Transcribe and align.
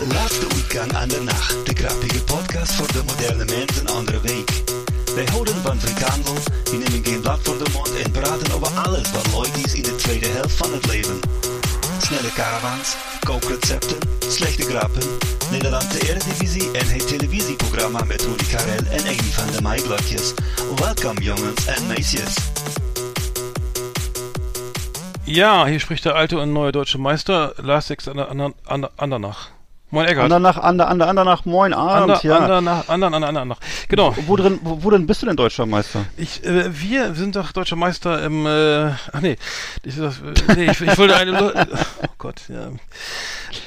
De 0.00 0.06
laatste 0.06 0.46
uitgang 0.54 0.92
aan 0.92 1.08
de 1.08 1.20
nacht. 1.20 1.66
De 1.66 1.74
grappige 1.74 2.24
podcast 2.24 2.72
voor 2.72 2.92
de 2.92 3.02
moderne 3.06 3.44
mens 3.44 3.80
een 3.80 3.88
andere 3.88 4.20
week. 4.20 4.62
Wij 5.14 5.24
houden 5.24 5.54
van 5.54 5.80
frikandel, 5.80 6.34
die 6.64 6.78
nemen 6.78 7.04
geen 7.04 7.20
blad 7.20 7.40
voor 7.42 7.58
de 7.58 7.70
mond 7.72 7.96
en 8.04 8.10
praten 8.10 8.52
over 8.54 8.68
alles 8.68 9.10
wat 9.10 9.26
leuk 9.26 9.64
is 9.64 9.74
in 9.74 9.82
de 9.82 9.94
tweede 9.96 10.26
helft 10.26 10.56
van 10.56 10.72
het 10.72 10.86
leven. 10.86 11.20
Snelle 11.98 12.32
caravans, 12.32 12.96
kookrecepten, 13.20 13.98
slechte 14.28 14.62
grappen, 14.62 15.02
Nederlandse 15.50 16.08
Eredivisie 16.08 16.70
en 16.72 16.88
het 16.88 17.08
televisieprogramma 17.08 18.04
met 18.04 18.22
Rudy 18.22 18.46
Karel 18.50 18.84
en 18.90 19.00
Amy 19.00 19.30
van 19.32 19.50
de 19.52 19.62
Maaiblokjes. 19.62 20.34
Welkom 20.76 21.18
jongens 21.18 21.66
en 21.66 21.86
meisjes. 21.86 22.34
Ja, 25.24 25.64
hier 25.66 25.80
spricht 25.80 26.02
der 26.02 26.14
alte 26.14 26.38
und 26.38 26.52
neue 26.52 26.72
deutsche 26.72 26.98
Meister 26.98 27.52
Lars 27.56 27.86
Six 27.86 28.08
Ander, 28.08 28.52
Ander, 28.64 28.90
Andernach. 28.96 29.59
Moin 29.92 30.06
Eggert. 30.06 30.24
Andernach, 30.24 30.56
Ander, 30.56 30.88
Ander, 30.88 31.08
Andernach, 31.08 31.44
moin 31.44 31.72
Abend, 31.72 32.12
Ander, 32.12 32.20
ja. 32.22 32.38
Andernach, 32.38 32.88
Andern, 32.88 33.14
Andern, 33.14 33.36
Andernach. 33.36 33.58
Genau. 33.88 34.14
Wo, 34.26 34.36
drin, 34.36 34.60
wo, 34.62 34.84
wo 34.84 34.90
denn 34.90 35.06
bist 35.06 35.22
du 35.22 35.26
denn 35.26 35.36
deutscher 35.36 35.66
Meister? 35.66 36.06
Ich, 36.16 36.44
äh, 36.44 36.70
wir 36.80 37.14
sind 37.14 37.34
doch 37.34 37.50
deutscher 37.50 37.74
Meister 37.74 38.22
im, 38.24 38.46
äh, 38.46 38.90
ach 39.12 39.20
nee, 39.20 39.36
ich, 39.84 39.98
äh, 39.98 40.10
nee, 40.54 40.70
ich, 40.70 40.80
ich 40.80 40.98
wollte 40.98 41.16
eine, 41.16 41.66
oh 42.02 42.12
Gott, 42.18 42.42
ja. 42.48 42.68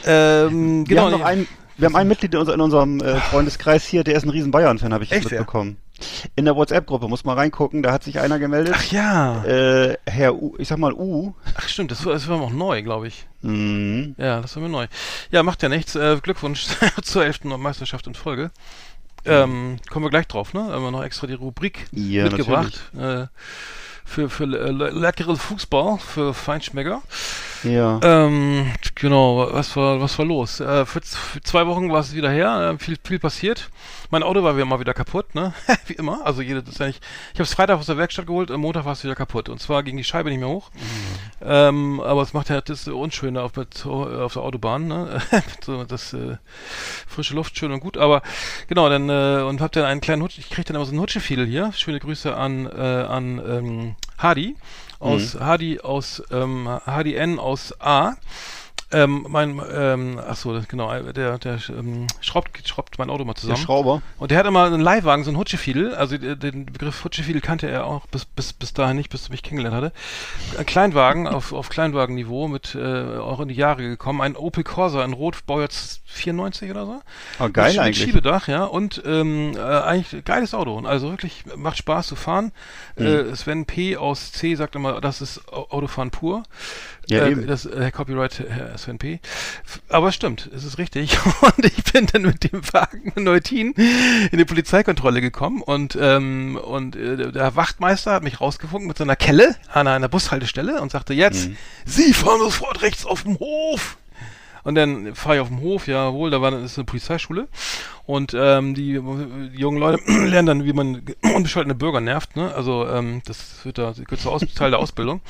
Ähm, 0.05 0.87
Wir 0.87 0.95
genau. 0.95 1.03
haben 1.03 1.11
noch 1.11 1.17
nee. 1.19 1.23
ein, 1.25 1.47
wir 1.77 1.87
haben 1.87 1.95
ein 1.97 2.07
Mitglied 2.07 2.33
in, 2.33 2.39
unser, 2.39 2.53
in 2.53 2.61
unserem 2.61 3.01
äh, 3.01 3.15
Freundeskreis 3.19 3.85
hier, 3.85 4.05
der 4.05 4.15
ist 4.15 4.23
ein 4.23 4.29
riesen 4.29 4.51
Bayern-Fan, 4.51 4.93
habe 4.93 5.03
ich 5.03 5.11
Echt, 5.11 5.29
mitbekommen. 5.29 5.77
In 6.35 6.45
der 6.45 6.55
WhatsApp-Gruppe, 6.55 7.07
muss 7.07 7.23
mal 7.23 7.33
reingucken, 7.35 7.83
da 7.83 7.91
hat 7.91 8.03
sich 8.03 8.19
einer 8.19 8.39
gemeldet. 8.39 8.73
Ach 8.77 8.91
ja. 8.91 9.43
Äh, 9.45 9.97
Herr 10.05 10.35
U, 10.35 10.55
ich 10.57 10.67
sag 10.67 10.77
mal 10.77 10.93
U. 10.93 11.33
Ach 11.55 11.67
stimmt, 11.67 11.91
das 11.91 12.05
war, 12.05 12.13
das 12.13 12.27
war 12.27 12.37
noch 12.37 12.51
neu, 12.51 12.81
glaube 12.83 13.07
ich. 13.07 13.25
Mhm. 13.41 14.15
Ja, 14.17 14.41
das 14.41 14.55
war 14.55 14.63
mir 14.63 14.69
neu. 14.69 14.87
Ja, 15.31 15.43
macht 15.43 15.61
ja 15.63 15.69
nichts. 15.69 15.95
Äh, 15.95 16.17
Glückwunsch 16.21 16.67
zur 17.01 17.25
elften 17.25 17.49
Meisterschaft 17.49 18.07
in 18.07 18.15
Folge. 18.15 18.51
Ähm, 19.25 19.77
kommen 19.89 20.05
wir 20.05 20.09
gleich 20.09 20.27
drauf, 20.27 20.53
ne? 20.53 20.63
Haben 20.63 20.83
wir 20.83 20.91
noch 20.91 21.03
extra 21.03 21.27
die 21.27 21.33
Rubrik 21.33 21.87
Ja, 21.91 22.25
mitgebracht. 22.25 22.81
Äh, 22.97 23.27
für 24.05 24.29
für 24.29 24.45
le 24.45 24.71
le 24.71 24.89
leckeren 24.89 25.37
Fußball, 25.37 25.97
für 25.97 26.33
Feinschmecker. 26.33 27.01
Ja. 27.63 27.99
Ähm, 28.03 28.71
genau, 28.95 29.49
was 29.51 29.75
war, 29.75 30.01
was 30.01 30.17
war 30.19 30.25
los? 30.25 30.59
Äh, 30.59 30.85
für, 30.85 31.01
zwei 31.01 31.65
Wochen 31.67 31.91
war 31.91 31.99
es 31.99 32.13
wieder 32.13 32.29
her, 32.29 32.73
äh, 32.73 32.77
viel, 32.83 32.97
viel 33.03 33.19
passiert. 33.19 33.69
Mein 34.09 34.23
Auto 34.23 34.43
war 34.43 34.55
wieder 34.55 34.65
mal 34.65 34.79
wieder 34.79 34.93
kaputt, 34.93 35.33
ne? 35.35 35.53
Wie 35.87 35.93
immer. 35.93 36.25
Also 36.25 36.41
jede, 36.41 36.61
das 36.61 36.75
ist 36.75 36.79
nicht, 36.79 37.03
ich 37.33 37.39
habe 37.39 37.43
es 37.43 37.53
Freitag 37.53 37.79
aus 37.79 37.85
der 37.85 37.97
Werkstatt 37.97 38.27
geholt, 38.27 38.51
am 38.51 38.61
Montag 38.61 38.85
war 38.85 38.93
es 38.93 39.03
wieder 39.03 39.15
kaputt. 39.15 39.49
Und 39.49 39.59
zwar 39.59 39.83
ging 39.83 39.97
die 39.97 40.03
Scheibe 40.03 40.29
nicht 40.29 40.39
mehr 40.39 40.49
hoch. 40.49 40.71
Ähm, 41.41 41.99
aber 42.01 42.21
es 42.21 42.33
macht 42.33 42.49
ja 42.49 42.61
das 42.61 42.87
Unschöne 42.87 43.41
auf, 43.41 43.55
mit, 43.55 43.85
auf 43.85 44.33
der 44.33 44.41
Autobahn, 44.41 44.87
ne? 44.87 45.21
so, 45.65 45.83
das 45.83 46.13
äh, 46.13 46.37
frische 47.07 47.35
Luft 47.35 47.57
schön 47.57 47.71
und 47.71 47.79
gut. 47.79 47.97
Aber 47.97 48.21
genau, 48.67 48.89
dann 48.89 49.09
äh, 49.09 49.43
und 49.43 49.61
hab 49.61 49.71
dann 49.71 49.85
einen 49.85 50.01
kleinen 50.01 50.21
Hutsch, 50.21 50.37
ich 50.37 50.49
krieg 50.49 50.65
dann 50.65 50.75
immer 50.75 50.85
so 50.85 50.91
einen 50.91 51.01
Hutschefiedel 51.01 51.45
hier. 51.45 51.71
Schöne 51.73 51.99
Grüße 51.99 52.35
an, 52.35 52.65
äh, 52.65 52.79
an 52.79 53.41
ähm, 53.45 53.95
Hardy 54.17 54.55
aus 55.03 55.35
Hardy 55.39 55.79
aus 55.79 56.23
ähm, 56.31 56.67
HDN 56.85 57.39
aus 57.39 57.73
A. 57.79 58.13
Ähm, 58.93 59.25
mein, 59.29 59.61
ähm, 59.75 60.19
ach 60.25 60.35
so, 60.35 60.59
genau, 60.67 60.91
äh, 60.93 61.11
der, 61.13 61.37
der 61.39 61.57
ähm, 61.69 62.07
schraubt, 62.21 62.67
schraubt 62.67 62.97
mein 62.99 63.09
Auto 63.09 63.25
mal 63.25 63.33
Der 63.33 63.41
zusammen. 63.41 63.57
Schrauber. 63.59 64.01
Und 64.19 64.31
der 64.31 64.37
hat 64.39 64.45
immer 64.45 64.65
einen 64.65 64.81
Leihwagen, 64.81 65.23
so 65.23 65.29
einen 65.31 65.37
Hutschefiedel. 65.37 65.95
Also 65.95 66.17
den 66.17 66.65
Begriff 66.67 67.03
Hutschefiedel 67.03 67.41
kannte 67.41 67.67
er 67.69 67.85
auch 67.85 68.05
bis, 68.07 68.25
bis, 68.25 68.53
bis 68.53 68.73
dahin 68.73 68.95
nicht, 68.97 69.09
bis 69.09 69.25
er 69.27 69.31
mich 69.31 69.43
kennengelernt 69.43 69.75
hatte. 69.75 69.91
Ein 70.57 70.65
Kleinwagen 70.65 71.27
auf, 71.27 71.53
auf 71.53 71.69
Kleinwagenniveau 71.69 72.47
mit 72.47 72.75
äh, 72.75 73.17
auch 73.17 73.39
in 73.39 73.47
die 73.47 73.55
Jahre 73.55 73.81
gekommen. 73.83 74.21
Ein 74.21 74.35
Opel 74.35 74.63
Corsa 74.63 75.03
in 75.03 75.13
Rot, 75.13 75.45
Baujahr 75.45 75.69
94 76.05 76.69
oder 76.69 76.85
so. 76.85 77.01
Ah, 77.39 77.47
geil 77.47 77.71
mit, 77.71 77.79
eigentlich. 77.79 77.99
Mit 77.99 78.07
Schiebedach, 78.09 78.47
ja. 78.47 78.63
Und 78.65 79.01
ähm, 79.05 79.53
äh, 79.55 79.59
eigentlich 79.59 80.23
geiles 80.25 80.53
Auto. 80.53 80.79
Also 80.85 81.09
wirklich 81.09 81.43
macht 81.55 81.77
Spaß 81.77 82.07
zu 82.07 82.15
fahren. 82.15 82.51
Mhm. 82.97 83.05
Äh, 83.05 83.35
Sven 83.35 83.65
P. 83.65 83.97
aus 83.97 84.31
C. 84.31 84.53
sagt 84.55 84.75
immer, 84.75 85.01
das 85.01 85.21
ist 85.21 85.51
Au- 85.51 85.67
Autofahren 85.71 86.11
pur. 86.11 86.43
Ja, 87.07 87.25
äh, 87.25 87.31
eben. 87.31 87.47
Das 87.47 87.65
äh, 87.65 87.91
Copyright 87.91 88.39
Herr 88.47 88.77
Sven 88.77 88.97
P. 88.97 89.19
F- 89.65 89.81
Aber 89.89 90.07
es 90.09 90.15
stimmt, 90.15 90.49
es 90.55 90.63
ist 90.63 90.77
richtig. 90.77 91.17
Und 91.41 91.65
ich 91.65 91.83
bin 91.91 92.05
dann 92.07 92.21
mit 92.23 92.51
dem 92.51 92.61
Wagen 92.73 93.11
in 93.15 93.23
Neutin 93.23 93.73
in 93.73 94.37
die 94.37 94.45
Polizeikontrolle 94.45 95.19
gekommen 95.21 95.61
und 95.61 95.97
ähm, 95.99 96.57
und 96.57 96.95
äh, 96.95 97.31
der- 97.31 97.55
Wachtmeister 97.55 98.11
hat 98.13 98.23
mich 98.23 98.39
rausgefunkt 98.41 98.87
mit 98.87 98.97
so 98.97 99.03
einer 99.03 99.15
Kelle 99.15 99.55
an 99.71 99.87
einer 99.87 100.07
Bushaltestelle 100.07 100.81
und 100.81 100.91
sagte 100.91 101.13
jetzt, 101.13 101.49
Mhm. 101.49 101.57
Sie 101.85 102.13
fahren 102.13 102.39
sofort 102.39 102.81
rechts 102.81 103.05
auf 103.05 103.23
dem 103.23 103.37
Hof. 103.39 103.97
Und 104.63 104.75
dann 104.75 105.13
fahre 105.15 105.35
ich 105.35 105.41
auf 105.41 105.49
dem 105.49 105.61
Hof, 105.61 105.87
jawohl, 105.87 106.29
da 106.29 106.41
war 106.41 106.51
das 106.51 106.63
ist 106.63 106.77
eine 106.77 106.85
Polizeischule. 106.85 107.47
Und 108.05 108.33
ähm, 108.37 108.73
die, 108.73 108.99
die 109.53 109.59
jungen 109.59 109.77
Leute 109.77 110.01
lernen 110.07 110.45
dann, 110.45 110.65
wie 110.65 110.73
man 110.73 111.03
unbescholtene 111.35 111.75
Bürger 111.75 112.01
nervt, 112.01 112.35
ne? 112.35 112.53
Also 112.53 112.87
ähm, 112.87 113.21
das 113.25 113.63
wird 113.63 113.77
da 113.77 113.91
gehört 113.91 114.21
zur 114.21 114.31
Aus 114.31 114.41
Teil 114.55 114.71
der 114.71 114.79
Ausbildung. 114.79 115.21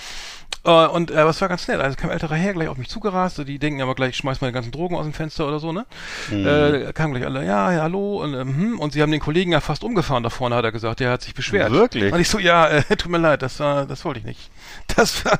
Äh, 0.66 0.88
und 0.88 1.12
äh, 1.12 1.26
was 1.26 1.42
war 1.42 1.50
ganz 1.50 1.68
nett. 1.68 1.80
Also 1.82 1.98
kam 1.98 2.10
ein 2.10 2.14
älterer 2.14 2.36
Herr 2.36 2.54
gleich 2.54 2.68
auf 2.68 2.78
mich 2.78 2.90
zugerast, 2.90 3.36
so, 3.36 3.44
die 3.44 3.60
denken 3.60 3.82
aber 3.82 3.96
gleich, 3.96 4.12
ich 4.12 4.18
schmeiß 4.18 4.42
meine 4.42 4.54
ganzen 4.54 4.72
Drogen 4.72 4.96
aus 4.96 5.04
dem 5.04 5.14
Fenster 5.14 5.48
oder 5.48 5.60
so, 5.60 5.72
ne? 5.72 5.86
Äh, 6.32 6.94
kamen 6.94 7.14
gleich 7.14 7.26
alle, 7.26 7.46
ja, 7.46 7.72
ja, 7.72 7.82
hallo, 7.82 8.24
und, 8.24 8.34
ähm, 8.34 8.56
hm, 8.56 8.80
und 8.80 8.94
sie 8.94 9.02
haben 9.02 9.12
den 9.12 9.20
Kollegen 9.20 9.52
ja 9.52 9.60
fast 9.60 9.84
umgefahren 9.84 10.24
da 10.24 10.30
vorne, 10.30 10.56
hat 10.56 10.64
er 10.64 10.72
gesagt, 10.72 11.00
der 11.00 11.12
hat 11.12 11.22
sich 11.22 11.34
beschwert. 11.34 11.72
Wirklich? 11.72 12.14
Und 12.14 12.20
ich 12.20 12.30
so, 12.30 12.40
ja, 12.40 12.68
äh, 12.70 12.84
tut 12.98 13.12
mir 13.12 13.18
leid, 13.18 13.42
das 13.42 13.58
das 13.58 14.06
wollte 14.06 14.20
ich 14.20 14.26
nicht. 14.26 14.50
Das 14.96 15.26
war, 15.26 15.40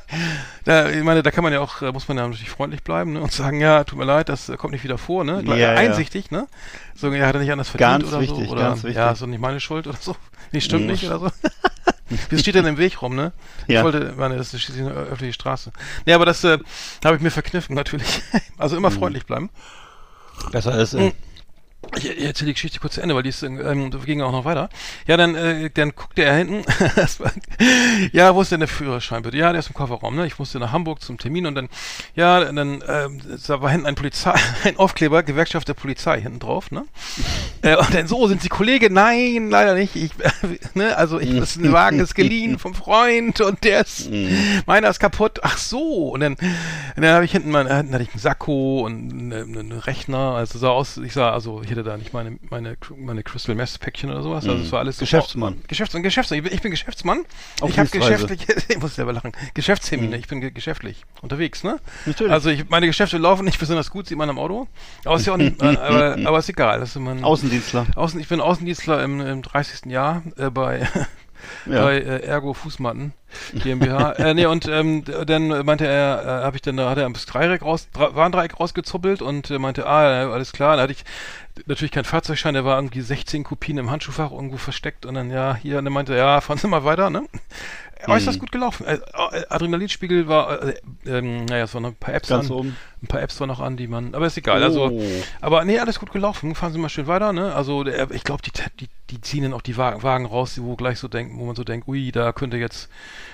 da, 0.64 0.90
ich 0.90 1.04
meine, 1.04 1.22
da 1.22 1.30
kann 1.30 1.44
man 1.44 1.52
ja 1.52 1.60
auch, 1.60 1.80
äh, 1.80 1.92
muss 1.92 2.08
man 2.08 2.16
ja 2.16 2.26
natürlich 2.26 2.50
freundlich 2.50 2.82
bleiben, 2.82 3.12
ne, 3.12 3.20
und 3.20 3.30
sagen, 3.32 3.60
ja, 3.60 3.84
tut 3.84 3.98
mir 3.98 4.04
leid, 4.04 4.28
das 4.28 4.48
äh, 4.48 4.56
kommt 4.56 4.72
nicht 4.72 4.82
wieder 4.82 4.98
vor, 4.98 5.22
ne? 5.22 5.42
Ja, 5.46 5.54
ja. 5.56 5.68
Einsichtig, 5.74 6.32
ne? 6.32 6.48
So, 6.96 7.12
ja, 7.12 7.26
hat 7.26 7.34
er 7.36 7.40
nicht 7.40 7.52
anders 7.52 7.68
verdient 7.68 8.02
Ganz 8.02 8.12
oder 8.12 8.20
wichtig, 8.20 8.46
so, 8.46 8.52
oder, 8.52 8.62
ganz 8.62 8.82
wichtig. 8.82 8.96
ja, 8.96 9.12
ist 9.12 9.22
doch 9.22 9.26
nicht 9.28 9.40
meine 9.40 9.60
Schuld 9.60 9.86
oder 9.86 9.98
so. 10.00 10.16
Nee, 10.52 10.60
stimmt 10.60 10.82
Mhm. 10.86 10.90
nicht 10.90 11.04
oder 11.04 11.18
so. 11.20 11.30
Wie 12.30 12.38
steht 12.38 12.54
denn 12.56 12.66
im 12.66 12.78
Weg 12.78 13.00
rum, 13.02 13.14
ne? 13.16 13.32
Ja. 13.66 13.80
Ich 13.80 13.84
wollte, 13.84 14.12
meine, 14.16 14.36
das 14.36 14.52
ist 14.54 14.60
schließlich 14.62 14.84
eine 14.86 14.94
öffentliche 14.94 15.32
Straße. 15.34 15.72
Nee, 16.06 16.12
aber 16.14 16.26
das 16.26 16.42
äh, 16.44 16.58
habe 17.04 17.16
ich 17.16 17.22
mir 17.22 17.30
verkniffen, 17.30 17.74
natürlich. 17.76 18.22
Also 18.58 18.74
Mhm. 18.74 18.78
immer 18.78 18.90
freundlich 18.90 19.26
bleiben. 19.26 19.50
Besser 20.52 20.76
ist. 20.78 20.94
Äh, 20.94 21.12
Ich, 21.96 22.08
ich 22.08 22.24
erzähle 22.24 22.48
die 22.48 22.54
Geschichte 22.54 22.80
kurz 22.80 22.94
zu 22.94 23.00
Ende, 23.00 23.14
weil 23.14 23.22
die 23.22 23.28
ist, 23.28 23.42
ähm, 23.42 23.90
ging 24.04 24.20
auch 24.22 24.32
noch 24.32 24.44
weiter. 24.44 24.68
Ja, 25.06 25.16
dann, 25.16 25.34
äh, 25.34 25.70
dann 25.70 25.94
guckte 25.94 26.24
er 26.24 26.34
hinten. 26.36 26.64
ja, 28.12 28.34
wo 28.34 28.42
ist 28.42 28.52
denn 28.52 28.60
der 28.60 28.68
Führerschein 28.68 29.22
bitte? 29.22 29.36
Ja, 29.36 29.52
der 29.52 29.60
ist 29.60 29.68
im 29.68 29.74
Kofferraum. 29.74 30.16
Ne? 30.16 30.26
Ich 30.26 30.38
musste 30.38 30.58
nach 30.58 30.72
Hamburg 30.72 31.02
zum 31.02 31.18
Termin 31.18 31.46
und 31.46 31.54
dann, 31.54 31.68
ja, 32.14 32.44
dann 32.44 32.82
ähm, 32.86 33.20
da 33.46 33.60
war 33.60 33.70
hinten 33.70 33.86
ein 33.86 33.94
Polizei, 33.94 34.34
ein 34.64 34.76
Aufkleber, 34.76 35.22
Gewerkschaft 35.22 35.68
der 35.68 35.74
Polizei 35.74 36.20
hinten 36.20 36.38
drauf. 36.38 36.70
Ne? 36.70 36.84
äh, 37.62 37.76
und 37.76 37.94
dann 37.94 38.06
so 38.06 38.26
sind 38.28 38.42
Sie 38.42 38.48
Kollege? 38.48 38.90
Nein, 38.90 39.50
leider 39.50 39.74
nicht. 39.74 39.96
Ich, 39.96 40.12
ne? 40.74 40.96
Also 40.96 41.20
ich, 41.20 41.38
das 41.38 41.56
ein 41.56 41.72
Wagen 41.72 42.00
ist 42.00 42.14
geliehen 42.14 42.58
vom 42.58 42.74
Freund 42.74 43.40
und 43.40 43.64
der 43.64 43.82
ist, 43.82 44.10
meiner 44.66 44.88
ist 44.88 45.00
kaputt. 45.00 45.40
Ach 45.42 45.58
so. 45.58 46.08
Und 46.08 46.20
dann, 46.20 46.34
und 46.34 47.02
dann 47.02 47.14
habe 47.14 47.24
ich 47.24 47.32
hinten 47.32 47.50
mein, 47.50 47.66
hinten 47.66 47.94
hatte 47.94 48.04
ich 48.04 48.10
einen 48.10 48.20
Sakko 48.20 48.82
und 48.84 49.12
einen, 49.12 49.32
einen 49.32 49.72
Rechner. 49.72 50.34
Also 50.34 50.58
sah 50.58 50.70
aus, 50.70 50.96
ich 50.98 51.12
sah, 51.12 51.32
also 51.32 51.62
ich 51.62 51.70
hätte 51.76 51.84
da 51.84 51.96
nicht 51.96 52.12
meine, 52.12 52.38
meine, 52.50 52.76
meine 52.96 53.22
Crystal 53.22 53.54
Mess 53.54 53.78
Päckchen 53.78 54.10
oder 54.10 54.22
sowas. 54.22 54.46
Also 54.48 54.62
es 54.62 54.72
war 54.72 54.80
alles 54.80 54.96
so- 54.96 55.00
Geschäftsmann. 55.00 55.62
Geschäftsmann, 55.68 56.02
Geschäftsmann. 56.02 56.44
Ich 56.46 56.60
bin, 56.62 56.70
Geschäftsmann. 56.70 57.24
Auf 57.60 57.70
ich 57.70 57.78
habe 57.78 57.88
geschäftliche, 57.88 58.54
ich 58.68 58.78
muss 58.78 58.94
selber 58.94 59.12
lachen. 59.12 59.32
Geschäftstermine. 59.54 60.16
Ich 60.16 60.28
bin 60.28 60.40
ge 60.40 60.50
geschäftlich 60.50 61.04
unterwegs, 61.22 61.64
ne? 61.64 61.78
Natürlich. 62.06 62.32
Also 62.32 62.50
ich, 62.50 62.68
meine 62.68 62.86
Geschäfte 62.86 63.18
laufen 63.18 63.44
nicht 63.44 63.58
besonders 63.58 63.90
gut, 63.90 64.06
sieht 64.06 64.18
man 64.18 64.30
am 64.30 64.38
Auto. 64.38 64.68
Aber 65.04 65.16
ist 65.16 65.26
ja 65.26 65.32
auch 65.32 65.36
nicht, 65.38 65.60
äh, 65.62 65.66
aber, 65.76 66.16
aber 66.24 66.38
ist 66.38 66.48
egal. 66.48 66.80
Das 66.80 66.90
ist 66.90 67.00
mein, 67.00 67.24
Außendienstler. 67.24 67.86
Außen, 67.96 68.20
ich 68.20 68.28
bin 68.28 68.40
Außendienstler 68.40 69.02
im, 69.02 69.20
im 69.20 69.42
30. 69.42 69.86
Jahr 69.90 70.22
äh, 70.36 70.50
bei, 70.50 70.88
Ja. 71.66 71.82
bei 71.82 71.96
äh, 71.98 72.20
Ergo 72.24 72.54
Fußmatten. 72.54 73.12
GmbH. 73.52 74.12
äh, 74.18 74.34
nee, 74.34 74.46
und 74.46 74.68
ähm, 74.68 75.04
dann 75.26 75.48
meinte 75.66 75.86
er, 75.86 76.22
äh, 76.22 76.44
habe 76.44 76.56
ich 76.56 76.62
dann, 76.62 76.76
da 76.76 76.88
hat 76.90 76.98
er 76.98 77.10
das 77.10 77.26
Dreieck 77.26 77.62
raus, 77.62 77.88
Dre- 77.92 78.14
Warndreieck 78.14 78.60
rausgezuppelt 78.60 79.22
und 79.22 79.50
äh, 79.50 79.58
meinte, 79.58 79.86
ah, 79.86 80.30
alles 80.30 80.52
klar. 80.52 80.76
Dann 80.76 80.84
hatte 80.84 80.92
ich 80.92 81.04
natürlich 81.66 81.90
keinen 81.92 82.04
Fahrzeugschein, 82.04 82.54
der 82.54 82.64
war 82.64 82.76
irgendwie 82.76 83.00
16 83.00 83.42
Kopien 83.44 83.78
im 83.78 83.90
Handschuhfach 83.90 84.30
irgendwo 84.30 84.56
versteckt 84.56 85.04
und 85.06 85.14
dann, 85.14 85.30
ja, 85.30 85.54
hier, 85.56 85.78
und 85.78 85.84
dann 85.84 85.94
meinte 85.94 86.12
er, 86.14 86.18
ja, 86.24 86.40
fahren 86.40 86.58
Sie 86.58 86.68
mal 86.68 86.84
weiter, 86.84 87.10
ne? 87.10 87.24
Äußerst 88.08 88.38
gut 88.38 88.52
gelaufen. 88.52 88.86
Äh, 88.86 88.94
äh, 88.94 89.44
Adrenalinspiegel 89.48 90.28
war, 90.28 90.62
äh, 90.62 90.74
ähm, 91.06 91.44
naja, 91.46 91.64
es 91.64 91.74
waren 91.74 91.82
noch 91.82 91.90
ein 91.90 91.96
paar 91.96 92.14
Apps 92.14 92.28
Ganz 92.28 92.46
an. 92.50 92.56
oben. 92.56 92.76
Ein 93.02 93.06
paar 93.06 93.20
Apps 93.22 93.38
waren 93.40 93.48
noch 93.48 93.60
an, 93.60 93.76
die 93.76 93.86
man, 93.86 94.14
aber 94.14 94.26
ist 94.26 94.36
egal. 94.38 94.62
Also, 94.62 94.86
Oh. 94.90 95.02
aber 95.40 95.64
nee, 95.64 95.78
alles 95.78 95.98
gut 96.00 96.10
gelaufen. 96.12 96.54
Fahren 96.54 96.72
Sie 96.72 96.78
mal 96.78 96.88
schön 96.88 97.06
weiter, 97.06 97.32
ne? 97.32 97.54
Also, 97.54 97.84
der, 97.84 98.10
ich 98.10 98.24
glaube, 98.24 98.42
die, 98.42 98.50
die, 98.80 98.88
die 99.10 99.20
ziehen 99.20 99.42
dann 99.42 99.52
auch 99.52 99.62
die 99.62 99.76
Wagen, 99.76 100.02
Wagen 100.02 100.26
raus, 100.26 100.58
wo 100.62 100.74
gleich 100.76 100.98
so 100.98 101.08
denken, 101.08 101.38
wo 101.38 101.44
man 101.44 101.54
so 101.56 101.64
denkt, 101.64 101.86
ui, 101.88 102.10
da 102.12 102.32
könnte 102.32 102.56
jetzt 102.56 102.88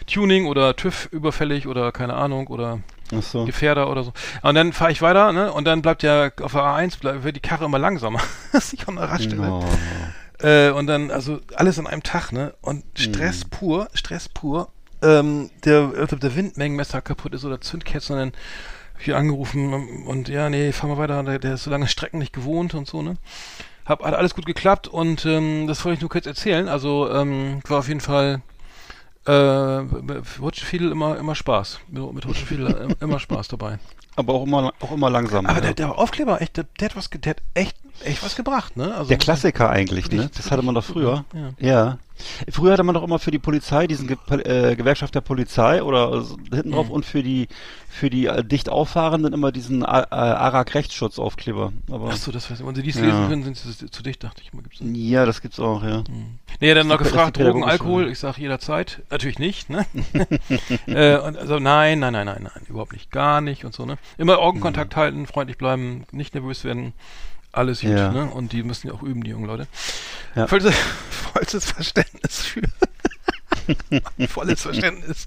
Tuning 0.06 0.46
oder 0.46 0.74
TÜV 0.76 1.08
überfällig 1.12 1.66
oder 1.68 1.92
keine 1.92 2.14
Ahnung 2.14 2.48
oder 2.48 2.80
so. 3.20 3.44
Gefährder 3.44 3.90
oder 3.90 4.04
so. 4.04 4.12
Und 4.42 4.54
dann 4.54 4.72
fahre 4.72 4.92
ich 4.92 5.02
weiter, 5.02 5.32
ne? 5.32 5.52
Und 5.52 5.64
dann 5.64 5.82
bleibt 5.82 6.02
ja 6.02 6.30
auf 6.42 6.52
der 6.52 6.62
A1 6.62 6.98
bleib, 7.00 7.22
wird 7.24 7.36
die 7.36 7.40
Karre 7.40 7.64
immer 7.64 7.78
langsamer. 7.78 8.20
das 8.52 8.66
ist 8.66 8.72
nicht 8.72 8.88
an 8.88 8.96
der 8.96 9.08
Raststelle. 9.08 9.42
Oh. 9.50 9.64
Äh, 10.42 10.70
und 10.70 10.86
dann, 10.86 11.10
also 11.10 11.40
alles 11.54 11.78
an 11.78 11.86
einem 11.86 12.02
Tag, 12.02 12.32
ne? 12.32 12.54
Und 12.60 12.84
Stress 12.94 13.44
pur, 13.44 13.88
Stress 13.94 14.28
pur. 14.28 14.70
Ähm, 15.02 15.50
der, 15.64 15.88
glaub, 15.88 16.20
der 16.20 16.36
Windmengenmesser 16.36 17.00
kaputt 17.00 17.34
ist 17.34 17.44
oder 17.44 17.60
Zündkerzen, 17.60 18.16
dann 18.16 18.32
hab 18.92 19.00
ich 19.00 19.04
hier 19.06 19.16
angerufen 19.16 20.04
und 20.04 20.28
ja, 20.28 20.50
nee, 20.50 20.72
fahr 20.72 20.90
mal 20.90 20.98
weiter, 20.98 21.22
der, 21.22 21.38
der 21.38 21.54
ist 21.54 21.64
so 21.64 21.70
lange 21.70 21.88
Strecken 21.88 22.18
nicht 22.18 22.34
gewohnt 22.34 22.74
und 22.74 22.86
so, 22.86 23.00
ne? 23.00 23.16
Hab, 23.86 24.04
hat 24.04 24.14
alles 24.14 24.34
gut 24.34 24.46
geklappt 24.46 24.88
und 24.88 25.24
ähm, 25.24 25.66
das 25.66 25.84
wollte 25.84 25.94
ich 25.94 26.00
nur 26.00 26.10
kurz 26.10 26.26
erzählen. 26.26 26.68
Also 26.68 27.10
ähm, 27.10 27.60
war 27.66 27.78
auf 27.78 27.88
jeden 27.88 28.00
Fall 28.00 28.42
äh, 29.26 29.82
Hutschenfiedel 30.40 30.92
immer, 30.92 31.18
immer 31.18 31.34
Spaß. 31.34 31.80
Mit, 31.88 32.14
mit 32.14 32.26
Hutschenfiedel 32.26 32.66
äh, 32.68 33.04
immer 33.04 33.18
Spaß 33.18 33.48
dabei. 33.48 33.78
Aber 34.16 34.34
auch 34.34 34.44
immer, 34.44 34.72
auch 34.80 34.92
immer 34.92 35.10
langsam. 35.10 35.46
Aber 35.46 35.56
ja. 35.56 35.60
der, 35.60 35.74
der 35.74 35.98
Aufkleber, 35.98 36.40
echt, 36.40 36.56
der, 36.56 36.64
der 36.78 36.90
hat 36.90 36.96
was, 36.96 37.10
der 37.10 37.30
hat 37.30 37.42
echt, 37.54 37.76
echt 38.04 38.22
was 38.24 38.36
gebracht, 38.36 38.76
ne? 38.76 38.94
Also 38.94 39.08
Der 39.08 39.18
Klassiker 39.18 39.70
eigentlich, 39.70 40.10
ne? 40.10 40.30
Das 40.36 40.50
hatte 40.50 40.62
man 40.62 40.74
doch 40.74 40.84
früher. 40.84 41.24
Ja. 41.34 41.50
Ja. 41.68 41.98
Früher 42.50 42.72
hatte 42.74 42.82
man 42.82 42.94
doch 42.94 43.02
immer 43.02 43.18
für 43.18 43.30
die 43.30 43.38
Polizei 43.38 43.86
diesen 43.86 44.06
Ge 44.06 44.16
äh, 44.44 44.76
Gewerkschaft 44.76 45.14
der 45.14 45.22
Polizei 45.22 45.82
oder 45.82 46.12
äh, 46.50 46.54
hinten 46.54 46.72
drauf 46.72 46.86
Mhm. 46.88 46.92
und 46.92 47.06
für 47.06 47.22
die 47.22 47.48
für 47.88 48.10
die 48.10 48.26
äh, 48.26 48.44
dicht 48.44 48.68
auffahrenden 48.68 49.32
immer 49.32 49.50
diesen 49.52 49.84
A- 49.86 50.02
äh, 50.02 50.14
Arak 50.14 50.74
Rechtsschutzaufkleber. 50.74 51.72
Aber 51.90 52.10
Ach 52.12 52.16
so, 52.16 52.30
das 52.30 52.50
weiß 52.50 52.60
ich. 52.60 52.66
Wenn 52.66 52.74
Sie 52.74 52.82
dies 52.82 52.96
Ja. 52.96 53.06
lesen 53.06 53.28
können, 53.28 53.42
sind 53.44 53.56
Sie 53.56 53.90
zu 53.90 54.02
dicht, 54.02 54.22
dachte 54.22 54.42
ich 54.42 54.52
mal. 54.52 54.60
Gibt's 54.62 54.80
nicht. 54.82 55.08
ja, 55.10 55.24
das 55.24 55.40
gibt's 55.40 55.58
auch, 55.58 55.82
ja. 55.82 56.04
Nee, 56.60 56.68
er 56.68 56.70
hat 56.72 56.80
dann 56.80 56.88
noch 56.88 56.98
Das 56.98 57.08
gefragt, 57.08 57.38
Drogen, 57.38 57.64
Alkohol. 57.64 58.10
Ich 58.10 58.18
sage 58.18 58.38
jederzeit. 58.42 59.00
Natürlich 59.10 59.38
nicht, 59.38 59.70
ne? 59.70 59.86
äh, 60.86 61.16
und 61.18 61.38
also 61.38 61.58
nein, 61.58 62.00
nein, 62.00 62.12
nein, 62.12 62.26
nein, 62.26 62.42
nein, 62.42 62.62
überhaupt 62.68 62.92
nicht. 62.92 63.10
Gar 63.10 63.40
nicht 63.40 63.64
und 63.64 63.74
so, 63.74 63.86
ne? 63.86 63.96
Immer 64.18 64.38
Augenkontakt 64.40 64.94
halten, 64.94 65.26
freundlich 65.26 65.56
bleiben, 65.56 66.04
nicht 66.12 66.34
nervös 66.34 66.64
werden. 66.64 66.92
Alles 67.52 67.80
gut, 67.80 67.90
Ja. 67.90 68.12
ne? 68.12 68.26
Und 68.26 68.52
die 68.52 68.62
müssen 68.62 68.88
ja 68.88 68.94
auch 68.94 69.02
üben, 69.02 69.22
die 69.24 69.30
jungen 69.30 69.46
Leute. 69.46 69.66
Ja. 70.34 70.46
Vollstes, 70.46 70.74
vollstes 71.10 71.64
Verständnis 71.64 72.42
für. 72.42 72.62
Volles 74.28 74.62
Verständnis. 74.62 75.26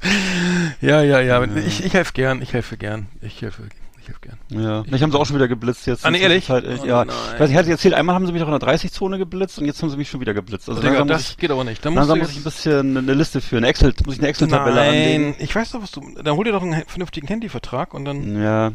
Ja, 0.81 1.01
ja, 1.01 1.19
ja. 1.19 1.43
Ich, 1.57 1.83
ich 1.85 1.93
helfe 1.93 2.13
gern, 2.13 2.41
ich 2.41 2.53
helfe 2.53 2.77
gern. 2.77 3.07
Ich 3.21 3.41
helfe, 3.41 3.63
ich 4.01 4.07
helfe 4.07 4.19
gern. 4.21 4.37
Ja. 4.49 4.83
Ich 4.89 5.01
haben 5.03 5.11
sie 5.11 5.17
auch 5.19 5.25
schon 5.25 5.35
wieder 5.35 5.47
geblitzt 5.47 5.85
jetzt. 5.87 6.05
Ah, 6.05 6.11
nee, 6.11 6.17
in 6.17 6.21
der 6.23 6.29
ehrlich? 6.31 6.45
Zwischenzeit, 6.45 6.79
Oh, 6.81 6.85
ja. 6.85 7.05
nein. 7.05 7.15
Ich 7.35 7.39
weiß, 7.39 7.49
ich 7.49 7.55
hatte 7.55 7.69
erzählt, 7.69 7.93
einmal 7.93 8.15
haben 8.15 8.25
sie 8.25 8.33
mich 8.33 8.41
auch 8.41 8.47
in 8.51 8.59
der 8.59 8.67
30-Zone 8.67 9.17
geblitzt 9.17 9.59
und 9.59 9.65
jetzt 9.65 9.81
haben 9.81 9.89
sie 9.89 9.97
mich 9.97 10.09
schon 10.09 10.19
wieder 10.19 10.33
geblitzt. 10.33 10.67
Also 10.69 10.81
Digga, 10.81 11.03
das 11.05 11.31
ich, 11.31 11.37
geht 11.37 11.51
aber 11.51 11.63
nicht. 11.63 11.85
Da 11.85 11.89
musst 11.89 11.97
langsam 11.99 12.19
du 12.19 12.23
muss 12.25 12.31
ich 12.31 12.37
ein 12.37 12.43
bisschen 12.43 12.97
eine 12.97 13.13
Liste 13.13 13.39
führen. 13.41 13.63
Excel, 13.63 13.93
muss 14.05 14.15
ich 14.15 14.19
eine 14.21 14.29
Excel-Tabelle 14.29 14.81
anlegen. 14.81 15.23
Nein, 15.31 15.35
ich 15.39 15.53
weiß 15.55 15.71
doch, 15.71 15.81
was 15.81 15.91
du. 15.91 16.01
Dann 16.21 16.35
hol 16.35 16.43
dir 16.45 16.51
doch 16.53 16.63
einen 16.63 16.83
vernünftigen 16.87 17.27
Handyvertrag 17.27 17.93
und 17.93 18.05
dann. 18.05 18.41
Ja. 18.41 18.71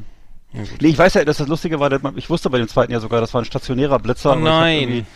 Ja. 0.52 0.62
Nee, 0.80 0.88
ich 0.88 0.98
weiß 0.98 1.14
ja, 1.14 1.24
dass 1.24 1.36
das 1.38 1.48
Lustige 1.48 1.78
war, 1.78 1.90
man, 2.00 2.16
ich 2.16 2.30
wusste 2.30 2.48
bei 2.50 2.58
dem 2.58 2.68
zweiten 2.68 2.92
ja 2.92 3.00
sogar, 3.00 3.20
das 3.20 3.34
war 3.34 3.42
ein 3.42 3.44
stationärer 3.44 3.98
Blitzer. 3.98 4.32
Oh 4.32 4.38
nein. 4.40 5.06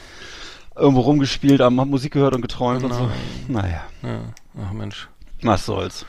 Irgendwo 0.77 1.01
rumgespielt, 1.01 1.61
am- 1.61 1.81
hab 1.81 1.89
Musik 1.89 2.13
gehört 2.15 2.35
und 2.35 2.43
geträumt 2.43 2.83
Oh 2.83 2.87
und 2.87 2.95
so. 2.95 3.11
Naja, 3.49 3.83
Ja, 4.03 4.21
ach 4.67 4.73
Mensch. 4.73 5.09
was 5.43 5.65
soll's. 5.67 6.07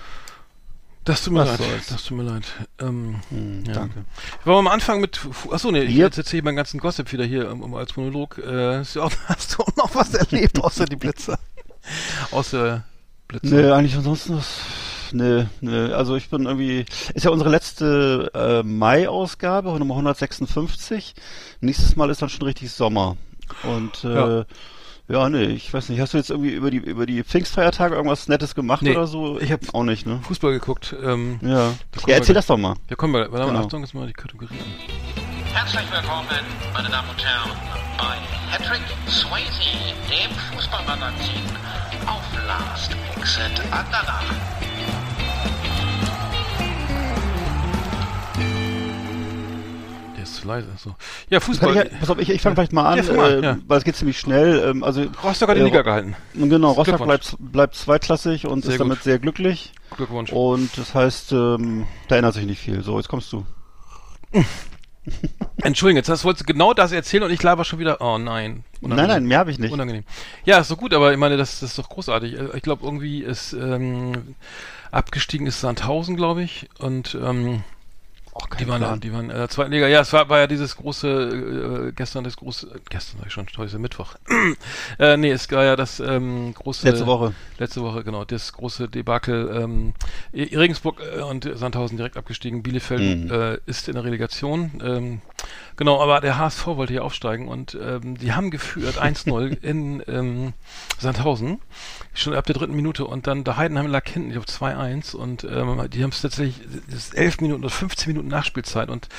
Das 1.06 1.22
tut 1.22 1.34
mir 1.34 1.40
Was 1.42 1.60
leid. 1.60 1.70
soll's. 1.70 1.88
Das 1.88 2.04
tut 2.06 2.18
mir 2.18 2.24
leid. 2.24 2.46
Ähm, 2.80 3.20
Hm, 3.30 3.64
Ja. 3.68 3.74
Danke. 3.74 4.06
wollen 4.46 4.58
wir 4.58 4.62
mal 4.62 4.72
anfangen 4.72 5.02
mit. 5.02 5.20
Achso, 5.52 5.70
nee, 5.70 5.82
ich 5.82 5.96
Yep. 5.96 6.00
jetzt 6.06 6.18
erzähle 6.18 6.38
ich 6.40 6.44
meinen 6.46 6.56
ganzen 6.56 6.80
Gossip 6.80 7.12
wieder 7.12 7.26
hier 7.26 7.52
um, 7.52 7.76
als 7.76 7.98
Monolog. 7.98 8.38
Äh, 8.38 8.78
hast, 8.80 8.96
du 8.96 9.02
auch, 9.02 9.12
hast 9.28 9.56
du 9.56 9.64
auch 9.64 9.76
noch 9.76 9.94
was 9.96 10.14
erlebt, 10.14 10.62
außer 10.64 10.86
die 10.86 10.96
Blitzer? 10.96 11.38
außer 12.32 12.84
Blitzer. 13.28 13.48
Nee, 13.56 13.70
eigentlich 13.72 13.96
ansonsten 13.98 14.38
was. 14.38 14.48
Nee, 15.14 15.46
nee, 15.62 15.92
also 15.94 16.16
ich 16.16 16.30
bin 16.30 16.46
irgendwie. 16.46 16.86
Ist 17.14 17.24
ja 17.26 17.32
unsere 17.32 17.50
letzte 17.52 18.32
äh, 18.34 18.64
Mai-Ausgabe, 18.68 19.78
Nummer 19.80 19.94
156. 19.96 21.14
Nächstes 21.62 21.96
Mal 21.96 22.10
ist 22.10 22.22
dann 22.22 22.30
schon 22.30 22.44
richtig 22.48 22.72
Sommer. 22.72 23.16
Und 23.64 24.04
äh, 24.04 24.40
Ja. 24.40 24.46
ja. 25.08 25.30
nee, 25.30 25.44
ich 25.46 25.72
weiß 25.74 25.90
nicht. 25.90 26.00
Hast 26.00 26.14
du 26.14 26.18
jetzt 26.18 26.32
irgendwie 26.32 26.52
über 26.52 26.72
die 26.72 26.78
über 26.78 27.06
die 27.06 27.24
Pfingstfeiertage 27.24 27.96
irgendwas 27.96 28.28
Nettes 28.28 28.56
gemacht 28.56 28.82
Nee, 28.82 28.92
oder 28.92 29.06
so? 29.08 29.40
ich 29.40 29.52
hab- 29.52 29.74
auch 29.76 29.84
nicht, 29.84 30.06
ne? 30.08 30.20
Fußball 30.28 30.52
geguckt. 30.54 30.96
Ähm, 31.04 31.40
Ja. 31.44 31.74
Ja, 32.08 32.16
erzähl 32.16 32.36
das 32.36 32.48
doch 32.48 32.58
mal. 32.58 32.76
ja, 32.90 32.96
kommen 32.96 33.14
wir. 33.14 33.32
Warte 33.32 33.46
mal, 33.46 33.52
Genau. 33.54 33.66
Achtung, 33.66 33.84
ist 33.84 33.94
mal 33.94 34.08
die 34.08 34.14
Kategorie 34.14 34.48
an. 34.50 35.54
Herzlich 35.54 35.86
willkommen, 35.92 36.28
meine 36.74 36.90
Damen 36.90 37.10
und 37.10 37.24
Herren, 37.24 37.52
bei 38.00 38.16
Patrick 38.58 38.82
Swayze, 39.08 39.94
dem 40.10 40.32
Fußballmagazin 40.56 41.44
auf 42.08 42.24
Last 42.48 42.92
Exit 43.16 43.62
Andernach. 43.72 44.24
Zu 50.44 50.48
leise. 50.48 50.68
So. 50.78 50.96
Ja, 51.30 51.40
Fußball. 51.40 51.88
ich, 51.92 52.00
pass 52.00 52.10
auf, 52.10 52.20
ich, 52.20 52.30
ich 52.30 52.42
fange 52.42 52.56
vielleicht 52.56 52.74
mal 52.74 52.86
an, 52.86 53.04
Ja, 53.06 53.14
mal, 53.14 53.40
äh, 53.40 53.44
ja. 53.44 53.58
weil 53.68 53.78
es 53.80 53.84
geht 53.84 53.96
ziemlich 53.96 54.20
schnell. 54.20 54.64
Ähm, 54.70 54.84
also 54.84 55.06
Rostock 55.24 55.50
hat 55.50 55.58
die 55.58 55.62
äh, 55.62 55.66
Liga 55.66 55.82
gehalten. 55.82 56.16
Genau, 56.34 56.72
Rostock 56.72 57.04
bleibt, 57.04 57.36
bleibt 57.40 57.76
zweitklassig 57.76 58.46
und 58.46 58.64
Sehr 58.64 58.74
ist 58.74 58.80
damit 58.80 59.00
gut. 59.00 59.04
sehr 59.04 59.20
glücklich. 59.20 59.74
Glückwunsch. 59.96 60.32
Und 60.32 60.78
das 60.78 60.94
heißt, 60.94 61.32
ähm, 61.32 61.86
da 62.08 62.16
ändert 62.18 62.34
sich 62.36 62.46
nicht 62.46 62.60
viel. 62.62 62.84
So, 62.84 62.98
jetzt 62.98 63.10
kommst 63.10 63.32
du. 63.34 63.46
Entschuldigung, 65.62 65.98
jetzt 65.98 66.08
hast, 66.10 66.24
wolltest 66.24 66.48
du 66.48 66.54
genau 66.54 66.74
das 66.74 66.92
erzählen 66.94 67.24
und 67.24 67.32
ich 67.32 67.44
laber 67.44 67.66
schon 67.66 67.80
wieder. 67.80 68.00
Oh 68.02 68.18
nein. 68.18 68.64
Nein, 68.82 69.08
nein, 69.08 69.26
mehr 69.26 69.40
habe 69.40 69.52
ich 69.52 69.60
nicht. 69.60 69.72
Unangenehm. 69.74 70.04
Ja, 70.46 70.60
ist 70.60 70.72
doch 70.72 70.78
gut, 70.78 70.94
aber 70.94 71.12
ich 71.12 71.18
meine, 71.18 71.36
das, 71.38 71.60
das 71.60 71.72
ist 71.72 71.80
doch 71.80 71.90
großartig. 71.90 72.34
Äh, 72.38 72.48
Ich 72.56 72.64
glaube, 72.64 72.86
irgendwie 72.86 73.22
ist 73.22 73.54
ähm, 73.54 74.36
abgestiegen 74.92 75.46
ist 75.48 75.60
Sandhausen, 75.62 76.16
glaube 76.16 76.44
ich. 76.44 76.70
Und 76.80 77.18
ähm, 77.22 77.64
Kein 78.50 78.66
die 78.66 78.68
waren, 78.68 78.82
Plan. 78.82 79.00
die 79.00 79.14
waren 79.14 79.30
in 79.30 79.36
der 79.38 79.50
zweiten 79.50 79.72
Liga. 79.72 79.88
Ja, 79.88 80.02
es 80.02 80.12
war, 80.12 80.28
war 80.30 80.40
ja 80.40 80.48
dieses 80.48 80.76
große, 80.76 81.90
äh, 81.90 81.92
gestern 81.92 82.24
das 82.24 82.36
große, 82.38 82.68
gestern 82.90 83.20
sag 83.20 83.28
ich 83.28 83.34
schon, 83.34 83.48
heute 83.58 83.80
Mittwoch. 83.80 84.16
äh, 85.00 85.18
nee, 85.18 85.32
es 85.32 85.52
war 85.52 85.64
ja 85.64 85.76
das 85.76 86.00
ähm, 86.00 86.54
große. 86.54 86.88
Letzte 86.88 87.06
Woche. 87.06 87.34
Letzte 87.60 87.82
Woche, 87.82 88.04
genau. 88.04 88.26
Das 88.26 88.54
große 88.54 88.88
Debakel. 88.90 89.50
Ähm, 89.56 89.94
Regensburg 90.34 91.02
äh, 91.02 91.22
und 91.22 91.50
Sandhausen 91.54 91.98
direkt 91.98 92.18
abgestiegen. 92.18 92.64
Bielefeld 92.64 93.04
Mhm. 93.26 93.32
äh, 93.32 93.58
ist 93.66 93.88
in 93.88 93.96
der 93.96 94.04
Relegation. 94.04 94.82
Ähm, 94.84 95.22
genau, 95.76 96.02
aber 96.02 96.22
der 96.22 96.38
HSV 96.38 96.66
wollte 96.68 96.94
ja 96.94 97.02
aufsteigen 97.02 97.48
und 97.48 97.78
ähm, 97.82 98.18
die 98.18 98.34
haben 98.34 98.52
geführt 98.52 99.02
1-0 99.02 99.58
in 99.62 100.04
ähm, 100.08 100.54
Sandhausen. 101.00 101.60
Schon 102.14 102.34
ab 102.36 102.46
der 102.46 102.56
dritten 102.56 102.76
Minute 102.76 103.06
und 103.06 103.28
dann 103.28 103.44
der 103.44 103.58
Heidenheim 103.58 103.88
lag 103.88 104.08
hinten, 104.08 104.30
ich 104.30 104.34
glaube 104.36 104.48
2-1 104.48 105.16
und 105.16 105.44
ähm, 105.44 105.90
die 105.90 106.04
haben 106.04 106.12
es 106.12 106.22
tatsächlich, 106.22 106.62
das 106.88 106.96
ist 106.96 107.16
11 107.16 107.42
Minuten 107.42 107.64
oder 107.64 107.74
15 107.74 108.12
Minuten 108.12 108.28
Nachspielzeit 108.28 108.90
und 108.90 109.10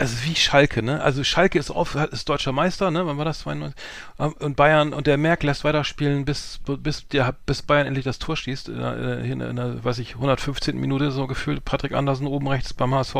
also 0.00 0.16
wie 0.24 0.34
Schalke, 0.34 0.82
ne? 0.82 1.02
Also 1.02 1.22
Schalke 1.22 1.58
ist 1.58 1.70
auf, 1.70 1.94
ist 1.94 2.28
deutscher 2.28 2.52
Meister, 2.52 2.90
ne? 2.90 3.06
Wann 3.06 3.18
war 3.18 3.24
das? 3.26 3.40
92? 3.40 3.80
Ähm, 4.18 4.34
Und 4.40 4.56
Bayern 4.56 4.92
und 4.92 5.06
der 5.06 5.18
Merck 5.18 5.42
lässt 5.42 5.62
weiterspielen, 5.62 6.24
bis 6.24 6.58
bis 6.64 7.06
der 7.08 7.34
bis 7.46 7.62
Bayern 7.62 7.86
endlich 7.86 8.04
das 8.04 8.18
Tor 8.18 8.36
schießt. 8.36 8.70
In 8.70 8.78
der, 8.78 8.96
äh, 8.96 9.30
in 9.30 9.38
der, 9.40 9.50
in 9.50 9.56
der, 9.56 9.84
weiß 9.84 9.98
ich, 9.98 10.14
115. 10.14 10.76
Minute 10.78 11.10
so 11.12 11.26
gefühlt. 11.26 11.64
Patrick 11.64 11.92
Andersen 11.92 12.26
oben 12.26 12.48
rechts 12.48 12.72
beim 12.72 12.94
HSV 12.94 13.14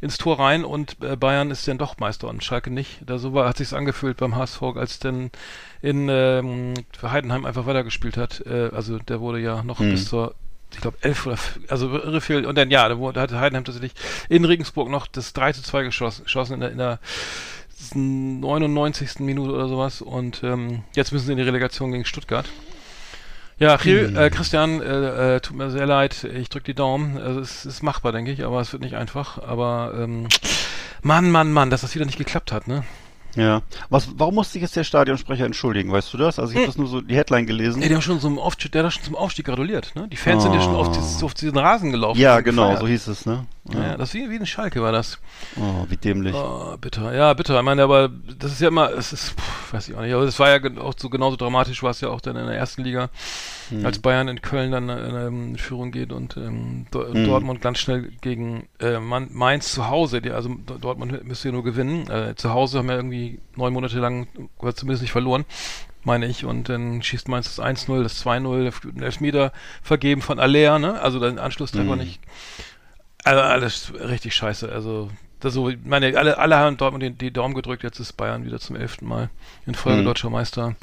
ins 0.00 0.16
Tor 0.18 0.40
rein 0.40 0.64
und 0.64 0.96
äh, 1.02 1.16
Bayern 1.16 1.50
ist 1.50 1.68
dann 1.68 1.78
doch 1.78 1.98
Meister 1.98 2.28
und 2.28 2.42
Schalke 2.42 2.70
nicht. 2.70 3.00
Da 3.04 3.18
so 3.18 3.34
war, 3.34 3.48
hat 3.48 3.58
sich's 3.58 3.74
angefühlt 3.74 4.16
beim 4.16 4.34
HSV, 4.34 4.62
als 4.76 4.98
dann 4.98 5.30
in 5.82 6.08
ähm, 6.08 6.74
Heidenheim 7.02 7.44
einfach 7.44 7.66
weitergespielt 7.66 8.16
hat. 8.16 8.40
Äh, 8.46 8.70
also 8.74 8.98
der 8.98 9.20
wurde 9.20 9.40
ja 9.40 9.62
noch 9.62 9.78
Hm. 9.80 9.90
bis 9.90 10.08
zur 10.08 10.34
ich 10.72 10.80
glaube, 10.80 10.98
elf 11.00 11.26
oder, 11.26 11.38
also 11.68 11.90
irre 11.90 12.20
viel. 12.20 12.46
Und 12.46 12.56
dann, 12.56 12.70
ja, 12.70 12.88
da, 12.88 13.20
hatte 13.20 13.40
Heidenheim 13.40 13.64
tatsächlich 13.64 13.92
in 14.28 14.44
Regensburg 14.44 14.88
noch 14.88 15.06
das 15.06 15.32
3 15.32 15.52
zu 15.52 15.62
2 15.62 15.84
geschossen, 15.84 16.24
geschossen 16.24 16.54
in 16.54 16.60
der, 16.60 16.70
in 16.70 16.78
der 16.78 16.98
99. 17.94 19.20
Minute 19.20 19.52
oder 19.52 19.68
sowas. 19.68 20.02
Und 20.02 20.42
ähm, 20.42 20.82
jetzt 20.94 21.12
müssen 21.12 21.26
sie 21.26 21.32
in 21.32 21.38
die 21.38 21.44
Relegation 21.44 21.92
gegen 21.92 22.04
Stuttgart. 22.04 22.48
Ja, 23.58 23.74
Achil, 23.74 24.16
äh, 24.16 24.30
Christian, 24.30 24.80
äh, 24.80 25.36
äh, 25.36 25.40
tut 25.40 25.56
mir 25.56 25.70
sehr 25.70 25.86
leid, 25.86 26.22
ich 26.22 26.48
drück 26.48 26.62
die 26.62 26.74
Daumen. 26.74 27.18
Also 27.18 27.40
es 27.40 27.66
ist 27.66 27.82
machbar, 27.82 28.12
denke 28.12 28.30
ich, 28.30 28.44
aber 28.44 28.60
es 28.60 28.72
wird 28.72 28.82
nicht 28.82 28.94
einfach. 28.94 29.38
Aber 29.42 29.94
ähm, 29.98 30.28
Mann, 31.02 31.30
Mann, 31.30 31.52
Mann, 31.52 31.70
dass 31.70 31.80
das 31.80 31.94
wieder 31.94 32.04
nicht 32.04 32.18
geklappt 32.18 32.52
hat, 32.52 32.68
ne? 32.68 32.84
Ja. 33.38 33.62
Was, 33.88 34.08
warum 34.16 34.34
musste 34.34 34.54
sich 34.54 34.62
jetzt 34.62 34.74
der 34.76 34.84
Stadionsprecher 34.84 35.44
entschuldigen? 35.46 35.92
Weißt 35.92 36.12
du 36.12 36.18
das? 36.18 36.38
Also 36.38 36.50
ich 36.52 36.56
habe 36.56 36.64
Hm. 36.64 36.68
das 36.70 36.76
nur 36.78 36.88
so 36.88 37.00
die 37.00 37.14
Headline 37.16 37.46
gelesen. 37.46 37.80
Ey, 37.82 37.88
die 37.88 37.94
haben 37.94 38.02
schon 38.02 38.20
zum 38.20 38.38
Aufstieg, 38.38 38.72
der 38.72 38.84
hat 38.84 38.92
schon 38.92 39.04
zum 39.04 39.14
Aufstieg 39.14 39.46
gratuliert, 39.46 39.92
ne? 39.94 40.08
Die 40.08 40.16
Fans 40.16 40.42
sind 40.42 40.52
ja 40.54 40.60
schon 40.60 40.74
auf, 40.74 40.90
dieses, 40.90 41.22
auf 41.22 41.34
diesen 41.34 41.56
Rasen 41.56 41.90
gelaufen. 41.92 42.18
ja, 42.20 42.40
genau, 42.40 42.62
gefeiert. 42.62 42.80
so 42.80 42.88
hieß 42.88 43.06
es, 43.08 43.26
ne? 43.26 43.46
Ja, 43.72 43.80
ja, 43.82 43.96
das 43.96 44.08
ist 44.10 44.14
wie, 44.14 44.30
wie 44.30 44.36
ein 44.36 44.46
Schalke 44.46 44.82
war 44.82 44.92
das. 44.92 45.18
Oh, 45.56 45.84
wie 45.88 45.96
dämlich. 45.96 46.34
Oh, 46.34 46.76
bitter. 46.80 47.14
Ja, 47.14 47.32
bitter. 47.34 47.56
Ich 47.58 47.64
meine, 47.64 47.82
aber 47.82 48.08
das 48.38 48.52
ist 48.52 48.60
ja 48.60 48.68
immer, 48.68 48.90
es 48.92 49.12
ist, 49.12 49.30
pff, 49.38 49.57
weiß 49.72 49.88
ich 49.88 49.94
auch 49.94 50.00
nicht, 50.02 50.12
aber 50.14 50.24
es 50.24 50.38
war 50.38 50.48
ja 50.50 50.80
auch 50.80 50.94
so 50.96 51.08
genauso 51.10 51.36
dramatisch, 51.36 51.82
war 51.82 51.90
es 51.90 52.00
ja 52.00 52.08
auch 52.08 52.20
dann 52.20 52.36
in 52.36 52.46
der 52.46 52.56
ersten 52.56 52.82
Liga, 52.84 53.10
Hm. 53.70 53.84
als 53.84 53.98
Bayern 53.98 54.28
in 54.28 54.40
Köln 54.40 54.72
dann 54.72 54.88
äh, 54.88 55.26
in 55.26 55.58
Führung 55.58 55.90
geht 55.90 56.12
und 56.12 56.36
ähm, 56.36 56.86
Hm. 56.92 57.24
Dortmund 57.24 57.60
ganz 57.60 57.78
schnell 57.78 58.10
gegen 58.20 58.68
äh, 58.80 58.98
Mainz 58.98 59.72
zu 59.72 59.88
Hause, 59.88 60.22
die, 60.22 60.30
also 60.30 60.54
Dortmund 60.80 61.24
müsste 61.24 61.48
ja 61.48 61.52
nur 61.52 61.64
gewinnen. 61.64 62.08
Äh, 62.10 62.34
zu 62.36 62.50
Hause 62.52 62.78
haben 62.78 62.88
wir 62.88 62.96
irgendwie 62.96 63.40
neun 63.56 63.72
Monate 63.72 63.98
lang, 63.98 64.26
oder 64.58 64.74
zumindest 64.74 65.02
nicht 65.02 65.12
verloren, 65.12 65.44
meine 66.04 66.26
ich, 66.26 66.44
und 66.44 66.68
dann 66.68 67.02
schießt 67.02 67.28
Mainz 67.28 67.54
das 67.54 67.64
1-0, 67.64 68.02
das 68.02 68.24
2-0, 68.24 68.72
ein 68.96 69.02
Elfmeter 69.02 69.52
vergeben 69.82 70.22
von 70.22 70.38
Aller, 70.38 70.78
ne? 70.78 71.00
Also 71.00 71.20
den 71.20 71.38
Anschlusstreffer 71.38 71.92
Hm. 71.92 71.98
nicht. 71.98 72.20
Also 73.24 73.42
alles 73.42 73.92
richtig 73.94 74.34
scheiße. 74.34 74.70
Also 74.72 75.10
das 75.40 75.54
so, 75.54 75.70
meine, 75.84 76.16
alle, 76.16 76.38
alle 76.38 76.56
haben 76.56 76.76
Dortmund 76.76 77.02
die, 77.02 77.10
die 77.10 77.30
Daumen 77.32 77.54
gedrückt, 77.54 77.82
jetzt 77.82 78.00
ist 78.00 78.14
Bayern 78.16 78.44
wieder 78.44 78.58
zum 78.58 78.76
elften 78.76 79.06
Mal 79.06 79.30
in 79.66 79.74
Folge 79.74 80.00
Mhm. 80.02 80.06
deutscher 80.06 80.30
Meister. 80.30 80.74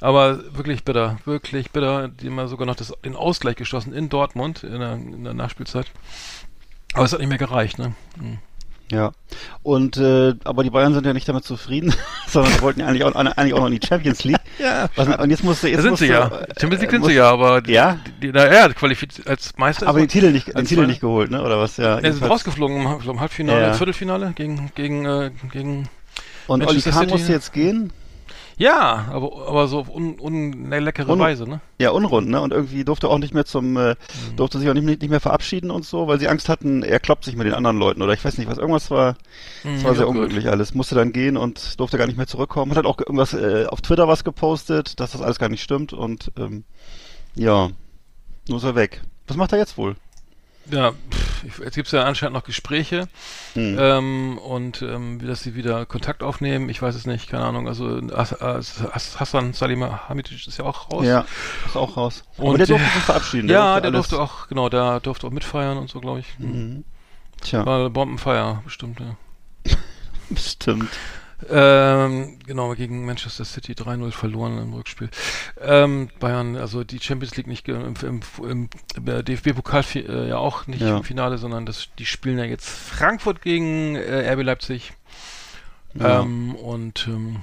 Aber 0.00 0.54
wirklich 0.56 0.84
bitter, 0.84 1.18
wirklich 1.24 1.72
bitter. 1.72 2.08
Die 2.08 2.28
haben 2.30 2.48
sogar 2.48 2.66
noch 2.66 2.76
das, 2.76 2.92
den 3.04 3.16
Ausgleich 3.16 3.56
geschossen 3.56 3.92
in 3.92 4.08
Dortmund 4.08 4.62
in 4.62 4.78
der, 4.78 4.92
in 4.92 5.24
der 5.24 5.34
Nachspielzeit. 5.34 5.86
Aber 6.94 7.04
es 7.04 7.12
hat 7.12 7.18
nicht 7.18 7.28
mehr 7.28 7.38
gereicht, 7.38 7.78
ne? 7.78 7.94
Mhm. 8.16 8.38
Ja. 8.90 9.12
Und 9.62 9.96
äh, 9.98 10.34
aber 10.44 10.64
die 10.64 10.70
Bayern 10.70 10.94
sind 10.94 11.04
ja 11.06 11.12
nicht 11.12 11.28
damit 11.28 11.44
zufrieden, 11.44 11.94
sondern 12.28 12.60
wollten 12.62 12.80
ja 12.80 12.86
eigentlich 12.86 13.04
auch, 13.04 13.14
eigentlich 13.14 13.52
auch 13.54 13.58
noch 13.60 13.66
in 13.66 13.78
die 13.78 13.86
Champions 13.86 14.24
League. 14.24 14.38
Ja, 14.58 14.88
Was, 14.96 15.06
und 15.06 15.30
jetzt 15.30 15.44
musste 15.44 15.68
jetzt 15.68 15.78
da 15.78 15.82
sind 15.82 15.90
musste, 15.92 16.06
sie 16.06 16.10
ja. 16.12 16.26
äh, 16.26 16.46
Champions 16.60 16.80
League 16.82 16.88
äh, 16.88 16.90
sind 16.90 17.00
muss- 17.02 17.08
sie 17.10 17.14
ja, 17.14 17.30
aber 17.30 17.60
die, 17.62 17.72
Ja? 17.74 17.98
die, 18.20 18.32
na, 18.32 18.52
ja, 18.52 18.68
qualifiziert 18.70 19.28
als 19.28 19.56
Meister. 19.56 19.86
Aber 19.86 20.00
den 20.00 20.08
Titel 20.08 20.32
nicht, 20.32 20.48
den 20.48 20.64
Titel 20.66 20.84
nicht 20.88 21.00
geholt, 21.00 21.30
ne? 21.30 21.42
Oder 21.44 21.60
was? 21.60 21.76
Ja. 21.76 22.00
ja, 22.00 22.10
sie 22.12 22.18
sind 22.18 22.28
rausgeflogen 22.28 22.76
im, 22.80 22.88
Halb- 22.88 23.06
im 23.08 23.20
Halbfinale, 23.20 23.60
Ja. 23.62 23.72
Viertelfinale 23.74 24.32
gegen 24.34 24.72
gegen 24.74 25.04
äh, 25.04 25.30
gegen 25.52 25.88
Und 26.48 26.66
Oli 26.66 26.80
Kahn 26.82 27.06
musste 27.08 27.30
jetzt 27.32 27.52
gehen. 27.52 27.92
Ja, 28.58 29.06
aber 29.10 29.46
aber 29.48 29.68
so 29.68 29.78
auf 29.78 29.88
un, 29.88 30.18
un, 30.20 30.66
eine 30.66 30.80
leckere 30.80 31.10
Un- 31.12 31.18
Weise, 31.18 31.48
ne? 31.48 31.60
Ja, 31.78 31.90
unrund, 31.90 32.28
ne? 32.28 32.40
Und 32.40 32.52
irgendwie 32.52 32.84
durfte 32.84 33.08
auch 33.08 33.18
nicht 33.18 33.32
mehr 33.32 33.44
zum, 33.44 33.76
äh, 33.76 33.90
Mhm. 33.90 34.36
durfte 34.36 34.58
sich 34.58 34.68
auch 34.68 34.74
nicht, 34.74 34.84
nicht 34.84 35.08
mehr 35.08 35.20
verabschieden 35.20 35.70
und 35.70 35.84
so, 35.84 36.08
weil 36.08 36.18
sie 36.18 36.28
Angst 36.28 36.48
hatten, 36.48 36.82
er 36.82 36.98
kloppt 37.00 37.24
sich 37.24 37.36
mit 37.36 37.46
den 37.46 37.54
anderen 37.54 37.78
Leuten 37.78 38.02
oder 38.02 38.12
ich 38.12 38.24
weiß 38.24 38.36
nicht 38.38 38.48
was. 38.50 38.58
Irgendwas 38.58 38.90
war, 38.90 39.16
es 39.64 39.64
war 39.64 39.72
Mhm, 39.72 39.78
sehr 39.80 39.92
ja, 39.94 40.04
gut. 40.04 40.16
unglücklich 40.16 40.48
alles. 40.48 40.74
Musste 40.74 40.94
dann 40.96 41.12
gehen 41.12 41.36
und 41.36 41.78
durfte 41.80 41.96
gar 41.98 42.06
nicht 42.06 42.16
mehr 42.16 42.26
zurückkommen. 42.26 42.70
Hat 42.72 42.76
halt 42.76 42.86
auch 42.86 42.98
irgendwas 42.98 43.32
äh, 43.32 43.66
auf 43.66 43.80
Twitter 43.80 44.08
was 44.08 44.24
gepostet, 44.24 44.98
dass 45.00 45.12
das 45.12 45.22
alles 45.22 45.38
gar 45.38 45.48
nicht 45.48 45.62
stimmt 45.62 45.92
und 45.92 46.32
ähm, 46.36 46.64
ja, 47.36 47.70
nur 48.48 48.58
ist 48.58 48.64
er 48.64 48.74
weg. 48.74 49.02
Was 49.28 49.36
macht 49.36 49.52
er 49.52 49.58
jetzt 49.58 49.76
wohl? 49.78 49.94
Ja, 50.70 50.92
pff, 50.92 51.60
jetzt 51.60 51.74
gibt's 51.76 51.92
ja 51.92 52.04
anscheinend 52.04 52.34
noch 52.34 52.44
Gespräche 52.44 53.08
Hm. 53.54 53.76
ähm, 53.80 54.38
und 54.38 54.82
ähm, 54.82 55.18
dass 55.26 55.42
sie 55.42 55.54
wieder 55.54 55.86
Kontakt 55.86 56.22
aufnehmen. 56.22 56.68
Ich 56.68 56.82
weiß 56.82 56.94
es 56.94 57.06
nicht, 57.06 57.30
keine 57.30 57.44
Ahnung. 57.44 57.66
Also 57.68 58.00
As 58.14 58.38
As 58.40 58.84
As 58.92 59.18
Hassan 59.18 59.52
Salihamidzic 59.54 60.46
ist 60.46 60.58
ja 60.58 60.64
auch 60.64 60.90
raus. 60.92 61.04
ja, 61.06 61.24
ist 61.66 61.76
auch 61.76 61.96
raus. 61.96 62.24
Aber 62.36 62.48
Und 62.48 62.58
der 62.58 62.66
durfte 62.66 62.84
der- 62.84 62.94
sich 62.94 63.02
verabschieden. 63.04 63.48
ja, 63.48 63.80
durfte 63.80 63.80
der 63.90 63.98
alles- 63.98 64.08
durfte 64.08 64.22
auch, 64.22 64.48
genau, 64.48 64.68
der 64.68 65.00
durfte 65.00 65.26
auch 65.26 65.30
mitfeiern 65.30 65.78
und 65.78 65.88
so, 65.90 66.00
glaube 66.00 66.20
ich. 66.20 66.38
Mhm. 66.38 66.84
Tja, 67.40 67.64
War 67.64 67.88
Bombenfeier, 67.88 68.60
bestimmt, 68.64 69.00
ja. 69.00 69.16
bestimmt. 70.30 70.90
Ähm, 71.48 72.38
genau, 72.46 72.74
gegen 72.74 73.06
Manchester 73.06 73.44
City 73.44 73.72
3-0 73.74 74.10
verloren 74.10 74.58
im 74.58 74.74
Rückspiel. 74.74 75.08
Ähm, 75.60 76.08
Bayern, 76.18 76.56
also 76.56 76.82
die 76.84 76.98
Champions 77.00 77.36
League 77.36 77.46
nicht 77.46 77.68
im, 77.68 77.94
im, 78.02 78.20
im 78.42 78.68
DFB-Pokal 78.96 79.84
äh, 79.94 80.28
ja 80.28 80.38
auch 80.38 80.66
nicht 80.66 80.80
Ja. 80.80 80.96
im 80.96 81.04
Finale, 81.04 81.38
sondern 81.38 81.64
das, 81.64 81.88
die 81.98 82.06
spielen 82.06 82.38
ja 82.38 82.44
jetzt 82.44 82.68
Frankfurt 82.68 83.40
gegen 83.42 83.94
äh, 83.94 84.32
RB 84.32 84.42
Leipzig. 84.42 84.92
Ja. 85.94 86.20
Ähm, 86.22 86.54
und 86.56 87.06
ähm, 87.08 87.36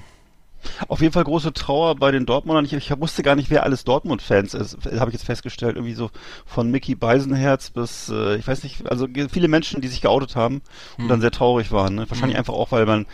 Auf 0.88 1.00
jeden 1.00 1.12
Fall 1.12 1.24
große 1.24 1.52
Trauer 1.52 1.94
bei 1.96 2.10
den 2.10 2.26
Dortmundern. 2.26 2.64
Ich, 2.64 2.72
ich 2.74 2.90
wusste 3.00 3.22
gar 3.22 3.34
nicht, 3.34 3.50
wer 3.50 3.62
alles 3.62 3.84
Dortmund-Fans 3.84 4.52
ist. 4.54 4.76
Habe 4.98 5.10
ich 5.10 5.14
jetzt 5.14 5.24
festgestellt. 5.26 5.76
Irgendwie 5.76 5.94
so 5.94 6.10
von 6.44 6.70
Mickey 6.70 6.94
Beisenherz 6.94 7.70
bis, 7.70 8.08
äh, 8.08 8.36
ich 8.36 8.46
weiß 8.46 8.62
nicht, 8.62 8.86
also 8.90 9.06
viele 9.32 9.48
Menschen, 9.48 9.80
die 9.80 9.88
sich 9.88 10.00
geoutet 10.02 10.36
haben 10.36 10.62
und 10.98 11.04
Hm. 11.04 11.08
dann 11.08 11.20
sehr 11.20 11.30
traurig 11.30 11.72
waren. 11.72 11.94
Ne? 11.94 12.10
Wahrscheinlich 12.10 12.34
Hm. 12.36 12.40
einfach 12.40 12.54
auch, 12.54 12.72
weil 12.72 12.84
man 12.86 13.06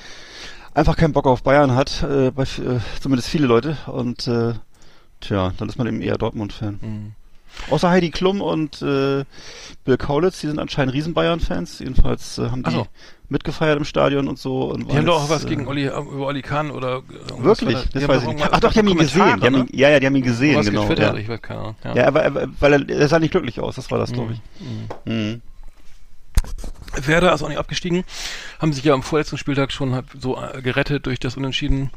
einfach 0.74 0.96
keinen 0.96 1.12
Bock 1.12 1.26
auf 1.26 1.42
Bayern 1.42 1.74
hat, 1.74 2.02
äh, 2.02 2.30
bei, 2.30 2.42
äh, 2.44 2.80
zumindest 3.00 3.28
viele 3.28 3.46
Leute. 3.46 3.76
Und 3.86 4.26
äh, 4.26 4.54
tja, 5.20 5.52
dann 5.58 5.68
ist 5.68 5.78
man 5.78 5.86
eben 5.86 6.00
eher 6.02 6.18
Dortmund-Fan. 6.18 6.78
mh. 6.80 7.10
Außer 7.70 7.90
Heidi 7.90 8.10
Klum 8.10 8.40
und 8.40 8.80
äh, 8.80 9.24
Bill 9.84 9.98
Kaulitz, 9.98 10.40
die 10.40 10.46
sind 10.46 10.58
anscheinend 10.58 10.94
Riesen-Bayern-Fans. 10.94 11.80
Jedenfalls 11.80 12.38
äh, 12.38 12.48
haben 12.48 12.62
die 12.62 12.70
so. 12.70 12.86
mitgefeiert 13.28 13.76
im 13.76 13.84
Stadion 13.84 14.26
und 14.26 14.38
so. 14.38 14.72
Und 14.72 14.90
die 14.90 14.96
haben 14.96 15.04
doch 15.04 15.24
auch 15.24 15.28
was 15.28 15.44
äh, 15.44 15.48
gegen 15.48 15.66
Olli, 15.68 15.84
über 15.86 16.26
Olli 16.28 16.40
Kahn 16.40 16.70
oder 16.70 17.02
irgendwas 17.28 17.44
Wirklich? 17.60 17.74
da- 17.92 18.00
Das 18.00 18.08
weiß 18.08 18.22
ich 18.22 18.28
nicht. 18.28 18.48
Ach 18.50 18.58
doch, 18.58 18.72
die 18.72 18.78
haben 18.78 18.88
ihn 18.88 18.96
gesehen. 18.96 19.38
Die 19.40 19.46
haben 19.46 19.54
ihn, 19.56 19.68
ja, 19.70 19.90
ja, 19.90 20.00
die 20.00 20.06
haben 20.06 20.16
ihn 20.16 20.22
gesehen, 20.22 20.58
genau. 20.64 20.90
Ja. 20.94 21.14
ich 21.14 21.28
weiß 21.28 21.42
keine 21.42 21.60
Ahnung. 21.60 21.76
Ja. 21.84 21.94
Ja, 21.94 22.06
aber, 22.06 22.24
aber 22.24 22.46
weil 22.58 22.72
er, 22.72 22.88
er 23.00 23.08
sah 23.08 23.18
nicht 23.18 23.32
glücklich 23.32 23.60
aus, 23.60 23.74
das 23.76 23.90
war 23.90 23.98
das, 23.98 24.12
glaube 24.12 24.32
ich. 24.32 24.40
Mhm. 25.06 25.12
Mhm. 25.12 25.42
Werder 26.94 27.32
ist 27.32 27.42
auch 27.42 27.48
nicht 27.48 27.58
abgestiegen, 27.58 28.04
haben 28.58 28.72
sich 28.72 28.84
ja 28.84 28.92
am 28.92 29.02
vorletzten 29.02 29.38
Spieltag 29.38 29.72
schon 29.72 29.94
halt 29.94 30.06
so 30.18 30.40
äh, 30.40 30.60
gerettet 30.60 31.06
durch 31.06 31.18
das 31.18 31.36
Unentschieden 31.36 31.90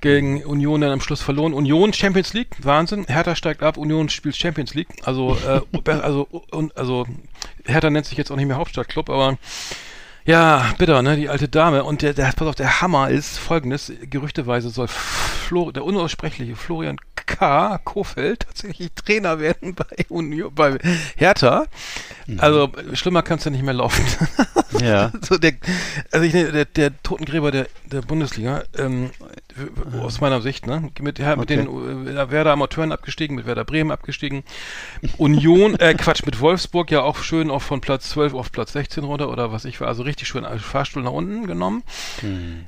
gegen 0.00 0.44
Union 0.44 0.80
dann 0.80 0.92
am 0.92 1.00
Schluss 1.00 1.20
verloren. 1.20 1.52
Union 1.52 1.92
Champions 1.92 2.34
League, 2.34 2.54
Wahnsinn. 2.60 3.06
Hertha 3.08 3.34
steigt 3.34 3.62
ab, 3.62 3.76
Union 3.76 4.08
spielt 4.08 4.36
Champions 4.36 4.74
League. 4.74 4.88
Also, 5.02 5.36
äh, 5.36 5.90
also, 5.90 6.28
und, 6.50 6.76
also 6.76 7.06
Hertha 7.64 7.90
nennt 7.90 8.06
sich 8.06 8.16
jetzt 8.16 8.30
auch 8.30 8.36
nicht 8.36 8.46
mehr 8.46 8.56
Hauptstadtclub, 8.56 9.10
aber 9.10 9.38
ja, 10.28 10.74
bitter, 10.76 11.00
ne, 11.00 11.16
die 11.16 11.30
alte 11.30 11.48
Dame. 11.48 11.84
Und 11.84 12.02
der, 12.02 12.12
der, 12.12 12.30
pass 12.36 12.46
auf, 12.46 12.54
der 12.54 12.82
Hammer 12.82 13.08
ist 13.08 13.38
folgendes, 13.38 13.90
gerüchteweise 14.10 14.68
soll 14.68 14.86
Flo, 14.86 15.70
der 15.70 15.84
unaussprechliche 15.84 16.54
Florian 16.54 16.98
K. 17.14 17.78
Kofeld 17.78 18.40
tatsächlich 18.40 18.92
Trainer 18.92 19.40
werden 19.40 19.74
bei 19.74 20.04
Union, 20.10 20.54
bei 20.54 20.78
Hertha. 21.16 21.64
Also, 22.36 22.70
schlimmer 22.92 23.22
kann's 23.22 23.44
ja 23.44 23.50
nicht 23.50 23.64
mehr 23.64 23.72
laufen. 23.72 24.04
Ja. 24.82 25.12
so 25.22 25.38
der, 25.38 25.54
also 26.12 26.26
ich, 26.26 26.32
der, 26.32 26.66
der 26.66 27.02
Totengräber 27.02 27.50
der, 27.50 27.66
der 27.86 28.02
Bundesliga, 28.02 28.64
ähm, 28.76 29.10
aus 30.00 30.20
meiner 30.20 30.40
Sicht, 30.40 30.66
ne? 30.66 30.90
Mit, 31.00 31.18
ja, 31.18 31.36
mit 31.36 31.50
Okay. 31.50 31.56
den 31.64 32.06
äh, 32.16 32.30
Werder 32.30 32.52
Amateuren 32.52 32.92
abgestiegen, 32.92 33.36
mit 33.36 33.46
Werder 33.46 33.64
Bremen 33.64 33.90
abgestiegen. 33.90 34.44
Union, 35.16 35.74
äh, 35.78 35.94
Quatsch, 35.94 36.24
mit 36.24 36.40
Wolfsburg 36.40 36.90
ja 36.90 37.02
auch 37.02 37.18
schön 37.22 37.50
auch 37.50 37.62
von 37.62 37.80
Platz 37.80 38.10
12 38.10 38.34
auf 38.34 38.52
Platz 38.52 38.72
16 38.72 39.04
runter 39.04 39.28
oder 39.30 39.52
was 39.52 39.64
ich 39.64 39.80
war, 39.80 39.88
also 39.88 40.02
richtig 40.02 40.28
schön 40.28 40.44
Fahrstuhl 40.58 41.02
nach 41.02 41.12
unten 41.12 41.46
genommen. 41.46 41.82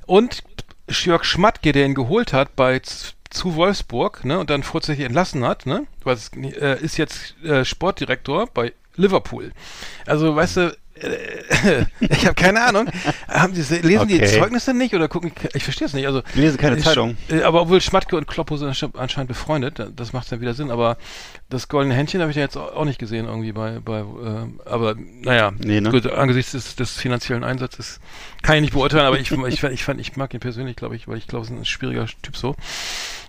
Und 0.06 0.42
Jörg 0.88 1.25
Schmatke, 1.25 1.73
der 1.73 1.87
ihn 1.87 1.94
geholt 1.94 2.32
hat 2.32 2.56
bei 2.56 2.80
zu 2.80 3.54
Wolfsburg, 3.54 4.25
ne, 4.25 4.38
und 4.40 4.50
dann 4.50 4.62
vorzeitig 4.64 5.04
entlassen 5.04 5.44
hat, 5.44 5.64
ne, 5.66 5.87
was 6.02 6.32
äh, 6.35 6.80
ist 6.80 6.97
jetzt 6.97 7.37
äh, 7.44 7.64
Sportdirektor 7.64 8.49
bei 8.52 8.73
Liverpool. 8.97 9.52
Also, 10.06 10.35
weißt 10.35 10.56
du, 10.56 10.61
äh, 10.61 10.73
ich 12.00 12.26
habe 12.26 12.35
keine 12.35 12.62
Ahnung. 12.62 12.88
Haben 13.28 13.52
die, 13.54 13.61
lesen 13.61 14.09
die 14.09 14.16
Okay. 14.16 14.38
Zeugnisse 14.38 14.75
nicht 14.75 14.95
oder 14.95 15.09
gucken? 15.09 15.33
Ich 15.54 15.64
verstehe 15.64 15.87
es 15.87 15.95
nicht. 15.95 16.07
Also 16.07 16.23
Ich 16.30 16.35
lese 16.37 16.59
keine 16.59 16.78
Zeitung. 16.78 17.16
äh, 17.30 17.42
Aber 17.42 17.62
obwohl 17.62 17.80
Schmatke 17.80 18.16
und 18.16 18.26
Kloppo 18.26 18.57
sind 18.57 18.69
anscheinend- 18.69 19.28
befreundet, 19.28 19.83
das 19.97 20.12
macht 20.12 20.30
dann 20.33 20.40
wieder 20.40 20.54
Sinn. 20.54 20.71
Aber 20.71 20.97
das 21.49 21.69
goldene 21.69 21.95
Händchen 21.95 22.21
habe 22.21 22.30
ich 22.30 22.37
ja 22.37 22.42
jetzt 22.42 22.57
auch 22.57 22.85
nicht 22.85 22.99
gesehen 22.99 23.26
irgendwie 23.26 23.52
bei, 23.52 23.78
bei 23.80 24.00
äh, 24.00 24.69
aber 24.69 24.95
naja, 25.23 25.52
Nee, 25.59 25.80
ne? 25.80 25.90
gut, 25.90 26.07
angesichts 26.11 26.52
des, 26.52 26.76
des 26.76 26.92
finanziellen 26.97 27.45
Einsatzes 27.45 28.00
kann 28.42 28.57
ich 28.57 28.62
nicht 28.62 28.73
beurteilen, 28.73 29.04
aber 29.07 29.19
ich, 29.19 29.30
ich, 29.30 29.61
fand- 29.61 29.73
ich, 29.75 29.85
fand, 29.85 30.00
ich 30.00 30.16
mag 30.16 30.33
ihn 30.35 30.40
persönlich, 30.40 30.76
glaube 30.76 30.97
ich, 30.97 31.09
weil 31.09 31.16
ich 31.19 31.26
glaube, 31.26 31.45
es 31.45 31.50
ist 31.50 31.57
ein 31.57 31.64
schwieriger 31.64 32.07
Typ 32.23 32.37
so. 32.37 32.54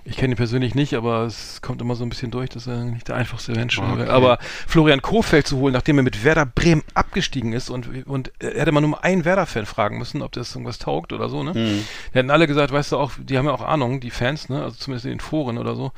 Ich 0.03 0.17
kenne 0.17 0.33
ihn 0.33 0.37
persönlich 0.37 0.73
nicht, 0.73 0.95
aber 0.95 1.25
es 1.25 1.61
kommt 1.61 1.81
immer 1.81 1.95
so 1.95 2.03
ein 2.03 2.09
bisschen 2.09 2.31
durch, 2.31 2.49
dass 2.49 2.65
er 2.65 2.85
nicht 2.85 3.07
der 3.07 3.15
einfachste 3.15 3.51
Mensch 3.51 3.77
ist. 3.77 3.83
Okay. 3.83 4.07
Aber 4.07 4.39
Florian 4.67 5.01
Kofeld 5.01 5.45
zu 5.45 5.57
holen, 5.57 5.73
nachdem 5.73 5.97
er 5.97 6.03
mit 6.03 6.23
Werder 6.23 6.45
Bremen 6.45 6.83
abgestiegen 6.95 7.53
ist 7.53 7.69
und, 7.69 8.07
und 8.07 8.31
hätte 8.39 8.71
man 8.71 8.83
nur 8.83 9.03
einen 9.03 9.25
Werder-Fan 9.25 9.67
fragen 9.67 9.99
müssen, 9.99 10.23
ob 10.23 10.31
das 10.31 10.55
irgendwas 10.55 10.79
taugt 10.79 11.13
oder 11.13 11.29
so, 11.29 11.43
ne? 11.43 11.53
Mhm. 11.53 11.85
Die 12.13 12.17
hätten 12.17 12.31
alle 12.31 12.47
gesagt, 12.47 12.71
weißt 12.71 12.93
du 12.93 12.97
auch, 12.97 13.11
die 13.19 13.37
haben 13.37 13.45
ja 13.45 13.51
auch 13.51 13.61
Ahnung, 13.61 13.99
die 13.99 14.09
Fans, 14.09 14.49
ne? 14.49 14.63
Also 14.63 14.77
zumindest 14.77 15.05
in 15.05 15.11
den 15.11 15.19
Foren 15.19 15.57
oder 15.57 15.75
so. 15.75 15.91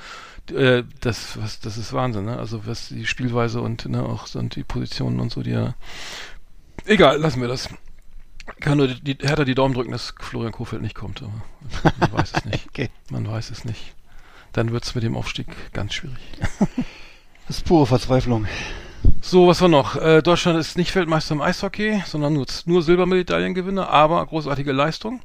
Äh, 0.54 0.84
das, 1.00 1.42
was, 1.42 1.62
das 1.62 1.78
ist 1.78 1.94
Wahnsinn, 1.94 2.26
ne? 2.26 2.38
Also 2.38 2.66
was 2.66 2.90
die 2.90 3.06
Spielweise 3.06 3.62
und 3.62 3.86
ne, 3.86 4.04
auch 4.04 4.34
und 4.36 4.56
die 4.58 4.64
Positionen 4.64 5.22
und 5.22 5.32
so, 5.32 5.42
die 5.42 5.52
ja. 5.52 5.76
Egal, 6.86 7.20
lassen 7.20 7.40
wir 7.40 7.48
das. 7.48 7.70
Kann 8.60 8.78
nur 8.78 8.88
die, 8.88 9.16
die 9.16 9.28
Hertha 9.28 9.46
die 9.46 9.56
Daumen 9.56 9.74
drücken, 9.74 9.92
dass 9.92 10.14
Florian 10.20 10.52
Kofeld 10.52 10.82
nicht 10.82 10.96
kommt, 10.96 11.22
aber 11.22 11.32
man 12.00 12.14
weiß 12.14 12.34
es 12.36 12.46
nicht. 12.46 12.66
Okay. 12.70 12.90
Man 13.10 13.28
weiß 13.28 13.52
es 13.52 13.66
nicht. 13.66 13.94
Dann 14.52 14.72
wird's 14.72 14.96
mit 14.96 15.04
dem 15.04 15.16
Aufstieg 15.16 15.48
ganz 15.74 15.94
schwierig. 15.94 16.20
Das 17.48 17.58
ist 17.58 17.66
pure 17.66 17.86
Verzweiflung. 17.86 18.48
So, 19.22 19.48
was 19.50 19.60
war 19.60 19.68
noch? 19.68 19.98
Äh, 19.98 20.22
Deutschland 20.22 20.58
ist 20.58 20.78
nicht 20.78 20.96
Weltmeister 20.96 21.36
im 21.36 21.42
Eishockey, 21.42 22.02
sondern 22.06 22.32
nur, 22.34 22.46
nur 22.66 22.82
Silbermedaillengewinner, 22.82 23.90
aber 23.90 24.26
großartige 24.26 24.72
Leistung. 24.72 25.20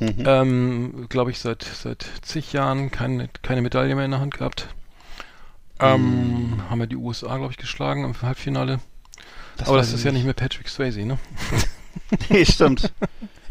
Mhm. 0.00 0.24
Ähm, 0.24 1.06
Glaube 1.10 1.30
ich, 1.30 1.40
seit, 1.40 1.62
seit 1.64 2.06
zig 2.22 2.54
Jahren 2.54 2.90
keine, 2.90 3.28
keine 3.42 3.60
Medaille 3.60 3.94
mehr 3.94 4.06
in 4.06 4.12
der 4.12 4.20
Hand 4.20 4.34
gehabt. 4.38 4.68
Ähm, 5.78 6.52
Mhm. 6.52 6.70
Haben 6.70 6.78
wir 6.80 6.86
die 6.86 6.96
USA, 6.96 7.36
glaube 7.36 7.52
ich, 7.52 7.58
geschlagen 7.58 8.04
im 8.04 8.20
Halbfinale. 8.22 8.80
Das 9.58 9.68
aber 9.68 9.76
das 9.76 9.92
ist 9.92 10.04
ja 10.04 10.12
nicht 10.12 10.24
mehr 10.24 10.32
Patrick 10.34 10.68
Swayze, 10.68 11.04
ne? 11.04 11.18
Nee, 12.30 12.44
stimmt. 12.44 12.92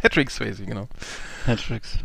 Patrick 0.01 0.31
Swayze, 0.31 0.65
genau. 0.65 0.87
Patricks. 1.45 1.97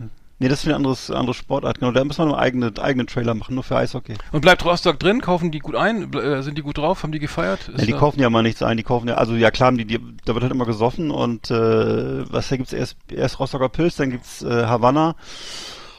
Nee, 0.42 0.48
das 0.48 0.58
ist 0.58 0.64
wieder 0.64 0.74
ein 0.74 0.78
anderes, 0.78 1.08
andere 1.08 1.34
Sportart, 1.34 1.78
genau. 1.78 1.92
Da 1.92 2.04
müssen 2.04 2.18
wir 2.18 2.24
einen 2.24 2.34
eigene, 2.34 2.72
eigenen 2.82 3.06
Trailer 3.06 3.32
machen, 3.34 3.54
nur 3.54 3.62
für 3.62 3.76
Eishockey. 3.76 4.14
Und 4.32 4.40
bleibt 4.40 4.64
Rostock 4.64 4.98
drin? 4.98 5.20
Kaufen 5.20 5.52
die 5.52 5.60
gut 5.60 5.76
ein? 5.76 6.12
Äh, 6.14 6.42
sind 6.42 6.58
die 6.58 6.62
gut 6.62 6.78
drauf? 6.78 7.04
Haben 7.04 7.12
die 7.12 7.20
gefeiert? 7.20 7.70
Ja, 7.76 7.84
die 7.84 7.92
kaufen 7.92 8.20
ja 8.20 8.28
mal 8.28 8.42
nichts 8.42 8.60
ein, 8.60 8.76
die 8.76 8.82
kaufen 8.82 9.06
ja, 9.06 9.14
also 9.14 9.36
ja 9.36 9.52
klar, 9.52 9.70
die, 9.70 9.84
die, 9.84 10.00
da 10.24 10.34
wird 10.34 10.42
halt 10.42 10.52
immer 10.52 10.66
gesoffen 10.66 11.12
und 11.12 11.48
äh, 11.52 12.32
was 12.32 12.48
da 12.48 12.56
gibt's 12.56 12.72
erst, 12.72 12.96
erst 13.08 13.38
Rostocker 13.38 13.68
Pilz, 13.68 13.94
dann 13.96 14.10
gibt's 14.10 14.42
äh, 14.42 14.66
Havanna 14.66 15.14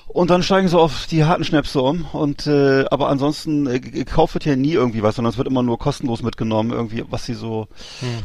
und 0.07 0.29
dann 0.29 0.43
steigen 0.43 0.67
sie 0.67 0.77
auf 0.77 1.07
die 1.07 1.23
harten 1.25 1.43
Schnäpse 1.43 1.81
um 1.81 2.05
und 2.13 2.45
äh, 2.45 2.85
aber 2.91 3.09
ansonsten 3.09 3.65
äh, 3.67 3.79
gekauft 3.79 4.33
wird 4.35 4.45
ja 4.45 4.55
nie 4.55 4.73
irgendwie 4.73 5.01
was, 5.01 5.15
sondern 5.15 5.31
es 5.31 5.37
wird 5.37 5.47
immer 5.47 5.63
nur 5.63 5.79
kostenlos 5.79 6.21
mitgenommen, 6.21 6.71
irgendwie, 6.71 7.03
was 7.09 7.25
sie 7.25 7.33
so, 7.33 7.67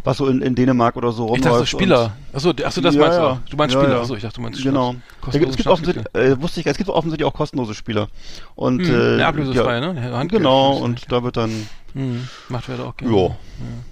was 0.04 0.16
so 0.18 0.26
in, 0.26 0.42
in 0.42 0.54
Dänemark 0.54 0.96
oder 0.96 1.12
so 1.12 1.28
Hm. 1.28 1.34
Ich 1.36 1.40
dachte, 1.42 1.50
rumläuft. 1.54 1.70
Spieler. 1.70 2.16
Achso, 2.32 2.50
achso, 2.50 2.80
das 2.80 2.94
Ja, 2.94 3.00
meinst 3.00 3.18
du 3.18 3.22
ja. 3.22 3.40
Du 3.50 3.56
meinst 3.56 3.74
Ja, 3.74 3.80
Spieler. 3.80 3.96
ja. 3.96 4.00
Achso, 4.02 4.14
ich 4.16 4.22
dachte, 4.22 4.36
du 4.36 4.40
meinst 4.42 4.62
genau. 4.62 4.92
Schnaps. 4.92 5.32
Da 5.32 5.38
gibt, 5.38 5.50
es 5.50 5.56
gibt 5.56 5.68
Kostenlose 5.68 5.70
offensichtlich, 5.70 6.30
äh, 6.38 6.42
wusste 6.42 6.60
ich, 6.60 6.66
es 6.66 6.76
gibt 6.76 6.90
offensichtlich 6.90 7.26
auch 7.26 7.34
kostenlose 7.34 7.74
Spieler. 7.74 8.08
Und 8.54 8.80
Hm, 8.86 8.94
äh, 8.94 9.18
ja, 9.18 9.32
ne? 9.32 10.12
Handgeld- 10.12 10.28
Genau, 10.30 10.76
und 10.78 11.10
da 11.10 11.22
wird 11.22 11.36
dann, 11.36 11.68
Hm, 11.94 12.28
macht 12.48 12.68
wer 12.68 12.84
auch 12.84 12.96
gerne. 12.96 13.16
ja, 13.16 13.30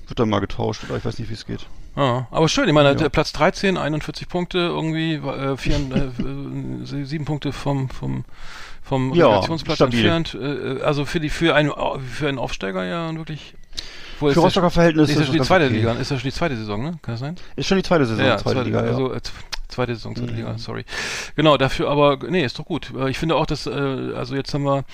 wird 0.09 0.19
dann 0.19 0.29
mal 0.29 0.41
getauscht, 0.41 0.83
oder 0.89 0.97
ich 0.99 1.05
weiß 1.05 1.19
nicht, 1.19 1.31
wie 1.31 1.35
es 1.35 1.47
geht. 1.47 1.67
Ah, 1.97 2.27
aber 2.31 2.49
schön, 2.49 2.69
ich 2.69 2.75
meine, 2.75 2.95
Ja. 3.01 3.09
Platz 3.09 3.33
13, 3.33 3.77
41 3.79 4.29
Punkte, 4.29 4.59
irgendwie, 4.59 5.15
äh, 5.15 5.57
vier, 5.57 5.77
äh, 5.77 7.01
äh, 7.01 7.05
sieben 7.05 7.25
Punkte 7.25 7.53
vom, 7.53 7.89
vom, 7.89 8.25
vom 8.83 9.15
Ja, 9.15 9.27
Relegationsplatz 9.29 9.81
entfernt. 9.81 10.37
Äh, 10.41 10.83
also 10.83 11.07
für 11.07 11.21
die, 11.21 11.31
für 11.31 11.55
einen, 11.55 11.73
für 12.07 12.29
einen 12.29 12.39
Aufsteiger 12.39 12.85
ja 12.85 13.15
wirklich. 13.17 13.55
Wo 14.21 14.31
Für 14.31 14.41
Rostocker 14.41 14.71
Verhältnisse 14.71 15.13
ist 15.13 15.19
das 15.21 15.27
schon 15.27 15.37
die 15.37 15.43
zweite 15.43 15.67
okay. 15.67 15.75
Liga, 15.75 15.93
ist 15.93 16.11
das 16.11 16.21
schon 16.21 16.31
die 16.31 16.35
zweite 16.35 16.57
Saison, 16.57 16.83
ne? 16.83 16.91
Kann 17.03 17.15
das 17.15 17.21
sein? 17.21 17.37
Ist 17.57 17.67
schon 17.67 17.77
die 17.79 17.83
zweite 17.85 18.07
Saison, 18.07 18.25
ja, 18.25 18.39
zweite 18.39 18.63
Liga, 18.63 18.83
ja. 18.83 18.91
also 18.91 19.13
äh, 19.13 19.21
z- 19.21 19.33
zweite 19.69 19.95
Saison, 19.95 20.15
zweite 20.17 20.33
Mhm. 20.33 20.37
Liga, 20.39 20.59
sorry. 20.59 20.85
Genau, 21.35 21.57
dafür 21.57 21.89
aber, 21.91 22.19
nee, 22.29 22.45
ist 22.45 22.59
doch 22.59 22.65
gut. 22.65 22.93
Äh, 22.97 23.11
Ich 23.11 23.19
finde 23.19 23.37
auch, 23.37 23.47
dass, 23.47 23.67
äh, 23.67 23.71
also 24.15 24.35
jetzt 24.35 24.53
haben 24.55 24.65
wir, 24.65 24.85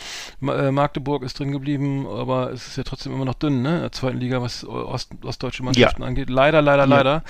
äh, 0.43 0.71
Magdeburg 0.71 1.23
ist 1.23 1.39
drin 1.39 1.53
geblieben, 1.53 2.07
aber 2.07 2.51
es 2.53 2.67
ist 2.69 2.77
ja 2.77 2.83
trotzdem 2.83 3.13
immer 3.13 3.25
noch 3.25 3.35
dünn, 3.35 3.63
ne, 3.63 3.75
in 3.77 3.81
der 3.83 3.93
zweiten 3.93 4.19
Liga, 4.19 4.41
was 4.43 4.65
Ost, 4.67 5.11
ostdeutsche 5.23 5.63
Mannschaften 5.63 6.03
angeht. 6.03 6.31
Leider, 6.31 6.63
leider, 6.63 6.85
Ja. 6.85 6.89
leider. 6.89 7.23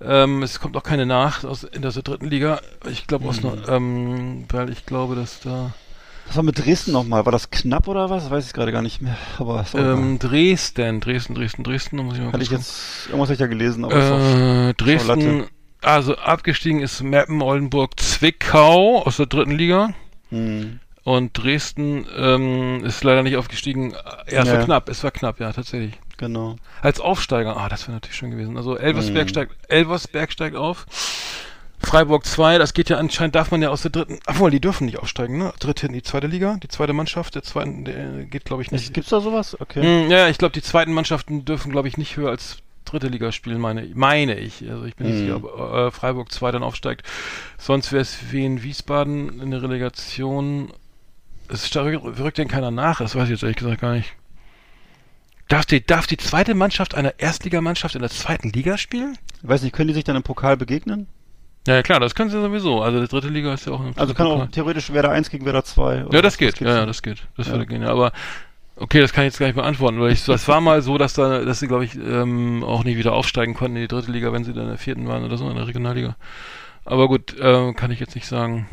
Ähm, 0.00 0.42
es 0.42 0.60
kommt 0.60 0.76
auch 0.76 0.82
keine 0.82 1.06
nach 1.06 1.44
aus, 1.44 1.64
in 1.64 1.82
der 1.82 1.92
dritten 1.92 2.26
Liga. 2.28 2.60
Ich 2.88 3.06
glaube, 3.06 3.24
Mhm. 3.24 3.62
Ähm, 3.68 4.44
weil 4.50 4.70
ich 4.70 4.84
glaube, 4.86 5.14
dass 5.16 5.40
da, 5.40 5.72
Was 6.26 6.36
war 6.36 6.42
mit 6.42 6.58
Dresden 6.58 6.92
nochmal? 6.92 7.24
War 7.26 7.32
das 7.32 7.50
knapp 7.50 7.86
oder 7.88 8.08
was? 8.10 8.30
Weiß 8.30 8.46
ich 8.46 8.52
gerade 8.54 8.72
gar 8.72 8.80
nicht 8.82 9.00
mehr. 9.02 9.16
Aber 9.38 9.64
ähm, 9.74 10.18
Dresden, 10.18 11.00
Dresden, 11.00 11.34
Dresden, 11.34 11.64
Dresden, 11.64 11.96
muss 11.98 12.14
ich 12.16 12.20
mal 12.20 12.32
hatte 12.32 12.42
ich 12.42 12.48
gucken. 12.48 12.62
jetzt, 12.64 13.06
irgendwas 13.06 13.28
hatte 13.28 13.34
ich 13.34 13.40
ja 13.40 13.46
gelesen, 13.46 13.84
aber 13.84 14.68
Äh, 14.70 14.74
Dresden. 14.74 15.46
Also 15.84 16.16
abgestiegen 16.16 16.80
ist 16.80 17.02
Meppen, 17.02 17.42
Oldenburg, 17.42 17.98
Zwickau 18.00 19.02
aus 19.04 19.16
der 19.18 19.26
dritten 19.26 19.52
Liga. 19.52 19.90
hm. 20.30 20.80
Und 21.06 21.32
Dresden 21.36 22.06
ähm, 22.16 22.82
ist 22.82 23.04
leider 23.04 23.22
nicht 23.22 23.36
aufgestiegen. 23.36 23.92
Ja, 23.92 24.42
es 24.42 24.48
war 24.48 24.54
Ja. 24.60 24.64
knapp, 24.64 24.88
es 24.88 25.04
war 25.04 25.10
knapp, 25.10 25.38
ja, 25.38 25.52
tatsächlich. 25.52 25.92
genau. 26.16 26.56
Als 26.80 26.98
Aufsteiger, 26.98 27.58
ah, 27.58 27.68
das 27.68 27.82
wäre 27.82 27.92
natürlich 27.92 28.16
schön 28.16 28.30
gewesen. 28.30 28.56
Also 28.56 28.78
Elversberg 28.78 29.26
Mhm. 29.26 29.28
steigt, 29.28 29.52
Elversberg 29.68 30.32
steigt 30.32 30.56
auf. 30.56 30.86
Freiburg 31.78 32.24
2, 32.24 32.56
das 32.56 32.72
geht 32.72 32.88
ja 32.88 32.96
anscheinend, 32.96 33.34
darf 33.34 33.50
man 33.50 33.60
ja 33.60 33.68
aus 33.68 33.82
der 33.82 33.90
dritten, 33.90 34.18
obwohl, 34.26 34.50
die 34.50 34.60
dürfen 34.60 34.86
nicht 34.86 34.98
aufsteigen, 34.98 35.36
ne? 35.36 35.52
Dritte 35.60 35.86
in 35.88 35.92
die 35.92 36.02
zweite 36.02 36.26
Liga, 36.26 36.56
die 36.62 36.68
zweite 36.68 36.94
Mannschaft, 36.94 37.34
der 37.34 37.42
zweiten, 37.42 37.84
der 37.84 38.24
geht, 38.24 38.46
glaube 38.46 38.62
ich, 38.62 38.70
nicht. 38.70 38.84
Ist, 38.84 38.94
gibt's 38.94 39.10
da 39.10 39.20
sowas? 39.20 39.60
Okay. 39.60 39.82
Hm, 39.82 40.10
ja, 40.10 40.28
ich 40.28 40.38
glaube, 40.38 40.52
die 40.54 40.62
zweiten 40.62 40.94
Mannschaften 40.94 41.44
dürfen, 41.44 41.70
glaube 41.70 41.88
ich, 41.88 41.98
nicht 41.98 42.16
höher 42.16 42.30
als 42.30 42.56
dritte 42.84 43.08
Liga 43.08 43.32
spielen, 43.32 43.60
meine, 43.60 43.88
meine 43.94 44.38
ich. 44.38 44.68
Also 44.68 44.84
ich 44.84 44.96
bin 44.96 45.06
nicht 45.06 45.16
Mhm. 45.16 45.20
sicher, 45.20 45.36
ob 45.36 45.74
äh, 45.74 45.90
Freiburg 45.90 46.30
2 46.32 46.52
dann 46.52 46.62
aufsteigt. 46.62 47.02
Sonst 47.58 47.92
wäre 47.92 48.02
es 48.02 48.16
wie 48.32 48.44
in 48.44 48.62
Wiesbaden 48.62 49.40
in 49.40 49.50
der 49.50 49.62
Relegation. 49.62 50.72
Es 51.48 51.74
rückt 51.76 52.38
denn 52.38 52.48
keiner 52.48 52.70
nach, 52.70 52.98
das 52.98 53.14
weiß 53.14 53.24
ich 53.24 53.30
jetzt 53.30 53.42
ehrlich 53.42 53.56
gesagt 53.58 53.80
gar 53.80 53.92
nicht. 53.92 54.12
Darf 55.48 55.66
die, 55.66 55.84
darf 55.84 56.06
die 56.06 56.16
zweite 56.16 56.54
Mannschaft 56.54 56.94
einer 56.94 57.18
Erstligamannschaft 57.18 57.94
in 57.94 58.00
der 58.00 58.10
zweiten 58.10 58.48
Liga 58.50 58.78
spielen? 58.78 59.18
Ich 59.42 59.48
weiß 59.48 59.62
nicht, 59.62 59.74
können 59.74 59.88
die 59.88 59.94
sich 59.94 60.04
dann 60.04 60.16
im 60.16 60.22
Pokal 60.22 60.56
begegnen? 60.56 61.06
Ja, 61.66 61.82
klar, 61.82 62.00
das 62.00 62.14
können 62.14 62.30
sie 62.30 62.40
sowieso. 62.40 62.82
Also 62.82 63.00
die 63.00 63.08
dritte 63.08 63.28
Liga 63.28 63.52
ist 63.54 63.66
ja 63.66 63.72
auch 63.72 63.80
ein 63.80 63.92
Also 63.96 64.14
kann 64.14 64.26
auch 64.26 64.32
Pokal. 64.34 64.48
theoretisch 64.48 64.92
Werder 64.92 65.10
1 65.10 65.30
gegen 65.30 65.44
Werder 65.44 65.64
2. 65.64 66.06
Ja, 66.12 66.22
das 66.22 66.38
geht. 66.38 66.56
gibt's 66.56 66.60
Ja, 66.72 66.78
ja, 66.80 66.86
das 66.86 67.02
geht. 67.02 67.22
Das 67.36 67.46
Ja. 67.46 67.52
würde 67.54 67.66
gehen. 67.66 67.84
Aber 67.84 68.12
okay, 68.76 69.00
das 69.00 69.12
kann 69.12 69.24
ich 69.24 69.32
jetzt 69.32 69.38
gar 69.38 69.46
nicht 69.46 69.56
beantworten, 69.56 70.00
weil 70.00 70.12
ich, 70.12 70.24
das 70.24 70.48
war 70.48 70.60
mal 70.60 70.82
so, 70.82 70.98
dass 70.98 71.14
da, 71.14 71.44
dass 71.44 71.60
sie, 71.60 71.68
glaube 71.68 71.84
ich, 71.84 71.94
ähm, 71.96 72.62
auch 72.64 72.84
nicht 72.84 72.96
wieder 72.96 73.12
aufsteigen 73.12 73.54
konnten 73.54 73.76
in 73.76 73.82
die 73.82 73.88
dritte 73.88 74.10
Liga, 74.10 74.32
wenn 74.32 74.44
sie 74.44 74.52
dann 74.52 74.64
in 74.64 74.70
der 74.70 74.78
vierten 74.78 75.08
waren 75.08 75.24
oder 75.24 75.36
so 75.36 75.48
in 75.48 75.56
der 75.56 75.66
Regionalliga. 75.66 76.16
Aber 76.84 77.08
gut, 77.08 77.38
äh, 77.38 77.72
kann 77.72 77.90
ich 77.90 78.00
jetzt 78.00 78.14
nicht 78.14 78.26
sagen. 78.26 78.66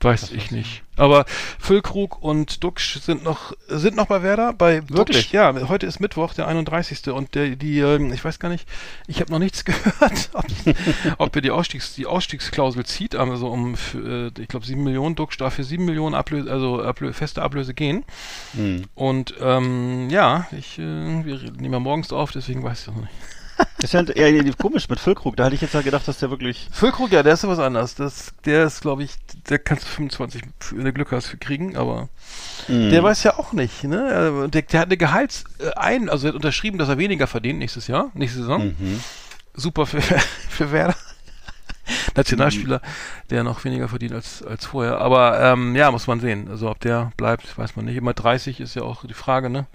Weiß 0.00 0.30
ich 0.30 0.50
nicht. 0.50 0.82
Aber 0.96 1.24
Füllkrug 1.58 2.22
und 2.22 2.62
Duxch 2.62 3.00
sind 3.00 3.24
noch 3.24 3.54
sind 3.66 3.96
noch 3.96 4.06
bei 4.06 4.22
Werder. 4.22 4.52
Bei 4.52 4.86
Wirklich? 4.88 5.24
Duxch, 5.24 5.32
ja, 5.32 5.68
heute 5.68 5.86
ist 5.86 6.00
Mittwoch, 6.00 6.34
der 6.34 6.46
31. 6.48 7.08
Und 7.08 7.34
der, 7.34 7.56
die, 7.56 7.80
ähm, 7.80 8.12
ich 8.12 8.22
weiß 8.22 8.38
gar 8.38 8.50
nicht, 8.50 8.68
ich 9.06 9.20
habe 9.20 9.32
noch 9.32 9.38
nichts 9.38 9.64
gehört, 9.64 10.30
ob, 10.34 10.44
ob 11.18 11.36
er 11.36 11.42
die, 11.42 11.50
Ausstiegs, 11.50 11.94
die 11.94 12.06
Ausstiegsklausel 12.06 12.84
zieht, 12.84 13.16
also 13.16 13.48
um, 13.48 13.74
äh, 13.94 14.26
ich 14.38 14.48
glaube, 14.48 14.66
7 14.66 14.82
Millionen, 14.82 15.16
Duxch 15.16 15.38
darf 15.38 15.54
für 15.54 15.64
7 15.64 15.84
Millionen 15.84 16.14
Ablöse, 16.14 16.50
also 16.50 16.82
Ablö 16.82 17.14
feste 17.14 17.42
Ablöse 17.42 17.72
gehen. 17.72 18.04
Hm. 18.54 18.84
Und 18.94 19.34
ähm, 19.40 20.10
ja, 20.10 20.46
ich, 20.56 20.78
äh, 20.78 20.82
wir 21.24 21.38
nehmen 21.52 21.72
ja 21.72 21.80
morgens 21.80 22.12
auf, 22.12 22.32
deswegen 22.32 22.62
weiß 22.62 22.80
ich 22.80 22.86
das 22.86 22.94
noch 22.94 23.02
nicht. 23.02 23.14
Das 23.78 23.92
ist 23.92 23.92
ja 23.92 24.02
eher 24.02 24.52
komisch 24.54 24.88
mit 24.88 24.98
Füllkrug. 24.98 25.36
Da 25.36 25.44
hatte 25.44 25.54
ich 25.54 25.60
jetzt 25.60 25.74
ja 25.74 25.80
gedacht, 25.82 26.06
dass 26.08 26.18
der 26.18 26.30
wirklich. 26.30 26.68
Füllkrug, 26.72 27.12
ja, 27.12 27.22
der 27.22 27.34
ist 27.34 27.42
ja 27.42 27.48
was 27.48 27.58
anderes. 27.58 27.94
Das, 27.94 28.32
der 28.44 28.64
ist, 28.64 28.80
glaube 28.80 29.04
ich, 29.04 29.12
der 29.48 29.58
kannst 29.58 29.84
du 29.84 29.88
25, 29.88 30.42
wenn 30.72 30.84
du 30.84 30.92
Glück 30.92 31.12
hast, 31.12 31.38
kriegen, 31.40 31.76
aber 31.76 32.08
Hm. 32.66 32.90
der 32.90 33.02
weiß 33.02 33.22
ja 33.22 33.38
auch 33.38 33.52
nicht, 33.52 33.84
ne? 33.84 34.44
Äh, 34.46 34.48
Der, 34.48 34.62
der 34.62 34.80
hat 34.80 34.88
eine 34.88 34.96
Gehalts 34.96 35.44
äh, 35.58 35.70
ein, 35.76 36.08
also 36.08 36.26
er 36.26 36.30
hat 36.30 36.34
unterschrieben, 36.36 36.78
dass 36.78 36.88
er 36.88 36.98
weniger 36.98 37.26
verdient 37.26 37.58
nächstes 37.58 37.86
Jahr, 37.86 38.10
nächste 38.14 38.40
Saison. 38.40 38.74
Mhm. 38.78 39.00
Super 39.54 39.86
für, 39.86 40.00
für 40.48 40.72
Werder. 40.72 40.96
Nationalspieler, 42.16 42.80
der 43.30 43.44
noch 43.44 43.64
weniger 43.64 43.88
verdient 43.88 44.12
als, 44.14 44.42
als 44.42 44.66
vorher. 44.66 44.98
Aber 44.98 45.40
ähm, 45.40 45.76
ja, 45.76 45.90
muss 45.90 46.06
man 46.06 46.18
sehen. 46.20 46.48
Also 46.50 46.68
ob 46.70 46.80
der 46.80 47.12
bleibt, 47.16 47.56
weiß 47.56 47.76
man 47.76 47.84
nicht. 47.84 47.96
Immer 47.96 48.14
30 48.14 48.60
ist 48.60 48.74
ja 48.74 48.82
auch 48.82 49.04
die 49.04 49.14
Frage, 49.14 49.50
ne? 49.50 49.66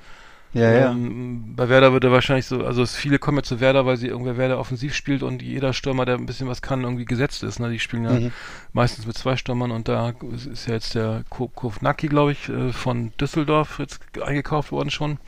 Ja, 0.54 0.72
ja. 0.72 0.92
Ähm, 0.92 1.54
bei 1.56 1.70
Werder 1.70 1.94
wird 1.94 2.04
er 2.04 2.12
wahrscheinlich 2.12 2.46
so, 2.46 2.66
also 2.66 2.82
es, 2.84 2.94
viele 2.96 3.20
kommen 3.20 3.38
ja 3.38 3.44
zu 3.44 3.60
Werder, 3.62 3.86
weil 3.86 3.96
sie 3.96 4.08
irgendwer 4.08 4.36
Werder 4.38 4.60
offensiv 4.60 4.94
spielt 4.94 5.24
und 5.24 5.42
jeder 5.42 5.72
Stürmer, 5.72 6.04
der 6.06 6.16
ein 6.16 6.26
bisschen 6.26 6.48
was 6.50 6.62
kann, 6.62 6.84
irgendwie 6.84 7.06
gesetzt 7.06 7.44
ist. 7.44 7.60
Ne? 7.60 7.70
Die 7.72 7.80
spielen 7.80 8.04
ja 8.04 8.12
Mhm. 8.20 8.32
meistens 8.74 9.06
mit 9.06 9.18
zwei 9.18 9.38
Stürmern 9.38 9.72
und 9.72 9.88
da 9.88 10.14
ist- 10.34 10.68
ja 10.68 10.74
jetzt 10.74 10.94
der 10.96 11.24
Ko- 11.30 11.48
Kovnacki, 11.48 12.08
glaube 12.08 12.34
ich, 12.34 12.50
äh, 12.50 12.74
von 12.74 13.14
Düsseldorf 13.20 13.80
jetzt 13.80 14.02
eingekauft 14.22 14.72
worden 14.74 14.90
schon. 14.92 15.20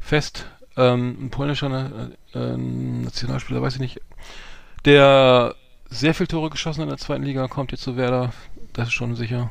Fest. 0.00 0.46
Ähm, 0.76 1.16
ein 1.20 1.30
polnischer 1.30 1.90
äh, 2.34 2.38
äh, 2.38 2.56
Nationalspieler, 2.56 3.60
weiß 3.62 3.74
ich 3.74 3.80
nicht. 3.80 4.00
Der 4.84 5.54
sehr 5.88 6.14
viel 6.14 6.28
Tore 6.28 6.48
geschossen 6.50 6.82
in 6.82 6.88
der 6.88 6.98
zweiten 6.98 7.24
Liga, 7.24 7.48
kommt 7.48 7.72
jetzt 7.72 7.82
zu 7.82 7.96
Werder. 7.96 8.32
Das 8.72 8.86
ist 8.88 8.94
schon 8.94 9.16
sicher. 9.16 9.50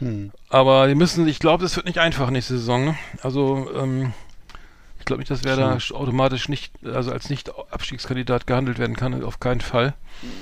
Hm. 0.00 0.30
Aber 0.50 0.86
die 0.88 0.94
müssen, 0.94 1.26
ich 1.28 1.38
glaube, 1.38 1.62
das 1.62 1.76
wird 1.76 1.86
nicht 1.86 1.98
einfach 1.98 2.30
nächste 2.30 2.58
Saison. 2.58 2.84
Ne? 2.84 2.98
Also 3.22 3.68
ähm, 3.74 4.12
ich 4.98 5.04
glaube 5.06 5.20
nicht, 5.20 5.30
dass 5.30 5.44
Werder 5.44 5.76
sch- 5.76 5.94
automatisch 5.94 6.48
nicht, 6.48 6.72
also 6.84 7.12
als 7.12 7.30
nicht 7.30 7.50
Abstiegskandidat 7.70 8.46
gehandelt 8.46 8.78
werden 8.78 8.96
kann. 8.96 9.22
Auf 9.24 9.40
keinen 9.40 9.60
Fall. 9.60 9.94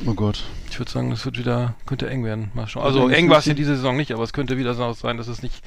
Oh 0.07 0.14
Gott. 0.14 0.45
Ich 0.71 0.79
würde 0.79 0.90
sagen, 0.90 1.11
das 1.11 1.25
wird 1.25 1.38
wieder, 1.38 1.75
könnte 1.87 2.09
eng 2.09 2.25
werden. 2.25 2.51
Mal 2.55 2.67
schauen. 2.67 2.83
Also 2.85 3.03
Also 3.03 3.14
eng 3.14 3.29
war 3.31 3.38
es 3.38 3.45
ja 3.45 3.51
müssen- 3.51 3.57
diese 3.59 3.77
Saison 3.77 3.97
nicht, 3.97 4.11
aber 4.12 4.23
es 4.25 4.33
könnte 4.33 4.57
wieder 4.59 4.75
so 4.75 4.93
sein, 4.95 5.19
dass 5.19 5.29
es 5.29 5.43
nicht 5.43 5.62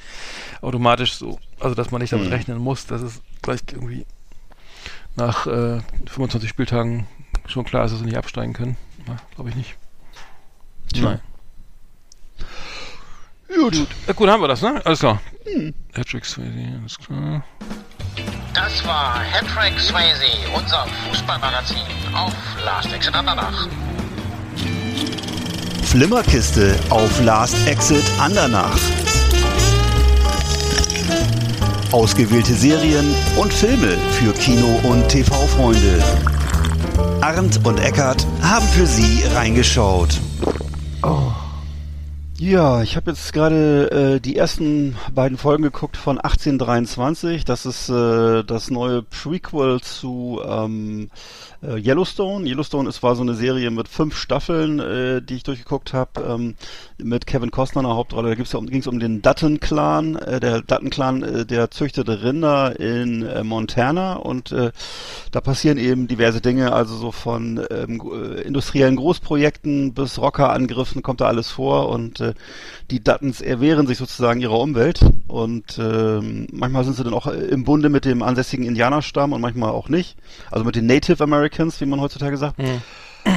automatisch 0.60 1.14
so, 1.14 1.38
also 1.60 1.74
dass 1.74 1.90
man 1.90 2.00
nicht 2.00 2.12
damit 2.12 2.26
Hm. 2.26 2.32
rechnen 2.32 2.58
muss, 2.58 2.86
dass 2.86 3.00
es 3.02 3.22
gleich 3.42 3.60
irgendwie 3.72 4.04
nach 5.16 5.46
äh, 5.46 5.80
25 6.06 6.48
Spieltagen 6.50 7.06
schon 7.46 7.64
klar 7.64 7.84
ist, 7.84 7.92
dass 7.92 8.00
sie 8.00 8.04
nicht 8.06 8.18
absteigen 8.18 8.52
können. 8.52 8.76
Glaube 9.34 9.48
ich 9.50 9.56
nicht. 9.56 9.76
Tja. 10.92 11.02
Nein. 11.04 11.20
Gut. 13.54 13.86
Ja, 14.06 14.12
gut, 14.12 14.28
haben 14.28 14.42
wir 14.42 14.48
das, 14.48 14.62
ne? 14.62 14.80
Alles 14.84 14.98
klar. 15.00 15.20
Hm. 15.44 15.74
Patrick 15.92 16.24
Swayze, 16.24 16.78
alles 16.80 16.98
klar. 16.98 17.44
Das 18.54 18.84
war 18.86 19.20
Hattrick 19.20 19.78
Swayze, 19.78 20.26
unser 20.54 20.86
Fußballmagazin 21.08 21.78
auf 22.14 22.34
Last 22.64 22.92
Exit 22.92 23.14
Andernach. 23.14 23.68
Flimmerkiste 25.84 26.78
auf 26.90 27.22
Last 27.22 27.66
Exit 27.66 28.04
Andernach. 28.18 28.76
Ausgewählte 31.92 32.52
Serien 32.52 33.14
und 33.36 33.52
Filme 33.52 33.96
für 34.18 34.32
Kino- 34.34 34.80
und 34.82 35.08
TV-Freunde. 35.08 36.02
Arndt 37.22 37.64
und 37.64 37.80
Eckart 37.80 38.26
haben 38.42 38.66
für 38.68 38.86
Sie 38.86 39.24
reingeschaut. 39.34 40.20
Oh. 41.02 41.32
Ja, 42.40 42.82
ich 42.82 42.94
habe 42.94 43.10
jetzt 43.10 43.32
gerade 43.32 43.90
äh, 43.90 44.20
die 44.20 44.36
ersten 44.36 44.96
beiden 45.12 45.36
Folgen 45.36 45.64
geguckt 45.64 45.96
von 45.96 46.18
1823. 46.18 47.44
Das 47.44 47.66
ist 47.66 47.88
äh, 47.88 48.44
das 48.44 48.70
neue 48.70 49.02
Prequel 49.02 49.80
zu 49.80 50.40
ähm, 50.46 51.10
äh, 51.57 51.57
Yellowstone. 51.62 52.46
Yellowstone 52.46 52.88
ist 52.88 53.02
war 53.02 53.16
so 53.16 53.22
eine 53.22 53.34
Serie 53.34 53.70
mit 53.70 53.88
fünf 53.88 54.16
Staffeln, 54.16 54.78
äh, 54.78 55.20
die 55.20 55.36
ich 55.36 55.42
durchgeguckt 55.42 55.92
habe, 55.92 56.20
ähm, 56.20 56.54
mit 56.98 57.26
Kevin 57.26 57.50
Costner 57.50 57.80
in 57.80 57.86
der 57.86 57.96
Hauptrolle. 57.96 58.28
Da 58.28 58.34
gibt's 58.34 58.52
ja, 58.52 58.60
ging 58.60 58.80
es 58.80 58.86
um 58.86 59.00
den 59.00 59.22
Dutton-Clan. 59.22 60.16
Äh, 60.16 60.40
der 60.40 60.62
Dutton-Clan, 60.62 61.22
äh, 61.22 61.46
der 61.46 61.70
züchtete 61.70 62.22
Rinder 62.22 62.78
in 62.78 63.24
äh, 63.24 63.42
Montana 63.42 64.14
und 64.14 64.52
äh, 64.52 64.70
da 65.32 65.40
passieren 65.40 65.78
eben 65.78 66.06
diverse 66.06 66.40
Dinge, 66.40 66.72
also 66.72 66.96
so 66.96 67.12
von 67.12 67.60
ähm, 67.70 68.00
äh, 68.12 68.42
industriellen 68.42 68.96
Großprojekten 68.96 69.94
bis 69.94 70.18
Rockerangriffen 70.18 71.02
kommt 71.02 71.20
da 71.20 71.26
alles 71.26 71.50
vor 71.50 71.88
und 71.88 72.20
äh, 72.20 72.34
die 72.90 73.02
Duttons 73.02 73.40
erwehren 73.40 73.86
sich 73.86 73.98
sozusagen 73.98 74.40
ihrer 74.40 74.58
Umwelt 74.58 75.00
und 75.26 75.78
äh, 75.78 76.20
manchmal 76.52 76.84
sind 76.84 76.96
sie 76.96 77.04
dann 77.04 77.14
auch 77.14 77.26
im 77.26 77.64
Bunde 77.64 77.88
mit 77.88 78.04
dem 78.04 78.22
ansässigen 78.22 78.64
Indianerstamm 78.64 79.32
und 79.32 79.40
manchmal 79.40 79.70
auch 79.70 79.88
nicht. 79.88 80.16
Also 80.50 80.64
mit 80.64 80.76
den 80.76 80.86
Native 80.86 81.22
Americans, 81.22 81.47
wie 81.80 81.86
man 81.86 82.00
heutzutage 82.00 82.36
sagt. 82.36 82.58
Mhm. 82.58 82.82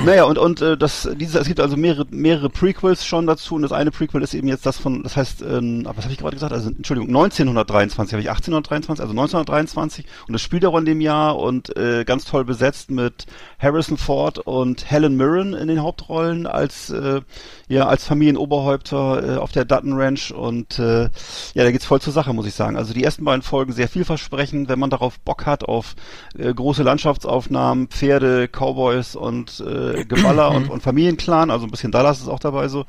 Naja, 0.06 0.24
und, 0.24 0.38
und 0.38 0.62
äh, 0.62 0.78
das, 0.78 1.10
diese, 1.16 1.40
es 1.40 1.48
gibt 1.48 1.60
also 1.60 1.78
mehrere, 1.78 2.06
mehrere 2.10 2.50
Prequels 2.50 3.06
schon 3.06 3.28
dazu 3.28 3.56
und 3.56 3.62
das 3.62 3.72
eine 3.72 3.92
Prequel 3.92 4.22
ist 4.22 4.34
eben 4.34 4.48
jetzt 4.48 4.66
das 4.66 4.78
von, 4.78 5.04
das 5.04 5.16
heißt, 5.16 5.42
ähm, 5.42 5.84
was 5.86 6.04
habe 6.04 6.14
ich 6.14 6.18
gerade 6.20 6.36
gesagt? 6.36 6.54
Also 6.54 6.70
Entschuldigung, 6.70 7.10
1923, 7.10 8.14
habe 8.14 8.22
ich 8.22 8.30
1823, 8.30 9.02
also 9.02 9.12
1923 9.12 10.06
und 10.28 10.34
das 10.34 10.42
spielt 10.42 10.66
auch 10.66 10.78
in 10.78 10.86
dem 10.86 11.02
Jahr 11.02 11.38
und 11.38 11.76
äh, 11.78 12.04
ganz 12.04 12.26
toll 12.26 12.46
besetzt 12.46 12.90
mit 12.90 13.26
Harrison 13.60 13.98
Ford 13.98 14.40
und 14.40 14.90
Helen 14.90 15.16
Mirren 15.18 15.54
in 15.54 15.68
den 15.68 15.84
Hauptrollen 15.84 16.48
als 16.48 16.90
äh, 16.90 17.22
ja 17.68 17.88
als 17.88 18.06
Familienoberhäupter 18.06 19.36
äh, 19.36 19.38
auf 19.38 19.52
der 19.52 19.66
Dutton 19.66 19.94
Ranch 19.94 20.32
und 20.32 20.80
äh, 20.80 21.04
ja, 21.04 21.64
da 21.64 21.72
geht's 21.72 21.86
voll 21.86 22.02
zur 22.02 22.14
Sache, 22.14 22.34
muss 22.34 22.48
ich 22.48 22.54
sagen. 22.56 22.78
Also 22.78 22.94
die 22.94 23.04
ersten 23.04 23.24
beiden 23.24 23.42
Folgen 23.42 23.74
sehr 23.74 23.88
vielversprechend, 23.88 24.70
wenn 24.70 24.80
man 24.80 24.90
darauf 24.90 25.20
Bock 25.20 25.46
hat 25.46 25.64
auf 25.64 25.96
äh, 26.38 26.54
große 26.54 26.84
Landschaftsaufnahmen, 26.84 27.88
Pferde, 27.88 28.48
Cowboys 28.48 29.16
und 29.16 29.62
äh, 29.82 30.06
Geballer 30.06 30.52
und, 30.52 30.70
und 30.70 30.82
Familienclan, 30.82 31.52
also 31.52 31.66
ein 31.66 31.72
bisschen 31.72 31.92
Dallas 31.92 32.20
ist 32.20 32.28
auch 32.28 32.40
dabei 32.40 32.68
so, 32.68 32.86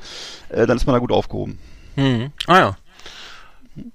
äh, 0.48 0.66
dann 0.66 0.76
ist 0.76 0.86
man 0.86 0.94
da 0.94 0.98
gut 0.98 1.12
aufgehoben. 1.12 1.58
Mhm. 1.96 2.32
Ah 2.46 2.58
ja. 2.58 2.76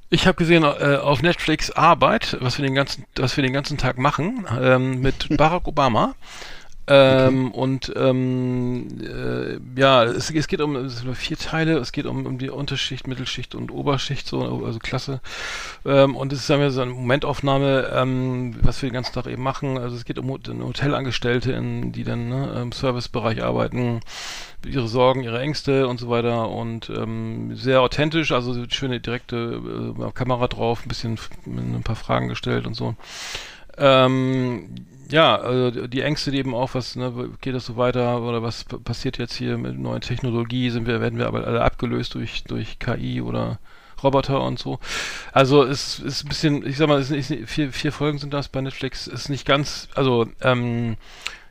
Ich 0.10 0.26
habe 0.26 0.38
gesehen 0.38 0.64
äh, 0.64 0.98
auf 0.98 1.22
Netflix 1.22 1.70
Arbeit, 1.72 2.38
was 2.40 2.58
wir 2.58 2.66
den 2.66 2.74
ganzen, 2.74 3.06
was 3.16 3.38
wir 3.38 3.44
den 3.44 3.54
ganzen 3.54 3.78
Tag 3.78 3.98
machen, 3.98 4.46
ähm, 4.60 5.02
mit 5.02 5.28
Barack 5.38 5.68
Obama. 5.68 6.16
Ähm, 6.90 7.48
okay. 7.48 7.60
Und 7.60 7.94
ähm, 7.98 8.88
äh, 9.02 9.80
ja, 9.80 10.06
es, 10.06 10.32
es, 10.32 10.48
geht 10.48 10.62
um 10.62 10.76
es 10.78 11.04
vier 11.16 11.38
Teile. 11.38 11.78
Es 11.80 11.92
geht 11.92 12.06
um, 12.06 12.26
um 12.26 12.38
die 12.38 12.50
Unterschicht, 12.50 13.08
Mittelschicht 13.08 13.56
und 13.56 13.72
Oberschicht, 13.72 14.26
so 14.26 14.64
also 14.66 14.80
Klasse. 14.80 15.20
Ähm, 15.86 16.16
und 16.16 16.32
es 16.32 16.40
ist 16.40 16.48
sagen 16.48 16.62
wir 16.62 16.72
so 16.72 16.82
eine 16.82 16.92
Momentaufnahme, 16.92 17.92
ähm, 17.94 18.56
was 18.62 18.82
wir 18.82 18.90
den 18.90 18.94
ganzen 18.94 19.14
Tag 19.14 19.28
eben 19.28 19.44
machen. 19.44 19.78
Also 19.78 19.98
es 19.98 20.06
geht 20.06 20.18
um 20.18 20.30
Hotelangestellte, 20.30 21.52
in, 21.52 21.92
die 21.92 22.06
dann 22.06 22.30
ne, 22.30 22.62
im 22.62 22.72
Servicebereich 22.72 23.44
arbeiten, 23.44 24.00
ihre 24.66 24.88
Sorgen, 24.88 25.24
ihre 25.24 25.42
Ängste 25.42 25.88
und 25.88 26.00
so 26.00 26.10
weiter 26.10 26.50
und 26.50 26.90
ähm, 26.90 27.56
sehr 27.56 27.82
authentisch, 27.82 28.32
also 28.32 28.64
schöne 28.70 29.02
direkte 29.02 29.62
äh, 30.00 30.12
Kamera 30.14 30.48
drauf, 30.48 30.86
ein 30.86 30.88
bisschen 30.90 31.20
ein 31.46 31.84
paar 31.84 31.98
Fragen 31.98 32.30
gestellt 32.30 32.66
und 32.66 32.76
so. 32.76 32.96
Ähm, 33.78 34.70
ja, 35.10 35.38
also 35.38 35.88
die 35.88 36.02
Ängste 36.02 36.32
die 36.32 36.38
eben 36.40 36.54
auch, 36.54 36.74
was 36.74 36.96
ne, 36.96 37.30
geht 37.42 37.56
das 37.56 37.66
so 37.66 37.78
weiter 37.78 38.22
oder 38.22 38.44
was 38.44 38.66
passiert 38.66 39.18
jetzt 39.18 39.36
hier 39.36 39.58
mit 39.58 39.78
neuen 39.78 40.02
Technologie? 40.02 40.70
Sind 40.70 40.88
wir, 40.88 41.02
werden 41.02 41.20
wir 41.20 41.28
aber 41.28 41.46
alle 41.46 41.62
abgelöst 41.62 42.16
durch 42.16 42.44
durch 42.44 42.80
KI 42.80 43.22
oder 43.22 43.60
Roboter 44.04 44.42
und 44.42 44.60
so. 44.60 44.80
Also 45.32 45.64
es 45.64 46.00
ist 46.00 46.26
ein 46.26 46.30
bisschen, 46.30 46.66
ich 46.66 46.78
sag 46.78 46.88
mal, 46.88 47.02
ist 47.02 47.10
nicht, 47.10 47.50
vier, 47.50 47.72
vier 47.72 47.92
Folgen 47.92 48.20
sind 48.20 48.34
das 48.34 48.48
bei 48.48 48.62
Netflix, 48.62 49.08
ist 49.08 49.30
nicht 49.30 49.46
ganz, 49.46 49.90
also 49.96 50.28
ähm, 50.42 50.98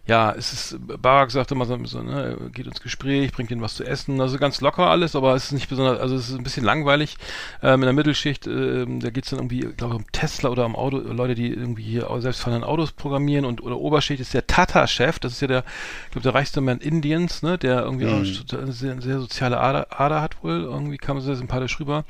ja, 0.06 0.32
es 0.32 0.52
ist, 0.52 0.78
Barack 1.02 1.32
sagt 1.32 1.50
immer 1.50 1.66
so, 1.66 1.76
so 1.84 2.00
ne, 2.00 2.36
geht 2.52 2.66
ins 2.66 2.80
Gespräch, 2.80 3.32
bringt 3.32 3.50
ihnen 3.50 3.60
was 3.60 3.74
zu 3.74 3.84
essen, 3.84 4.20
also 4.20 4.38
ganz 4.38 4.60
locker 4.60 4.86
alles, 4.86 5.16
aber 5.16 5.34
es 5.34 5.46
ist 5.46 5.52
nicht 5.52 5.68
besonders, 5.68 5.98
also 5.98 6.14
es 6.14 6.28
ist 6.28 6.36
ein 6.36 6.44
bisschen 6.44 6.64
langweilig. 6.64 7.16
Ähm, 7.60 7.82
in 7.82 7.86
der 7.86 7.92
Mittelschicht, 7.92 8.46
ähm, 8.46 9.00
da 9.00 9.10
geht's 9.10 9.30
dann 9.30 9.40
irgendwie, 9.40 9.60
glaube 9.76 9.94
ich, 9.94 10.00
um 10.00 10.12
Tesla 10.12 10.50
oder 10.50 10.64
um 10.64 10.76
Auto, 10.76 10.98
Leute, 10.98 11.34
die 11.34 11.48
irgendwie 11.48 11.82
hier 11.82 12.08
selbstfahrende 12.18 12.68
Autos 12.68 12.92
programmieren 12.92 13.44
und 13.44 13.62
oder 13.62 13.78
Oberschicht 13.78 14.20
ist 14.20 14.32
der 14.32 14.46
Tata-Chef, 14.46 15.18
das 15.18 15.32
ist 15.32 15.40
ja 15.40 15.48
der, 15.48 15.64
ich 16.04 16.12
glaube, 16.12 16.22
der 16.22 16.34
reichste 16.34 16.60
Mann 16.60 16.78
Indiens, 16.78 17.42
ne, 17.42 17.58
der 17.58 17.82
irgendwie 17.82 18.06
mhm. 18.06 18.12
auch 18.12 18.58
eine 18.58 18.72
sehr, 18.72 19.02
sehr 19.02 19.18
soziale 19.18 19.58
Ader, 19.58 19.88
Ader 19.90 20.22
hat 20.22 20.42
wohl, 20.44 20.62
irgendwie 20.62 20.98
kam 20.98 21.20
sehr 21.20 21.34
sympathisch 21.34 21.80
rüber. 21.80 22.04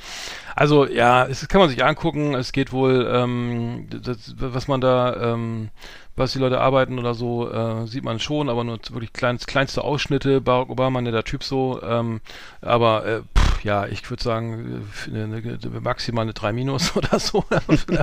Also 0.55 0.87
ja, 0.87 1.25
es 1.25 1.49
kann 1.49 1.63
man 1.63 1.71
sich 1.71 1.83
angucken, 1.83 2.35
es 2.35 2.53
geht 2.53 2.73
wohl, 2.73 3.09
ähm, 3.11 3.89
das, 3.89 4.35
was 4.39 4.69
man 4.69 4.83
da, 4.83 5.33
ähm, 5.33 5.71
was 6.16 6.33
die 6.33 6.38
Leute 6.38 6.61
arbeiten 6.61 6.98
oder 6.98 7.14
so, 7.14 7.50
äh, 7.50 7.87
sieht 7.87 8.05
man 8.05 8.18
schon, 8.18 8.48
aber 8.48 8.64
nur 8.64 8.79
wirklich 8.90 9.12
kleines, 9.12 9.46
kleinste 9.46 9.85
Ausschnitte. 9.85 10.40
Barack 10.40 10.70
Obama, 10.70 11.00
ne, 11.00 11.12
der 11.12 11.24
Typ 11.24 11.44
so, 11.44 11.81
ähm, 11.83 12.20
aber 12.61 13.07
äh, 13.07 13.20
pff, 13.38 13.64
ja, 13.64 13.87
ich 13.87 14.09
würde 14.09 14.22
sagen, 14.22 14.85
eine, 15.07 15.24
eine, 15.37 15.81
maximal 15.81 16.22
eine 16.22 16.33
3 16.33 16.52
Minus 16.52 16.96
oder 16.96 17.18
so. 17.18 17.44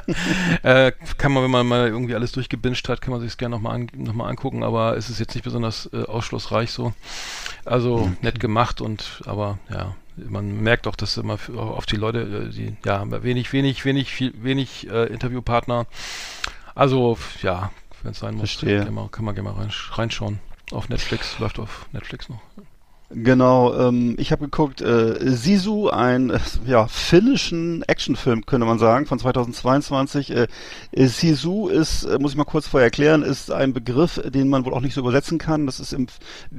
äh, 0.64 0.92
kann 1.18 1.32
man, 1.32 1.44
wenn 1.44 1.52
man 1.52 1.68
mal 1.68 1.88
irgendwie 1.88 2.16
alles 2.16 2.32
durchgebinscht 2.34 2.88
hat, 2.90 3.02
kann 3.02 3.12
man 3.12 3.22
sich 3.22 3.32
es 3.32 3.38
gerne 3.38 3.56
nochmal 3.56 3.76
an, 3.76 3.88
noch 3.96 4.14
mal 4.14 4.30
angucken, 4.30 4.64
aber 4.64 4.96
es 4.98 5.10
ist 5.10 5.20
jetzt 5.20 5.34
nicht 5.34 5.44
besonders 5.44 5.90
äh, 5.94 6.04
ausschlussreich 6.04 6.72
so. 6.72 6.94
Also 7.66 7.96
okay. 7.96 8.18
nett 8.22 8.40
gemacht 8.40 8.82
und 8.82 9.22
aber 9.26 9.58
ja, 9.72 9.96
man 10.16 10.62
merkt 10.62 10.88
auch, 10.88 10.96
dass 10.96 11.18
immer 11.18 11.40
auf 11.56 11.86
die 11.86 11.96
Leute, 11.96 12.20
äh, 12.22 12.50
die 12.50 12.76
ja 12.86 13.24
wenig, 13.24 13.54
wenig, 13.54 13.86
wenig, 13.86 14.14
viel, 14.14 14.34
wenig 14.44 14.90
äh, 14.90 15.06
Interviewpartner. 15.06 15.88
Also 16.76 17.18
ja, 17.42 17.72
wenn 18.04 18.12
es 18.12 18.20
sein 18.20 18.36
muss. 18.36 18.52
Verstehe. 18.52 18.86
Kann 18.86 18.94
man, 18.94 19.12
kann 19.12 19.26
man 19.26 19.36
gerne 19.36 19.52
mal 19.52 19.68
reinschauen. 19.92 20.40
Auf 20.72 20.90
Netflix, 20.90 21.38
läuft 21.40 21.60
auf 21.60 21.88
Netflix 21.92 22.30
noch. 22.30 22.40
Genau, 23.16 23.76
ähm, 23.76 24.16
ich 24.18 24.32
habe 24.32 24.46
geguckt, 24.46 24.82
äh, 24.82 25.16
Sisu, 25.20 25.90
ein 25.90 26.32
äh, 26.32 26.40
ja, 26.66 26.88
finnischen 26.88 27.84
Actionfilm, 27.84 28.46
könnte 28.46 28.66
man 28.66 28.80
sagen, 28.80 29.06
von 29.06 29.20
2022. 29.20 30.32
Äh, 30.32 30.48
Sisu 30.96 31.68
ist, 31.68 32.06
äh, 32.06 32.18
muss 32.18 32.32
ich 32.32 32.38
mal 32.38 32.44
kurz 32.44 32.66
vorher 32.66 32.86
erklären, 32.86 33.22
ist 33.22 33.52
ein 33.52 33.74
Begriff, 33.74 34.20
den 34.26 34.50
man 34.50 34.66
wohl 34.66 34.74
auch 34.74 34.82
nicht 34.82 34.96
so 34.96 35.02
übersetzen 35.02 35.38
kann. 35.38 35.68
Das 35.68 35.80
ist 35.80 35.94
im, 35.94 36.08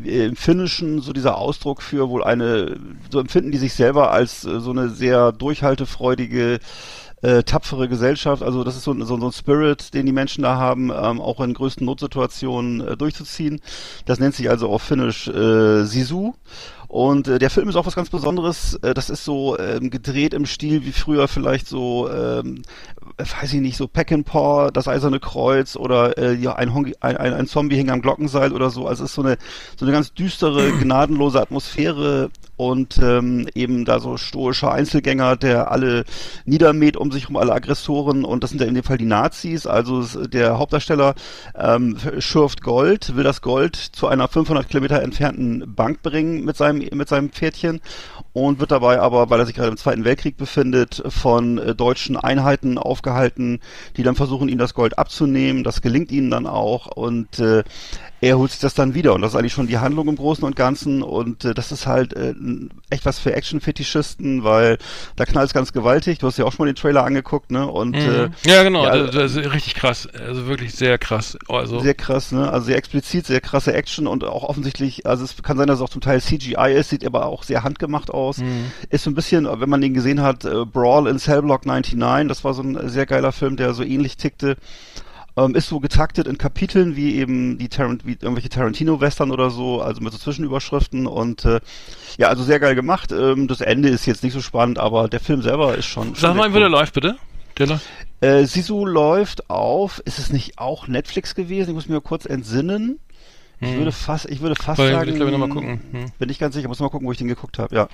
im 0.05 0.37
Finnischen 0.37 1.01
so 1.01 1.13
dieser 1.13 1.39
Ausdruck 1.39 1.83
für 1.83 2.09
wohl 2.09 2.23
eine, 2.23 2.79
so 3.11 3.19
empfinden 3.19 3.51
die 3.51 3.59
sich 3.59 3.75
selber 3.75 4.13
als 4.13 4.45
äh, 4.45 4.61
so 4.61 4.71
eine 4.71 4.91
sehr 4.91 5.33
durchhaltefreudige 5.33 6.61
äh, 7.25 7.43
tapfere 7.43 7.89
Gesellschaft. 7.89 8.43
Also 8.43 8.65
das 8.65 8.77
ist 8.77 8.85
so, 8.85 8.93
so, 9.05 9.19
so 9.19 9.27
ein 9.27 9.33
Spirit, 9.33 9.95
den 9.95 10.05
die 10.05 10.13
Menschen 10.13 10.43
da 10.43 10.57
haben, 10.57 10.91
ähm, 10.91 11.21
auch 11.21 11.41
in 11.41 11.55
größten 11.55 11.85
Notsituationen 11.87 12.87
äh, 12.87 12.97
durchzuziehen. 12.97 13.61
Das 14.05 14.21
nennt 14.21 14.35
sich 14.35 14.51
also 14.51 14.69
auf 14.69 14.83
Finnisch 14.83 15.29
äh, 15.29 15.85
Sisu. 15.85 16.35
Und 16.87 17.27
äh, 17.27 17.39
der 17.39 17.51
Film 17.51 17.69
ist 17.69 17.77
auch 17.77 17.87
was 17.87 17.97
ganz 17.97 18.11
Besonderes. 18.11 18.75
Äh, 18.83 18.93
das 18.95 19.09
ist 19.09 19.25
so 19.25 19.59
ähm, 19.59 19.91
gedreht 19.91 20.35
im 20.35 20.45
Stil 20.45 20.85
wie 20.85 20.93
früher 20.93 21.27
vielleicht 21.27 21.67
so, 21.67 22.11
ähm, 22.11 22.63
weiß 23.17 23.55
ich 23.55 23.61
nicht, 23.61 23.79
so 23.79 23.89
Peckinpah, 23.89 24.71
das 24.71 24.87
Eiserne 24.87 25.19
Kreuz 25.19 25.77
oder 25.77 26.19
äh, 26.19 26.35
ja 26.35 26.55
ein, 26.57 26.75
Hongi, 26.75 26.95
ein, 27.01 27.17
ein, 27.17 27.33
ein 27.33 27.47
Zombie 27.47 27.77
hing 27.77 27.91
am 27.91 28.03
Glockenseil 28.03 28.53
oder 28.53 28.69
so. 28.69 28.87
Also 28.87 29.03
es 29.03 29.11
ist 29.11 29.15
so 29.17 29.23
eine 29.23 29.39
so 29.77 29.87
eine 29.87 29.93
ganz 29.93 30.13
düstere, 30.13 30.71
gnadenlose 30.73 31.41
Atmosphäre 31.41 32.31
und 32.65 32.99
ähm, 32.99 33.47
eben 33.55 33.85
da 33.85 34.01
so 34.01 34.17
stoischer 34.17 34.73
Einzelgänger, 34.73 35.37
der 35.37 35.71
alle 35.71 36.05
niedermäht 36.47 36.97
um 36.97 37.13
sich 37.13 37.29
um 37.29 37.37
alle 37.37 37.53
Aggressoren 37.53 38.25
und 38.25 38.43
das 38.43 38.51
sind 38.51 38.61
ja 38.61 38.67
in 38.67 38.75
dem 38.75 38.85
Fall 38.85 38.97
die 38.97 39.05
Nazis. 39.05 39.67
Also 39.67 40.03
der 40.27 40.59
Hauptdarsteller 40.59 41.15
ähm, 41.55 41.99
schürft 42.21 42.63
Gold, 42.63 43.17
will 43.17 43.25
das 43.25 43.43
Gold 43.43 43.77
zu 43.77 44.07
einer 44.07 44.29
500 44.29 44.67
Kilometer 44.67 45.03
entfernten 45.03 45.75
Bank 45.75 46.03
bringen 46.03 46.45
mit 46.45 46.57
seinem 46.57 46.89
mit 46.97 47.09
seinem 47.09 47.31
Pferdchen 47.31 47.83
und 48.33 48.61
wird 48.61 48.73
dabei 48.73 48.99
aber, 48.99 49.29
weil 49.29 49.41
er 49.41 49.47
sich 49.47 49.55
gerade 49.55 49.71
im 49.71 49.77
Zweiten 49.77 50.05
Weltkrieg 50.05 50.37
befindet, 50.37 51.03
von 51.09 51.59
äh, 51.59 51.75
deutschen 51.75 52.17
Einheiten 52.17 52.79
aufgehalten, 52.79 53.61
die 53.97 54.03
dann 54.03 54.17
versuchen, 54.17 54.49
ihm 54.49 54.59
das 54.59 54.75
Gold 54.75 54.99
abzunehmen. 54.99 55.65
Das 55.65 55.83
gelingt 55.83 56.11
ihnen 56.11 56.31
dann 56.31 56.47
auch 56.47 56.87
und 56.87 57.39
äh, 57.39 57.63
er 58.21 58.39
holt 58.39 58.51
sich 58.53 58.61
das 58.61 58.73
dann 58.75 58.95
wieder 58.95 59.13
und 59.15 59.21
das 59.21 59.33
ist 59.33 59.39
eigentlich 59.39 59.53
schon 59.53 59.67
die 59.67 59.79
Handlung 59.79 60.09
im 60.09 60.17
Großen 60.17 60.45
und 60.45 60.57
Ganzen 60.57 61.03
und 61.03 61.45
äh, 61.45 61.53
das 61.53 61.73
ist 61.73 61.87
halt 61.87 62.15
äh, 62.15 62.35
echt 62.91 63.05
was 63.05 63.19
für 63.19 63.35
Action-Fetischisten, 63.35 64.45
weil 64.45 64.79
da 65.17 65.25
knallt 65.27 65.49
es 65.49 65.55
ganz 65.55 65.73
gewaltig. 65.73 66.19
Du 66.19 66.27
hast 66.27 66.39
ja 66.39 66.45
auch 66.45 66.53
schon 66.53 66.65
mal 66.67 66.73
den 66.73 66.77
Trailer 66.77 67.05
angeguckt, 67.05 67.51
ne? 67.51 67.67
Und 67.67 67.97
Mhm. 67.97 68.31
äh, 68.45 68.51
ja, 68.51 68.63
genau, 68.63 68.85
ja, 68.85 68.97
das, 68.97 69.11
das 69.15 69.37
ist 69.37 69.53
richtig 69.53 69.75
krass. 69.75 70.07
Also 70.07 70.47
wirklich 70.47 70.75
sehr 70.75 70.97
krass. 70.99 71.37
Also, 71.49 71.81
Sehr 71.81 71.95
krass, 71.95 72.33
ne? 72.33 72.51
Also 72.51 72.67
sehr 72.67 72.77
explizit, 72.77 73.27
sehr 73.27 73.41
krasse 73.41 73.73
Action 73.75 74.07
und 74.07 74.25
auch 74.25 74.45
offensichtlich, 74.45 75.07
also 75.07 75.25
es 75.25 75.43
kann 75.43 75.57
sein, 75.59 75.67
dass 75.67 75.79
es 75.79 75.83
auch 75.83 75.91
zum 75.91 76.01
Teil 76.01 76.21
CGI 76.21 76.73
ist, 76.75 76.91
sieht 76.91 77.05
aber 77.05 77.27
auch 77.27 77.43
sehr 77.43 77.63
handgemacht 77.63 78.11
aus. 78.11 78.39
Mhm. 78.39 78.71
Ist 78.91 79.05
so 79.05 79.11
ein 79.11 79.15
bisschen, 79.15 79.47
wenn 79.61 79.69
man 79.69 79.81
den 79.81 79.93
gesehen 79.95 80.23
hat, 80.23 80.45
äh, 80.45 80.65
Brawl 80.65 81.09
in 81.09 81.19
Cellblock 81.19 81.67
99, 81.67 82.29
das 82.29 82.45
war 82.45 82.55
so 82.55 82.63
ein 82.63 82.89
sehr 82.89 83.07
geiler 83.07 83.33
Film, 83.33 83.57
der 83.57 83.75
so 83.75 83.83
ähnlich 83.83 84.17
tickte. 84.17 84.57
Ähm, 85.37 85.57
ist 85.57 85.69
so 85.69 85.81
getaktet 85.81 86.29
in 86.29 86.39
Kapiteln 86.39 86.95
wie 86.95 87.17
eben 87.17 87.59
die 87.59 87.69
Tarant 87.69 88.07
wie 88.07 88.13
irgendwelche 88.13 88.49
Tarantino-Western 88.51 89.33
oder 89.33 89.51
so, 89.51 89.81
also 89.83 90.01
mit 90.01 90.13
so 90.13 90.19
Zwischenüberschriften 90.19 91.09
und 91.09 91.45
äh, 91.45 91.61
ja, 92.19 92.29
also 92.29 92.45
sehr 92.45 92.61
geil 92.61 92.77
gemacht. 92.77 93.11
Ähm, 93.11 93.49
das 93.49 93.61
Ende 93.61 93.89
ist 93.89 94.07
jetzt 94.07 94.23
nicht 94.23 94.33
so 94.33 94.41
spannend, 94.41 94.79
aber 94.79 95.09
der 95.09 95.19
Film 95.19 95.43
selber 95.43 95.77
ist 95.77 95.87
schon. 95.87 96.09
schon 96.09 96.15
sag 96.15 96.37
mal, 96.37 96.45
sehr 96.45 96.55
wie 96.55 96.59
der 96.61 96.69
cool. 96.69 96.73
läuft, 96.73 96.95
bitte. 96.95 97.17
Der 97.59 97.67
läuft. 97.67 97.85
Äh, 98.21 98.45
Sisu 98.45 98.87
läuft 98.87 99.51
auf, 99.51 100.01
ist 100.05 100.21
es 100.21 100.33
nicht 100.33 100.59
auch 100.59 100.87
Netflix 100.87 101.35
gewesen? 101.35 101.71
Ich 101.71 101.75
muss 101.75 101.89
mir 101.89 102.01
kurz 102.01 102.27
entsinnen. 102.27 103.01
Ich 103.61 103.71
Hm. 103.71 103.79
würde 103.79 103.93
fast, 103.93 104.27
ich 104.31 104.41
würde 104.41 104.55
fast 104.55 104.79
Weil, 104.79 104.93
sagen, 104.93 105.09
ich 105.11 105.17
glaube, 105.17 105.33
noch 105.33 105.39
mal 105.39 105.49
gucken. 105.49 105.81
Hm. 105.91 106.07
bin 106.19 106.29
ich 106.29 106.39
ganz 106.39 106.55
sicher, 106.55 106.69
muss 106.69 106.79
mal 106.81 106.91
gucken, 106.91 107.07
wo 107.09 107.13
ich 107.13 107.19
den 107.19 107.29
geguckt 107.29 107.59
habe, 107.59 107.75
ja. 107.75 107.89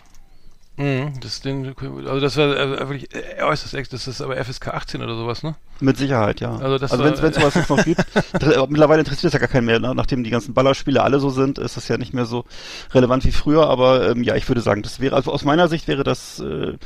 Mhm, 0.77 1.21
das 1.21 1.41
den, 1.43 1.75
also 1.77 2.21
das 2.21 2.37
war 2.37 2.57
äh, 2.57 2.89
wirklich 2.89 3.15
äh, 3.15 3.43
äußerst 3.43 3.75
ex, 3.75 3.89
das 3.91 4.09
ist 4.09 4.23
aber 4.23 4.43
FSK 4.43 4.69
18 4.69 5.03
oder 5.03 5.15
sowas, 5.15 5.43
ne? 5.43 5.55
Mit 5.81 5.99
Sicherheit, 5.99 6.41
ja. 6.41 6.57
Also 6.57 6.79
das 6.79 6.93
also 6.93 7.05
wenn 7.05 7.13
es 7.13 7.35
sowas 7.37 7.55
jetzt 7.55 7.69
noch 7.69 7.85
gibt, 7.85 8.05
mittlerweile 8.71 9.01
interessiert 9.01 9.27
es 9.27 9.33
ja 9.35 9.39
gar 9.39 9.49
keinen 9.49 9.67
mehr, 9.67 9.79
ne? 9.79 9.95
nachdem 9.95 10.25
die 10.25 10.31
ganzen 10.31 10.55
Ballerspiele 10.55 11.03
alle 11.03 11.21
so 11.21 11.29
sind, 11.31 11.59
ist 11.59 11.77
das 11.77 11.89
ja 11.89 11.99
nicht 11.99 12.15
mehr 12.15 12.25
so 12.25 12.45
relevant 12.93 13.25
wie 13.25 13.33
früher, 13.33 13.69
aber 13.69 14.11
ähm, 14.11 14.23
ja, 14.23 14.37
ich 14.37 14.49
würde 14.49 14.63
sagen, 14.63 14.83
das 14.83 15.01
wäre, 15.01 15.17
also 15.17 15.33
aus 15.33 15.45
meiner 15.45 15.69
Sicht 15.69 15.87
wäre 15.87 16.05
das, 16.05 16.41
äh, 16.41 16.79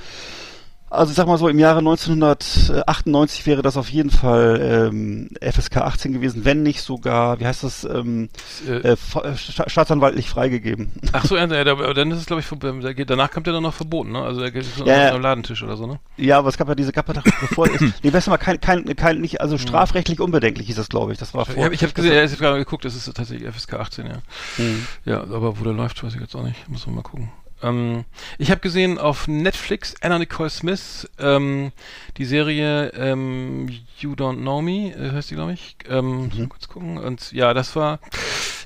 also 0.95 1.11
ich 1.11 1.17
sag 1.17 1.27
mal 1.27 1.39
so, 1.39 1.49
im 1.49 1.59
Jahre 1.59 1.79
1998 1.81 3.47
wäre 3.47 3.63
das 3.63 3.77
auf 3.77 3.89
jeden 3.91 4.11
Fall 4.11 4.89
ähm, 4.91 5.29
FSK 5.41 5.79
18 5.79 6.13
gewesen, 6.13 6.45
wenn 6.45 6.63
nicht 6.63 6.83
sogar, 6.83 7.41
wie 7.41 7.47
heißt 7.47 7.65
das, 7.65 7.85
ähm, 7.85 8.29
Äh, 8.67 8.73
äh, 8.79 8.93
äh, 8.93 9.37
sta 9.37 9.69
staatsanwaltlich 9.69 10.29
freigegeben. 10.29 10.93
Ach 11.13 11.25
so, 11.25 11.37
ja, 11.37 11.47
dann 11.47 12.11
ist 12.11 12.19
es, 12.19 12.27
glaube 12.27 12.41
ich, 12.41 13.07
danach 13.07 13.31
kommt 13.31 13.47
der 13.47 13.55
dann 13.55 13.63
noch 13.63 13.75
verboten, 13.75 14.13
ne? 14.13 14.23
Also 14.23 14.41
der 14.41 14.51
geht 14.51 14.65
so 14.65 14.85
Ja, 14.87 15.13
einem 15.13 15.23
Ladentisch 15.23 15.63
oder 15.63 15.77
so, 15.77 15.87
ne? 15.87 15.99
Ja, 16.17 16.39
aber 16.39 16.49
es 16.49 16.57
gab 16.57 16.69
ja 16.69 16.75
diese, 16.75 16.93
gab 16.93 17.09
ja 17.15 17.23
bevor, 17.41 17.67
es- 17.67 17.81
nee, 18.03 18.13
weißt 18.13 18.27
du 18.27 18.31
mal, 18.31 18.39
kein, 18.39 18.61
kein, 18.61 18.85
kein, 18.97 19.21
nicht, 19.21 19.41
also 19.41 19.59
strafrechtlich 19.59 20.21
unbedenklich 20.21 20.67
hieß 20.67 20.77
das, 20.77 20.89
glaube 20.89 21.13
ich, 21.13 21.19
das 21.19 21.35
war 21.35 21.43
Ich 21.49 21.55
vor. 21.55 21.65
habe 21.65 21.75
ich 21.75 21.83
hab 21.83 21.95
gesehen, 21.95 22.25
ich 22.25 22.33
habe 22.33 22.41
gerade 22.41 22.59
geguckt, 22.59 22.85
das 22.85 22.95
ist 22.95 23.13
tatsächlich 23.15 23.49
FSK 23.53 23.75
18, 23.75 24.07
ja. 24.07 24.13
Hm. 24.57 24.87
Ja, 25.05 25.21
aber 25.23 25.59
wo 25.59 25.65
der 25.65 25.73
läuft, 25.73 26.03
weiß 26.03 26.15
ich 26.15 26.21
jetzt 26.21 26.35
auch 26.35 26.43
nicht. 26.45 26.69
Muss 26.69 26.87
man 26.87 26.97
mal 26.97 27.03
gucken. 27.03 27.31
Ähm, 27.65 28.05
ich 28.39 28.51
habe 28.51 28.61
gesehen 28.61 28.99
auf 28.99 29.27
Netflix 29.29 29.95
Anna 30.03 30.19
Nicole 30.19 30.51
Smith, 30.51 31.09
ähm, 31.19 31.73
die 32.19 32.25
Serie 32.25 32.89
ähm, 32.91 33.69
You 33.99 34.13
Don't 34.13 34.39
Know 34.41 34.61
Me, 34.63 34.93
äh, 34.95 35.13
heißt 35.13 35.31
die, 35.31 35.35
glaube 35.35 35.53
ich. 35.55 35.77
Ähm, 35.89 36.31
mal 36.37 36.49
kurz 36.49 36.69
gucken. 36.69 36.99
Und 36.99 37.33
ja, 37.33 37.55
das 37.55 37.75
war, 37.75 38.01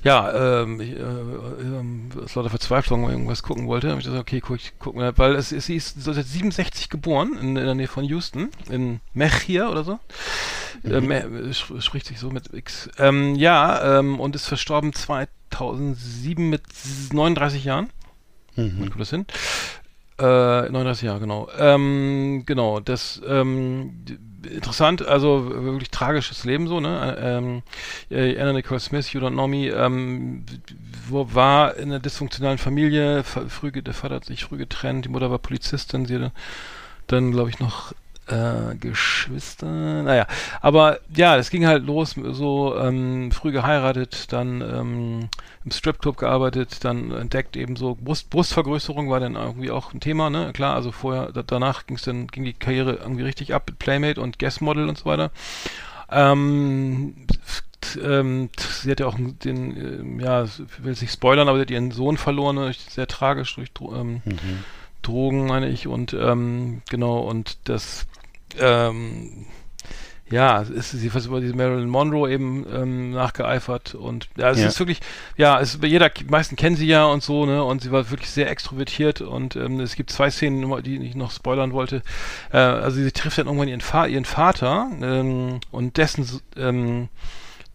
ja, 0.03 0.61
ähm, 0.63 0.81
ich, 0.81 0.91
äh, 0.91 0.99
ähm, 1.01 2.09
aus 2.23 2.35
lauter 2.35 2.49
Verzweiflung 2.49 3.03
weil 3.03 3.09
ich 3.11 3.15
irgendwas 3.15 3.43
gucken 3.43 3.67
wollte, 3.67 3.89
habe 3.89 3.99
ich 3.99 4.05
gesagt, 4.05 4.21
okay, 4.21 4.41
guck, 4.41 4.57
ich 4.57 4.73
guck 4.79 4.95
mal, 4.95 5.17
weil 5.17 5.35
es, 5.35 5.49
sie 5.49 5.75
ist 5.75 6.01
seit 6.03 6.25
67 6.25 6.89
geboren, 6.89 7.37
in, 7.39 7.55
in 7.55 7.65
der 7.65 7.75
Nähe 7.75 7.87
von 7.87 8.03
Houston, 8.03 8.49
in 8.69 8.99
Mechia 9.13 9.69
oder 9.69 9.83
so. 9.83 9.99
Äh, 10.83 11.01
Me- 11.01 11.23
äh, 11.49 11.53
spricht 11.53 12.05
sich 12.07 12.19
so 12.19 12.29
mit 12.29 12.53
X. 12.53 12.89
Ähm, 12.97 13.35
ja, 13.35 13.99
ähm, 13.99 14.19
und 14.19 14.35
ist 14.35 14.45
verstorben 14.47 14.93
2007 14.93 16.49
mit 16.49 16.61
39 17.11 17.63
Jahren. 17.63 17.89
Mhm. 18.59 18.75
Wann 18.79 18.89
kommt 18.89 19.01
das 19.01 19.09
hin? 19.09 19.25
Äh, 20.19 20.69
39 20.69 21.03
Jahre, 21.03 21.19
genau. 21.21 21.47
Ähm, 21.57 22.43
genau, 22.45 22.81
das, 22.81 23.21
ähm, 23.25 24.03
interessant, 24.43 25.05
also 25.05 25.49
wirklich 25.49 25.91
tragisches 25.91 26.43
Leben 26.43 26.67
so, 26.67 26.79
ne? 26.79 27.17
Ähm, 27.19 27.61
äh, 28.09 28.37
Anna 28.39 28.53
Nicole 28.53 28.79
Smith, 28.79 29.13
You 29.13 29.21
Don't 29.21 29.31
Know 29.31 29.47
Me, 29.47 29.67
ähm, 29.67 30.45
wo 31.07 31.33
war 31.33 31.75
in 31.77 31.89
einer 31.89 31.99
dysfunktionalen 31.99 32.57
Familie, 32.57 33.23
früh, 33.23 33.71
der 33.71 33.93
Vater 33.93 34.15
hat 34.15 34.25
sich 34.25 34.43
früh 34.43 34.57
getrennt, 34.57 35.05
die 35.05 35.09
Mutter 35.09 35.31
war 35.31 35.39
Polizistin, 35.39 36.05
sie 36.05 36.15
hatte 36.15 36.31
dann, 37.07 37.31
glaube 37.31 37.49
ich, 37.49 37.59
noch 37.59 37.93
äh, 38.29 38.75
Geschwister, 38.75 40.03
naja, 40.03 40.27
aber 40.61 40.99
ja, 41.15 41.37
es 41.37 41.49
ging 41.49 41.65
halt 41.65 41.83
los, 41.83 42.15
so 42.31 42.77
ähm, 42.77 43.31
früh 43.31 43.51
geheiratet, 43.51 44.31
dann 44.31 44.61
ähm, 44.61 45.29
im 45.65 45.71
Stripclub 45.71 46.17
gearbeitet, 46.17 46.83
dann 46.85 47.11
entdeckt 47.11 47.57
eben 47.57 47.75
so 47.75 47.97
Brust, 47.99 48.29
Brustvergrößerung 48.29 49.09
war 49.09 49.19
dann 49.19 49.35
irgendwie 49.35 49.71
auch 49.71 49.93
ein 49.93 49.99
Thema, 49.99 50.29
ne? 50.29 50.51
Klar, 50.53 50.75
also 50.75 50.91
vorher, 50.91 51.31
da, 51.31 51.43
danach 51.43 51.87
ging's 51.87 52.03
dann, 52.03 52.27
ging 52.27 52.43
die 52.43 52.53
Karriere 52.53 52.93
irgendwie 52.93 53.23
richtig 53.23 53.53
ab 53.53 53.63
mit 53.67 53.79
Playmate 53.79 54.21
und 54.21 54.39
Guest 54.39 54.61
Model 54.61 54.87
und 54.87 54.97
so 54.97 55.05
weiter. 55.05 55.31
Ähm, 56.11 57.15
ähm, 58.03 58.49
sie 58.81 58.91
hat 58.91 58.99
ja 58.99 59.07
auch 59.07 59.17
den, 59.17 59.77
ähm, 59.77 60.19
ja, 60.19 60.45
will 60.79 60.91
es 60.91 61.01
nicht 61.01 61.13
spoilern, 61.13 61.47
aber 61.49 61.57
sie 61.57 61.61
hat 61.63 61.71
ihren 61.71 61.91
Sohn 61.91 62.17
verloren, 62.17 62.57
ne? 62.57 62.71
sehr 62.89 63.07
tragisch 63.07 63.55
durch 63.55 63.69
ähm, 63.93 64.21
Mhm. 64.25 64.63
Drogen, 65.01 65.47
meine 65.47 65.69
ich, 65.69 65.87
und 65.87 66.13
ähm, 66.13 66.81
genau, 66.89 67.19
und 67.19 67.57
das 67.63 68.05
ähm, 68.59 69.45
ja, 70.31 70.61
ist 70.61 70.91
sie 70.91 71.09
fast 71.09 71.25
über 71.25 71.41
diese 71.41 71.55
Marilyn 71.55 71.89
Monroe 71.89 72.29
eben 72.31 72.65
ähm, 72.71 73.11
nachgeeifert 73.11 73.95
und 73.95 74.29
ja, 74.37 74.51
es 74.51 74.59
Ja. 74.59 74.67
ist 74.67 74.79
wirklich, 74.79 74.99
ja, 75.37 75.59
es 75.59 75.79
jeder, 75.81 76.09
die 76.09 76.25
meisten 76.25 76.55
kennen 76.55 76.75
sie 76.75 76.85
ja 76.85 77.05
und 77.05 77.23
so, 77.23 77.45
ne, 77.47 77.63
und 77.63 77.81
sie 77.81 77.91
war 77.91 78.09
wirklich 78.11 78.29
sehr 78.29 78.49
extrovertiert 78.49 79.21
und 79.21 79.55
ähm, 79.55 79.79
es 79.79 79.95
gibt 79.95 80.11
zwei 80.11 80.29
Szenen, 80.29 80.83
die 80.83 80.97
ich 80.97 81.15
noch 81.15 81.31
spoilern 81.31 81.71
wollte. 81.73 82.03
Äh, 82.51 82.57
also 82.57 83.01
sie 83.01 83.11
trifft 83.11 83.39
dann 83.39 83.47
irgendwann 83.47 83.69
ihren, 83.69 83.81
Fa 83.81 84.05
ihren 84.05 84.25
Vater 84.25 84.87
ähm, 85.01 85.61
und 85.71 85.97
dessen, 85.97 86.27
ähm, 86.55 87.09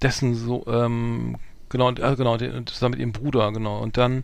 dessen 0.00 0.34
so, 0.36 0.64
ähm, 0.68 1.36
genau, 1.70 1.88
und, 1.88 1.98
äh, 1.98 2.14
genau, 2.14 2.36
den, 2.36 2.66
zusammen 2.68 2.92
mit 2.92 3.00
ihrem 3.00 3.12
Bruder, 3.12 3.50
genau, 3.50 3.78
und 3.80 3.96
dann 3.96 4.22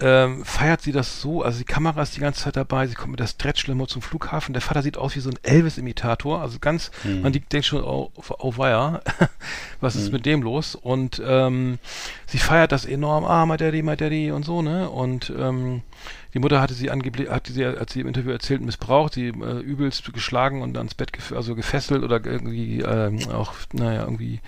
ähm, 0.00 0.44
feiert 0.44 0.82
sie 0.82 0.90
das 0.92 1.20
so, 1.20 1.42
also 1.42 1.58
die 1.58 1.64
Kamera 1.64 2.02
ist 2.02 2.16
die 2.16 2.20
ganze 2.20 2.42
Zeit 2.42 2.56
dabei, 2.56 2.86
sie 2.88 2.94
kommt 2.94 3.12
mit 3.12 3.20
der 3.20 3.28
Stretch-Limo 3.28 3.86
zum 3.86 4.02
Flughafen, 4.02 4.52
der 4.52 4.60
Vater 4.60 4.82
sieht 4.82 4.96
aus 4.96 5.14
wie 5.14 5.20
so 5.20 5.30
ein 5.30 5.38
Elvis-Imitator, 5.44 6.40
also 6.42 6.58
ganz, 6.58 6.90
man 7.04 7.32
die- 7.32 7.40
denkt 7.40 7.66
schon, 7.66 7.82
oh, 7.84 8.10
oh 8.16 8.54
weia, 8.56 9.00
was 9.80 9.94
ist 9.94 10.10
mit 10.12 10.26
dem 10.26 10.42
los? 10.42 10.74
Und 10.74 11.22
ähm, 11.24 11.78
sie 12.26 12.38
feiert 12.38 12.72
das 12.72 12.84
enorm, 12.86 13.24
ah, 13.24 13.46
my 13.46 13.56
daddy, 13.56 13.82
my 13.82 13.96
daddy 13.96 14.30
und 14.32 14.44
so, 14.44 14.62
ne? 14.62 14.90
Und 14.90 15.32
ähm, 15.38 15.82
die 16.34 16.40
Mutter 16.40 16.60
hatte 16.60 16.74
sie 16.74 16.90
angeblich, 16.90 17.30
hatte 17.30 17.52
sie, 17.52 17.64
als 17.64 17.92
sie 17.92 18.00
im 18.00 18.08
Interview 18.08 18.32
erzählt, 18.32 18.60
missbraucht, 18.60 19.14
sie 19.14 19.28
äh, 19.28 19.60
übelst 19.60 20.12
geschlagen 20.12 20.62
und 20.62 20.76
ans 20.76 20.94
Bett, 20.94 21.12
gef 21.12 21.32
also 21.32 21.54
gefesselt 21.54 22.02
oder 22.02 22.24
irgendwie 22.24 22.80
ähm, 22.80 23.20
auch, 23.30 23.52
naja, 23.72 24.02
irgendwie 24.02 24.40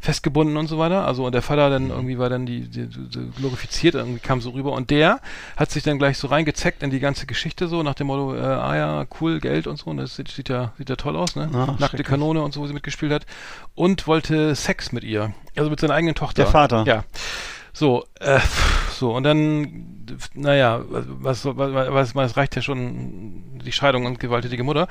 festgebunden 0.00 0.56
und 0.56 0.68
so 0.68 0.78
weiter. 0.78 1.06
Also 1.06 1.26
und 1.26 1.32
der 1.32 1.42
Vater 1.42 1.68
dann 1.68 1.90
irgendwie 1.90 2.18
war 2.18 2.30
dann 2.30 2.46
die, 2.46 2.62
die, 2.62 2.86
die 2.86 3.30
glorifiziert, 3.36 3.94
irgendwie 3.94 4.20
kam 4.20 4.40
so 4.40 4.50
rüber 4.50 4.72
und 4.72 4.88
der 4.88 5.20
hat 5.56 5.70
sich 5.70 5.82
dann 5.82 5.98
gleich 5.98 6.16
so 6.16 6.28
reingezeckt 6.28 6.82
in 6.82 6.88
die 6.88 7.00
ganze 7.00 7.26
Geschichte 7.26 7.68
so 7.68 7.82
nach 7.82 7.94
dem 7.94 8.06
Motto, 8.06 8.34
äh, 8.34 8.40
ah 8.40 8.76
ja, 8.76 9.06
cool, 9.20 9.38
Geld 9.38 9.66
und 9.66 9.76
so 9.76 9.90
und 9.90 9.98
das 9.98 10.16
sieht, 10.16 10.28
sieht 10.28 10.48
ja, 10.48 10.72
sieht 10.78 10.88
ja 10.88 10.96
toll 10.96 11.14
aus, 11.14 11.36
ne? 11.36 11.50
Ah, 11.52 11.76
Nackte. 11.78 12.02
Kanone 12.04 12.42
und 12.42 12.54
so, 12.54 12.62
wo 12.62 12.66
sie 12.66 12.72
mitgespielt 12.72 13.12
hat 13.12 13.26
und 13.74 14.06
wollte 14.06 14.54
Sex 14.54 14.92
mit 14.92 15.04
ihr, 15.04 15.34
also 15.56 15.68
mit 15.68 15.78
seiner 15.78 15.94
eigenen 15.94 16.14
Tochter. 16.14 16.44
Der 16.44 16.46
Vater. 16.46 16.84
Ja. 16.86 17.04
So, 17.74 18.04
äh, 18.20 18.38
so, 18.94 19.14
und 19.14 19.24
dann, 19.24 20.06
naja, 20.34 20.82
was, 20.88 21.44
was, 21.44 21.54
was, 21.56 22.14
was 22.14 22.36
reicht 22.36 22.56
ja 22.56 22.62
schon 22.62 23.42
die 23.64 23.72
Scheidung 23.72 24.06
und 24.06 24.20
gewalttätige 24.20 24.62
Mutter. 24.62 24.88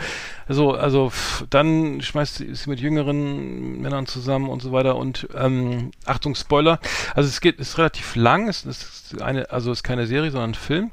So, 0.49 0.73
also, 0.73 1.09
pff, 1.09 1.45
dann 1.49 2.01
schmeißt 2.01 2.35
sie, 2.35 2.55
sie 2.55 2.69
mit 2.69 2.79
jüngeren 2.79 3.81
Männern 3.81 4.07
zusammen 4.07 4.49
und 4.49 4.61
so 4.61 4.71
weiter 4.71 4.95
und, 4.95 5.27
ähm, 5.35 5.91
Achtung, 6.05 6.35
Spoiler. 6.35 6.79
Also, 7.15 7.29
es 7.29 7.41
geht, 7.41 7.59
ist 7.59 7.77
relativ 7.77 8.15
lang, 8.15 8.47
es 8.47 8.65
ist 8.65 9.21
eine, 9.21 9.49
also, 9.51 9.71
ist 9.71 9.83
keine 9.83 10.07
Serie, 10.07 10.31
sondern 10.31 10.51
ein 10.51 10.55
Film. 10.55 10.91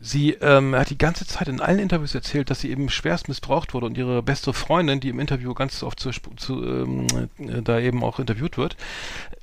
Sie, 0.00 0.32
ähm, 0.40 0.74
hat 0.74 0.90
die 0.90 0.98
ganze 0.98 1.26
Zeit 1.26 1.48
in 1.48 1.60
allen 1.60 1.78
Interviews 1.78 2.14
erzählt, 2.14 2.50
dass 2.50 2.60
sie 2.60 2.70
eben 2.70 2.88
schwerst 2.88 3.28
missbraucht 3.28 3.74
wurde 3.74 3.86
und 3.86 3.98
ihre 3.98 4.22
beste 4.22 4.52
Freundin, 4.52 5.00
die 5.00 5.08
im 5.08 5.20
Interview 5.20 5.54
ganz 5.54 5.82
oft 5.82 5.98
zu, 5.98 6.10
zu 6.36 6.64
ähm, 6.64 7.06
äh, 7.38 7.62
da 7.62 7.80
eben 7.80 8.04
auch 8.04 8.18
interviewt 8.18 8.56
wird, 8.56 8.76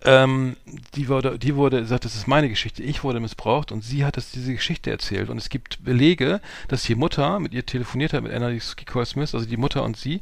ähm, 0.05 0.55
die 0.95 1.07
wurde, 1.09 1.37
die 1.39 1.55
wurde, 1.55 1.81
gesagt, 1.81 2.05
das 2.05 2.15
ist 2.15 2.27
meine 2.27 2.49
Geschichte, 2.49 2.83
ich 2.83 3.02
wurde 3.03 3.19
missbraucht 3.19 3.71
und 3.71 3.83
sie 3.83 4.05
hat 4.05 4.17
das, 4.17 4.31
diese 4.31 4.53
Geschichte 4.53 4.89
erzählt. 4.91 5.29
Und 5.29 5.37
es 5.37 5.49
gibt 5.49 5.83
Belege, 5.83 6.41
dass 6.67 6.83
die 6.83 6.95
Mutter 6.95 7.39
mit 7.39 7.53
ihr 7.53 7.65
telefoniert 7.65 8.13
hat, 8.13 8.23
mit 8.23 8.33
Anna 8.33 8.49
Nicole 8.49 9.05
Smith, 9.05 9.33
also 9.33 9.45
die 9.45 9.57
Mutter 9.57 9.83
und 9.83 9.97
sie, 9.97 10.21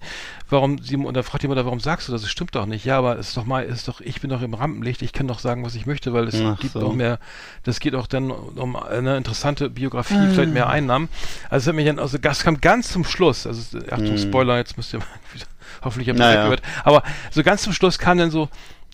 warum, 0.49 0.79
sie, 0.79 0.97
und 0.97 1.13
da 1.15 1.23
fragt 1.23 1.43
die 1.43 1.47
Mutter, 1.47 1.65
warum 1.65 1.79
sagst 1.79 2.07
du 2.07 2.11
das, 2.11 2.23
es 2.23 2.29
stimmt 2.31 2.55
doch 2.55 2.65
nicht, 2.65 2.85
ja, 2.85 2.97
aber 2.97 3.17
es 3.17 3.29
ist 3.29 3.37
doch 3.37 3.45
mal, 3.45 3.63
es 3.63 3.79
ist 3.79 3.87
doch, 3.87 4.01
ich 4.01 4.21
bin 4.21 4.29
doch 4.29 4.41
im 4.41 4.53
Rampenlicht, 4.53 5.01
ich 5.01 5.13
kann 5.13 5.27
doch 5.27 5.39
sagen, 5.39 5.63
was 5.63 5.75
ich 5.75 5.85
möchte, 5.85 6.13
weil 6.13 6.27
es 6.27 6.35
Ach 6.41 6.59
gibt 6.59 6.73
so. 6.73 6.79
noch 6.79 6.93
mehr, 6.93 7.19
das 7.63 7.79
geht 7.79 7.95
auch 7.95 8.07
dann 8.07 8.31
um 8.31 8.75
eine 8.75 9.17
interessante 9.17 9.69
Biografie, 9.69 10.27
vielleicht 10.33 10.53
mehr 10.53 10.69
Einnahmen, 10.69 11.09
also 11.49 11.63
es 11.63 11.67
hat 11.67 11.75
mich 11.75 11.85
dann, 11.85 11.99
also 11.99 12.17
das 12.17 12.43
kam 12.43 12.59
ganz 12.61 12.91
zum 12.91 13.03
Schluss, 13.03 13.47
also, 13.47 13.79
Achtung, 13.89 14.17
Spoiler, 14.17 14.57
jetzt 14.57 14.77
müsst 14.77 14.93
ihr 14.93 14.99
mal 14.99 15.05
wieder, 15.33 15.45
hoffentlich 15.83 16.09
habt 16.09 16.19
ihr 16.19 16.25
Naja. 16.25 16.39
weggehört, 16.41 16.61
aber 16.83 17.03
so 17.31 17.43
ganz 17.43 17.63
zum 17.63 17.73
Schluss 17.73 17.99
kam 17.99 18.17
dann 18.17 18.31
so, 18.31 18.49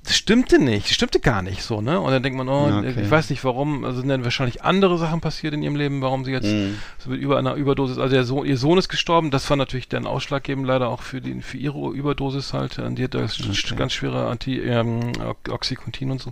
das 0.08 0.16
stimmte 0.18 0.58
nicht, 0.60 0.86
das 0.88 0.94
stimmte 0.96 1.20
gar 1.20 1.42
nicht 1.42 1.62
so, 1.64 1.82
ne? 1.82 2.00
Und 2.00 2.12
dann 2.12 2.24
denkt 2.24 2.38
man, 2.38 2.48
oh, 2.50 2.68
okay. 2.80 3.02
ich 3.04 3.12
weiß 3.12 3.30
nicht 3.30 3.44
warum, 3.44 3.84
also 3.84 4.00
sind 4.00 4.10
dann 4.10 4.24
wahrscheinlich 4.24 4.64
andere 4.64 4.98
Sachen 4.98 5.22
passiert 5.22 5.54
in 5.54 5.62
ihrem 5.62 5.76
Leben, 5.76 6.02
warum 6.02 6.24
sie 6.26 6.32
jetzt 6.32 6.48
Mhm. 6.48 6.78
so 6.98 7.10
mit 7.10 7.20
über 7.22 7.38
einer 7.38 7.56
Überdosis, 7.56 7.98
also 7.98 8.24
Sohn, 8.24 8.46
ihr 8.46 8.58
Sohn 8.58 8.78
ist 8.78 8.90
gestorben, 8.90 9.32
das 9.32 9.50
war 9.50 9.58
natürlich 9.58 9.90
dann 9.90 10.08
ausschlaggebend 10.08 10.66
leider 10.66 10.88
auch 10.90 11.02
für 11.02 11.20
die, 11.22 11.42
für 11.42 11.58
ihre 11.58 11.92
Überdosis 11.92 12.54
halt, 12.54 12.78
äh, 12.78 12.90
die 12.92 13.04
hat 13.04 13.14
da 13.14 13.20
sch- 13.20 13.76
ganz 13.76 13.94
schwere 13.94 14.28
Anti, 14.28 14.60
ähm, 14.60 15.12
Oxycontin 15.50 16.12
und 16.12 16.22
so, 16.22 16.32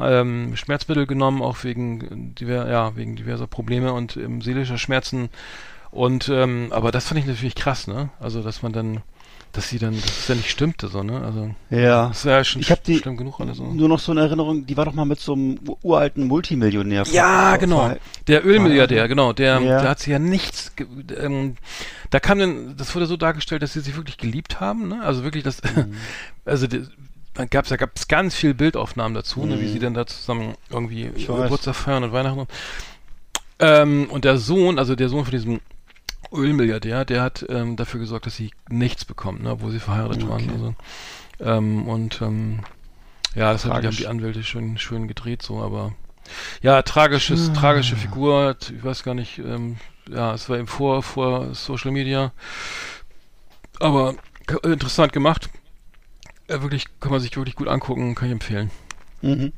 ähm, 0.00 0.56
Schmerzmittel 0.56 1.06
genommen, 1.06 1.40
auch 1.40 1.62
wegen 1.64 2.34
diver, 2.34 2.68
ja, 2.70 2.96
wegen 2.96 3.16
diverser 3.16 3.46
Probleme 3.46 3.92
und 3.92 4.16
ähm, 4.16 4.42
seelischer 4.42 4.78
Schmerzen 4.78 5.30
und, 5.90 6.28
ähm, 6.28 6.68
aber 6.70 6.90
das 6.90 7.06
fand 7.06 7.20
ich 7.20 7.26
natürlich 7.26 7.54
krass, 7.54 7.86
ne? 7.86 8.08
Also, 8.18 8.42
dass 8.42 8.62
man 8.62 8.72
dann, 8.72 9.02
dass 9.54 9.68
sie 9.70 9.78
dann, 9.78 9.94
dass 9.94 10.04
es 10.18 10.28
ja 10.28 10.34
nicht 10.34 10.50
stimmte, 10.50 10.88
so, 10.88 11.02
ne? 11.02 11.20
Also, 11.24 11.54
Ja. 11.70 12.08
das 12.08 12.18
ist 12.18 12.24
ja 12.24 12.44
schon 12.44 12.60
Ich 12.60 12.70
hab 12.70 12.82
die- 12.84 12.98
schlimm 12.98 13.16
genug 13.16 13.40
alles 13.40 13.56
so. 13.56 13.64
Nur 13.64 13.88
noch 13.88 13.98
so 14.00 14.12
eine 14.12 14.20
Erinnerung, 14.22 14.66
die 14.66 14.76
war 14.76 14.84
doch 14.84 14.92
mal 14.92 15.04
mit 15.04 15.20
so 15.20 15.32
einem 15.34 15.58
uralten 15.82 16.26
Multimillionär. 16.26 17.04
Ja, 17.12 17.56
genau. 17.56 17.94
Der 18.26 18.44
Ölmilliardär, 18.44 19.08
genau. 19.08 19.32
Der, 19.32 19.60
Ja. 19.60 19.80
der 19.80 19.90
hat 19.90 20.00
sie 20.00 20.10
ja 20.10 20.18
nichts. 20.18 20.72
Ähm, 21.18 21.56
da 22.10 22.20
kam 22.20 22.38
dann, 22.38 22.76
das 22.76 22.94
wurde 22.94 23.06
so 23.06 23.16
dargestellt, 23.16 23.62
dass 23.62 23.72
sie 23.72 23.80
sich 23.80 23.96
wirklich 23.96 24.18
geliebt 24.18 24.60
haben. 24.60 24.88
Ne? 24.88 25.02
Also 25.02 25.24
wirklich, 25.24 25.42
das. 25.44 25.60
Also 26.44 26.66
die, 26.66 26.84
dann 27.32 27.48
gab's 27.48 27.70
da 27.70 27.76
gab's 27.76 28.06
ganz 28.06 28.34
viel 28.34 28.52
Bildaufnahmen 28.54 29.14
dazu, 29.14 29.44
ne, 29.46 29.60
wie 29.60 29.66
sie 29.68 29.78
dann 29.78 29.94
da 29.94 30.06
zusammen 30.06 30.54
irgendwie. 30.70 31.10
Geburtstag 31.26 31.74
feiern 31.74 32.04
und 32.04 32.12
Weihnachten. 32.12 32.40
Und, 32.40 32.48
ähm, 33.60 34.06
und 34.10 34.24
der 34.24 34.36
Sohn, 34.38 34.78
also 34.78 34.94
der 34.94 35.08
Sohn 35.08 35.24
von 35.24 35.30
diesem 35.32 35.60
Ölmilliardär, 36.34 37.04
der 37.04 37.22
hat 37.22 37.44
ähm, 37.48 37.76
dafür 37.76 38.00
gesorgt, 38.00 38.26
dass 38.26 38.36
sie 38.36 38.50
nichts 38.68 39.04
bekommt, 39.04 39.42
ne, 39.42 39.50
obwohl 39.50 39.70
sie 39.70 39.80
verheiratet 39.80 40.28
waren. 40.28 40.50
Also, 40.50 40.74
ähm, 41.40 41.88
und 41.88 42.20
ähm, 42.22 42.60
ja, 43.34 43.52
das 43.52 43.62
die, 43.62 43.68
haben 43.68 43.82
Tragisch. 43.82 43.96
die 43.96 44.06
Anwälte 44.06 44.42
schön, 44.42 44.78
schön 44.78 45.08
gedreht, 45.08 45.42
so, 45.42 45.60
aber 45.60 45.92
ja, 46.62 46.82
tragisches, 46.82 47.52
tragische 47.52 47.96
Figur, 47.96 48.56
ich 48.60 48.82
weiß 48.82 49.02
gar 49.02 49.14
nicht, 49.14 49.38
ähm, 49.38 49.76
ja, 50.08 50.34
es 50.34 50.48
war 50.48 50.56
eben 50.56 50.66
vor, 50.66 51.02
vor 51.02 51.54
Social 51.54 51.90
Media, 51.90 52.32
aber 53.80 54.14
interessant 54.62 55.12
gemacht. 55.12 55.50
Äh, 56.46 56.60
wirklich, 56.60 56.86
kann 57.00 57.10
man 57.10 57.20
sich 57.20 57.36
wirklich 57.36 57.56
gut 57.56 57.68
angucken, 57.68 58.14
kann 58.14 58.28
ich 58.28 58.32
empfehlen. 58.32 58.70
Mhm. 59.22 59.52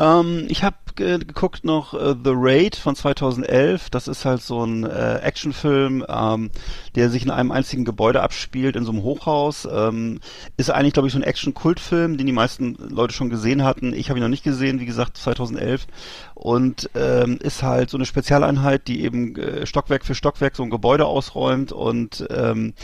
Ähm, 0.00 0.46
ich 0.48 0.64
habe 0.64 0.76
äh, 1.00 1.18
geguckt 1.18 1.64
noch 1.64 1.94
äh, 1.94 2.14
The 2.22 2.32
Raid 2.34 2.76
von 2.76 2.96
2011. 2.96 3.90
Das 3.90 4.08
ist 4.08 4.24
halt 4.24 4.42
so 4.42 4.64
ein 4.64 4.84
äh, 4.84 5.16
Actionfilm, 5.16 6.04
ähm, 6.08 6.50
der 6.94 7.10
sich 7.10 7.24
in 7.24 7.30
einem 7.30 7.52
einzigen 7.52 7.84
Gebäude 7.84 8.22
abspielt, 8.22 8.76
in 8.76 8.84
so 8.84 8.92
einem 8.92 9.02
Hochhaus. 9.02 9.68
Ähm, 9.70 10.20
ist 10.56 10.70
eigentlich, 10.70 10.94
glaube 10.94 11.08
ich, 11.08 11.12
so 11.12 11.18
ein 11.18 11.24
Action-Kultfilm, 11.24 12.16
den 12.16 12.26
die 12.26 12.32
meisten 12.32 12.76
Leute 12.88 13.14
schon 13.14 13.30
gesehen 13.30 13.64
hatten. 13.64 13.92
Ich 13.92 14.10
habe 14.10 14.18
ihn 14.18 14.22
noch 14.22 14.28
nicht 14.28 14.44
gesehen, 14.44 14.80
wie 14.80 14.86
gesagt, 14.86 15.16
2011. 15.16 15.86
Und 16.34 16.90
ähm, 16.94 17.38
ist 17.42 17.62
halt 17.62 17.90
so 17.90 17.96
eine 17.96 18.06
Spezialeinheit, 18.06 18.86
die 18.86 19.02
eben 19.02 19.36
äh, 19.36 19.66
Stockwerk 19.66 20.04
für 20.04 20.14
Stockwerk 20.14 20.54
so 20.54 20.62
ein 20.62 20.70
Gebäude 20.70 21.06
ausräumt 21.06 21.72
und 21.72 22.26
ähm, 22.30 22.74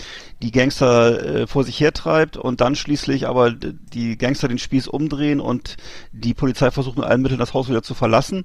die 0.42 0.50
Gangster 0.50 1.42
äh, 1.42 1.46
vor 1.46 1.64
sich 1.64 1.78
hertreibt 1.78 2.36
und 2.36 2.60
dann 2.60 2.74
schließlich 2.74 3.28
aber 3.28 3.52
die 3.52 4.18
Gangster 4.18 4.48
den 4.48 4.58
Spieß 4.58 4.88
umdrehen 4.88 5.40
und 5.40 5.76
die 6.12 6.34
Polizei 6.34 6.70
versucht 6.70 6.96
mit 6.96 7.06
allen 7.06 7.22
Mitteln 7.22 7.38
das 7.38 7.54
Haus 7.54 7.68
wieder 7.68 7.82
zu 7.82 7.94
verlassen. 8.04 8.44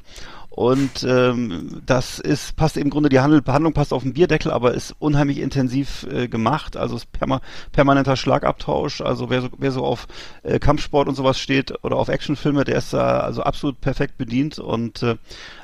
Und 0.49 1.05
ähm, 1.07 1.81
das 1.85 2.19
ist, 2.19 2.55
passt 2.55 2.75
im 2.75 2.89
Grunde, 2.89 3.09
die 3.09 3.19
Handel, 3.19 3.41
Behandlung 3.41 3.73
passt 3.73 3.93
auf 3.93 4.03
den 4.03 4.13
Bierdeckel, 4.13 4.51
aber 4.51 4.73
ist 4.73 4.95
unheimlich 4.99 5.37
intensiv 5.37 6.05
äh, 6.11 6.27
gemacht. 6.27 6.75
Also 6.75 6.95
ist 6.95 7.11
perma 7.11 7.41
permanenter 7.71 8.15
Schlagabtausch. 8.15 9.01
Also 9.01 9.29
wer 9.29 9.41
so, 9.41 9.49
wer 9.57 9.71
so 9.71 9.85
auf 9.85 10.07
äh, 10.43 10.59
Kampfsport 10.59 11.07
und 11.07 11.15
sowas 11.15 11.39
steht 11.39 11.83
oder 11.83 11.97
auf 11.97 12.07
Actionfilme, 12.07 12.63
der 12.63 12.77
ist 12.77 12.93
da 12.93 13.19
also 13.19 13.43
absolut 13.43 13.79
perfekt 13.79 14.17
bedient. 14.17 14.59
Und 14.59 15.03
äh, 15.03 15.17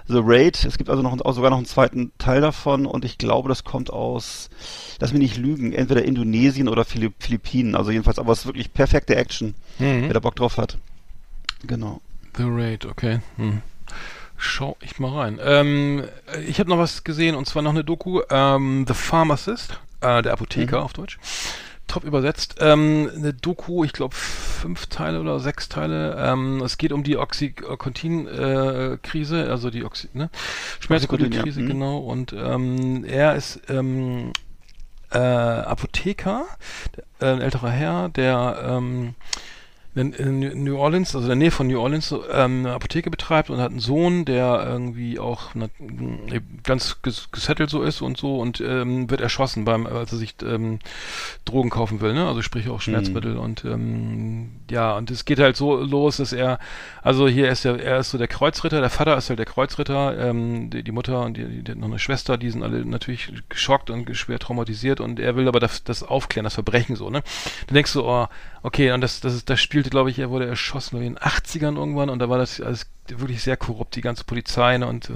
The 0.07 0.21
Raid, 0.23 0.63
es 0.65 0.77
gibt 0.77 0.89
also 0.89 1.01
noch 1.01 1.19
auch 1.19 1.33
sogar 1.33 1.49
noch 1.49 1.57
einen 1.57 1.65
zweiten 1.65 2.11
Teil 2.17 2.41
davon 2.41 2.85
und 2.85 3.05
ich 3.05 3.17
glaube, 3.17 3.49
das 3.49 3.63
kommt 3.63 3.91
aus, 3.91 4.49
lass 4.99 5.13
mich 5.13 5.21
nicht 5.21 5.37
lügen, 5.37 5.73
entweder 5.73 6.05
Indonesien 6.05 6.67
oder 6.69 6.85
Philipp 6.85 7.15
Philippinen. 7.19 7.75
Also 7.75 7.91
jedenfalls, 7.91 8.19
aber 8.19 8.33
es 8.33 8.39
ist 8.39 8.45
wirklich 8.45 8.71
perfekte 8.71 9.15
Action, 9.15 9.55
wer 9.77 10.13
da 10.13 10.19
Bock 10.19 10.35
drauf 10.35 10.57
hat. 10.57 10.77
Genau. 11.65 12.01
The 12.37 12.43
Raid, 12.45 12.85
okay. 12.85 13.19
Hm. 13.37 13.61
Schau 14.37 14.77
ich 14.81 14.99
mal 14.99 15.11
rein. 15.11 15.39
Ähm, 15.43 16.03
ich 16.47 16.59
habe 16.59 16.69
noch 16.69 16.77
was 16.77 17.03
gesehen 17.03 17.35
und 17.35 17.47
zwar 17.47 17.61
noch 17.61 17.71
eine 17.71 17.83
Doku, 17.83 18.21
ähm, 18.29 18.85
The 18.87 18.93
Pharmacist, 18.93 19.79
äh, 20.01 20.21
der 20.21 20.33
Apotheker 20.33 20.83
auf 20.83 20.93
Deutsch. 20.93 21.17
Top 21.87 22.03
übersetzt. 22.03 22.55
Ähm, 22.59 23.09
eine 23.15 23.33
Doku, 23.33 23.83
ich 23.83 23.93
glaube 23.93 24.15
fünf 24.15 24.85
Teile 24.87 25.21
oder 25.21 25.39
sechs 25.39 25.69
Teile. 25.69 26.17
Ähm, 26.19 26.61
es 26.63 26.77
geht 26.77 26.91
um 26.91 27.03
die 27.03 27.17
Oxycontin-Krise, 27.17 29.49
also 29.49 29.69
die 29.69 29.85
Oxy, 29.85 30.09
ne? 30.13 30.29
Schmerzmittelkrise, 30.79 31.59
ja. 31.59 31.65
Mhm. 31.65 31.69
genau. 31.69 31.99
Und 31.99 32.33
ähm, 32.33 33.05
er 33.05 33.35
ist 33.35 33.61
ähm, 33.69 34.31
äh, 35.11 35.19
Apotheker, 35.19 36.45
äh, 37.19 37.27
ein 37.27 37.41
älterer 37.41 37.69
Herr, 37.69 38.09
der 38.09 38.65
ähm, 38.67 39.13
in, 39.95 40.63
New 40.63 40.77
Orleans, 40.77 41.15
also 41.15 41.25
in 41.25 41.29
der 41.29 41.35
Nähe 41.37 41.51
von 41.51 41.67
New 41.67 41.79
Orleans, 41.79 42.13
ähm, 42.31 42.65
eine 42.65 42.73
Apotheke 42.73 43.09
betreibt 43.09 43.49
und 43.49 43.59
hat 43.59 43.71
einen 43.71 43.79
Sohn, 43.79 44.25
der 44.25 44.65
irgendwie 44.67 45.19
auch 45.19 45.55
eben 45.55 46.59
ganz 46.63 47.01
ges 47.01 47.31
gesettelt 47.31 47.69
so 47.69 47.81
ist 47.81 48.01
und 48.01 48.17
so 48.17 48.39
und 48.39 48.59
ähm, 48.59 49.09
wird 49.09 49.21
erschossen 49.21 49.63
beim, 49.63 49.87
als 49.87 50.11
er 50.11 50.17
sich 50.17 50.35
ähm, 50.43 50.79
Drogen 51.45 51.69
kaufen 51.69 52.01
will, 52.01 52.13
ne? 52.13 52.27
Also 52.27 52.41
sprich 52.41 52.67
auch 52.69 52.81
Schmerzmittel 52.81 53.37
und 53.37 53.63
ähm, 53.63 54.51
ja, 54.69 54.97
und 54.97 55.09
es 55.11 55.23
geht 55.23 55.39
halt 55.39 55.55
so 55.55 55.77
los, 55.77 56.17
dass 56.17 56.33
er, 56.33 56.59
also 57.01 57.27
hier 57.27 57.49
ist 57.49 57.63
er, 57.63 57.79
er 57.81 57.99
ist 57.99 58.11
so 58.11 58.17
der 58.17 58.27
Kreuzritter, 58.27 58.81
der 58.81 58.89
Vater 58.89 59.15
ist 59.15 59.29
halt 59.29 59.39
der 59.39 59.45
Kreuzritter, 59.45 60.17
ähm, 60.17 60.69
die, 60.71 60.83
die 60.83 60.91
Mutter 60.91 61.21
und 61.21 61.37
die, 61.37 61.63
die 61.63 61.71
hat 61.71 61.77
noch 61.77 61.87
eine 61.87 61.99
Schwester, 61.99 62.37
die 62.37 62.49
sind 62.49 62.63
alle 62.63 62.85
natürlich 62.85 63.31
geschockt 63.47 63.89
und 63.89 64.13
schwer 64.17 64.39
traumatisiert 64.39 64.99
und 64.99 65.21
er 65.21 65.37
will 65.37 65.47
aber 65.47 65.61
das, 65.61 65.85
das 65.85 66.03
aufklären, 66.03 66.43
das 66.43 66.55
Verbrechen 66.55 66.97
so, 66.97 67.09
ne? 67.09 67.23
Du 67.67 67.73
denkst 67.73 67.91
so, 67.91 68.05
oh, 68.05 68.27
okay, 68.65 68.91
und 68.91 69.01
das, 69.01 69.21
das 69.21 69.35
ist, 69.35 69.49
das 69.49 69.61
spielte, 69.61 69.91
glaube 69.91 70.09
ich, 70.09 70.17
er 70.17 70.31
wurde 70.31 70.47
erschossen 70.47 70.97
in 70.97 71.03
den 71.03 71.17
80ern 71.17 71.77
irgendwann 71.77 72.09
und 72.09 72.17
da 72.19 72.29
war 72.29 72.39
das 72.39 72.59
alles 72.59 72.87
wirklich 73.09 73.41
sehr 73.43 73.57
korrupt, 73.57 73.95
die 73.95 74.01
ganze 74.01 74.23
Polizei, 74.23 74.77
ne, 74.77 74.87
und, 74.87 75.09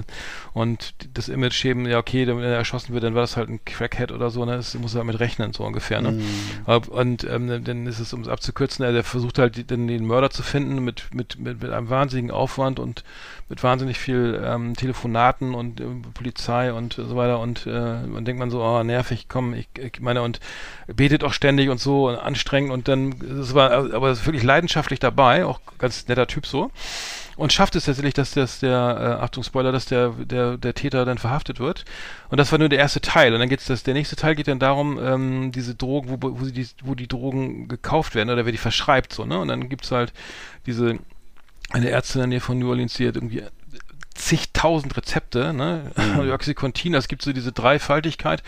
und 0.54 0.94
das 1.14 1.30
Image 1.30 1.64
eben, 1.66 1.86
ja, 1.88 1.98
okay, 1.98 2.28
wenn 2.28 2.40
er 2.40 2.56
erschossen 2.56 2.94
wird, 2.94 3.04
dann 3.04 3.16
war 3.16 3.22
das 3.22 3.38
halt 3.38 3.50
ein 3.50 3.60
Crackhead 3.66 4.12
oder 4.12 4.30
so, 4.30 4.46
ne, 4.46 4.58
das 4.58 4.74
muss 4.76 4.94
er 4.96 5.00
damit 5.00 5.20
rechnen, 5.20 5.54
so 5.54 5.64
ungefähr, 5.66 6.02
ne. 6.02 6.20
Ab- 6.66 6.88
Und 6.88 7.24
ähm, 7.24 7.64
dann 7.64 7.88
ist 7.88 8.00
es, 8.00 8.14
um 8.14 8.22
es 8.22 8.28
abzukürzen, 8.28 8.84
er 8.86 8.92
der 8.92 9.04
versucht 9.04 9.40
halt, 9.40 9.70
den, 9.70 9.88
den 9.88 10.06
Mörder 10.06 10.30
zu 10.30 10.44
finden 10.44 10.84
mit, 10.84 11.14
mit, 11.14 11.40
mit, 11.40 11.62
mit 11.62 11.72
einem 11.72 11.90
wahnsinnigen 11.90 12.32
Aufwand 12.32 12.80
und 12.80 13.04
mit 13.50 13.64
wahnsinnig 13.64 13.98
viel 13.98 14.40
ähm, 14.46 14.76
Telefonaten 14.76 15.56
und 15.56 15.82
ähm, 15.82 16.04
Polizei 16.14 16.72
und 16.72 16.94
so 16.94 17.16
weiter 17.16 17.40
und 17.40 17.66
äh, 17.66 18.02
man 18.04 18.24
denkt 18.24 18.40
man 18.40 18.52
so, 18.52 18.62
oh, 18.64 18.84
nervig, 18.84 19.26
komm, 19.28 19.54
ich, 19.56 19.68
ich 19.78 20.00
meine, 20.02 20.22
und 20.22 20.40
betet 20.88 21.24
auch 21.24 21.34
ständig 21.34 21.70
und 21.70 21.80
so 21.80 22.10
und 22.10 22.16
anstrengend 22.16 22.72
und 22.72 22.88
dann, 22.88 23.14
es 23.42 23.54
war 23.56 23.72
aber 23.72 24.10
es 24.10 24.20
ist 24.20 24.26
wirklich 24.28 24.44
leidenschaftlich 24.44 25.00
dabei, 25.00 25.46
auch 25.46 25.60
ganz 25.80 26.08
netter 26.08 26.28
Typ 26.28 26.46
so 26.46 26.70
und 27.40 27.54
schafft 27.54 27.76
es 27.78 27.86
tatsächlich, 27.86 28.14
dass 28.14 28.32
das 28.32 28.60
der, 28.60 29.18
äh, 29.20 29.24
Achtung 29.24 29.44
Spoiler, 29.44 29.72
dass 29.72 29.86
der, 29.86 30.10
der, 30.10 30.58
der 30.58 30.74
Täter 30.74 31.06
dann 31.06 31.18
verhaftet 31.18 31.60
wird. 31.60 31.86
Und 32.30 32.38
das 32.38 32.52
war 32.52 32.60
nur 32.60 32.68
der 32.68 32.80
erste 32.80 33.00
Teil. 33.00 33.34
Und 33.34 33.40
dann 33.40 33.48
geht's 33.48 33.66
das, 33.66 33.84
der 33.84 33.94
nächste 33.94 34.18
Teil 34.18 34.36
geht 34.36 34.50
dann 34.50 34.60
darum, 34.60 35.00
ähm, 35.02 35.52
diese 35.54 35.74
Drogen, 35.74 36.10
wo, 36.10 36.18
wo, 36.22 36.46
die, 36.46 36.68
wo 36.84 36.96
die 36.96 37.08
Drogen 37.08 37.70
gekauft 37.70 38.14
werden 38.14 38.30
oder 38.30 38.44
wer 38.46 38.52
die 38.52 38.58
verschreibt, 38.58 39.14
so, 39.14 39.26
ne? 39.26 39.40
Und 39.40 39.48
dann 39.48 39.70
gibt's 39.70 39.92
halt 39.92 40.12
diese, 40.66 41.00
eine 41.70 41.90
Ärztin 41.90 42.20
in 42.20 42.30
der 42.30 42.36
Nähe 42.36 42.42
von 42.42 42.60
New 42.60 42.70
Orleans, 42.70 42.96
die 42.96 43.08
hat 43.08 43.16
irgendwie 43.16 43.44
zigtausend 44.20 44.96
Rezepte, 44.98 45.54
ne? 45.54 45.92
Mhm. 45.96 46.30
Oxycontin, 46.34 46.94
es 46.94 47.08
gibt 47.08 47.22
so 47.22 47.32
diese 47.34 47.52
Dreifaltigkeit, 47.52 48.44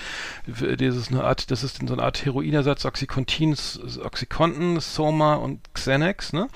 das 0.45 0.95
ist 0.95 1.11
eine 1.11 1.23
Art, 1.23 1.49
das 1.49 1.63
ist 1.63 1.79
so 1.87 1.93
eine 1.93 2.03
Art 2.03 2.25
Heroinersatz, 2.25 2.85
Oxycontin, 2.85 3.55
Oxycontin, 4.03 4.79
Soma 4.79 5.35
und 5.35 5.59
Xanax, 5.73 6.33
ne? 6.33 6.47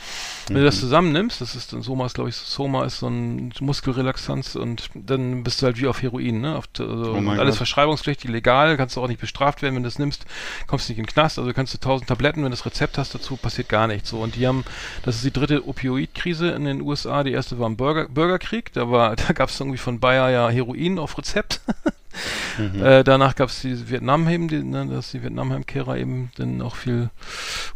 Wenn 0.47 0.55
Mhm. 0.57 0.59
du 0.59 0.65
das 0.65 0.79
zusammennimmst, 0.79 1.41
das 1.41 1.55
ist, 1.55 1.69
Soma 1.71 2.05
ist 2.05 2.15
glaube 2.15 2.29
ich, 2.29 2.35
Soma 2.35 2.85
ist 2.85 2.99
so 2.99 3.07
ein 3.07 3.53
Muskelrelaxanz 3.59 4.55
und 4.55 4.89
dann 4.93 5.43
bist 5.43 5.61
du 5.61 5.65
halt 5.65 5.79
wie 5.79 5.87
auf 5.87 6.01
Heroin, 6.01 6.41
ne? 6.41 6.55
Auf, 6.57 6.65
also 6.79 7.13
Oh 7.15 7.29
alles 7.29 7.51
Gott. 7.51 7.57
verschreibungspflichtig, 7.57 8.29
legal, 8.29 8.77
kannst 8.77 8.95
du 8.95 9.01
auch 9.01 9.07
nicht 9.07 9.21
bestraft 9.21 9.61
werden, 9.61 9.75
wenn 9.75 9.83
du 9.83 9.87
das 9.89 9.99
nimmst, 9.99 10.25
kommst 10.67 10.89
nicht 10.89 10.97
in 10.99 11.05
den 11.05 11.11
Knast, 11.11 11.39
also 11.39 11.51
kannst 11.53 11.73
du 11.73 11.77
tausend 11.77 12.09
Tabletten, 12.09 12.37
wenn 12.43 12.51
du 12.51 12.57
das 12.57 12.65
Rezept 12.65 12.97
hast 12.97 13.15
dazu, 13.15 13.37
passiert 13.37 13.69
gar 13.69 13.87
nichts, 13.87 14.09
so. 14.09 14.19
Und 14.19 14.35
die 14.35 14.45
haben, 14.47 14.63
das 15.03 15.15
ist 15.15 15.23
die 15.23 15.31
dritte 15.31 15.67
Opioidkrise 15.67 16.49
in 16.51 16.65
den 16.65 16.81
USA, 16.81 17.23
die 17.23 17.31
erste 17.31 17.57
war 17.59 17.67
im 17.67 17.77
Bürger, 17.77 18.07
Bürgerkrieg, 18.09 18.73
da 18.73 18.89
war, 18.91 19.04
da 19.15 19.33
gab 19.33 19.49
es 19.49 19.59
irgendwie 19.59 19.77
von 19.77 19.99
Bayer 19.99 20.29
ja 20.29 20.49
Heroin 20.49 20.99
auf 20.99 21.17
Rezept. 21.17 21.61
Mhm. 22.57 22.83
Äh, 22.83 23.03
danach 23.03 23.35
gab 23.35 23.49
es 23.49 23.61
die 23.61 23.89
Vietnamheim, 23.89 24.47
die, 24.47 24.63
ne, 24.63 24.87
dass 24.87 25.11
die 25.11 25.23
Vietnamheimkehrer 25.23 25.97
eben 25.97 26.31
dann 26.37 26.61
auch 26.61 26.75
viel 26.75 27.09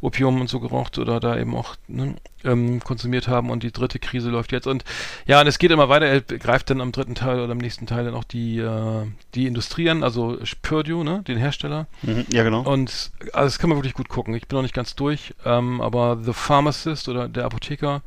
Opium 0.02 0.40
und 0.40 0.50
so 0.50 0.60
geraucht 0.60 0.98
oder 0.98 1.20
da 1.20 1.38
eben 1.38 1.56
auch 1.56 1.76
ne, 1.88 2.16
ähm, 2.44 2.80
konsumiert 2.80 3.28
haben 3.28 3.50
und 3.50 3.64
die 3.64 3.72
dritte 3.72 4.00
Krise 4.00 4.30
läuft 4.30 4.52
jetzt. 4.52 4.68
Und 4.68 4.84
ja, 5.26 5.42
und 5.42 5.48
es 5.48 5.60
geht 5.60 5.72
immer 5.72 5.90
weiter. 5.90 6.06
Er 6.06 6.22
greift 6.22 6.70
dann 6.70 6.82
am 6.82 6.92
dritten 6.92 7.16
Teil 7.16 7.40
oder 7.40 7.52
am 7.52 7.58
nächsten 7.58 7.88
Teil 7.88 8.06
dann 8.06 8.16
auch 8.16 8.24
die, 8.24 8.60
äh, 8.60 9.06
die 9.36 9.48
Industrie 9.48 9.90
an, 9.90 10.04
also 10.04 10.38
Purdue, 10.62 11.04
ne, 11.04 11.24
den 11.28 11.38
Hersteller. 11.38 11.88
Mhm, 12.04 12.26
ja, 12.32 12.44
genau. 12.44 12.62
Und 12.62 13.12
also 13.34 13.46
das 13.46 13.60
kann 13.60 13.70
man 13.70 13.78
wirklich 13.78 13.94
gut 13.94 14.10
gucken. 14.10 14.34
Ich 14.36 14.48
bin 14.48 14.56
noch 14.56 14.64
nicht 14.64 14.76
ganz 14.76 14.96
durch, 14.96 15.34
ähm, 15.46 15.82
aber 15.82 16.20
The 16.24 16.34
Pharmacist 16.34 17.10
oder 17.10 17.28
der 17.28 17.46
Apotheker 17.46 18.02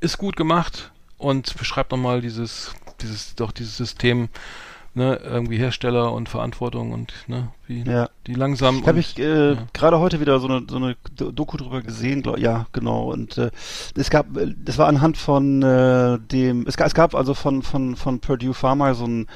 ist 0.00 0.18
gut 0.18 0.36
gemacht 0.36 0.92
und 1.20 1.56
beschreibt 1.56 1.92
nochmal 1.92 2.20
dieses, 2.20 2.74
dieses, 3.00 3.34
doch 3.34 3.52
dieses 3.52 3.76
System, 3.76 4.28
ne, 4.94 5.20
irgendwie 5.22 5.58
Hersteller 5.58 6.12
und 6.12 6.28
Verantwortung 6.28 6.92
und 6.92 7.12
ne, 7.26 7.48
wie 7.66 7.82
ja. 7.82 8.08
die 8.26 8.34
langsam. 8.34 8.84
Habe 8.86 9.00
ich 9.00 9.18
äh, 9.18 9.52
ja. 9.52 9.66
gerade 9.72 10.00
heute 10.00 10.20
wieder 10.20 10.40
so 10.40 10.48
eine, 10.48 10.66
so 10.68 10.76
eine 10.76 10.96
Doku 11.14 11.56
drüber 11.56 11.82
gesehen, 11.82 12.22
glaub, 12.22 12.38
ja, 12.38 12.66
genau. 12.72 13.10
Und 13.10 13.38
äh, 13.38 13.50
es 13.96 14.10
gab, 14.10 14.26
das 14.56 14.78
war 14.78 14.88
anhand 14.88 15.16
von 15.16 15.62
äh, 15.62 16.18
dem, 16.18 16.66
es 16.66 16.76
gab, 16.76 16.86
es 16.86 16.94
gab 16.94 17.14
also 17.14 17.34
von 17.34 17.62
von 17.62 17.96
von 17.96 18.20
Purdue 18.20 18.54
Pharma 18.54 18.94
so 18.94 19.06
ein 19.06 19.26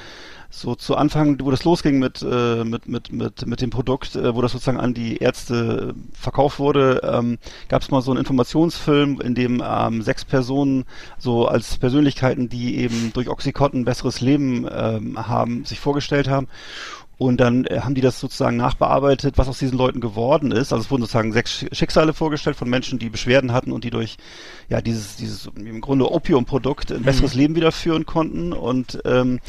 so 0.59 0.75
zu 0.75 0.95
Anfang, 0.95 1.37
wo 1.41 1.51
das 1.51 1.63
losging 1.63 1.99
mit, 1.99 2.21
äh, 2.21 2.63
mit, 2.63 2.87
mit, 2.87 3.11
mit, 3.11 3.45
mit 3.45 3.61
dem 3.61 3.69
Produkt, 3.69 4.15
äh, 4.15 4.35
wo 4.35 4.41
das 4.41 4.53
sozusagen 4.53 4.79
an 4.79 4.93
die 4.93 5.17
Ärzte 5.17 5.93
verkauft 6.13 6.59
wurde, 6.59 7.01
ähm, 7.03 7.37
gab 7.67 7.81
es 7.81 7.91
mal 7.91 8.01
so 8.01 8.11
einen 8.11 8.19
Informationsfilm, 8.19 9.19
in 9.21 9.35
dem 9.35 9.61
ähm, 9.65 10.01
sechs 10.01 10.23
Personen 10.23 10.85
so 11.17 11.47
als 11.47 11.77
Persönlichkeiten, 11.77 12.47
die 12.47 12.77
eben 12.77 13.11
durch 13.13 13.29
Oxycontin 13.29 13.81
ein 13.81 13.85
besseres 13.85 14.21
Leben 14.21 14.65
ähm, 14.71 15.27
haben, 15.27 15.65
sich 15.65 15.79
vorgestellt 15.79 16.29
haben. 16.29 16.47
Und 17.17 17.39
dann 17.39 17.65
äh, 17.65 17.79
haben 17.79 17.95
die 17.95 18.01
das 18.01 18.19
sozusagen 18.19 18.57
nachbearbeitet, 18.57 19.37
was 19.37 19.47
aus 19.47 19.59
diesen 19.59 19.77
Leuten 19.77 20.01
geworden 20.01 20.51
ist. 20.51 20.73
Also 20.73 20.83
es 20.83 20.91
wurden 20.91 21.03
sozusagen 21.03 21.31
sechs 21.31 21.65
Schicksale 21.71 22.13
vorgestellt 22.13 22.57
von 22.57 22.69
Menschen, 22.69 22.99
die 22.99 23.09
Beschwerden 23.09 23.53
hatten 23.53 23.71
und 23.71 23.85
die 23.85 23.89
durch 23.89 24.17
ja 24.67 24.81
dieses 24.81 25.15
dieses 25.15 25.49
im 25.55 25.79
Grunde 25.79 26.11
Opiumprodukt 26.11 26.91
ein 26.91 27.03
besseres 27.03 27.33
mhm. 27.33 27.39
Leben 27.39 27.55
wieder 27.55 27.71
führen 27.71 28.05
konnten. 28.05 28.51
Und 28.51 28.99
ähm, 29.05 29.39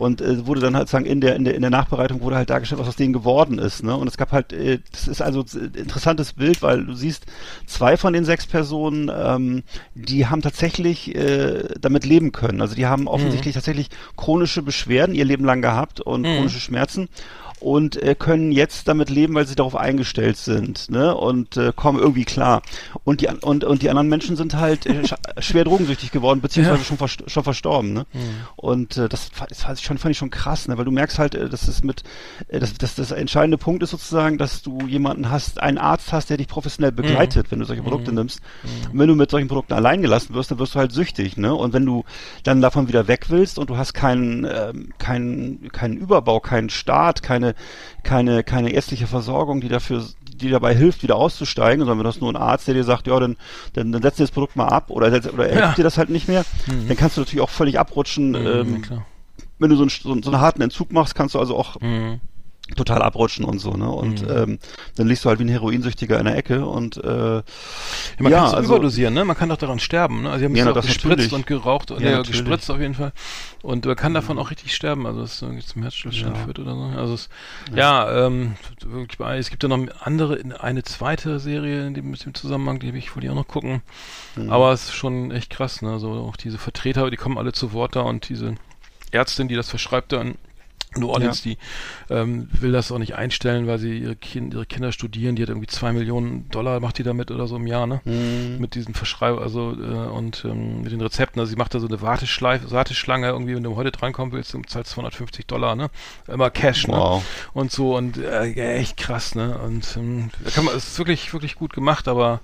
und 0.00 0.20
äh, 0.20 0.46
wurde 0.46 0.60
dann 0.60 0.76
halt 0.76 0.88
sagen 0.88 1.06
in 1.06 1.20
der 1.20 1.36
in 1.36 1.44
der 1.44 1.54
in 1.54 1.62
der 1.62 1.70
Nachbereitung 1.70 2.20
wurde 2.20 2.36
halt 2.36 2.50
dargestellt, 2.50 2.80
was 2.80 2.88
aus 2.88 2.96
denen 2.96 3.12
geworden 3.12 3.58
ist. 3.58 3.82
Ne? 3.82 3.96
Und 3.96 4.08
es 4.08 4.16
gab 4.16 4.32
halt, 4.32 4.52
äh, 4.52 4.78
das 4.92 5.08
ist 5.08 5.22
also 5.22 5.44
ein 5.54 5.72
interessantes 5.74 6.32
Bild, 6.34 6.62
weil 6.62 6.84
du 6.84 6.94
siehst 6.94 7.26
zwei 7.66 7.96
von 7.96 8.12
den 8.12 8.24
sechs 8.24 8.46
Personen, 8.46 9.10
ähm, 9.14 9.62
die 9.94 10.26
haben 10.26 10.42
tatsächlich 10.42 11.14
äh, 11.14 11.64
damit 11.80 12.04
leben 12.04 12.32
können. 12.32 12.60
Also 12.60 12.74
die 12.74 12.86
haben 12.86 13.08
offensichtlich 13.08 13.54
mhm. 13.54 13.58
tatsächlich 13.58 13.88
chronische 14.16 14.62
Beschwerden 14.62 15.14
ihr 15.14 15.24
Leben 15.24 15.44
lang 15.44 15.62
gehabt 15.62 16.00
und 16.00 16.22
mhm. 16.22 16.36
chronische 16.36 16.60
Schmerzen 16.60 17.08
und 17.60 18.00
äh, 18.02 18.14
können 18.14 18.52
jetzt 18.52 18.86
damit 18.86 19.08
leben, 19.08 19.34
weil 19.34 19.46
sie 19.46 19.54
darauf 19.54 19.76
eingestellt 19.76 20.36
sind, 20.36 20.90
ne? 20.90 21.14
Und 21.14 21.56
äh, 21.56 21.72
kommen 21.74 21.98
irgendwie 21.98 22.24
klar. 22.24 22.62
Und 23.04 23.22
die 23.22 23.28
und 23.28 23.64
und 23.64 23.82
die 23.82 23.88
anderen 23.88 24.08
Menschen 24.08 24.36
sind 24.36 24.54
halt 24.54 24.84
äh, 24.86 25.02
schwer 25.38 25.64
drogensüchtig 25.64 26.10
geworden, 26.12 26.40
beziehungsweise 26.40 26.80
ja. 26.80 26.84
schon, 26.84 26.98
vers 26.98 27.16
schon 27.26 27.44
verstorben, 27.44 27.94
ne? 27.94 28.06
Mhm. 28.12 28.20
Und 28.56 28.96
äh, 28.98 29.08
das, 29.08 29.30
das 29.48 29.62
fand 29.62 29.78
ich 29.78 29.84
schon 29.84 29.96
fand 29.98 30.12
ich 30.12 30.18
schon 30.18 30.30
krass, 30.30 30.68
ne? 30.68 30.76
Weil 30.76 30.84
du 30.84 30.90
merkst 30.90 31.18
halt, 31.18 31.34
äh, 31.34 31.48
dass 31.48 31.66
es 31.66 31.82
mit 31.82 32.02
äh, 32.48 32.58
das, 32.58 32.74
das 32.74 32.94
das 32.94 33.10
entscheidende 33.10 33.56
Punkt 33.56 33.82
ist 33.82 33.90
sozusagen, 33.90 34.36
dass 34.36 34.62
du 34.62 34.80
jemanden 34.86 35.30
hast, 35.30 35.60
einen 35.60 35.78
Arzt 35.78 36.12
hast, 36.12 36.28
der 36.28 36.36
dich 36.36 36.48
professionell 36.48 36.92
mhm. 36.92 36.96
begleitet, 36.96 37.46
mhm. 37.46 37.50
wenn 37.52 37.58
du 37.60 37.64
solche 37.64 37.82
Produkte 37.82 38.10
mhm. 38.10 38.18
nimmst. 38.18 38.40
Mhm. 38.62 38.90
Und 38.92 38.98
wenn 38.98 39.08
du 39.08 39.14
mit 39.14 39.30
solchen 39.30 39.48
Produkten 39.48 39.72
allein 39.72 40.02
gelassen 40.02 40.34
wirst, 40.34 40.50
dann 40.50 40.58
wirst 40.58 40.74
du 40.74 40.78
halt 40.78 40.92
süchtig, 40.92 41.38
ne? 41.38 41.54
Und 41.54 41.72
wenn 41.72 41.86
du 41.86 42.04
dann 42.42 42.60
davon 42.60 42.86
wieder 42.88 43.08
weg 43.08 43.26
willst 43.30 43.58
und 43.58 43.70
du 43.70 43.78
hast 43.78 43.94
keinen 43.94 44.44
ähm, 44.44 44.92
keinen 44.98 45.72
keinen 45.72 45.96
Überbau, 45.96 46.40
keinen 46.40 46.68
Start, 46.68 47.22
keine 47.22 47.45
keine, 47.54 47.54
keine, 48.02 48.42
keine 48.42 48.70
ärztliche 48.70 49.06
Versorgung, 49.06 49.60
die 49.60 49.68
dafür 49.68 50.04
die 50.34 50.50
dabei 50.50 50.74
hilft, 50.74 51.02
wieder 51.02 51.16
auszusteigen, 51.16 51.80
sondern 51.80 51.98
wenn 51.98 52.04
das 52.04 52.20
nur 52.20 52.30
ein 52.30 52.36
Arzt, 52.36 52.66
der 52.68 52.74
dir 52.74 52.84
sagt, 52.84 53.06
ja, 53.06 53.18
dann, 53.18 53.36
dann, 53.72 53.90
dann 53.90 54.02
setzt 54.02 54.18
dir 54.18 54.24
das 54.24 54.30
Produkt 54.30 54.54
mal 54.54 54.68
ab 54.68 54.90
oder, 54.90 55.06
oder 55.08 55.48
er 55.48 55.58
ja. 55.58 55.72
dir 55.72 55.84
das 55.84 55.96
halt 55.96 56.10
nicht 56.10 56.28
mehr, 56.28 56.44
mhm. 56.66 56.88
dann 56.88 56.96
kannst 56.96 57.16
du 57.16 57.22
natürlich 57.22 57.42
auch 57.42 57.50
völlig 57.50 57.78
abrutschen. 57.78 58.30
Mhm, 58.30 58.36
ähm, 58.46 58.82
wenn 59.58 59.70
du 59.70 59.76
so, 59.76 59.84
ein, 59.84 59.88
so, 59.88 60.14
so 60.20 60.30
einen 60.30 60.40
harten 60.40 60.60
Entzug 60.60 60.92
machst, 60.92 61.14
kannst 61.14 61.34
du 61.34 61.38
also 61.38 61.56
auch 61.56 61.80
mhm 61.80 62.20
total 62.74 63.02
abrutschen 63.02 63.44
und 63.44 63.58
so, 63.58 63.72
ne? 63.74 63.88
Und 63.88 64.22
mhm. 64.22 64.30
ähm, 64.30 64.58
dann 64.96 65.06
liegst 65.06 65.24
du 65.24 65.28
halt 65.28 65.38
wie 65.38 65.44
ein 65.44 65.48
Heroinsüchtiger 65.48 66.18
in 66.18 66.24
der 66.24 66.36
Ecke 66.36 66.66
und 66.66 66.96
äh, 66.96 67.42
man 68.18 68.32
ja, 68.32 68.44
kann 68.46 68.54
also, 68.54 68.74
überdosieren, 68.74 69.14
ne? 69.14 69.24
Man 69.24 69.36
kann 69.36 69.48
doch 69.48 69.56
daran 69.56 69.78
sterben, 69.78 70.22
ne? 70.22 70.30
Also 70.30 70.40
sie 70.40 70.44
haben 70.46 70.56
ja, 70.56 70.72
das 70.72 70.86
gespritzt 70.86 71.10
natürlich. 71.10 71.32
und 71.32 71.46
geraucht, 71.46 71.90
ja, 71.90 72.00
ja 72.00 72.22
gespritzt 72.22 72.70
auf 72.70 72.80
jeden 72.80 72.94
Fall. 72.94 73.12
Und 73.62 73.84
man 73.84 73.94
kann 73.94 74.14
davon 74.14 74.38
auch 74.38 74.50
richtig 74.50 74.74
sterben, 74.74 75.06
also 75.06 75.22
es 75.22 75.40
irgendwie 75.42 75.64
zum 75.64 75.82
Herzstillstand 75.82 76.36
ja. 76.36 76.44
führt 76.44 76.58
oder 76.58 76.74
so. 76.74 76.98
Also 76.98 77.14
es, 77.14 77.28
ja, 77.72 78.10
ja 78.10 78.26
ähm, 78.26 78.56
es 79.38 79.50
gibt 79.50 79.62
ja 79.62 79.68
noch 79.68 79.86
andere, 80.00 80.40
eine 80.58 80.82
zweite 80.82 81.38
Serie 81.38 81.86
in 81.86 81.94
dem, 81.94 82.14
in 82.14 82.18
dem 82.18 82.34
Zusammenhang, 82.34 82.80
die 82.80 82.92
will 82.92 82.98
ich 82.98 83.14
wollte 83.14 83.26
ich 83.26 83.30
auch 83.30 83.36
noch 83.36 83.48
gucken. 83.48 83.82
Mhm. 84.34 84.50
Aber 84.50 84.72
es 84.72 84.84
ist 84.84 84.94
schon 84.94 85.30
echt 85.30 85.50
krass, 85.50 85.82
ne? 85.82 86.00
So 86.00 86.10
auch 86.10 86.36
diese 86.36 86.58
Vertreter, 86.58 87.10
die 87.10 87.16
kommen 87.16 87.38
alle 87.38 87.52
zu 87.52 87.72
Wort 87.72 87.94
da 87.94 88.00
und 88.00 88.28
diese 88.28 88.56
Ärztin, 89.12 89.46
die 89.46 89.54
das 89.54 89.70
verschreibt 89.70 90.12
dann 90.12 90.34
New 90.98 91.08
Orleans, 91.08 91.44
ja. 91.44 91.52
die 91.52 91.58
ähm, 92.12 92.48
will 92.52 92.72
das 92.72 92.90
auch 92.92 92.98
nicht 92.98 93.14
einstellen, 93.14 93.66
weil 93.66 93.78
sie 93.78 93.98
ihre, 93.98 94.16
kind, 94.16 94.54
ihre, 94.54 94.66
Kinder 94.66 94.92
studieren. 94.92 95.36
Die 95.36 95.42
hat 95.42 95.48
irgendwie 95.48 95.66
zwei 95.66 95.92
Millionen 95.92 96.48
Dollar, 96.50 96.80
macht 96.80 96.98
die 96.98 97.02
damit 97.02 97.30
oder 97.30 97.46
so 97.46 97.56
im 97.56 97.66
Jahr, 97.66 97.86
ne? 97.86 98.00
Mhm. 98.04 98.58
Mit 98.58 98.74
diesen 98.74 98.94
Verschreibungen, 98.94 99.42
also 99.42 99.72
äh, 99.72 100.08
und 100.08 100.44
ähm, 100.44 100.82
mit 100.82 100.92
den 100.92 101.00
Rezepten. 101.00 101.40
Also 101.40 101.50
sie 101.50 101.56
macht 101.56 101.74
da 101.74 101.80
so 101.80 101.86
eine 101.86 102.00
Warteschleife, 102.02 102.70
Warteschlange 102.70 103.28
irgendwie, 103.28 103.56
wenn 103.56 103.62
du 103.62 103.76
heute 103.76 103.90
drankommen 103.90 104.32
willst, 104.32 104.54
du 104.54 104.62
zahlst 104.62 104.92
250 104.92 105.46
Dollar, 105.46 105.76
ne? 105.76 105.90
Immer 106.28 106.50
Cash, 106.50 106.86
ne? 106.86 106.96
wow. 106.96 107.22
ne? 107.22 107.50
Und 107.52 107.72
so 107.72 107.96
und 107.96 108.18
äh, 108.18 108.52
echt 108.76 108.96
krass, 108.96 109.34
ne? 109.34 109.58
Und 109.58 109.96
ähm, 109.96 110.30
kann 110.54 110.64
man, 110.64 110.74
es 110.76 110.88
ist 110.88 110.98
wirklich, 110.98 111.32
wirklich 111.32 111.54
gut 111.54 111.72
gemacht, 111.72 112.08
aber 112.08 112.40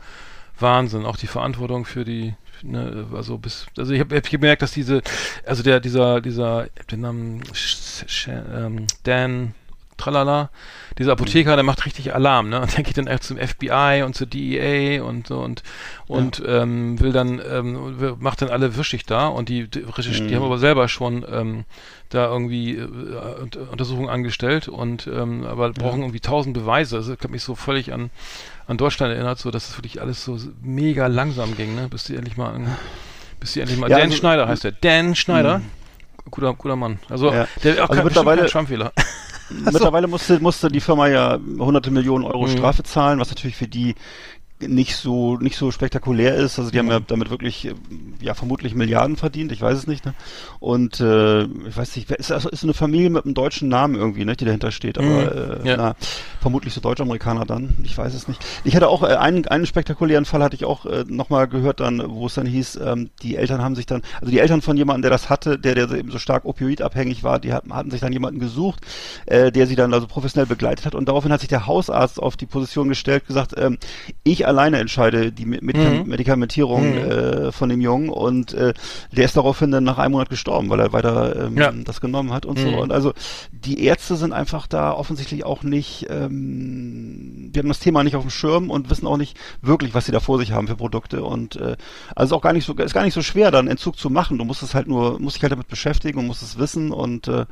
Wahnsinn. 0.59 1.07
Auch 1.07 1.17
die 1.17 1.27
Verantwortung 1.27 1.85
für 1.85 2.05
die 2.05 2.35
ne, 2.63 3.07
also 3.13 3.39
bis, 3.39 3.67
also 3.77 3.93
ich 3.93 4.01
habe 4.01 4.17
hab 4.17 4.31
gemerkt, 4.31 4.63
dass 4.63 4.73
diese, 4.73 5.03
also 5.47 5.63
der, 5.63 5.81
dieser, 5.81 6.21
dieser, 6.21 6.69
den 6.91 7.01
Namen 7.01 7.43
ähm, 8.29 8.87
Dan 9.03 9.55
Tralala, 10.03 10.51
dieser 10.99 11.13
Apotheker, 11.13 11.55
der 11.55 11.63
macht 11.63 11.87
richtig 11.87 12.15
Alarm, 12.15 12.49
ne? 12.49 12.61
Und 12.61 12.77
der 12.77 12.83
geht 12.83 12.99
dann 12.99 13.07
echt 13.07 13.23
zum 13.23 13.37
FBI 13.37 14.03
und 14.05 14.15
zur 14.15 14.27
DEA 14.27 15.03
und 15.03 15.29
so 15.29 15.39
und 15.41 15.63
und 16.09 16.41
ja. 16.41 16.63
ähm, 16.63 16.99
will 17.01 17.13
dann 17.13 17.41
ähm, 17.49 18.17
macht 18.19 18.43
dann 18.43 18.51
alle 18.51 18.77
wischig 18.77 19.07
da 19.07 19.29
und 19.29 19.49
die 19.49 19.69
die, 19.69 19.81
mhm. 19.81 20.29
die 20.29 20.37
haben 20.37 20.43
aber 20.43 20.59
selber 20.59 20.89
schon 20.89 21.25
ähm, 21.31 21.65
da 22.09 22.27
irgendwie 22.27 22.77
äh, 22.77 23.59
Untersuchungen 23.71 24.09
angestellt 24.09 24.69
und 24.69 25.07
ähm, 25.07 25.45
aber 25.45 25.71
brauchen 25.71 26.01
ja. 26.01 26.07
irgendwie 26.07 26.21
tausend 26.21 26.55
Beweise. 26.55 26.97
Also 26.97 27.13
ich 27.13 27.19
habe 27.21 27.31
mich 27.33 27.43
so 27.43 27.55
völlig 27.55 27.93
an 27.93 28.11
an 28.67 28.77
Deutschland 28.77 29.13
erinnert, 29.13 29.39
so 29.39 29.51
dass 29.51 29.71
es 29.71 29.79
wirklich 29.79 30.01
alles 30.01 30.25
so 30.25 30.39
mega 30.63 31.07
langsam 31.07 31.57
ging, 31.57 31.75
ne? 31.75 31.89
Bis 31.89 32.05
die 32.05 32.17
endlich 32.17 32.37
mal, 32.37 32.61
bis 33.39 33.53
die 33.53 33.61
endlich 33.61 33.79
mal. 33.79 33.89
Ja, 33.89 33.99
Dan 33.99 34.07
also, 34.07 34.17
Schneider 34.17 34.49
heißt 34.49 34.65
der. 34.65 34.73
Dan 34.73 35.15
Schneider. 35.15 35.59
Mh. 35.59 35.65
Guter, 36.31 36.55
guter 36.55 36.77
Mann. 36.77 36.99
Also 37.09 37.33
ja. 37.33 37.47
der 37.65 37.85
auch 37.85 37.91
also 37.91 37.95
kein, 37.95 38.05
mittlerweile 38.05 38.49
Stammfehler. 38.49 38.93
Mittlerweile 39.65 40.07
musste, 40.07 40.41
musste 40.41 40.69
die 40.69 40.81
Firma 40.81 41.09
ja 41.09 41.39
hunderte 41.59 41.91
Millionen 41.91 42.25
Euro 42.25 42.47
mhm. 42.47 42.57
Strafe 42.57 42.83
zahlen, 42.83 43.19
was 43.19 43.29
natürlich 43.29 43.57
für 43.57 43.69
die 43.69 43.95
nicht 44.69 44.97
so 44.97 45.37
nicht 45.37 45.57
so 45.57 45.71
spektakulär 45.71 46.35
ist. 46.35 46.59
Also 46.59 46.71
die 46.71 46.79
haben 46.79 46.89
ja 46.89 47.01
damit 47.01 47.31
wirklich 47.31 47.67
äh, 47.67 47.75
ja 48.21 48.35
vermutlich 48.35 48.75
Milliarden 48.75 49.17
verdient, 49.17 49.53
ich 49.53 49.61
weiß 49.61 49.77
es 49.77 49.87
nicht. 49.87 50.05
Ne? 50.05 50.15
Und 50.61 51.01
äh, 51.01 51.43
ich 51.45 51.77
weiß 51.77 51.97
nicht, 51.97 52.11
ist 52.11 52.33
also 52.33 52.49
ist 52.49 52.65
eine 52.65 52.75
Familie 52.75 53.11
mit 53.11 53.25
einem 53.25 53.35
deutschen 53.35 53.69
Namen 53.69 53.95
irgendwie, 53.95 54.25
ne, 54.25 54.37
die 54.37 54.45
dahinter 54.45 54.71
steht, 54.71 54.99
aber 54.99 55.07
mhm. 55.07 55.65
äh, 55.65 55.69
ja. 55.69 55.77
na, 55.77 55.97
vermutlich 56.41 56.75
so 56.75 56.81
Deutsch-Amerikaner 56.81 57.45
dann, 57.45 57.77
ich 57.83 57.97
weiß 57.97 58.15
es 58.15 58.29
nicht. 58.29 58.45
Ich 58.65 58.77
hatte 58.77 58.89
auch 58.89 59.03
äh, 59.03 59.15
einen 59.15 59.47
einen 59.47 59.67
spektakulären 59.67 60.25
Fall 60.25 60.43
hatte 60.43 60.57
ich 60.57 60.65
auch 60.65 60.87
äh, 60.87 61.05
nochmal 61.09 61.49
gehört 61.49 61.81
dann, 61.81 62.03
wo 62.07 62.27
es 62.27 62.35
dann 62.35 62.47
hieß, 62.47 62.81
ähm, 62.85 63.11
die 63.23 63.37
Eltern 63.37 63.63
haben 63.63 63.75
sich 63.75 63.87
dann, 63.87 64.03
also 64.21 64.31
die 64.31 64.39
Eltern 64.39 64.63
von 64.63 64.77
jemandem, 64.77 65.03
der 65.03 65.11
das 65.11 65.31
hatte, 65.31 65.59
der 65.59 65.75
der 65.75 65.91
eben 65.91 66.11
so 66.11 66.19
stark 66.19 66.45
opioidabhängig 66.45 67.23
war, 67.23 67.39
die 67.39 67.53
hatten, 67.53 67.75
hatten 67.75 67.91
sich 67.91 68.01
dann 68.01 68.13
jemanden 68.13 68.41
gesucht, 68.41 68.81
äh, 69.27 69.51
der 69.53 69.67
sie 69.67 69.77
dann 69.77 69.93
also 69.93 70.07
professionell 70.07 70.47
begleitet 70.47 70.87
hat 70.87 70.95
und 70.95 71.09
daraufhin 71.09 71.33
hat 71.33 71.41
sich 71.41 71.49
der 71.49 71.67
Hausarzt 71.67 72.21
auf 72.21 72.37
die 72.37 72.47
Position 72.47 72.89
gestellt, 72.89 73.27
gesagt, 73.27 73.55
ähm, 73.57 73.79
ich 74.25 74.47
alleine 74.53 74.79
entscheide 74.79 75.33
die 75.33 75.47
Medika 75.47 75.91
mhm. 75.91 76.09
Medikamentierung 76.09 76.93
mhm. 76.93 76.99
äh, 76.99 77.53
von 77.53 77.69
dem 77.69 77.81
Jungen 77.81 78.09
und 78.09 78.53
äh, 78.55 78.75
der 79.11 79.25
ist 79.25 79.37
daraufhin 79.37 79.71
dann 79.71 79.85
nach 79.85 79.99
einem 79.99 80.13
Monat 80.13 80.29
gestorben, 80.29 80.71
weil 80.71 80.81
er 80.81 80.93
weiter 80.93 81.47
ähm, 81.47 81.57
ja. 81.57 81.73
das 81.73 82.01
genommen 82.01 82.33
hat 82.33 82.47
und 82.47 82.59
mhm. 82.59 82.63
so. 82.63 82.81
Und 82.81 82.93
also 82.93 83.13
die 83.51 83.85
Ärzte 83.85 84.17
sind 84.17 84.33
einfach 84.33 84.67
da 84.67 84.93
offensichtlich 84.93 85.45
auch 85.45 85.63
nicht, 85.63 86.07
ähm, 86.11 87.51
die 87.53 87.59
haben 87.59 87.69
das 87.69 87.81
Thema 87.81 88.05
nicht 88.05 88.17
auf 88.17 88.23
dem 88.23 88.31
Schirm 88.31 88.71
und 88.71 88.91
wissen 88.91 89.07
auch 89.07 89.17
nicht 89.17 89.37
wirklich, 89.61 89.95
was 89.95 90.07
sie 90.07 90.13
da 90.13 90.21
vor 90.21 90.39
sich 90.39 90.53
haben 90.53 90.69
für 90.69 90.77
Produkte. 90.77 91.25
Und 91.25 91.57
äh, 91.57 91.77
also 92.15 92.37
auch 92.37 92.43
gar 92.43 92.53
nicht 92.53 92.67
so, 92.67 92.75
ist 92.75 92.95
gar 92.95 93.05
nicht 93.05 93.15
so 93.15 93.23
schwer, 93.23 93.51
dann 93.51 93.69
Entzug 93.69 93.99
zu 93.99 94.11
machen. 94.11 94.39
Du 94.39 94.45
musst 94.45 94.63
es 94.63 94.75
halt 94.75 94.87
nur, 94.87 95.19
musst 95.19 95.37
dich 95.37 95.43
halt 95.43 95.53
damit 95.53 95.69
beschäftigen 95.69 96.19
und 96.19 96.27
musst 96.27 96.43
es 96.43 96.59
wissen 96.59 96.93
und 96.93 97.29
äh, 97.29 97.47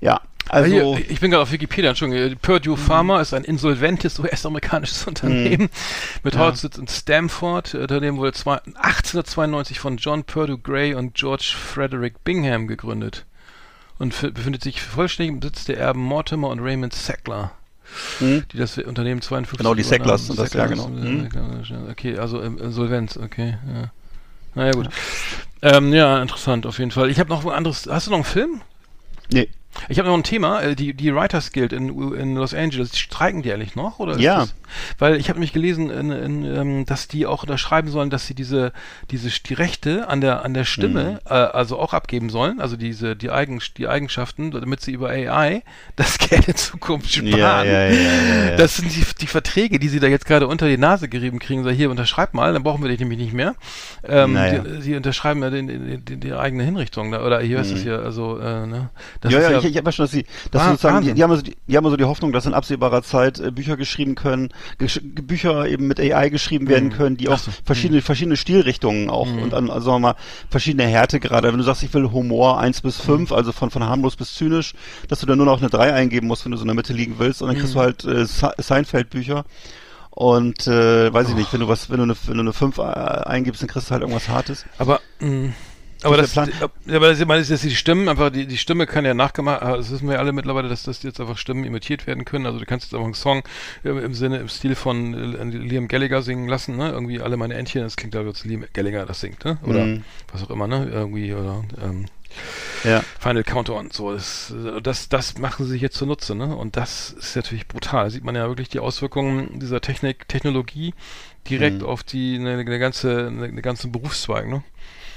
ja, 0.00 0.20
also, 0.48 0.70
Hier, 0.70 1.10
ich 1.10 1.20
bin 1.20 1.30
gerade 1.30 1.42
auf 1.42 1.52
Wikipedia, 1.52 1.90
Entschuldigung. 1.90 2.38
Purdue 2.40 2.76
mhm. 2.76 2.80
Pharma 2.80 3.20
ist 3.20 3.34
ein 3.34 3.44
insolventes 3.44 4.18
US-amerikanisches 4.18 5.06
Unternehmen 5.06 5.64
mhm. 5.64 5.68
mit 6.22 6.34
ja. 6.34 6.40
Hauptsitz 6.40 6.78
in 6.78 6.88
Stamford. 6.88 7.74
Das 7.74 7.82
Unternehmen 7.82 8.16
wurde 8.16 8.38
1892 8.38 9.78
von 9.78 9.98
John 9.98 10.24
Purdue 10.24 10.58
Gray 10.58 10.94
und 10.94 11.14
George 11.14 11.54
Frederick 11.54 12.24
Bingham 12.24 12.66
gegründet. 12.66 13.26
und 13.98 14.18
befindet 14.34 14.62
sich 14.62 14.80
vollständig 14.80 15.34
im 15.34 15.40
Besitz 15.40 15.66
der 15.66 15.78
Erben 15.78 16.00
Mortimer 16.00 16.48
und 16.48 16.60
Raymond 16.60 16.94
Sackler. 16.94 17.52
Hm? 18.18 18.44
Die 18.52 18.58
das 18.58 18.78
Unternehmen 18.78 19.20
52 19.20 19.58
Genau, 19.58 19.74
die. 19.74 19.82
Sacklers 19.82 20.26
sind 20.26 20.38
das, 20.38 20.52
ja, 20.52 20.66
genau. 20.66 20.88
äh, 20.88 21.90
Okay, 21.90 22.18
also 22.18 22.42
ähm, 22.42 22.58
Insolvenz, 22.58 23.16
okay. 23.16 23.58
Ja. 23.74 23.92
Naja, 24.54 24.72
gut. 24.72 24.88
Ähm, 25.62 25.92
ja, 25.92 26.20
interessant 26.22 26.66
auf 26.66 26.78
jeden 26.78 26.90
Fall. 26.90 27.10
Ich 27.10 27.18
habe 27.18 27.28
noch 27.30 27.44
ein 27.44 27.50
anderes. 27.52 27.86
Hast 27.90 28.06
du 28.06 28.10
noch 28.10 28.18
einen 28.18 28.24
Film? 28.24 28.60
Nee. 29.30 29.48
Ich 29.88 29.98
habe 29.98 30.08
noch 30.08 30.16
ein 30.16 30.22
Thema. 30.24 30.60
äh, 30.62 30.74
Die, 30.74 30.92
die 30.94 31.14
Writers 31.14 31.52
Guild 31.52 31.72
in, 31.72 31.88
in 32.14 32.34
Los 32.34 32.54
Angeles, 32.54 32.98
streiken 32.98 33.42
die 33.42 33.52
eigentlich 33.52 33.76
noch? 33.76 33.98
Oder 33.98 34.18
Ja. 34.18 34.40
Das, 34.40 34.54
weil 34.98 35.16
ich 35.16 35.28
habe 35.28 35.38
nämlich 35.38 35.52
gelesen, 35.52 35.88
in, 35.90 36.10
in, 36.10 36.44
ähm, 36.44 36.86
dass 36.86 37.08
die 37.08 37.26
auch 37.26 37.42
unterschreiben 37.42 37.88
sollen, 37.90 38.10
dass 38.10 38.26
sie 38.26 38.34
diese, 38.34 38.72
diese 39.10 39.28
die 39.28 39.54
Rechte 39.54 40.08
an 40.08 40.20
der, 40.20 40.44
an 40.44 40.52
der 40.52 40.64
Stimme 40.64 41.20
äh, 41.26 41.32
also 41.32 41.78
auch 41.78 41.94
abgeben 41.94 42.28
sollen. 42.28 42.60
Also 42.60 42.76
diese, 42.76 43.14
die, 43.16 43.30
Eigen, 43.30 43.60
die 43.76 43.88
Eigenschaften, 43.88 44.50
damit 44.50 44.80
sie 44.80 44.92
über 44.92 45.08
AI 45.10 45.62
das 45.96 46.18
Geld 46.18 46.48
in 46.48 46.56
Zukunft 46.56 47.10
sparen. 47.12 47.30
Ja, 47.38 47.64
ja, 47.64 47.88
ja. 47.88 48.56
Das 48.56 48.76
sind 48.76 48.94
die, 48.94 49.04
die 49.20 49.26
Verträge, 49.26 49.78
die 49.78 49.88
sie 49.88 50.00
da 50.00 50.06
jetzt 50.06 50.26
gerade 50.26 50.46
unter 50.46 50.66
die 50.68 50.78
Nase 50.78 51.08
gerieben 51.08 51.38
kriegen. 51.38 51.62
So, 51.64 51.70
hier, 51.70 51.90
unterschreib 51.90 52.34
mal, 52.34 52.52
dann 52.52 52.62
brauchen 52.62 52.82
wir 52.82 52.88
dich 52.88 53.00
nämlich 53.00 53.18
nicht 53.18 53.32
mehr. 53.32 53.54
Ähm, 54.06 54.32
Naja. 54.34 54.58
die, 54.60 54.82
sie 54.82 54.96
unterschreiben 54.96 55.42
ja 55.42 55.50
den, 55.50 55.66
den, 55.68 56.04
den, 56.04 56.20
die 56.20 56.32
eigene 56.34 56.64
Hinrichtung. 56.64 57.12
Oder 57.14 57.40
hier 57.40 57.60
ist 57.60 57.70
es 57.70 57.82
hier, 57.82 58.00
also, 58.00 58.38
äh, 58.38 58.66
ne? 58.66 58.90
Das 59.20 59.32
ja, 59.32 59.38
ist 59.38 59.50
ja, 59.50 59.57
ich, 59.64 59.72
ich 59.72 59.76
habe 59.76 59.92
schon, 59.92 60.04
dass 60.04 60.10
sie, 60.10 60.24
dass 60.50 60.62
sie 60.62 60.68
sozusagen, 60.72 60.96
die, 61.02 61.14
die, 61.14 61.22
haben 61.22 61.30
also 61.30 61.42
die, 61.42 61.56
die 61.66 61.76
haben 61.76 61.84
also 61.84 61.96
die 61.96 62.04
Hoffnung, 62.04 62.32
dass 62.32 62.46
in 62.46 62.54
absehbarer 62.54 63.02
Zeit 63.02 63.38
äh, 63.40 63.50
Bücher 63.50 63.76
geschrieben 63.76 64.14
können, 64.14 64.48
gesch 64.78 65.00
Bücher 65.02 65.66
eben 65.66 65.86
mit 65.86 65.98
AI 66.00 66.28
geschrieben 66.28 66.68
werden 66.68 66.90
können, 66.90 67.16
die 67.16 67.28
auch 67.28 67.38
so. 67.38 67.50
verschiedene, 67.64 68.02
verschiedene 68.02 68.36
Stilrichtungen 68.36 69.10
auch 69.10 69.26
und 69.42 69.54
an, 69.54 69.70
also 69.70 69.86
sagen 69.90 70.02
wir 70.02 70.08
mal, 70.10 70.14
verschiedene 70.50 70.84
Härte 70.86 71.20
gerade. 71.20 71.48
Wenn 71.48 71.58
du 71.58 71.64
sagst, 71.64 71.82
ich 71.82 71.92
will 71.94 72.10
Humor 72.10 72.58
1 72.60 72.80
bis 72.82 72.96
5, 73.00 73.32
also 73.32 73.52
von, 73.52 73.70
von 73.70 73.84
harmlos 73.84 74.16
bis 74.16 74.34
zynisch, 74.34 74.74
dass 75.08 75.20
du 75.20 75.26
dann 75.26 75.38
nur 75.38 75.46
noch 75.46 75.60
eine 75.60 75.70
3 75.70 75.92
eingeben 75.92 76.26
musst, 76.26 76.44
wenn 76.44 76.52
du 76.52 76.58
so 76.58 76.62
in 76.62 76.68
der 76.68 76.74
Mitte 76.74 76.92
liegen 76.92 77.14
willst, 77.18 77.42
und 77.42 77.48
dann 77.48 77.56
kriegst 77.58 77.74
du 77.74 77.80
halt 77.80 78.04
äh, 78.04 78.24
Se- 78.26 78.52
Seinfeld-Bücher. 78.58 79.44
Und 80.10 80.66
äh, 80.66 81.12
weiß 81.12 81.28
ich 81.28 81.34
nicht, 81.36 81.52
wenn 81.52 81.60
du 81.60 81.68
was, 81.68 81.90
wenn 81.90 81.98
du 81.98 82.02
eine, 82.02 82.16
wenn 82.26 82.34
du 82.34 82.40
eine 82.40 82.52
5 82.52 82.78
äh, 82.78 82.82
eingibst, 82.82 83.62
dann 83.62 83.68
kriegst 83.68 83.88
du 83.88 83.92
halt 83.92 84.02
irgendwas 84.02 84.28
Hartes. 84.28 84.64
Aber, 84.78 85.00
mh, 85.20 85.52
aber 86.02 86.16
das, 86.16 86.32
Plan. 86.32 86.50
ja, 86.86 86.96
aber 86.96 87.08
das, 87.08 87.20
ich 87.20 87.26
meine, 87.26 87.40
das 87.40 87.50
ist 87.50 87.64
die 87.64 87.74
Stimmen, 87.74 88.08
einfach 88.08 88.30
die, 88.30 88.46
die 88.46 88.56
Stimme 88.56 88.86
kann 88.86 89.04
ja 89.04 89.14
nachgemacht, 89.14 89.62
aber 89.62 89.76
das 89.78 89.90
wissen 89.90 90.06
wir 90.06 90.14
ja 90.14 90.20
alle 90.20 90.32
mittlerweile, 90.32 90.68
dass 90.68 90.84
das 90.84 91.02
jetzt 91.02 91.20
einfach 91.20 91.38
Stimmen 91.38 91.64
imitiert 91.64 92.06
werden 92.06 92.24
können. 92.24 92.46
Also 92.46 92.58
du 92.58 92.66
kannst 92.66 92.86
jetzt 92.86 92.94
einfach 92.94 93.04
einen 93.06 93.14
Song 93.14 93.42
im, 93.84 93.98
im 93.98 94.14
Sinne, 94.14 94.38
im 94.38 94.48
Stil 94.48 94.74
von 94.74 95.14
äh, 95.14 95.44
Liam 95.44 95.88
Gallagher 95.88 96.22
singen 96.22 96.48
lassen, 96.48 96.76
ne? 96.76 96.90
Irgendwie 96.90 97.20
alle 97.20 97.36
meine 97.36 97.54
Entchen, 97.54 97.82
das 97.82 97.96
klingt 97.96 98.12
glaube 98.12 98.28
ich, 98.28 98.34
als 98.36 98.44
Liam 98.44 98.64
Gallagher 98.72 99.06
das 99.06 99.20
singt, 99.20 99.44
ne? 99.44 99.58
Oder 99.64 99.86
Mhm. 99.86 100.04
was 100.32 100.42
auch 100.44 100.50
immer, 100.50 100.66
ne? 100.68 100.88
Irgendwie, 100.92 101.34
oder 101.34 101.64
ähm, 101.82 102.06
Ja. 102.84 103.02
Final 103.18 103.42
Countdown, 103.42 103.90
so 103.90 104.12
das, 104.12 104.54
das, 104.82 105.08
das 105.08 105.38
machen 105.38 105.64
sie 105.64 105.72
sich 105.72 105.82
jetzt 105.82 105.96
zunutze, 105.96 106.34
ne? 106.34 106.54
Und 106.56 106.76
das 106.76 107.10
ist 107.10 107.34
natürlich 107.34 107.66
brutal. 107.66 108.04
Da 108.04 108.10
sieht 108.10 108.22
man 108.24 108.36
ja 108.36 108.46
wirklich 108.48 108.68
die 108.68 108.78
Auswirkungen 108.78 109.58
dieser 109.58 109.80
Technik, 109.80 110.28
Technologie 110.28 110.94
direkt 111.48 111.80
Mhm. 111.80 111.88
auf 111.88 112.02
die 112.04 112.36
eine, 112.36 112.52
eine 112.58 112.78
ganze, 112.78 113.26
eine, 113.28 113.44
eine 113.46 113.62
ganzen 113.62 113.90
Berufszweig, 113.90 114.46
ne? 114.48 114.62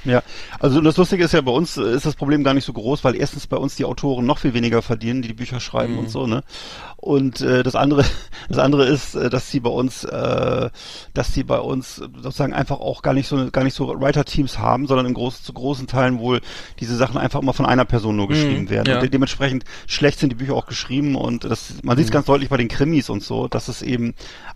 Ja, 0.05 0.23
also 0.59 0.81
das 0.81 0.97
Lustige 0.97 1.23
ist 1.23 1.33
ja, 1.33 1.41
bei 1.41 1.51
uns 1.51 1.77
äh, 1.77 1.93
ist 1.95 2.05
das 2.05 2.15
Problem 2.15 2.43
gar 2.43 2.53
nicht 2.53 2.65
so 2.65 2.73
groß, 2.73 3.03
weil 3.03 3.15
erstens 3.15 3.47
bei 3.47 3.57
uns 3.57 3.75
die 3.75 3.85
Autoren 3.85 4.25
noch 4.25 4.39
viel 4.39 4.53
weniger 4.53 4.81
verdienen, 4.81 5.21
die 5.21 5.27
die 5.29 5.33
Bücher 5.35 5.59
schreiben 5.59 5.93
Mhm. 5.93 5.99
und 5.99 6.09
so, 6.09 6.27
ne? 6.27 6.43
Und 6.97 7.41
äh, 7.41 7.63
das 7.63 7.75
andere, 7.75 8.03
das 8.49 8.57
andere 8.57 8.85
ist, 8.85 9.15
äh, 9.15 9.29
dass 9.29 9.49
sie 9.49 9.59
bei 9.59 9.69
uns, 9.69 10.03
äh, 10.03 10.69
dass 11.13 11.33
sie 11.33 11.43
bei 11.43 11.59
uns 11.59 11.95
sozusagen 11.95 12.53
einfach 12.53 12.79
auch 12.79 13.01
gar 13.01 13.13
nicht 13.13 13.27
so 13.27 13.49
gar 13.51 13.63
nicht 13.63 13.73
so 13.75 13.87
Writer-Teams 13.99 14.59
haben, 14.59 14.87
sondern 14.87 15.05
in 15.07 15.13
groß, 15.13 15.41
zu 15.43 15.53
großen 15.53 15.87
Teilen 15.87 16.19
wohl 16.19 16.41
diese 16.79 16.95
Sachen 16.95 17.17
einfach 17.17 17.41
immer 17.41 17.53
von 17.53 17.65
einer 17.65 17.85
Person 17.85 18.15
nur 18.15 18.27
geschrieben 18.27 18.63
Mhm, 18.63 18.69
werden. 18.69 18.87
ja. 18.89 18.95
Und 18.95 19.01
de 19.03 19.09
dementsprechend 19.09 19.65
schlecht 19.87 20.19
sind 20.19 20.29
die 20.31 20.35
Bücher 20.35 20.53
auch 20.55 20.65
geschrieben 20.67 21.15
und 21.15 21.43
das, 21.43 21.73
man 21.83 21.95
Mhm. 21.95 21.99
sieht 21.99 22.05
es 22.07 22.11
ganz 22.11 22.25
deutlich 22.27 22.49
bei 22.49 22.57
den 22.57 22.67
Krimis 22.67 23.09
und 23.09 23.23
so, 23.23 23.47
dass 23.47 23.67
es 23.67 23.81
eben 23.81 24.13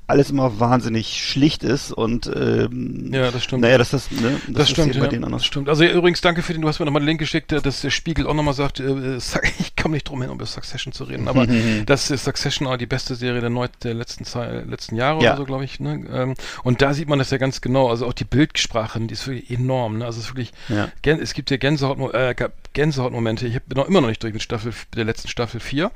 alles 0.07 0.29
immer 0.29 0.59
wahnsinnig 0.59 1.21
schlicht 1.23 1.63
ist 1.63 1.91
und 1.91 2.27
ähm, 2.35 3.09
Ja, 3.11 3.31
das 3.31 3.43
stimmt. 3.43 3.61
Naja, 3.63 3.77
dass 3.79 3.89
das, 3.89 4.11
ne, 4.11 4.39
Das, 4.47 4.63
ist 4.65 4.69
stimmt, 4.71 4.89
eben 4.89 4.97
ja. 4.97 5.03
bei 5.03 5.07
denen 5.09 5.23
anders. 5.23 5.34
Das 5.35 5.45
stimmt. 5.45 5.69
Also 5.69 5.83
übrigens, 5.85 6.21
danke 6.21 6.41
für 6.41 6.53
den, 6.53 6.61
du 6.61 6.67
hast 6.67 6.79
mir 6.79 6.85
nochmal 6.85 7.01
den 7.01 7.07
Link 7.07 7.19
geschickt, 7.19 7.51
äh, 7.51 7.61
dass 7.61 7.81
der 7.81 7.89
Spiegel 7.91 8.27
auch 8.27 8.33
nochmal 8.33 8.53
sagt, 8.53 8.79
äh, 8.79 8.83
Suc- 9.19 9.43
ich 9.59 9.75
komme 9.75 9.93
nicht 9.95 10.09
drum 10.09 10.21
hin, 10.21 10.31
um 10.31 10.37
über 10.37 10.45
Succession 10.45 10.93
zu 10.93 11.03
reden, 11.05 11.27
aber 11.27 11.47
das 11.85 12.09
ist 12.11 12.23
Succession 12.25 12.67
auch 12.67 12.77
die 12.77 12.85
beste 12.85 13.15
Serie 13.15 13.41
der, 13.41 13.49
Neu 13.49 13.67
der 13.83 13.93
letzten, 13.93 14.25
Zeit, 14.25 14.67
letzten 14.67 14.95
Jahre 14.95 15.21
Ja. 15.23 15.31
oder 15.31 15.37
so, 15.37 15.45
glaube 15.45 15.63
ich. 15.65 15.79
Ne? 15.79 16.05
Ähm, 16.11 16.35
und 16.63 16.81
da 16.81 16.93
sieht 16.93 17.07
man 17.07 17.19
das 17.19 17.29
ja 17.31 17.37
ganz 17.37 17.61
genau, 17.61 17.89
also 17.89 18.05
auch 18.07 18.13
die 18.13 18.25
Bildsprache, 18.25 18.99
die 18.99 19.13
ist 19.13 19.27
wirklich 19.27 19.49
enorm. 19.51 19.99
Ne? 19.99 20.05
Also 20.05 20.19
es 20.19 20.25
ist 20.25 20.31
wirklich, 20.31 20.51
Ja. 20.69 20.89
Es 21.03 21.33
gibt 21.33 21.51
ja 21.51 21.57
Gänsehaut, 21.57 22.13
äh, 22.13 22.35
Gänsehautmomente. 22.75 23.47
Ich 23.47 23.55
hab- 23.55 23.67
bin 23.67 23.77
noch 23.77 23.87
immer 23.87 24.01
noch 24.01 24.09
nicht 24.09 24.21
durch 24.21 24.33
mit 24.33 24.43
Staffel, 24.43 24.67
mit 24.71 24.95
der 24.95 25.05
letzten 25.05 25.27
Staffel 25.29 25.59
4, 25.59 25.91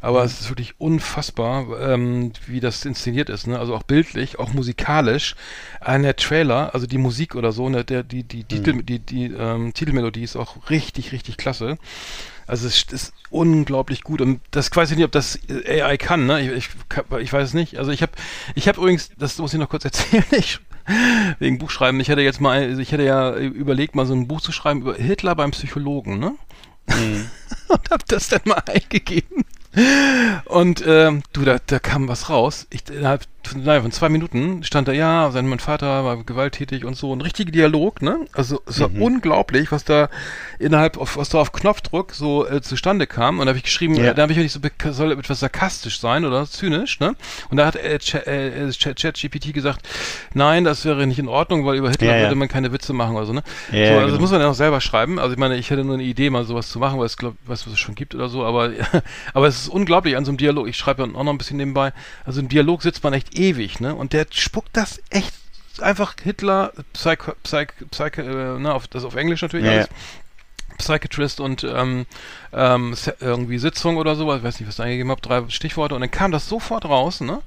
aber 0.00 0.24
es 0.24 0.40
ist 0.40 0.48
wirklich 0.48 0.80
unfassbar, 0.80 1.66
ähm, 1.80 2.32
wie 2.46 2.60
das 2.60 2.86
inszeniert 2.86 3.28
ist. 3.28 3.46
Ne? 3.46 3.58
Also 3.58 3.74
auch 3.74 3.82
bildlich, 3.82 4.38
auch 4.38 4.54
musikalisch. 4.54 5.34
Ein 5.80 6.02
der 6.04 6.16
Trailer, 6.16 6.72
also 6.72 6.86
die 6.86 6.96
Musik 6.98 7.34
oder 7.34 7.52
so, 7.52 7.68
ne, 7.68 7.84
der, 7.84 8.02
die, 8.02 8.22
die, 8.22 8.44
Titel, 8.44 8.82
die, 8.82 8.98
die 9.00 9.26
ähm, 9.26 9.74
Titelmelodie 9.74 10.22
ist 10.22 10.36
auch 10.36 10.70
richtig, 10.70 11.12
richtig 11.12 11.36
klasse. 11.36 11.76
Also 12.46 12.66
es 12.66 12.82
ist 12.90 13.12
unglaublich 13.30 14.02
gut 14.02 14.20
und 14.20 14.40
das 14.50 14.74
weiß 14.74 14.90
ich 14.90 14.96
nicht, 14.96 15.04
ob 15.06 15.12
das 15.12 15.38
AI 15.68 15.96
kann, 15.96 16.26
ne? 16.26 16.40
Ich, 16.40 16.50
ich, 16.50 16.68
ich 17.20 17.32
weiß 17.32 17.48
es 17.48 17.54
nicht. 17.54 17.78
Also 17.78 17.92
ich 17.92 18.02
habe 18.02 18.12
ich 18.56 18.66
habe 18.66 18.78
übrigens, 18.80 19.10
das 19.18 19.38
muss 19.38 19.52
ich 19.52 19.60
noch 19.60 19.68
kurz 19.68 19.84
erzählen, 19.84 20.24
ich, 20.32 20.58
wegen 21.38 21.58
Buchschreiben, 21.58 22.00
ich 22.00 22.10
hatte 22.10 22.22
jetzt 22.22 22.40
mal, 22.40 22.60
also 22.60 22.80
ich 22.80 22.92
hatte 22.92 23.04
ja 23.04 23.34
überlegt, 23.36 23.94
mal 23.94 24.06
so 24.06 24.14
ein 24.14 24.28
Buch 24.28 24.40
zu 24.40 24.52
schreiben 24.52 24.82
über 24.82 24.94
Hitler 24.94 25.34
beim 25.34 25.52
Psychologen, 25.52 26.18
ne? 26.18 26.34
und 27.68 27.90
hab 27.90 28.06
das 28.06 28.28
dann 28.28 28.42
mal 28.44 28.62
eingegeben. 28.66 29.44
Und 30.46 30.82
ähm, 30.86 31.22
du, 31.32 31.42
da, 31.42 31.58
da 31.64 31.78
kam 31.78 32.08
was 32.08 32.28
raus. 32.28 32.66
Ich, 32.70 32.88
innerhalb 32.88 33.26
naja, 33.56 33.82
von 33.82 33.90
zwei 33.92 34.08
Minuten 34.08 34.62
stand 34.62 34.88
da, 34.88 34.92
ja, 34.92 35.30
sein 35.30 35.46
mein 35.48 35.58
Vater 35.58 36.04
war 36.04 36.22
gewalttätig 36.24 36.84
und 36.84 36.96
so. 36.96 37.12
Ein 37.14 37.20
richtiger 37.20 37.50
Dialog, 37.50 38.02
ne? 38.02 38.26
Also 38.32 38.60
es 38.66 38.80
war 38.80 38.90
unglaublich, 38.94 39.72
was 39.72 39.84
da 39.84 40.08
innerhalb, 40.58 40.96
auf, 40.98 41.16
was 41.16 41.28
da 41.30 41.38
auf 41.38 41.52
Knopfdruck 41.52 42.12
so 42.12 42.46
äh, 42.46 42.60
zustande 42.60 43.06
kam. 43.06 43.38
Und 43.38 43.46
da 43.46 43.50
habe 43.50 43.58
ich 43.58 43.64
geschrieben, 43.64 43.94
Ja. 43.94 44.14
da 44.14 44.22
habe 44.22 44.32
ich 44.32 44.38
nicht 44.38 44.52
so, 44.52 44.60
soll 44.92 45.12
etwas 45.12 45.40
sarkastisch 45.40 46.00
sein 46.00 46.24
oder 46.24 46.46
zynisch, 46.46 47.00
ne? 47.00 47.14
Und 47.50 47.56
da 47.56 47.66
hat 47.66 47.76
äh, 47.76 47.98
Ch- 48.00 48.26
äh, 48.26 48.70
ChatGPT 48.94 49.52
gesagt, 49.52 49.88
nein, 50.34 50.64
das 50.64 50.84
wäre 50.84 51.06
nicht 51.06 51.18
in 51.18 51.28
Ordnung, 51.28 51.64
weil 51.66 51.76
über 51.76 51.90
Hitler 51.90 52.08
Ja, 52.08 52.16
ja. 52.16 52.22
würde 52.24 52.34
man 52.36 52.48
keine 52.48 52.72
Witze 52.72 52.92
machen 52.92 53.16
oder 53.16 53.26
so, 53.26 53.32
ne? 53.32 53.42
Ja, 53.72 53.78
so, 53.86 53.92
also 53.92 53.94
genau. 54.00 54.10
das 54.12 54.20
muss 54.20 54.30
man 54.32 54.40
ja 54.40 54.48
auch 54.48 54.54
selber 54.54 54.80
schreiben. 54.80 55.18
Also 55.18 55.32
ich 55.32 55.38
meine, 55.38 55.56
ich 55.56 55.70
hätte 55.70 55.84
nur 55.84 55.94
eine 55.94 56.02
Idee, 56.04 56.30
mal 56.30 56.44
sowas 56.44 56.68
zu 56.68 56.78
machen, 56.78 56.98
weil 56.98 57.06
es 57.06 57.16
glaub, 57.16 57.34
was 57.46 57.66
was 57.66 57.72
es 57.74 57.78
schon 57.80 57.94
gibt 57.94 58.14
oder 58.14 58.28
so, 58.28 58.44
aber 58.44 58.70
aber 59.34 59.46
es 59.48 59.62
ist 59.62 59.68
unglaublich 59.68 60.16
an 60.16 60.24
so 60.24 60.30
einem 60.30 60.38
Dialog. 60.38 60.68
Ich 60.68 60.76
schreibe 60.76 61.02
ja 61.02 61.08
auch 61.14 61.24
noch 61.24 61.32
ein 61.32 61.38
bisschen 61.38 61.56
nebenbei. 61.56 61.92
Also 62.24 62.40
im 62.40 62.48
Dialog 62.48 62.82
sitzt 62.82 63.02
man 63.02 63.12
echt 63.12 63.29
ewig, 63.34 63.80
ne? 63.80 63.94
Und 63.94 64.12
der 64.12 64.26
spuckt 64.30 64.70
das 64.76 65.00
echt 65.10 65.32
einfach 65.80 66.14
Hitler, 66.22 66.72
Psycho, 66.92 67.32
Psych, 67.42 67.68
Psych, 67.90 68.18
äh, 68.18 68.58
ne, 68.58 68.74
auf, 68.74 68.86
das 68.88 69.04
auf 69.04 69.14
Englisch 69.14 69.42
natürlich 69.42 69.66
Ja, 69.66 69.72
alles. 69.72 69.88
Psychiatrist 70.78 71.40
und 71.40 71.62
ähm, 71.64 72.06
ähm, 72.52 72.94
irgendwie 73.20 73.58
Sitzung 73.58 73.96
oder 73.96 74.16
so, 74.16 74.34
ich 74.34 74.42
weiß 74.42 74.60
nicht, 74.60 74.68
was 74.68 74.78
ich 74.78 74.80
eingegeben 74.84 75.10
habe, 75.10 75.20
drei 75.20 75.46
Stichworte 75.50 75.94
und 75.94 76.00
dann 76.00 76.10
kam 76.10 76.32
das 76.32 76.48
sofort 76.48 76.84
raus, 76.86 77.20
ne? 77.20 77.42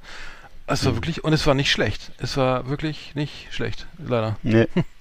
Es 0.66 0.84
war 0.84 0.92
Mhm. 0.92 0.96
wirklich, 0.96 1.24
und 1.24 1.32
es 1.32 1.46
war 1.46 1.54
nicht 1.54 1.70
schlecht. 1.70 2.12
Es 2.18 2.36
war 2.36 2.68
wirklich 2.68 3.14
nicht 3.14 3.48
schlecht, 3.50 3.86
leider. 3.98 4.36
Nee. 4.42 4.66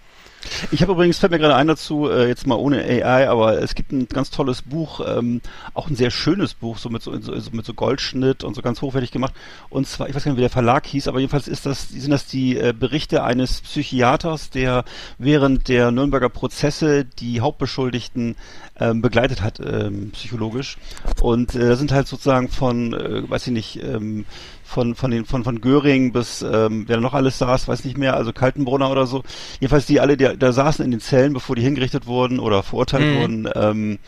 Ich 0.71 0.81
habe 0.81 0.93
übrigens, 0.93 1.17
fällt 1.17 1.31
mir 1.31 1.39
gerade 1.39 1.55
ein 1.55 1.67
dazu, 1.67 2.09
äh, 2.09 2.27
jetzt 2.27 2.47
mal 2.47 2.55
ohne 2.55 2.83
AI, 2.83 3.29
aber 3.29 3.61
es 3.61 3.75
gibt 3.75 3.91
ein 3.91 4.07
ganz 4.07 4.29
tolles 4.29 4.61
Buch, 4.61 5.01
ähm, 5.05 5.41
auch 5.73 5.89
ein 5.89 5.95
sehr 5.95 6.11
schönes 6.11 6.53
Buch, 6.53 6.77
so 6.77 6.89
mit 6.89 7.01
so, 7.01 7.19
so, 7.19 7.37
so 7.39 7.51
mit 7.51 7.65
so 7.65 7.73
Goldschnitt 7.73 8.43
und 8.43 8.55
so 8.55 8.61
ganz 8.61 8.81
hochwertig 8.81 9.11
gemacht. 9.11 9.33
Und 9.69 9.87
zwar, 9.87 10.09
ich 10.09 10.15
weiß 10.15 10.23
gar 10.23 10.31
nicht, 10.31 10.37
wie 10.37 10.41
der 10.41 10.49
Verlag 10.49 10.85
hieß, 10.85 11.07
aber 11.07 11.19
jedenfalls 11.19 11.47
ist 11.47 11.65
das, 11.65 11.89
sind 11.89 12.11
das 12.11 12.25
die 12.25 12.57
äh, 12.57 12.73
Berichte 12.77 13.23
eines 13.23 13.61
Psychiaters, 13.61 14.49
der 14.49 14.85
während 15.17 15.67
der 15.67 15.91
Nürnberger 15.91 16.29
Prozesse 16.29 17.05
die 17.05 17.41
Hauptbeschuldigten 17.41 18.35
ähm, 18.79 19.01
begleitet 19.01 19.41
hat, 19.41 19.59
ähm, 19.59 20.11
psychologisch. 20.11 20.77
Und 21.21 21.55
äh, 21.55 21.75
sind 21.75 21.91
halt 21.91 22.07
sozusagen 22.07 22.49
von, 22.49 22.93
äh, 22.93 23.29
weiß 23.29 23.47
ich 23.47 23.53
nicht, 23.53 23.83
ähm, 23.83 24.25
von, 24.73 24.95
von 24.95 25.11
den, 25.11 25.25
von, 25.25 25.43
von 25.43 25.61
Göring 25.61 26.11
bis, 26.11 26.41
ähm, 26.41 26.85
wer 26.87 26.97
noch 26.99 27.13
alles 27.13 27.37
saß, 27.37 27.67
weiß 27.67 27.85
nicht 27.85 27.97
mehr, 27.97 28.15
also 28.15 28.33
Kaltenbrunner 28.33 28.89
oder 28.89 29.05
so. 29.05 29.23
Jedenfalls 29.59 29.85
die 29.85 29.99
alle, 29.99 30.17
die 30.17 30.37
da 30.37 30.51
saßen 30.51 30.83
in 30.83 30.91
den 30.91 30.99
Zellen, 30.99 31.33
bevor 31.33 31.55
die 31.55 31.61
hingerichtet 31.61 32.07
wurden 32.07 32.39
oder 32.39 32.63
verurteilt 32.63 33.07
Mhm. 33.07 33.19
wurden, 33.19 33.49
ähm, 33.55 33.99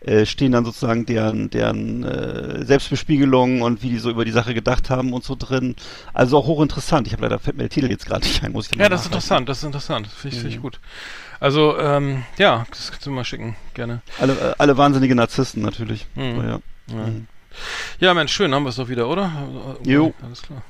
äh, 0.00 0.26
stehen 0.26 0.52
dann 0.52 0.64
sozusagen 0.64 1.06
deren, 1.06 1.50
deren 1.50 2.04
äh, 2.04 2.64
Selbstbespiegelungen 2.64 3.62
und 3.62 3.82
wie 3.82 3.90
die 3.90 3.98
so 3.98 4.10
über 4.10 4.24
die 4.24 4.30
Sache 4.32 4.54
gedacht 4.54 4.90
haben 4.90 5.12
und 5.12 5.24
so 5.24 5.34
drin. 5.38 5.76
Also 6.12 6.38
auch 6.38 6.46
hochinteressant. 6.46 7.06
Ich 7.06 7.12
habe 7.12 7.22
leider, 7.22 7.38
fällt 7.38 7.56
mir 7.56 7.64
der 7.64 7.70
Titel 7.70 7.90
jetzt 7.90 8.06
gerade 8.06 8.26
nicht 8.26 8.42
ein, 8.42 8.52
muss 8.52 8.70
ich 8.70 8.78
Ja, 8.78 8.88
das 8.88 9.00
ist 9.02 9.06
interessant, 9.06 9.48
das 9.48 9.58
ist 9.58 9.64
interessant. 9.64 10.06
Finde 10.06 10.36
ich, 10.36 10.42
finde 10.42 10.56
ich 10.56 10.62
gut. 10.62 10.80
Also, 11.40 11.76
ähm, 11.78 12.22
ja, 12.38 12.64
das 12.70 12.90
kannst 12.90 13.04
du 13.06 13.10
mir 13.10 13.16
mal 13.16 13.24
schicken, 13.24 13.56
gerne. 13.74 14.00
Alle, 14.18 14.32
äh, 14.32 14.54
alle 14.58 14.76
wahnsinnige 14.78 15.14
Narzissten 15.14 15.62
natürlich. 15.62 16.06
Mhm. 16.14 16.36
So, 16.36 16.42
ja. 16.42 16.60
Ja. 16.88 17.06
Mhm. 17.06 17.26
Ja, 18.00 18.14
Mensch, 18.14 18.32
schön 18.32 18.54
haben 18.54 18.64
wir 18.64 18.70
es 18.70 18.76
doch 18.76 18.88
wieder, 18.88 19.08
oder? 19.08 19.30
Oh, 19.54 19.88
jo. 19.88 20.06
Oh, 20.06 20.24
alles 20.24 20.42
klar. 20.42 20.62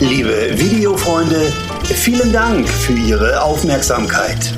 Liebe 0.00 0.58
Videofreunde, 0.58 1.52
vielen 1.84 2.32
Dank 2.32 2.68
für 2.68 2.94
Ihre 2.94 3.40
Aufmerksamkeit. 3.42 4.52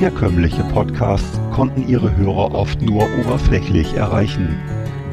Herkömmliche 0.00 0.64
Podcasts 0.72 1.38
konnten 1.52 1.86
ihre 1.86 2.16
Hörer 2.16 2.54
oft 2.54 2.80
nur 2.80 3.06
oberflächlich 3.20 3.92
erreichen. 3.92 4.58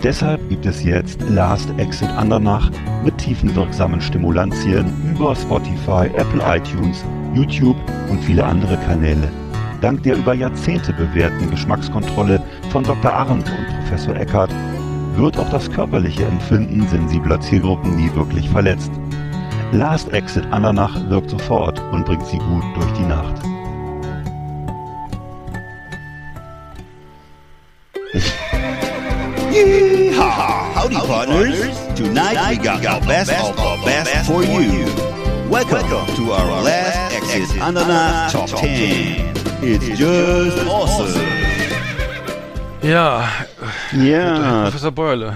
Deshalb 0.04 0.48
gibt 0.50 0.66
es 0.66 0.84
jetzt 0.84 1.20
Last 1.28 1.70
Exit 1.78 2.10
Andernach 2.10 2.70
mit 3.04 3.18
tiefenwirksamen 3.18 4.00
Stimulantien 4.00 4.94
über 5.12 5.36
Spotify, 5.36 6.08
Apple 6.16 6.42
iTunes, 6.46 7.04
YouTube 7.34 7.78
und 8.10 8.24
viele 8.24 8.46
andere 8.46 8.78
Kanäle. 8.78 9.28
Dank 9.82 10.04
der 10.04 10.18
über 10.18 10.36
Jahrzehnte 10.36 10.94
bewährten 10.94 11.50
Geschmackskontrolle 11.50 12.42
von 12.70 12.84
Dr. 12.84 13.12
Arendt 13.12 13.50
und 13.50 13.68
Professor 13.80 14.16
Eckert 14.16 14.52
wird 15.16 15.38
auch 15.38 15.50
das 15.50 15.70
körperliche 15.72 16.26
Empfinden 16.26 16.88
sensibler 16.88 17.42
Zielgruppen 17.42 17.96
nie 17.96 18.14
wirklich 18.14 18.48
verletzt. 18.50 18.92
Last 19.72 20.14
Exit 20.14 20.46
Andernach 20.52 21.10
wirkt 21.10 21.32
sofort 21.32 21.82
und 21.92 22.06
bringt 22.06 22.26
sie 22.28 22.38
gut 22.38 22.64
durch 22.76 22.94
die 22.94 23.06
Nacht. 23.06 23.36
Yeehaw! 29.58 30.74
Howdy, 30.74 30.96
partners. 30.96 31.78
Tonight 31.96 32.38
we 32.50 32.64
got 32.64 32.86
our 32.86 33.02
best 33.02 33.32
of 33.32 33.58
our 33.60 33.84
best 33.84 34.28
for 34.30 34.44
you. 34.44 34.86
Welcome 35.50 35.82
Welcome 35.90 36.16
to 36.16 36.32
our 36.32 36.62
last 36.62 37.16
Exit 37.16 37.56
Ananas 37.60 38.34
Top 38.34 38.50
10. 38.50 39.34
It's 39.64 39.98
just 39.98 40.68
awesome. 40.68 41.22
Ja, 42.84 43.28
Ja, 43.94 44.62
Professor 44.70 44.92
Bäuerle. 44.92 45.36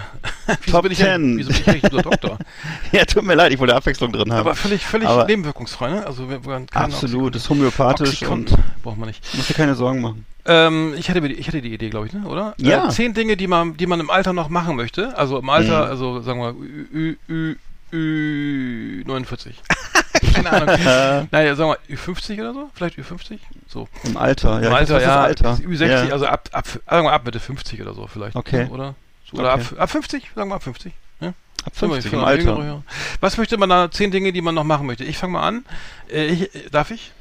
Wieso 0.62 0.72
Top 0.78 0.84
bin 0.84 0.92
ich 0.92 0.98
10. 1.00 1.38
wieso 1.38 1.50
bin 1.52 1.62
ich 1.62 1.68
eigentlich 1.70 1.92
nur 1.92 2.02
Doktor? 2.02 2.38
ja, 2.92 3.06
tut 3.06 3.24
mir 3.24 3.36
leid, 3.36 3.52
ich 3.54 3.60
wollte 3.60 3.76
Abwechslung 3.76 4.12
drin 4.12 4.32
haben. 4.32 4.40
Aber 4.40 4.56
völlig, 4.56 4.86
völlig 4.86 5.08
Aber- 5.08 5.26
nebenwirkungsfrei, 5.26 5.90
ne? 5.90 6.06
Also 6.06 6.30
wir 6.30 6.40
keine 6.42 6.68
Absolut, 6.74 7.34
Oxycontin- 7.34 7.38
ist 7.38 7.50
homöopathisch 7.50 8.10
Oxycontin 8.10 8.56
und 8.58 8.84
braucht 8.84 8.98
man 8.98 9.08
nicht. 9.08 9.22
musst 9.36 9.50
dir 9.50 9.54
keine 9.54 9.76
Sorgen 9.76 10.02
machen. 10.02 10.26
Ähm, 10.46 10.96
ich, 10.98 11.10
hatte, 11.10 11.26
ich 11.28 11.48
hatte 11.48 11.62
die 11.62 11.74
Idee, 11.74 11.90
glaube 11.90 12.08
ich, 12.08 12.14
ne? 12.14 12.24
oder? 12.28 12.56
Ja. 12.58 12.88
Äh, 12.88 12.90
zehn 12.90 13.14
Dinge, 13.14 13.38
die 13.38 13.46
man, 13.48 13.78
die 13.78 13.86
man 13.86 14.00
im 14.00 14.10
Alter 14.10 14.34
noch 14.34 14.50
machen 14.50 14.76
möchte. 14.76 15.16
Also 15.18 15.38
im 15.38 15.50
Alter, 15.50 15.86
Mhm. 15.86 15.92
also 15.92 16.22
sagen 16.22 16.40
wir 16.40 16.56
Ü, 16.56 17.16
Ü, 17.30 17.56
Ü, 17.94 19.04
49. 19.06 19.56
Keine 20.34 20.52
Ahnung. 20.52 21.28
naja, 21.32 21.56
sagen 21.56 21.76
wir 21.88 21.96
Ü50 21.98 22.40
oder 22.40 22.54
so? 22.54 22.70
Vielleicht 22.74 22.98
Ü50? 22.98 23.38
So. 23.68 23.88
Im 24.04 24.18
Alter, 24.18 24.62
ja. 24.62 24.68
Im 24.70 24.74
Alter, 24.74 24.96
weiß, 24.96 25.04
ja. 25.04 25.26
ist 25.28 25.44
Alter. 25.46 25.64
Ü60, 25.64 26.08
ja. 26.08 26.14
also 26.14 26.26
ab, 26.26 26.50
ab, 26.52 26.68
sagen 26.68 27.06
wir 27.06 27.12
ab 27.14 27.26
Mitte 27.26 27.40
50 27.40 27.82
oder 27.82 27.94
so 27.94 28.08
vielleicht. 28.08 28.36
Okay. 28.36 28.68
Oder? 28.72 28.96
Oder 29.34 29.54
Okay. 29.54 29.64
ab, 29.76 29.82
ab 29.82 29.90
50? 29.90 30.32
Sagen 30.36 30.50
wir 30.50 30.56
ab 30.56 30.64
50. 30.64 30.94
Ja? 31.20 31.30
Ab 31.66 31.76
Sind 31.76 31.90
wir 31.90 31.96
50 32.02 32.10
für 32.10 32.16
im 32.18 32.24
Alter. 32.24 32.84
Was 33.20 33.38
möchte 33.38 33.58
man 33.58 33.70
da? 33.70 33.90
Zehn 33.92 34.12
Dinge, 34.12 34.34
die 34.34 34.42
man 34.42 34.56
noch 34.56 34.64
machen 34.64 34.88
möchte. 34.88 35.04
Ich 35.04 35.18
fange 35.18 35.34
mal 35.34 35.48
an. 35.48 35.66
Äh, 36.12 36.26
ich, 36.28 36.56
äh, 36.56 36.70
darf 36.70 36.92
ich? 36.92 37.12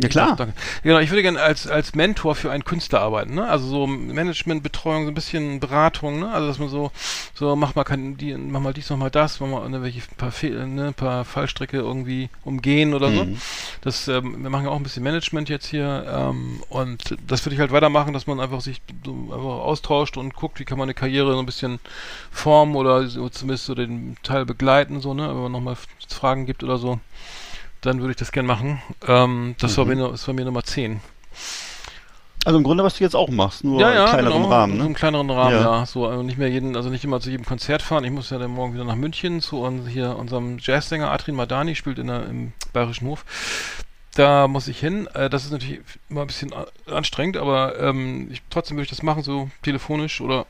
Ja, 0.00 0.08
klar. 0.08 0.36
Danke. 0.36 0.54
Genau, 0.84 0.98
ich 1.00 1.10
würde 1.10 1.22
gerne 1.22 1.40
als, 1.40 1.66
als 1.66 1.94
Mentor 1.96 2.36
für 2.36 2.52
einen 2.52 2.64
Künstler 2.64 3.00
arbeiten, 3.00 3.34
ne? 3.34 3.48
Also 3.48 3.66
so 3.66 3.86
Management, 3.88 4.62
Betreuung, 4.62 5.04
so 5.04 5.10
ein 5.10 5.14
bisschen 5.14 5.58
Beratung, 5.58 6.20
ne? 6.20 6.30
Also 6.30 6.46
dass 6.46 6.58
man 6.60 6.68
so, 6.68 6.92
so 7.34 7.56
mach 7.56 7.74
mal 7.74 7.82
kann 7.82 8.16
die, 8.16 8.32
mach 8.34 8.60
mal 8.60 8.72
dies, 8.72 8.90
mach 8.90 8.96
mal 8.96 9.10
das, 9.10 9.40
mach 9.40 9.48
mal 9.48 9.68
ne, 9.68 9.82
welche 9.82 10.00
paar, 10.16 10.30
Fehl, 10.30 10.66
ne, 10.68 10.92
paar 10.92 11.24
Fallstricke 11.24 11.78
irgendwie 11.78 12.30
umgehen 12.44 12.94
oder 12.94 13.10
so. 13.10 13.24
Mhm. 13.24 13.38
Das, 13.80 14.06
ähm, 14.06 14.40
wir 14.40 14.50
machen 14.50 14.66
ja 14.66 14.70
auch 14.70 14.76
ein 14.76 14.84
bisschen 14.84 15.02
Management 15.02 15.48
jetzt 15.48 15.66
hier 15.66 16.04
ähm, 16.08 16.62
und 16.68 17.16
das 17.26 17.44
würde 17.44 17.54
ich 17.54 17.60
halt 17.60 17.72
weitermachen, 17.72 18.12
dass 18.12 18.28
man 18.28 18.38
einfach 18.38 18.60
sich 18.60 18.80
so 19.04 19.12
einfach 19.12 19.64
austauscht 19.64 20.16
und 20.16 20.34
guckt, 20.34 20.60
wie 20.60 20.64
kann 20.64 20.78
man 20.78 20.86
eine 20.86 20.94
Karriere 20.94 21.32
so 21.32 21.40
ein 21.40 21.46
bisschen 21.46 21.80
formen 22.30 22.76
oder 22.76 23.08
so 23.08 23.28
zumindest 23.30 23.66
so 23.66 23.74
den 23.74 24.16
Teil 24.22 24.46
begleiten, 24.46 25.00
so, 25.00 25.12
ne? 25.12 25.28
Wenn 25.28 25.42
man 25.42 25.52
nochmal 25.52 25.76
Fragen 26.08 26.46
gibt 26.46 26.62
oder 26.62 26.78
so 26.78 27.00
dann 27.80 28.00
würde 28.00 28.10
ich 28.12 28.16
das 28.16 28.32
gern 28.32 28.46
machen. 28.46 28.82
Ähm, 29.06 29.54
das, 29.60 29.76
war 29.78 29.84
Mhm. 29.84 29.94
mir, 29.96 30.08
das 30.08 30.26
war 30.26 30.34
mir 30.34 30.44
Nummer 30.44 30.62
10. 30.64 31.00
Also 32.44 32.56
im 32.58 32.64
Grunde, 32.64 32.84
was 32.84 32.96
du 32.96 33.04
jetzt 33.04 33.16
auch 33.16 33.28
machst, 33.28 33.64
nur 33.64 33.80
ja, 33.80 33.92
ja, 33.92 34.04
in 34.04 34.08
kleinerem 34.10 34.42
genau, 34.42 34.48
Rahmen, 34.54 34.76
So 34.76 34.82
ne? 34.82 34.86
im 34.86 34.94
kleineren 34.94 35.28
Rahmen, 35.30 35.50
Ja. 35.56 35.78
ja. 35.80 35.86
So, 35.86 36.06
also 36.06 36.22
nicht 36.22 36.38
mehr 36.38 36.48
jeden, 36.48 36.76
also 36.76 36.88
nicht 36.88 37.04
immer 37.04 37.20
zu 37.20 37.30
jedem 37.30 37.44
Konzert 37.44 37.82
fahren. 37.82 38.04
Ich 38.04 38.10
muss 38.10 38.30
ja 38.30 38.38
dann 38.38 38.52
morgen 38.52 38.74
wieder 38.74 38.84
nach 38.84 38.94
München 38.94 39.42
zu 39.42 39.58
un, 39.62 39.86
hier 39.86 40.16
unserem 40.16 40.58
Jazzsänger 40.60 41.10
Adrian 41.10 41.36
Madani, 41.36 41.74
spielt 41.74 41.98
in 41.98 42.06
der, 42.06 42.26
im 42.26 42.52
Bayerischen 42.72 43.06
Hof. 43.08 43.24
Da 44.14 44.48
muss 44.48 44.66
ich 44.68 44.78
hin. 44.78 45.08
Äh, 45.14 45.28
das 45.28 45.44
ist 45.44 45.50
natürlich 45.52 45.80
immer 46.08 46.22
ein 46.22 46.26
bisschen 46.28 46.52
anstrengend, 46.86 47.36
aber 47.36 47.78
ähm, 47.80 48.28
ich, 48.30 48.40
trotzdem 48.50 48.76
würde 48.76 48.84
ich 48.84 48.90
das 48.90 49.02
machen, 49.02 49.22
so 49.22 49.50
telefonisch 49.62 50.20
oder 50.20 50.46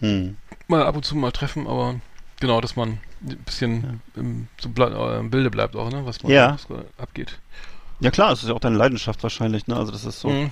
Hm. 0.00 0.36
mal 0.68 0.84
ab 0.86 0.94
und 0.96 1.04
zu 1.04 1.16
mal 1.16 1.32
treffen, 1.32 1.66
aber 1.66 1.96
genau, 2.40 2.60
dass 2.60 2.76
man 2.76 2.98
ein 3.28 3.38
bisschen 3.44 4.00
im, 4.16 4.48
so 4.60 4.68
ble 4.68 4.86
äh, 4.86 5.18
im 5.20 5.30
Bilde 5.30 5.50
bleibt 5.50 5.76
auch, 5.76 5.90
ne, 5.90 6.02
was 6.04 6.22
man 6.22 6.32
Ja. 6.32 6.52
was 6.52 6.66
abgeht. 6.98 7.38
Ja 8.00 8.10
klar, 8.10 8.32
es 8.32 8.42
ist 8.42 8.48
ja 8.48 8.54
auch 8.54 8.60
deine 8.60 8.76
Leidenschaft 8.76 9.22
wahrscheinlich, 9.22 9.66
ne? 9.68 9.76
Also 9.76 9.92
das 9.92 10.04
ist 10.04 10.20
so, 10.20 10.28
Mhm. 10.28 10.50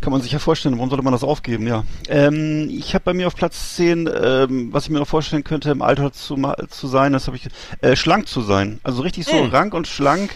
kann 0.00 0.12
man 0.12 0.20
sich 0.20 0.32
ja 0.32 0.38
vorstellen, 0.40 0.74
warum 0.76 0.90
sollte 0.90 1.04
man 1.04 1.12
das 1.12 1.22
aufgeben, 1.22 1.66
ja. 1.66 1.84
Ähm, 2.08 2.68
ich 2.70 2.92
habe 2.94 3.04
bei 3.04 3.14
mir 3.14 3.28
auf 3.28 3.36
Platz 3.36 3.76
10, 3.76 4.10
ähm, 4.12 4.72
was 4.72 4.84
ich 4.84 4.90
mir 4.90 4.98
noch 4.98 5.08
vorstellen 5.08 5.44
könnte, 5.44 5.70
im 5.70 5.80
Alter 5.80 6.12
zu, 6.12 6.36
zu 6.68 6.86
sein, 6.88 7.12
das 7.12 7.28
habe 7.28 7.36
ich, 7.36 7.48
äh, 7.82 7.94
schlank 7.96 8.28
zu 8.28 8.42
sein. 8.42 8.80
Also 8.82 9.02
richtig 9.02 9.26
so 9.26 9.36
Mhm. 9.44 9.50
rank 9.50 9.74
und 9.74 9.86
schlank 9.86 10.34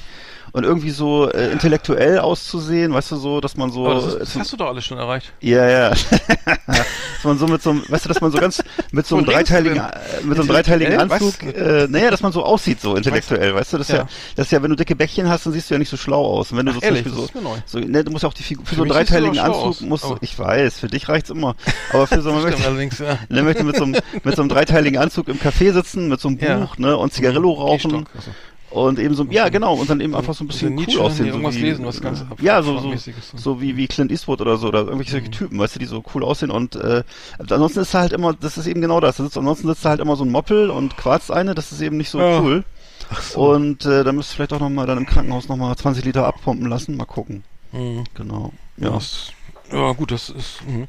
und 0.52 0.64
irgendwie 0.64 0.90
so 0.90 1.30
äh, 1.30 1.50
intellektuell 1.52 2.18
auszusehen, 2.18 2.92
weißt 2.92 3.12
du, 3.12 3.16
so, 3.16 3.40
dass 3.40 3.56
man 3.56 3.70
so... 3.70 3.86
Aber 3.86 3.94
das, 3.96 4.04
ist, 4.06 4.14
äh, 4.14 4.18
das 4.20 4.32
so- 4.34 4.40
hast 4.40 4.52
du 4.52 4.56
doch 4.56 4.66
alles 4.68 4.84
schon 4.84 4.98
erreicht. 4.98 5.32
Ja, 5.40 5.68
ja. 5.68 5.90
dass 6.66 7.24
man 7.24 7.38
so 7.38 7.46
mit 7.46 7.62
so 7.62 7.70
einem, 7.70 7.82
weißt 7.88 8.04
du, 8.04 8.08
dass 8.08 8.20
man 8.20 8.30
so 8.32 8.38
ganz 8.38 8.62
mit 8.92 9.06
so 9.06 9.16
einem 9.16 9.26
dreiteiligen, 9.26 9.78
äh, 9.78 9.90
mit 10.24 10.36
so 10.36 10.42
einem 10.42 10.50
dreiteiligen? 10.50 10.98
Anzug, 11.00 11.42
äh, 11.42 11.86
naja, 11.88 12.10
dass 12.10 12.22
man 12.22 12.32
so 12.32 12.42
aussieht, 12.44 12.80
so 12.80 12.96
intellektuell, 12.96 13.54
weißt 13.54 13.72
du, 13.72 13.78
das 13.78 13.88
ist 13.88 13.92
ja. 13.94 14.00
Ja. 14.02 14.08
das 14.36 14.46
ist 14.46 14.52
ja, 14.52 14.62
wenn 14.62 14.70
du 14.70 14.76
dicke 14.76 14.96
Bäckchen 14.96 15.28
hast, 15.28 15.46
dann 15.46 15.52
siehst 15.52 15.70
du 15.70 15.74
ja 15.74 15.78
nicht 15.78 15.88
so 15.90 15.96
schlau 15.96 16.24
aus. 16.24 16.52
Und 16.52 16.58
wenn 16.58 16.66
du 16.66 16.72
Ach, 16.72 16.76
so 16.76 16.80
ehrlich, 16.82 17.04
mir 17.04 17.12
neu. 17.42 17.56
so, 17.66 17.78
so, 17.78 17.78
ne, 17.78 18.04
du 18.04 18.10
musst 18.10 18.22
ja 18.22 18.28
auch 18.28 18.34
die 18.34 18.42
Figur, 18.42 18.64
für, 18.64 18.70
Für 18.70 18.76
so 18.76 18.82
einen 18.82 18.90
dreiteiligen 18.92 19.38
Anzug 19.38 19.62
aus, 19.62 19.80
musst 19.80 20.04
du, 20.04 20.08
aber- 20.08 20.18
ich 20.22 20.38
weiß, 20.38 20.78
für 20.80 20.88
dich 20.88 21.08
reicht's 21.08 21.30
immer. 21.30 21.54
Aber 21.92 22.06
für 22.06 22.20
so, 22.22 22.32
man 22.32 22.42
möchte, 22.42 22.64
allerdings, 22.66 22.98
ja. 22.98 23.18
ne, 23.28 23.42
möchte 23.42 23.64
mit 23.64 23.76
so 23.76 23.84
einem, 23.84 23.96
mit 24.24 24.36
so 24.36 24.42
einem 24.42 24.48
dreiteiligen 24.48 24.98
Anzug 25.00 25.28
im 25.28 25.38
Café 25.38 25.72
sitzen, 25.72 26.08
mit 26.08 26.20
so 26.20 26.28
einem 26.28 26.38
Ja. 26.38 26.56
Buch, 26.58 26.78
ne, 26.78 26.96
und 26.96 27.12
Zigarillo 27.12 27.52
rauchen. 27.52 28.06
Und 28.70 28.98
eben 29.00 29.14
so, 29.14 29.24
ja, 29.30 29.48
genau, 29.48 29.74
und 29.74 29.90
dann 29.90 30.00
eben 30.00 30.14
einfach 30.14 30.32
so 30.32 30.44
ein 30.44 30.46
bisschen 30.46 30.78
cool 30.78 31.00
aussehen. 31.00 31.26
so 31.26 31.32
irgendwas 31.32 31.56
wie, 31.56 31.60
lesen, 31.62 31.84
was 31.84 32.00
ganz 32.00 32.24
Ja, 32.40 32.62
so, 32.62 32.78
so, 32.78 32.94
so 33.34 33.60
wie, 33.60 33.76
wie 33.76 33.88
Clint 33.88 34.12
Eastwood 34.12 34.40
oder 34.40 34.56
so, 34.58 34.68
oder 34.68 34.80
irgendwelche 34.80 35.10
solche 35.12 35.30
Typen, 35.30 35.58
weißt 35.58 35.74
du, 35.74 35.78
die 35.80 35.86
so 35.86 36.04
cool 36.14 36.22
aussehen 36.22 36.50
und, 36.52 36.76
äh, 36.76 37.02
ansonsten 37.38 37.80
ist 37.80 37.94
halt 37.94 38.12
immer, 38.12 38.32
das 38.32 38.56
ist 38.58 38.66
eben 38.68 38.80
genau 38.80 39.00
das, 39.00 39.16
da 39.16 39.24
sitzt, 39.24 39.36
ansonsten 39.36 39.66
sitzt 39.66 39.84
da 39.84 39.90
halt 39.90 40.00
immer 40.00 40.14
so 40.14 40.24
ein 40.24 40.30
Moppel 40.30 40.70
und 40.70 40.96
quarzt 40.96 41.32
eine, 41.32 41.54
das 41.56 41.72
ist 41.72 41.80
eben 41.80 41.96
nicht 41.96 42.10
so 42.10 42.20
Ja. 42.20 42.40
cool. 42.40 42.64
Und, 43.34 43.84
äh, 43.86 44.04
da 44.04 44.12
müsst 44.12 44.32
ihr 44.32 44.36
vielleicht 44.36 44.52
auch 44.52 44.60
nochmal 44.60 44.86
dann 44.86 44.98
im 44.98 45.06
Krankenhaus 45.06 45.48
nochmal 45.48 45.74
20 45.74 46.04
Liter 46.04 46.26
abpumpen 46.26 46.68
lassen, 46.68 46.96
mal 46.96 47.06
gucken. 47.06 47.42
Mhm. 47.72 48.04
Genau. 48.14 48.52
Ja. 48.76 48.90
Ja. 48.90 48.98
Ja, 49.72 49.92
gut, 49.92 50.10
das 50.10 50.28
ist. 50.30 50.66
Mhm. 50.66 50.88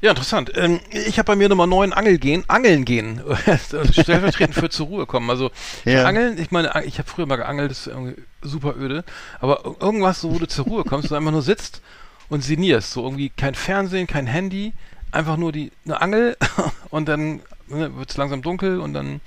Ja, 0.00 0.10
interessant. 0.10 0.52
Ähm, 0.54 0.80
ich 0.90 1.18
habe 1.18 1.26
bei 1.26 1.36
mir 1.36 1.48
Nummer 1.48 1.66
9 1.66 1.92
Angel 1.92 2.18
gehen, 2.18 2.44
Angeln 2.48 2.84
gehen. 2.84 3.20
Stellvertretend 3.92 4.54
für 4.54 4.70
zur 4.70 4.86
Ruhe 4.86 5.06
kommen. 5.06 5.28
Also 5.28 5.50
Ja. 5.84 6.04
Angeln, 6.04 6.38
ich 6.38 6.50
meine, 6.50 6.72
ich 6.84 6.98
habe 6.98 7.08
früher 7.08 7.26
mal 7.26 7.36
geangelt, 7.36 7.70
das 7.70 7.80
ist 7.80 7.86
irgendwie 7.88 8.22
super 8.40 8.74
öde. 8.76 9.04
Aber 9.40 9.76
irgendwas, 9.80 10.20
so, 10.20 10.32
wo 10.32 10.38
du 10.38 10.46
zur 10.46 10.64
Ruhe 10.64 10.84
kommst, 10.84 11.10
du 11.10 11.14
einfach 11.14 11.30
nur 11.30 11.42
sitzt 11.42 11.82
und 12.28 12.42
sinnierst. 12.42 12.92
So 12.92 13.04
irgendwie 13.04 13.28
kein 13.28 13.54
Fernsehen, 13.54 14.06
kein 14.06 14.26
Handy, 14.26 14.72
einfach 15.10 15.36
nur 15.36 15.52
die 15.52 15.70
eine 15.84 16.00
Angel 16.00 16.36
und 16.90 17.08
dann 17.08 17.40
ne, 17.68 17.94
wird 17.96 18.10
es 18.10 18.16
langsam 18.16 18.42
dunkel 18.42 18.80
und 18.80 18.94
dann 18.94 19.20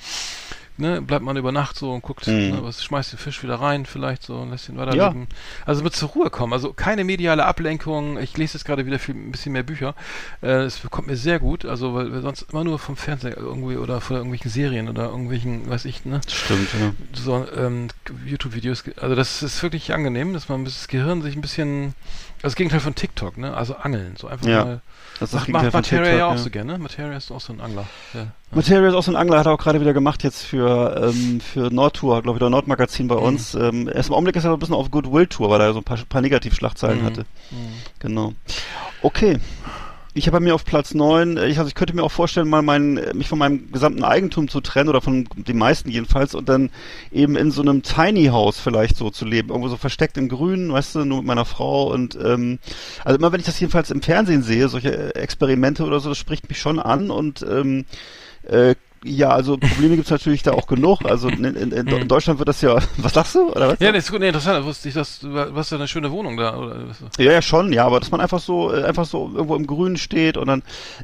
ne, 0.78 1.02
bleibt 1.02 1.24
man 1.24 1.38
über 1.38 1.52
Nacht 1.52 1.78
so 1.78 1.92
und 1.94 2.02
guckt, 2.02 2.28
Mhm. 2.28 2.34
ne, 2.50 2.60
was 2.62 2.84
schmeißt 2.84 3.14
den 3.14 3.20
Fisch 3.20 3.42
wieder 3.44 3.56
rein 3.56 3.86
vielleicht 3.86 4.24
so 4.24 4.36
und 4.36 4.52
lässt 4.52 4.70
ihn 4.70 4.78
weiterleben. 4.78 5.28
Also 5.66 5.84
mit 5.84 5.96
zur 5.96 6.10
Ruhe 6.10 6.30
kommen, 6.30 6.54
also 6.54 6.74
keine 6.74 7.04
mediale 7.04 7.46
Ablenkung. 7.46 8.18
Ich 8.20 8.38
lese 8.38 8.58
jetzt 8.58 8.66
gerade 8.66 8.86
wieder 8.86 9.00
viel, 9.00 9.16
ein 9.16 9.32
bisschen 9.32 9.54
mehr 9.54 9.64
Bücher. 9.64 9.96
Äh, 10.42 10.64
Es 10.66 10.80
bekommt 10.80 11.08
mir 11.08 11.18
sehr 11.18 11.40
gut, 11.40 11.66
also 11.66 11.94
weil 11.94 12.12
wir 12.12 12.22
sonst 12.22 12.48
immer 12.52 12.64
nur 12.64 12.80
vom 12.80 12.98
Fernseher 12.98 13.38
irgendwie 13.38 13.78
oder 13.78 14.02
von 14.02 14.16
irgendwelchen 14.18 14.52
Serien 14.52 14.90
oder 14.90 15.06
irgendwelchen, 15.06 15.70
weiß 15.70 15.86
ich, 15.86 16.06
ne, 16.06 16.22
Stimmt, 16.28 16.70
ja. 16.80 16.92
so 17.14 17.46
ähm, 17.58 17.88
YouTube-Videos. 18.26 18.84
Also 19.00 19.16
das 19.16 19.44
ist 19.44 19.62
wirklich 19.64 19.94
angenehm, 19.94 20.34
dass 20.34 20.50
man 20.50 20.66
das 20.66 20.88
Gehirn 20.88 21.22
sich 21.22 21.36
ein 21.36 21.42
bisschen, 21.42 21.94
das 22.46 22.56
Gegenteil 22.56 22.80
von 22.80 22.96
TikTok, 22.96 23.38
ne, 23.38 23.54
also 23.56 23.76
Angeln, 23.76 24.16
so 24.18 24.28
einfach 24.28 24.46
Ja. 24.48 24.64
mal. 24.66 24.82
Das 25.20 25.30
ist 25.34 25.42
das 25.42 25.48
Macht, 25.48 25.72
Materia 25.74 26.04
TikTok, 26.04 26.20
ja 26.20 26.26
auch 26.28 26.38
so 26.38 26.50
gerne. 26.50 26.78
Materia 26.78 27.16
ist 27.18 27.32
auch 27.32 27.40
so 27.40 27.54
ein 27.54 27.62
Angler. 27.62 27.86
Ja. 28.14 28.28
Materia 28.52 28.88
ist 28.90 28.94
auch 28.96 29.04
so 29.04 29.12
ein 29.12 29.16
Angler, 29.16 29.40
hat 29.40 29.46
er 29.46 29.54
auch 29.54 29.58
gerade 29.58 29.80
wieder 29.80 29.94
gemacht 29.94 30.24
jetzt 30.24 30.44
für, 30.44 31.10
ähm, 31.10 31.40
für 31.40 31.74
Nordtour, 31.74 32.22
glaube 32.22 32.38
ich, 32.38 32.42
oder 32.42 32.50
Nordmagazin 32.50 33.06
Mhm. 33.06 33.10
bei 33.10 33.16
uns. 33.16 33.56
Ähm, 33.56 33.90
erst 33.94 34.10
im 34.10 34.16
Augenblick 34.16 34.36
ist 34.36 34.44
er 34.44 34.52
ein 34.54 34.60
bisschen 34.60 34.76
auf 34.76 34.92
Goodwill-Tour, 34.92 35.50
weil 35.50 35.62
er 35.62 35.74
so 35.74 35.80
ein 35.80 35.84
paar, 35.86 35.98
paar 36.10 36.22
Negativschlagzeilen 36.22 37.02
Mhm. 37.02 37.06
hatte. 37.06 37.22
Mhm. 37.52 37.56
Genau. 38.00 38.34
Okay. 39.02 39.40
Ich 40.18 40.28
habe 40.28 40.40
mir 40.40 40.56
auf 40.56 40.64
Platz 40.64 40.94
9, 40.94 41.36
ich, 41.36 41.60
also 41.60 41.68
ich 41.68 41.76
könnte 41.76 41.94
mir 41.94 42.02
auch 42.02 42.12
vorstellen, 42.12 42.48
mal 42.48 42.62
mein, 42.62 42.96
äh, 42.96 43.14
mich 43.14 43.28
von 43.28 43.38
meinem 43.38 43.70
gesamten 43.70 44.06
Eigentum 44.06 44.48
zu 44.48 44.62
trennen 44.62 44.88
oder 44.88 45.02
von 45.02 45.28
den 45.36 45.58
meisten 45.58 45.90
jedenfalls 45.90 46.36
und 46.36 46.48
dann 46.48 46.70
eben 47.12 47.36
in 47.36 47.52
so 47.52 47.62
einem 47.62 47.84
Tiny 47.84 48.28
House 48.28 48.58
vielleicht 48.58 48.96
so 48.96 49.10
zu 49.10 49.26
leben, 49.26 49.50
irgendwo 49.50 49.68
so 49.68 49.76
versteckt 49.76 50.18
im 50.18 50.30
Grünen, 50.30 50.72
weißt 50.72 50.96
du, 50.96 51.04
nur 51.04 51.18
mit 51.18 51.28
meiner 51.28 51.44
Frau 51.44 51.92
und 51.94 52.18
ähm, 52.24 52.60
also 53.04 53.18
immer 53.20 53.34
wenn 53.34 53.42
ich 53.42 53.46
das 53.46 53.60
jedenfalls 53.60 53.92
im 53.92 54.02
Fernsehen 54.02 54.42
sehe, 54.42 54.70
solche 54.70 55.14
äh, 55.14 55.20
Experimente 55.20 55.84
oder 55.84 56.00
so, 56.00 56.08
das 56.08 56.18
spricht 56.18 56.48
mich 56.48 56.60
schon 56.60 56.80
an 56.80 57.12
und 57.12 57.46
ähm, 57.48 57.84
äh, 58.44 58.76
Ja, 59.08 59.30
also 59.30 59.58
Probleme 59.58 59.98
gibt's 59.98 60.10
natürlich 60.10 60.42
da 60.42 60.54
auch 60.54 60.66
genug. 60.66 61.06
Also 61.06 61.30
in, 61.30 61.44
in, 61.44 61.72
in, 61.72 61.88
in 61.88 62.08
Deutschland 62.08 62.40
wird 62.40 62.50
das 62.50 62.62
ja. 62.62 62.76
Was 62.98 63.14
sagst 63.14 63.36
du? 63.36 63.52
Oder 63.52 63.70
was? 63.70 63.80
Ja, 63.80 63.92
das 63.92 64.06
ist 64.06 64.12
gut, 64.12 64.20
nee, 64.20 64.28
interessant. 64.28 64.66
Wusste 64.66 64.90
ich, 64.90 64.96
dass 64.96 65.20
du 65.20 65.38
hast 65.56 65.72
ja 65.72 65.78
eine 65.78 65.88
schöne 65.88 66.12
Wohnung 66.12 66.38
da. 66.38 66.58
Oder? 66.58 66.86
Ja, 67.20 67.32
ja, 67.34 67.42
schon, 67.44 67.72
ja, 67.72 67.86
aber 67.86 68.00
dass 68.00 68.10
man 68.10 68.20
einfach 68.20 68.40
so, 68.40 68.74
äh, 68.74 68.84
einfach 68.84 69.06
so 69.06 69.32
irgendwo 69.32 69.56
im 69.56 69.68
Grünen 69.68 69.98
steht 69.98 70.38
und 70.38 70.48
dann, 70.48 70.64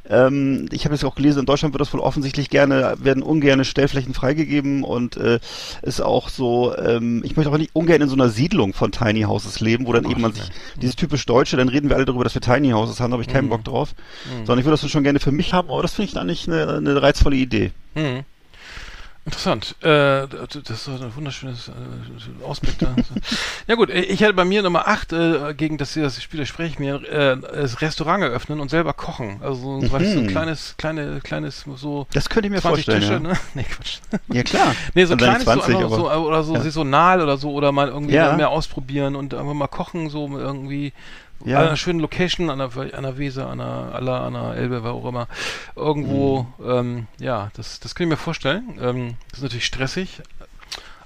ähm, 0.09 0.67
ich 0.71 0.85
habe 0.85 0.95
jetzt 0.95 1.05
auch 1.05 1.13
gelesen, 1.13 1.41
in 1.41 1.45
Deutschland 1.45 1.75
wird 1.75 1.81
das 1.81 1.93
wohl 1.93 1.99
offensichtlich 1.99 2.49
gerne, 2.49 2.95
werden 2.97 3.21
ungerne 3.21 3.65
Stellflächen 3.65 4.15
freigegeben 4.15 4.83
und 4.83 5.17
äh, 5.17 5.39
ist 5.83 6.01
auch 6.01 6.29
so, 6.29 6.75
ähm, 6.77 7.21
ich 7.23 7.35
möchte 7.35 7.51
auch 7.51 7.57
nicht 7.57 7.75
ungern 7.75 8.01
in 8.01 8.09
so 8.09 8.15
einer 8.15 8.29
Siedlung 8.29 8.73
von 8.73 8.91
Tiny 8.91 9.21
Houses 9.21 9.59
leben, 9.59 9.85
wo 9.85 9.93
dann 9.93 10.09
eben 10.09 10.21
man 10.21 10.33
sich, 10.33 10.49
dieses 10.81 10.95
typisch 10.95 11.27
Deutsche, 11.27 11.55
dann 11.55 11.69
reden 11.69 11.89
wir 11.89 11.97
alle 11.97 12.05
darüber, 12.05 12.23
dass 12.23 12.33
wir 12.33 12.41
Tiny 12.41 12.71
Houses 12.71 12.99
haben, 12.99 13.11
da 13.11 13.15
habe 13.15 13.23
ich 13.23 13.29
keinen 13.29 13.49
Bock 13.49 13.63
drauf, 13.63 13.93
sondern 14.37 14.57
ich 14.57 14.65
würde 14.65 14.79
das 14.81 14.89
schon 14.89 15.03
gerne 15.03 15.19
für 15.19 15.31
mich 15.31 15.53
haben, 15.53 15.69
aber 15.69 15.83
das 15.83 15.93
finde 15.93 16.11
ich 16.11 16.17
eigentlich 16.17 16.47
eine, 16.47 16.77
eine 16.77 17.01
reizvolle 17.01 17.35
Idee. 17.35 17.71
Mhm. 17.95 18.23
Interessant. 19.23 19.75
Äh, 19.83 20.25
das 20.27 20.55
ist 20.67 20.87
ein 20.89 21.15
wunderschönes 21.15 21.67
äh, 21.67 22.43
Ausblick 22.43 22.79
da. 22.79 22.95
ja 23.67 23.75
gut, 23.75 23.91
ich 23.91 24.23
hatte 24.23 24.33
bei 24.33 24.45
mir 24.45 24.63
Nummer 24.63 24.87
8, 24.87 25.13
äh, 25.13 25.53
gegen 25.53 25.77
das, 25.77 25.93
das 25.93 26.23
Spiel 26.23 26.43
spreche 26.47 26.69
ich 26.73 26.79
mir, 26.79 26.95
äh, 27.07 27.37
das 27.37 27.81
Restaurant 27.81 28.23
eröffnen 28.23 28.59
und 28.59 28.69
selber 28.71 28.93
kochen. 28.93 29.39
Also 29.43 29.79
weißt 29.79 30.05
du, 30.05 30.13
so 30.13 30.19
ein 30.21 30.27
kleines, 30.27 30.73
kleine, 30.77 31.21
kleines, 31.21 31.65
so 31.75 32.07
Das 32.13 32.29
könnte 32.29 32.47
ich 32.47 32.51
mir 32.51 32.61
20 32.61 32.85
vorstellen, 32.85 33.01
Tische, 33.01 33.13
ja. 33.13 33.19
ne? 33.19 33.33
Nee, 33.53 33.63
Quatsch. 33.69 33.99
Ja, 34.33 34.41
klar. 34.41 34.75
Nee, 34.95 35.05
so 35.05 35.15
dann 35.15 35.29
kleines 35.29 35.43
20, 35.43 35.71
so, 35.71 35.87
so, 35.89 36.11
oder 36.11 36.41
so 36.43 36.55
Ja. 36.55 36.61
saisonal 36.61 37.21
oder 37.21 37.37
so, 37.37 37.51
oder 37.51 37.71
mal 37.71 37.89
irgendwie 37.89 38.15
Ja. 38.15 38.29
mal 38.29 38.37
mehr 38.37 38.49
ausprobieren 38.49 39.15
und 39.15 39.35
einfach 39.35 39.53
mal 39.53 39.67
kochen, 39.67 40.09
so 40.09 40.35
irgendwie 40.35 40.93
Ja. 41.45 41.59
an 41.59 41.67
einer 41.67 41.77
schönen 41.77 41.99
Location, 41.99 42.49
an 42.49 42.59
der, 42.59 42.69
an 42.93 43.03
der 43.03 43.17
Weser, 43.17 43.47
an 43.49 43.57
der 43.59 43.67
Aller, 43.67 44.21
an 44.21 44.33
der 44.33 44.53
Elbe, 44.55 44.83
wo 44.83 44.87
auch 44.89 45.07
immer. 45.09 45.27
Irgendwo, 45.75 46.47
Mhm. 46.57 46.69
ähm, 46.69 47.07
ja, 47.19 47.51
das, 47.55 47.79
das 47.79 47.95
kann 47.95 48.05
ich 48.05 48.09
mir 48.11 48.17
vorstellen. 48.17 48.77
Ähm, 48.81 49.15
das 49.29 49.39
ist 49.39 49.43
natürlich 49.43 49.65
stressig, 49.65 50.21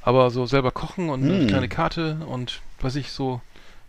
aber 0.01 0.29
so 0.31 0.45
selber 0.45 0.71
kochen 0.71 1.09
und 1.09 1.23
eine 1.23 1.33
Mhm. 1.43 1.47
kleine 1.47 1.67
Karte 1.69 2.17
und 2.27 2.61
weiß 2.81 2.95
ich, 2.95 3.11
so 3.11 3.41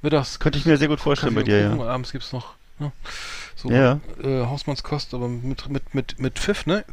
mittags 0.03 0.39
Könnte 0.39 0.59
ich 0.59 0.67
mir 0.67 0.77
sehr 0.77 0.89
gut 0.89 1.01
vorstellen 1.01 1.35
bei 1.35 1.43
Kaffee 1.43 1.51
dir, 1.53 1.57
und 1.59 1.63
ja. 1.65 1.69
Kuchen, 1.71 1.81
und 1.83 1.89
abends 1.89 2.13
gibt's 2.13 2.33
noch 2.33 2.55
ne? 2.79 2.93
so 3.57 3.71
Ja. 3.71 4.01
äh, 4.23 4.45
Hausmannskost, 4.47 5.15
aber 5.15 5.29
mit, 5.29 5.69
mit, 5.69 5.95
mit, 5.95 6.21
mit 6.21 6.39
Pfiff, 6.39 6.67
ne? 6.67 6.85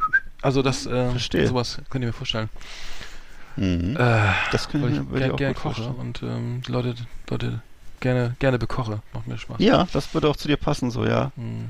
Also 0.42 0.62
das, 0.62 0.86
äh, 0.86 1.10
Verstehe. 1.12 1.48
sowas 1.48 1.78
könnt 1.90 2.04
ihr 2.04 2.08
mir 2.08 2.14
vorstellen. 2.14 2.50
Mhm. 3.56 3.96
Äh, 3.98 4.32
Das 4.52 4.68
könnte 4.68 4.88
ich 4.90 4.98
ich 4.98 5.10
gern, 5.20 5.32
auch 5.32 5.38
gern 5.38 5.54
koche 5.54 5.62
vorstellen. 5.76 5.96
und 5.96 6.24
ähm, 6.24 6.62
die 6.68 6.72
Leute, 6.72 6.96
Leute 7.30 7.62
gerne, 8.04 8.36
gerne 8.38 8.60
bekoche. 8.60 9.00
Macht 9.14 9.28
mir 9.28 9.38
Spaß. 9.38 9.58
Ja, 9.60 9.88
das 9.92 10.14
würde 10.14 10.30
auch 10.30 10.36
zu 10.36 10.48
dir 10.48 10.58
passen, 10.58 10.92
so, 10.92 11.06
ja. 11.06 11.32
Hm. 11.36 11.70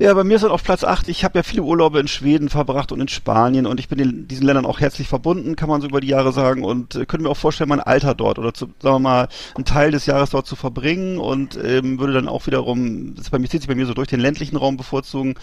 Ja, 0.00 0.14
bei 0.14 0.24
mir 0.24 0.36
ist 0.36 0.42
halt 0.42 0.52
auf 0.52 0.64
Platz 0.64 0.82
8. 0.82 1.08
Ich 1.08 1.24
habe 1.24 1.38
ja 1.38 1.42
viele 1.42 1.60
Urlaube 1.60 2.00
in 2.00 2.08
Schweden 2.08 2.48
verbracht 2.48 2.90
und 2.90 3.02
in 3.02 3.08
Spanien 3.08 3.66
und 3.66 3.78
ich 3.78 3.88
bin 3.88 3.98
den, 3.98 4.26
diesen 4.26 4.46
Ländern 4.46 4.64
auch 4.64 4.80
herzlich 4.80 5.08
verbunden, 5.08 5.56
kann 5.56 5.68
man 5.68 5.82
so 5.82 5.88
über 5.88 6.00
die 6.00 6.08
Jahre 6.08 6.32
sagen. 6.32 6.64
Und 6.64 6.94
äh, 6.94 7.04
könnte 7.04 7.24
mir 7.24 7.28
auch 7.28 7.36
vorstellen, 7.36 7.68
mein 7.68 7.80
Alter 7.80 8.14
dort 8.14 8.38
oder 8.38 8.54
zu, 8.54 8.68
sagen 8.80 8.94
wir 8.94 8.98
mal, 8.98 9.28
einen 9.54 9.66
Teil 9.66 9.90
des 9.90 10.06
Jahres 10.06 10.30
dort 10.30 10.46
zu 10.46 10.56
verbringen 10.56 11.18
und 11.18 11.58
ähm, 11.62 11.98
würde 11.98 12.14
dann 12.14 12.28
auch 12.28 12.46
wiederum, 12.46 13.14
das 13.14 13.28
bei 13.28 13.38
mir 13.38 13.50
zieht 13.50 13.60
sich 13.60 13.68
bei 13.68 13.74
mir 13.74 13.84
so 13.84 13.92
durch 13.92 14.08
den 14.08 14.20
ländlichen 14.20 14.56
Raum 14.56 14.78
bevorzugen, 14.78 15.34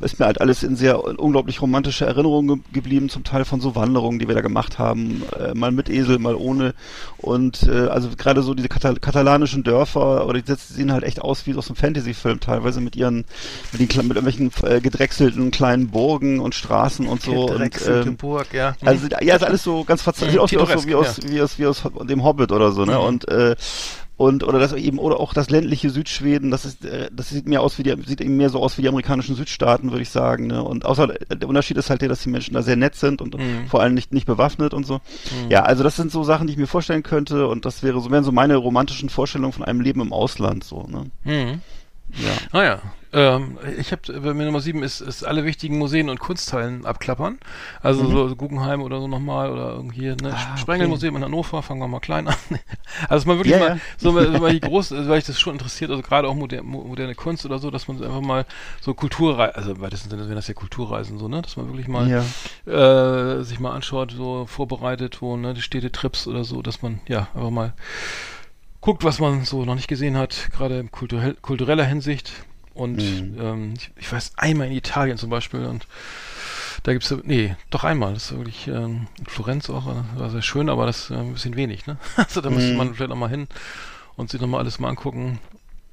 ist 0.00 0.20
mir 0.20 0.26
halt 0.26 0.40
alles 0.40 0.62
in 0.62 0.76
sehr 0.76 1.02
unglaublich 1.18 1.60
romantische 1.60 2.06
Erinnerungen 2.06 2.46
ge 2.46 2.64
geblieben, 2.74 3.08
zum 3.08 3.24
Teil 3.24 3.44
von 3.44 3.60
so 3.60 3.74
Wanderungen, 3.74 4.20
die 4.20 4.28
wir 4.28 4.36
da 4.36 4.40
gemacht 4.40 4.78
haben, 4.78 5.24
äh, 5.36 5.52
mal 5.54 5.72
mit 5.72 5.90
Esel, 5.90 6.20
mal 6.20 6.36
ohne. 6.36 6.74
Und 7.16 7.64
äh, 7.64 7.88
also 7.88 8.10
gerade 8.16 8.42
so 8.42 8.54
diese 8.54 8.68
Katal 8.68 8.94
katalanischen 9.00 9.64
Dörfer 9.64 10.26
oder 10.28 10.40
die 10.40 10.52
sehen 10.54 10.92
halt 10.92 11.02
echt 11.02 11.20
aus 11.20 11.44
wie 11.46 11.56
aus 11.56 11.68
einem 11.68 11.76
Fantasy-Film 11.76 12.38
teilweise 12.38 12.80
mit 12.80 12.94
ihren 12.94 13.24
mit, 13.72 13.80
den, 13.80 13.88
mit 14.02 14.16
irgendwelchen 14.16 14.50
äh, 14.62 14.80
gedrechselten 14.80 15.50
kleinen 15.50 15.88
Burgen 15.88 16.40
und 16.40 16.54
Straßen 16.54 17.06
und 17.06 17.22
so 17.22 17.46
und 17.46 17.52
Gedrechselte 17.52 18.08
ähm, 18.08 18.16
Burg, 18.16 18.52
ja. 18.52 18.74
also 18.84 19.06
ja, 19.20 19.36
ist 19.36 19.44
alles 19.44 19.62
so 19.62 19.84
ganz 19.84 20.02
verzeichnet, 20.02 20.32
sieht 20.32 20.40
aus 20.40 20.52
wie 20.52 20.58
aus, 20.74 20.82
so, 20.82 20.88
wie 20.88 20.94
aus, 20.94 21.20
wie 21.26 21.40
aus, 21.40 21.58
wie 21.58 21.66
aus 21.66 21.82
dem 22.08 22.24
Hobbit 22.24 22.52
oder 22.52 22.72
so, 22.72 22.84
ne? 22.84 22.92
Mhm. 22.92 23.00
Und 23.00 23.28
äh, 23.28 23.56
und 24.18 24.44
oder 24.44 24.58
das 24.58 24.72
eben 24.72 24.98
oder 24.98 25.20
auch 25.20 25.34
das 25.34 25.50
ländliche 25.50 25.90
Südschweden, 25.90 26.50
das 26.50 26.64
ist 26.64 26.84
äh, 26.86 27.10
das 27.12 27.28
sieht 27.28 27.46
mehr 27.46 27.60
aus 27.60 27.78
wie 27.78 27.82
die 27.82 27.94
sieht 28.06 28.22
eben 28.22 28.38
mehr 28.38 28.48
so 28.48 28.62
aus 28.62 28.78
wie 28.78 28.82
die 28.82 28.88
amerikanischen 28.88 29.36
Südstaaten, 29.36 29.90
würde 29.90 30.02
ich 30.02 30.08
sagen, 30.08 30.46
ne? 30.46 30.62
Und 30.62 30.86
außer 30.86 31.08
der 31.08 31.48
Unterschied 31.48 31.76
ist 31.76 31.90
halt 31.90 32.00
der, 32.00 32.08
dass 32.08 32.22
die 32.22 32.30
Menschen 32.30 32.54
da 32.54 32.62
sehr 32.62 32.76
nett 32.76 32.94
sind 32.94 33.20
und 33.20 33.36
Mhm. 33.36 33.66
vor 33.68 33.82
allem 33.82 33.92
nicht 33.92 34.14
nicht 34.14 34.26
bewaffnet 34.26 34.72
und 34.72 34.86
so. 34.86 35.00
Ja, 35.50 35.64
also 35.64 35.82
das 35.82 35.96
sind 35.96 36.10
so 36.10 36.24
Sachen, 36.24 36.46
die 36.46 36.54
ich 36.54 36.58
mir 36.58 36.66
vorstellen 36.66 37.02
könnte 37.02 37.46
und 37.46 37.66
das 37.66 37.82
wäre 37.82 38.00
so 38.00 38.10
wären 38.10 38.24
so 38.24 38.32
meine 38.32 38.56
romantischen 38.56 39.10
Vorstellungen 39.10 39.52
von 39.52 39.64
einem 39.64 39.82
Leben 39.82 40.00
im 40.00 40.14
Ausland 40.14 40.64
so, 40.64 40.86
ne? 40.88 41.10
Mhm. 41.24 41.60
Ja. 42.14 42.32
Ah 42.52 42.62
ja. 42.64 42.82
Ähm, 43.12 43.56
ich 43.78 43.92
habe 43.92 44.20
bei 44.20 44.34
mir 44.34 44.44
Nummer 44.44 44.60
7 44.60 44.82
ist, 44.82 45.00
ist 45.00 45.22
alle 45.22 45.44
wichtigen 45.44 45.78
Museen 45.78 46.10
und 46.10 46.18
Kunsthallen 46.18 46.84
abklappern. 46.84 47.38
Also 47.80 48.26
so 48.28 48.36
Guggenheim 48.36 48.82
oder 48.82 49.00
so 49.00 49.08
nochmal 49.08 49.50
oder 49.50 49.70
irgendwie 49.74 50.08
ne, 50.08 50.16
Mhm. 50.16 50.26
Ah, 50.34 50.56
Sprengelmuseum 50.56 51.16
in 51.16 51.24
Hannover, 51.24 51.62
fangen 51.62 51.80
wir 51.80 51.88
mal 51.88 52.00
klein 52.00 52.28
an. 52.28 52.34
also 53.08 53.14
dass 53.14 53.26
man 53.26 53.38
wirklich 53.38 53.54
Ja, 53.54 53.60
mal 53.60 53.80
so 53.96 54.14
weil 54.14 54.40
weil 54.40 54.54
ich 54.54 54.60
groß, 54.62 54.92
also 54.92 55.08
weil 55.08 55.18
ich 55.18 55.24
das 55.24 55.38
schon 55.40 55.54
interessiert, 55.54 55.90
also 55.90 56.02
gerade 56.02 56.28
auch 56.28 56.34
moder 56.34 56.62
mo- 56.62 56.84
moderne 56.84 57.14
Kunst 57.14 57.46
oder 57.46 57.58
so, 57.58 57.70
dass 57.70 57.88
man 57.88 58.02
einfach 58.02 58.20
mal 58.20 58.44
so 58.80 58.92
Kulturreisen, 58.92 59.54
also 59.56 59.72
im 59.72 59.80
weitesten 59.80 60.10
Sinne 60.10 60.26
wären 60.26 60.36
das 60.36 60.48
ja 60.48 60.54
Kulturreisen 60.54 61.18
so, 61.18 61.28
ne, 61.28 61.42
dass 61.42 61.56
man 61.56 61.68
wirklich 61.68 61.88
mal 61.88 62.08
Ja. 62.08 63.38
äh, 63.38 63.42
sich 63.44 63.60
mal 63.60 63.72
anschaut, 63.72 64.12
so 64.12 64.46
vorbereitet, 64.46 65.22
wo 65.22 65.36
ne, 65.36 65.54
die 65.54 65.62
Städtetrips 65.62 66.26
oder 66.26 66.44
so, 66.44 66.60
dass 66.60 66.82
man 66.82 67.00
ja 67.08 67.28
einfach 67.34 67.50
mal 67.50 67.72
guckt, 68.80 69.04
was 69.04 69.18
man 69.18 69.44
so 69.44 69.64
noch 69.64 69.74
nicht 69.74 69.88
gesehen 69.88 70.16
hat, 70.16 70.48
gerade 70.52 70.78
in 70.80 70.90
kulturell, 70.90 71.34
kultureller 71.42 71.84
Hinsicht. 71.84 72.32
Und 72.74 72.96
Mhm. 72.98 73.36
ähm, 73.40 73.74
ich, 73.76 73.90
ich 73.96 74.12
weiß 74.12 74.32
einmal 74.36 74.66
in 74.66 74.74
Italien 74.74 75.16
zum 75.16 75.30
Beispiel 75.30 75.64
und 75.64 75.86
da 76.82 76.92
gibt's 76.92 77.08
ja- 77.10 77.16
nee, 77.24 77.56
doch 77.70 77.84
einmal. 77.84 78.12
Das 78.14 78.30
ist 78.30 78.36
wirklich 78.36 78.68
ähm, 78.68 79.06
in 79.18 79.26
Florenz 79.26 79.70
auch, 79.70 79.86
äh, 79.86 80.18
war 80.20 80.30
sehr 80.30 80.42
schön, 80.42 80.68
aber 80.68 80.84
das 80.86 81.04
ist 81.04 81.10
äh, 81.10 81.14
ein 81.16 81.32
bisschen 81.32 81.56
wenig, 81.56 81.86
ne? 81.86 81.96
Also 82.16 82.40
da 82.42 82.50
müsste 82.50 82.72
Mhm. 82.72 82.76
man 82.76 82.94
vielleicht 82.94 83.08
nochmal 83.10 83.30
hin 83.30 83.48
und 84.16 84.30
sich 84.30 84.40
nochmal 84.40 84.60
alles 84.60 84.78
mal 84.78 84.88
angucken. 84.90 85.38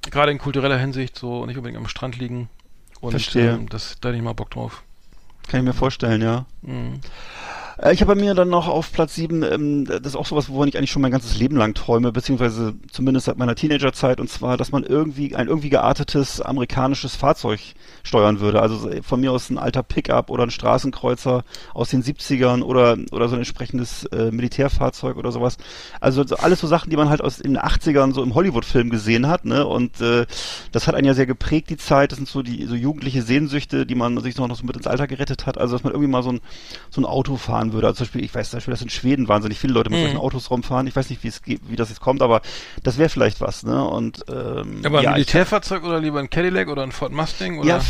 Gerade 0.02 0.30
in 0.32 0.38
kultureller 0.38 0.78
Hinsicht, 0.78 1.16
so 1.18 1.46
nicht 1.46 1.56
unbedingt 1.56 1.80
am 1.80 1.88
Strand 1.88 2.18
liegen. 2.18 2.50
Und 3.00 3.12
Verstehe. 3.12 3.52
Ähm, 3.54 3.68
das, 3.70 3.96
da 4.00 4.08
hätte 4.10 4.18
ich 4.18 4.22
mal 4.24 4.34
Bock 4.34 4.50
drauf. 4.50 4.82
Kann 5.48 5.60
ich 5.60 5.66
mir 5.66 5.72
vorstellen, 5.74 6.20
ja. 6.22 6.44
Mhm. 6.62 7.00
Äh, 7.78 7.92
Ich 7.94 8.00
habe 8.00 8.14
bei 8.14 8.20
mir 8.20 8.34
dann 8.34 8.48
noch 8.48 8.68
auf 8.68 8.92
Platz 8.92 9.14
7, 9.14 9.42
ähm, 9.42 9.84
das 9.84 10.00
ist 10.04 10.16
auch 10.16 10.26
sowas, 10.26 10.48
wovon 10.48 10.68
ich 10.68 10.76
eigentlich 10.76 10.90
schon 10.90 11.02
mein 11.02 11.10
ganzes 11.10 11.38
Leben 11.38 11.56
lang 11.56 11.74
träume, 11.74 12.12
beziehungsweise 12.12 12.74
zumindest 12.90 13.26
seit 13.26 13.38
meiner 13.38 13.54
Teenagerzeit, 13.54 14.20
und 14.20 14.28
zwar, 14.30 14.56
dass 14.56 14.72
man 14.72 14.84
irgendwie 14.84 15.34
ein 15.36 15.48
irgendwie 15.48 15.70
geartetes 15.70 16.40
amerikanisches 16.40 17.16
Fahrzeug 17.16 17.60
steuern 18.02 18.40
würde. 18.40 18.60
Also 18.62 18.76
so, 18.76 18.90
von 19.02 19.20
mir 19.20 19.32
aus 19.32 19.50
ein 19.50 19.58
alter 19.58 19.82
Pickup 19.82 20.30
oder 20.30 20.44
ein 20.44 20.50
Straßenkreuzer 20.50 21.44
aus 21.72 21.90
den 21.90 22.02
70ern 22.02 22.62
oder, 22.62 22.96
oder 23.12 23.28
so 23.28 23.34
ein 23.34 23.40
entsprechendes 23.40 24.04
äh, 24.06 24.30
Militärfahrzeug 24.30 25.16
oder 25.16 25.32
sowas. 25.32 25.56
Also 26.00 26.24
so 26.26 26.36
alles 26.36 26.60
so 26.60 26.66
Sachen, 26.66 26.90
die 26.90 26.96
man 26.96 27.08
halt 27.08 27.22
aus 27.22 27.38
den 27.38 27.58
80ern 27.58 28.12
so 28.12 28.22
im 28.22 28.34
Hollywood-Film 28.34 28.90
gesehen 28.90 29.26
hat, 29.28 29.44
ne? 29.44 29.66
Und 29.66 30.00
äh, 30.00 30.26
das 30.72 30.86
hat 30.86 30.94
einen 30.94 31.06
ja 31.06 31.14
sehr 31.14 31.26
geprägt, 31.26 31.70
die 31.70 31.76
Zeit. 31.76 32.12
Das 32.12 32.16
sind 32.18 32.28
so 32.28 32.42
die 32.42 32.66
so 32.66 32.74
jugendliche 32.74 33.22
Sehnsüchte, 33.22 33.86
die 33.86 33.94
man 33.94 34.18
sich 34.20 34.36
noch 34.36 34.54
so 34.54 34.64
mit 34.64 34.76
ins 34.76 34.86
Alter 34.86 35.06
gerettet 35.06 35.46
hat. 35.46 35.58
Also 35.58 35.74
dass 35.74 35.84
man 35.84 35.92
irgendwie 35.92 36.10
mal 36.10 36.22
so 36.22 36.32
ein, 36.32 36.40
so 36.90 37.00
ein 37.00 37.04
Auto 37.04 37.36
fahren 37.36 37.63
würde. 37.72 37.86
Also 37.86 37.98
zum 37.98 38.04
Beispiel, 38.06 38.24
ich 38.24 38.34
weiß 38.34 38.50
zum 38.50 38.58
Beispiel, 38.58 38.72
dass 38.72 38.82
in 38.82 38.90
Schweden 38.90 39.28
wahnsinnig 39.28 39.58
viele 39.58 39.72
Leute 39.72 39.90
mit 39.90 39.98
Mhm. 40.00 40.04
solchen 40.04 40.18
Autos 40.18 40.50
rumfahren. 40.50 40.86
Ich 40.86 40.94
weiß 40.96 41.10
nicht, 41.10 41.22
wie 41.24 41.28
es 41.28 41.40
wie 41.46 41.76
das 41.76 41.88
jetzt 41.88 42.00
kommt, 42.00 42.22
aber 42.22 42.42
das 42.82 42.98
wäre 42.98 43.08
vielleicht 43.08 43.40
was, 43.40 43.62
ne? 43.64 43.84
Und 43.84 44.24
ähm, 44.28 44.82
Aber 44.84 44.98
ein 44.98 45.04
ja, 45.04 45.10
ich- 45.10 45.14
Militärfahrzeug 45.16 45.84
oder 45.84 46.00
lieber 46.00 46.18
ein 46.20 46.30
Cadillac 46.30 46.68
oder 46.68 46.82
ein 46.82 46.92
Ford 46.92 47.12
Mustang? 47.12 47.58
Oder? 47.58 47.68
ja, 47.68 47.80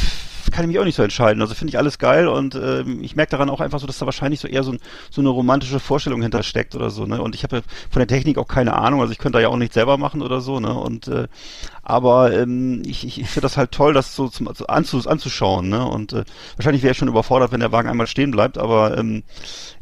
kann 0.53 0.65
ich 0.65 0.69
mich 0.69 0.79
auch 0.79 0.85
nicht 0.85 0.95
so 0.95 1.03
entscheiden. 1.03 1.41
Also 1.41 1.55
finde 1.55 1.71
ich 1.71 1.79
alles 1.79 1.99
geil 1.99 2.29
und 2.29 2.55
ähm, 2.55 3.03
ich 3.03 3.17
merke 3.17 3.31
daran 3.31 3.49
auch 3.49 3.61
einfach 3.61 3.81
so, 3.81 3.87
dass 3.87 3.99
da 3.99 4.05
wahrscheinlich 4.07 4.41
so 4.41 4.47
eher 4.47 4.63
so, 4.63 4.73
ein, 4.73 4.79
so 5.11 5.23
eine 5.23 5.31
romantische 5.31 5.81
Vorstellung 5.81 6.21
hintersteckt 6.21 6.75
oder 6.75 6.91
so. 6.91 7.07
Ne? 7.07 7.21
Und 7.23 7.35
ich 7.35 7.43
habe 7.45 7.57
ja 7.57 7.63
von 7.91 8.01
der 8.01 8.07
Technik 8.07 8.37
auch 8.37 8.47
keine 8.47 8.75
Ahnung. 8.75 9.01
Also 9.01 9.13
ich 9.13 9.19
könnte 9.19 9.39
da 9.39 9.41
ja 9.43 9.49
auch 9.49 9.57
nicht 9.57 9.73
selber 9.73 9.97
machen 9.97 10.21
oder 10.21 10.43
so. 10.43 10.61
Ne? 10.61 10.73
Und 10.75 11.09
äh, 11.09 11.29
aber 11.85 12.33
ähm, 12.33 12.83
ich, 12.87 13.05
ich, 13.05 13.21
ich 13.21 13.29
finde 13.29 13.45
das 13.45 13.57
halt 13.57 13.73
toll, 13.73 13.93
das 13.93 14.17
so 14.17 14.29
zum 14.29 14.49
also 14.49 14.67
anzu, 14.67 15.07
anzuschauen. 15.07 15.69
Ne? 15.69 15.87
Und 15.87 16.15
äh, 16.15 16.25
wahrscheinlich 16.57 16.83
wäre 16.83 16.93
ich 16.93 16.99
schon 16.99 17.09
überfordert, 17.09 17.53
wenn 17.53 17.61
der 17.61 17.73
Wagen 17.73 17.89
einmal 17.89 18.07
stehen 18.07 18.31
bleibt. 18.31 18.57
Aber 18.57 18.97
ähm, 18.97 19.23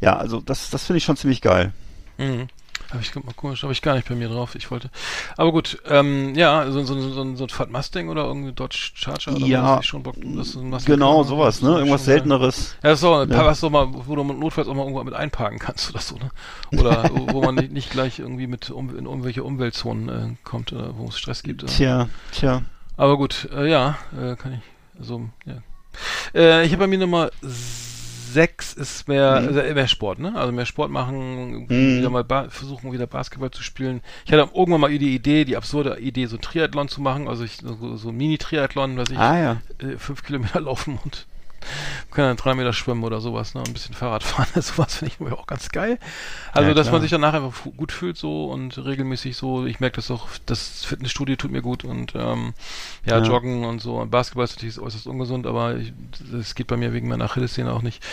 ja, 0.01 0.17
also 0.17 0.41
das, 0.41 0.69
das 0.69 0.85
finde 0.85 0.97
ich 0.97 1.05
schon 1.05 1.17
ziemlich 1.17 1.41
geil. 1.41 1.73
Mhm. 2.17 2.47
Habe 2.93 3.01
ich 3.01 3.15
mal 3.15 3.33
komisch, 3.35 3.63
habe 3.63 3.73
ich 3.73 3.81
gar 3.81 3.95
nicht 3.95 4.07
bei 4.07 4.15
mir 4.15 4.29
drauf. 4.29 4.55
Ich 4.55 4.69
wollte. 4.69 4.89
Aber 5.35 5.51
gut, 5.51 5.81
ähm, 5.89 6.35
ja, 6.35 6.69
so, 6.71 6.83
so, 6.83 6.99
so, 6.99 7.09
so, 7.11 7.35
so 7.35 7.43
ein 7.45 7.49
Ford 7.49 7.71
Mustang 7.71 8.09
oder 8.09 8.25
irgendwie 8.25 8.51
Dodge 8.51 8.91
Charger 8.93 9.35
oder 9.35 9.45
Ja, 9.47 9.77
was, 9.77 9.81
ich 9.81 9.87
schon 9.87 10.03
Bock, 10.03 10.15
das 10.35 10.55
ist 10.55 10.85
Genau, 10.85 11.23
sowas, 11.23 11.61
ne? 11.61 11.77
Irgendwas. 11.77 12.05
Selteneres. 12.05 12.75
Ja, 12.83 12.89
das 12.91 12.99
ist 12.99 13.01
so 13.01 13.15
ein 13.15 13.29
Ja. 13.29 13.35
paar, 13.35 13.45
was 13.47 13.59
so 13.59 13.69
mal, 13.69 13.87
wo 13.91 14.15
du 14.15 14.23
notfalls 14.23 14.67
auch 14.67 14.75
mal 14.75 14.83
irgendwo 14.83 15.03
mit 15.03 15.13
einparken 15.15 15.59
kannst 15.59 15.89
oder 15.89 15.99
so, 15.99 16.17
ne? 16.17 16.29
Oder 16.79 17.09
wo, 17.13 17.41
man 17.41 17.55
nicht, 17.55 17.71
nicht 17.71 17.89
gleich 17.89 18.19
irgendwie 18.19 18.47
mit 18.47 18.69
um, 18.69 18.95
in 18.95 19.05
irgendwelche 19.05 19.43
Umweltzonen 19.43 20.09
äh, 20.09 20.35
kommt, 20.43 20.71
oder 20.71 20.97
wo 20.97 21.07
es 21.07 21.17
Stress 21.17 21.43
gibt. 21.43 21.63
Oder. 21.63 21.71
Tja, 21.71 22.09
tja. 22.31 22.61
Aber 22.95 23.17
gut, 23.17 23.49
äh, 23.55 23.69
ja, 23.69 23.97
äh, 24.15 24.35
kann 24.35 24.53
ich. 24.53 24.99
Also, 24.99 25.29
ja. 25.45 25.55
Äh, 26.35 26.65
ich 26.65 26.71
habe 26.71 26.81
bei 26.83 26.87
mir 26.87 26.99
Nummer 26.99 27.29
sechs 28.33 28.73
ist 28.73 29.07
mehr, 29.07 29.39
Mhm. 29.41 29.47
also 29.47 29.61
mehr 29.73 29.87
Sport, 29.87 30.19
ne? 30.19 30.33
Also 30.35 30.51
mehr 30.51 30.65
Sport 30.65 30.91
machen, 30.91 31.67
Mhm. 31.67 31.69
wieder 31.69 32.09
mal 32.09 32.23
ba 32.23 32.49
versuchen, 32.49 32.91
wieder 32.91 33.07
Basketball 33.07 33.51
zu 33.51 33.63
spielen. 33.63 34.01
Ich 34.25 34.31
hatte 34.33 34.49
irgendwann 34.53 34.81
mal 34.81 34.89
die 34.97 35.15
Idee, 35.15 35.45
die 35.45 35.55
absurde 35.55 35.97
Idee, 35.99 36.25
so 36.25 36.37
ein 36.37 36.41
Triathlon 36.41 36.87
zu 36.89 37.01
machen, 37.01 37.27
also 37.27 37.43
ich, 37.43 37.57
so, 37.57 37.95
so 37.95 38.09
ein 38.09 38.17
Mini-Triathlon, 38.17 38.97
was 38.97 39.09
ich 39.09 39.17
Ah 39.17 39.37
ja. 39.39 39.61
äh, 39.79 39.97
fünf 39.97 40.23
Kilometer 40.23 40.59
laufen 40.61 40.99
und 41.03 41.25
kann 42.11 42.25
dann 42.25 42.37
drei 42.37 42.53
Meter 42.53 42.73
schwimmen 42.73 43.03
oder 43.03 43.21
sowas, 43.21 43.53
ne? 43.55 43.63
Ein 43.65 43.73
bisschen 43.73 43.95
Fahrrad 43.95 44.23
fahren, 44.23 44.47
sowas 44.61 44.95
finde 44.95 45.13
ich 45.19 45.31
auch 45.31 45.47
ganz 45.47 45.69
geil. 45.69 45.99
Also, 46.51 46.69
Ja, 46.69 46.73
dass 46.75 46.91
man 46.91 47.01
sich 47.01 47.11
danach 47.11 47.33
einfach 47.33 47.63
gut 47.77 47.91
fühlt 47.91 48.17
so 48.17 48.45
und 48.45 48.77
regelmäßig 48.83 49.35
so. 49.37 49.65
Ich 49.65 49.79
merke 49.79 49.95
das 49.97 50.11
auch, 50.11 50.27
das 50.45 50.85
Fitnessstudio 50.85 51.35
tut 51.35 51.51
mir 51.51 51.61
gut 51.61 51.83
und 51.83 52.13
ähm, 52.15 52.53
ja, 53.05 53.17
Ja. 53.19 53.23
Joggen 53.23 53.65
und 53.65 53.79
so. 53.81 53.97
Und 53.97 54.11
Basketball 54.11 54.45
ist 54.45 54.55
natürlich 54.57 54.79
äußerst 54.79 55.07
ungesund, 55.07 55.47
aber 55.47 55.77
ich- 55.77 55.93
das 56.31 56.55
geht 56.55 56.67
bei 56.67 56.77
mir 56.77 56.93
wegen 56.93 57.07
meiner 57.07 57.25
Achillessehne 57.25 57.71
auch 57.73 57.81
nicht. 57.81 58.03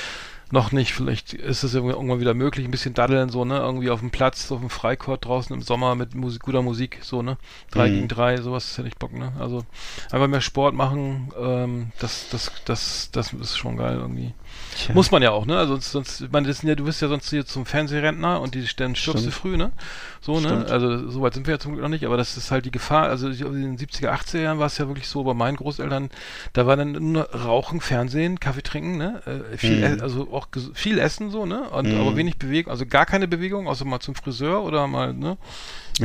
Noch 0.52 0.72
nicht, 0.72 0.92
vielleicht 0.92 1.32
ist 1.32 1.62
es 1.62 1.74
irgendwann 1.74 2.18
wieder 2.18 2.34
möglich, 2.34 2.64
ein 2.66 2.72
bisschen 2.72 2.92
daddeln, 2.94 3.28
so, 3.28 3.44
ne, 3.44 3.58
irgendwie 3.58 3.90
auf 3.90 4.00
dem 4.00 4.10
Platz, 4.10 4.50
auf 4.50 4.58
dem 4.58 4.68
Freicourt 4.70 5.24
draußen 5.24 5.54
im 5.54 5.62
Sommer 5.62 5.94
mit 5.94 6.14
Musik, 6.16 6.42
guter 6.42 6.60
Musik, 6.62 6.98
so, 7.02 7.22
ne, 7.22 7.36
drei 7.70 7.88
Mhm. 7.88 7.92
gegen 7.94 8.08
drei, 8.08 8.36
sowas 8.40 8.68
ist 8.68 8.76
ja 8.76 8.82
nicht 8.82 8.98
Bock, 8.98 9.12
ne, 9.12 9.32
also 9.38 9.64
einfach 10.10 10.26
mehr 10.26 10.40
Sport 10.40 10.74
machen, 10.74 11.32
ähm, 11.40 11.92
das, 12.00 12.26
das, 12.30 12.50
das, 12.64 13.10
das 13.12 13.32
ist 13.32 13.56
schon 13.58 13.76
geil 13.76 13.98
irgendwie. 14.00 14.34
Tja. 14.76 14.94
Muss 14.94 15.10
man 15.10 15.22
ja 15.22 15.30
auch, 15.32 15.46
ne, 15.46 15.56
also 15.58 15.74
sonst, 15.74 15.90
sonst, 15.92 16.20
ich 16.20 16.30
meine, 16.30 16.46
das 16.48 16.58
sind 16.58 16.68
ja, 16.68 16.74
du 16.74 16.84
bist 16.84 17.02
ja 17.02 17.08
sonst 17.08 17.28
hier 17.30 17.44
zum 17.44 17.66
Fernsehrentner 17.66 18.40
und 18.40 18.54
die, 18.54 18.64
dann 18.76 18.94
stirbst 18.94 19.26
du 19.26 19.30
früh, 19.30 19.56
ne, 19.56 19.72
so, 20.20 20.38
ne, 20.40 20.48
Stimmt. 20.48 20.70
also 20.70 21.08
so 21.10 21.20
weit 21.22 21.34
sind 21.34 21.46
wir 21.46 21.54
ja 21.54 21.58
zum 21.58 21.72
Glück 21.72 21.82
noch 21.82 21.88
nicht, 21.90 22.04
aber 22.06 22.16
das 22.16 22.36
ist 22.36 22.50
halt 22.50 22.64
die 22.64 22.70
Gefahr, 22.70 23.08
also 23.08 23.28
in 23.28 23.34
den 23.62 23.78
70er, 23.78 24.10
80er 24.12 24.40
Jahren 24.40 24.58
war 24.58 24.66
es 24.66 24.78
ja 24.78 24.86
wirklich 24.86 25.08
so, 25.08 25.24
bei 25.24 25.34
meinen 25.34 25.56
Großeltern, 25.56 26.10
da 26.52 26.66
war 26.66 26.76
dann 26.76 26.92
nur 27.12 27.24
Rauchen, 27.34 27.80
Fernsehen, 27.80 28.38
Kaffee 28.40 28.62
trinken, 28.62 28.96
ne, 28.96 29.20
äh, 29.52 29.56
viel, 29.56 29.76
Mhm. 29.78 29.98
e- 29.98 30.02
also 30.02 30.32
auch 30.32 30.46
viel 30.74 30.98
Essen 30.98 31.30
so, 31.30 31.46
ne, 31.46 31.68
und 31.70 31.88
Mhm. 31.92 31.96
aber 31.98 32.16
wenig 32.16 32.38
Bewegung, 32.38 32.70
also 32.70 32.86
gar 32.86 33.06
keine 33.06 33.26
Bewegung, 33.28 33.66
außer 33.68 33.84
mal 33.84 34.00
zum 34.00 34.14
Friseur 34.14 34.62
oder 34.62 34.86
mal, 34.86 35.12
ne, 35.12 35.36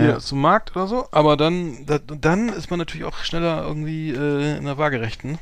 Ja. 0.04 0.20
zum 0.20 0.42
Markt 0.42 0.76
oder 0.76 0.88
so, 0.88 1.08
aber 1.12 1.38
dann, 1.38 1.86
da, 1.86 2.00
dann 2.00 2.50
ist 2.50 2.70
man 2.70 2.80
natürlich 2.80 3.06
auch 3.06 3.18
schneller 3.24 3.64
irgendwie 3.64 4.12
äh, 4.12 4.58
in 4.58 4.66
der 4.66 4.78
Waagerechten, 4.78 5.40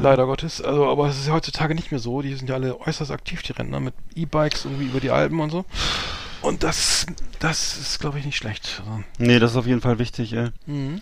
leider 0.00 0.26
Gottes, 0.26 0.60
also, 0.62 0.88
aber 0.88 1.08
es 1.08 1.18
ist 1.18 1.28
ja 1.28 1.32
heutzutage 1.32 1.74
nicht 1.74 1.90
mehr 1.90 2.00
so, 2.00 2.22
die 2.22 2.34
sind 2.34 2.48
ja 2.48 2.56
alle 2.56 2.80
äußerst 2.80 3.10
aktiv, 3.10 3.42
die 3.42 3.52
Rentner, 3.52 3.80
mit 3.80 3.94
E-Bikes 4.14 4.64
irgendwie 4.64 4.86
über 4.86 5.00
die 5.00 5.10
Alpen 5.10 5.40
und 5.40 5.50
so. 5.50 5.64
Und 6.42 6.62
das, 6.62 7.06
das 7.38 7.76
ist, 7.76 8.00
glaube 8.00 8.18
ich, 8.18 8.24
nicht 8.24 8.36
schlecht. 8.36 8.82
Also, 8.86 9.02
Nee, 9.18 9.38
das 9.38 9.50
ist 9.52 9.56
auf 9.56 9.66
jeden 9.66 9.80
Fall 9.82 9.98
wichtig, 9.98 10.32
ey. 10.32 10.48
mhm. 10.66 11.00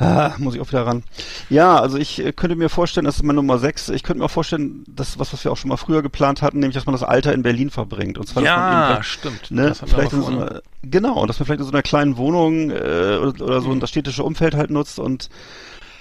Ah, 0.00 0.32
muss 0.38 0.54
ich 0.54 0.60
auch 0.60 0.68
wieder 0.68 0.86
ran. 0.86 1.02
Ja, 1.50 1.76
also 1.80 1.98
ich 1.98 2.24
äh, 2.24 2.32
könnte 2.32 2.54
mir 2.54 2.68
vorstellen, 2.68 3.04
das 3.04 3.16
ist 3.16 3.22
meine 3.24 3.34
Nummer 3.36 3.58
6, 3.58 3.88
ich 3.88 4.04
könnte 4.04 4.20
mir 4.20 4.26
auch 4.26 4.30
vorstellen, 4.30 4.84
das 4.86 5.18
was, 5.18 5.32
was 5.32 5.42
wir 5.44 5.50
auch 5.50 5.56
schon 5.56 5.70
mal 5.70 5.76
früher 5.76 6.02
geplant 6.02 6.40
hatten, 6.40 6.60
nämlich, 6.60 6.74
dass 6.76 6.86
man 6.86 6.92
das 6.92 7.02
Alter 7.02 7.32
in 7.34 7.42
Berlin 7.42 7.68
verbringt. 7.70 8.16
Und 8.16 8.28
zwar, 8.28 8.42
dass 8.44 8.54
man 8.56 8.64
eben 8.72 8.80
Ja, 8.80 9.02
stimmt. 9.02 9.50
ne, 9.50 9.74
vielleicht 9.74 10.12
in 10.12 10.22
so 10.22 10.30
ne? 10.30 10.36
einer, 10.50 10.62
genau, 10.82 11.26
dass 11.26 11.40
man 11.40 11.46
vielleicht 11.46 11.60
in 11.60 11.66
so 11.66 11.72
einer 11.72 11.82
kleinen 11.82 12.16
Wohnung 12.16 12.70
äh, 12.70 12.74
oder, 13.20 13.44
oder 13.44 13.60
so 13.60 13.70
Mhm. 13.70 13.80
das 13.80 13.90
städtische 13.90 14.22
Umfeld 14.22 14.54
halt 14.54 14.70
nutzt 14.70 15.00
und 15.00 15.30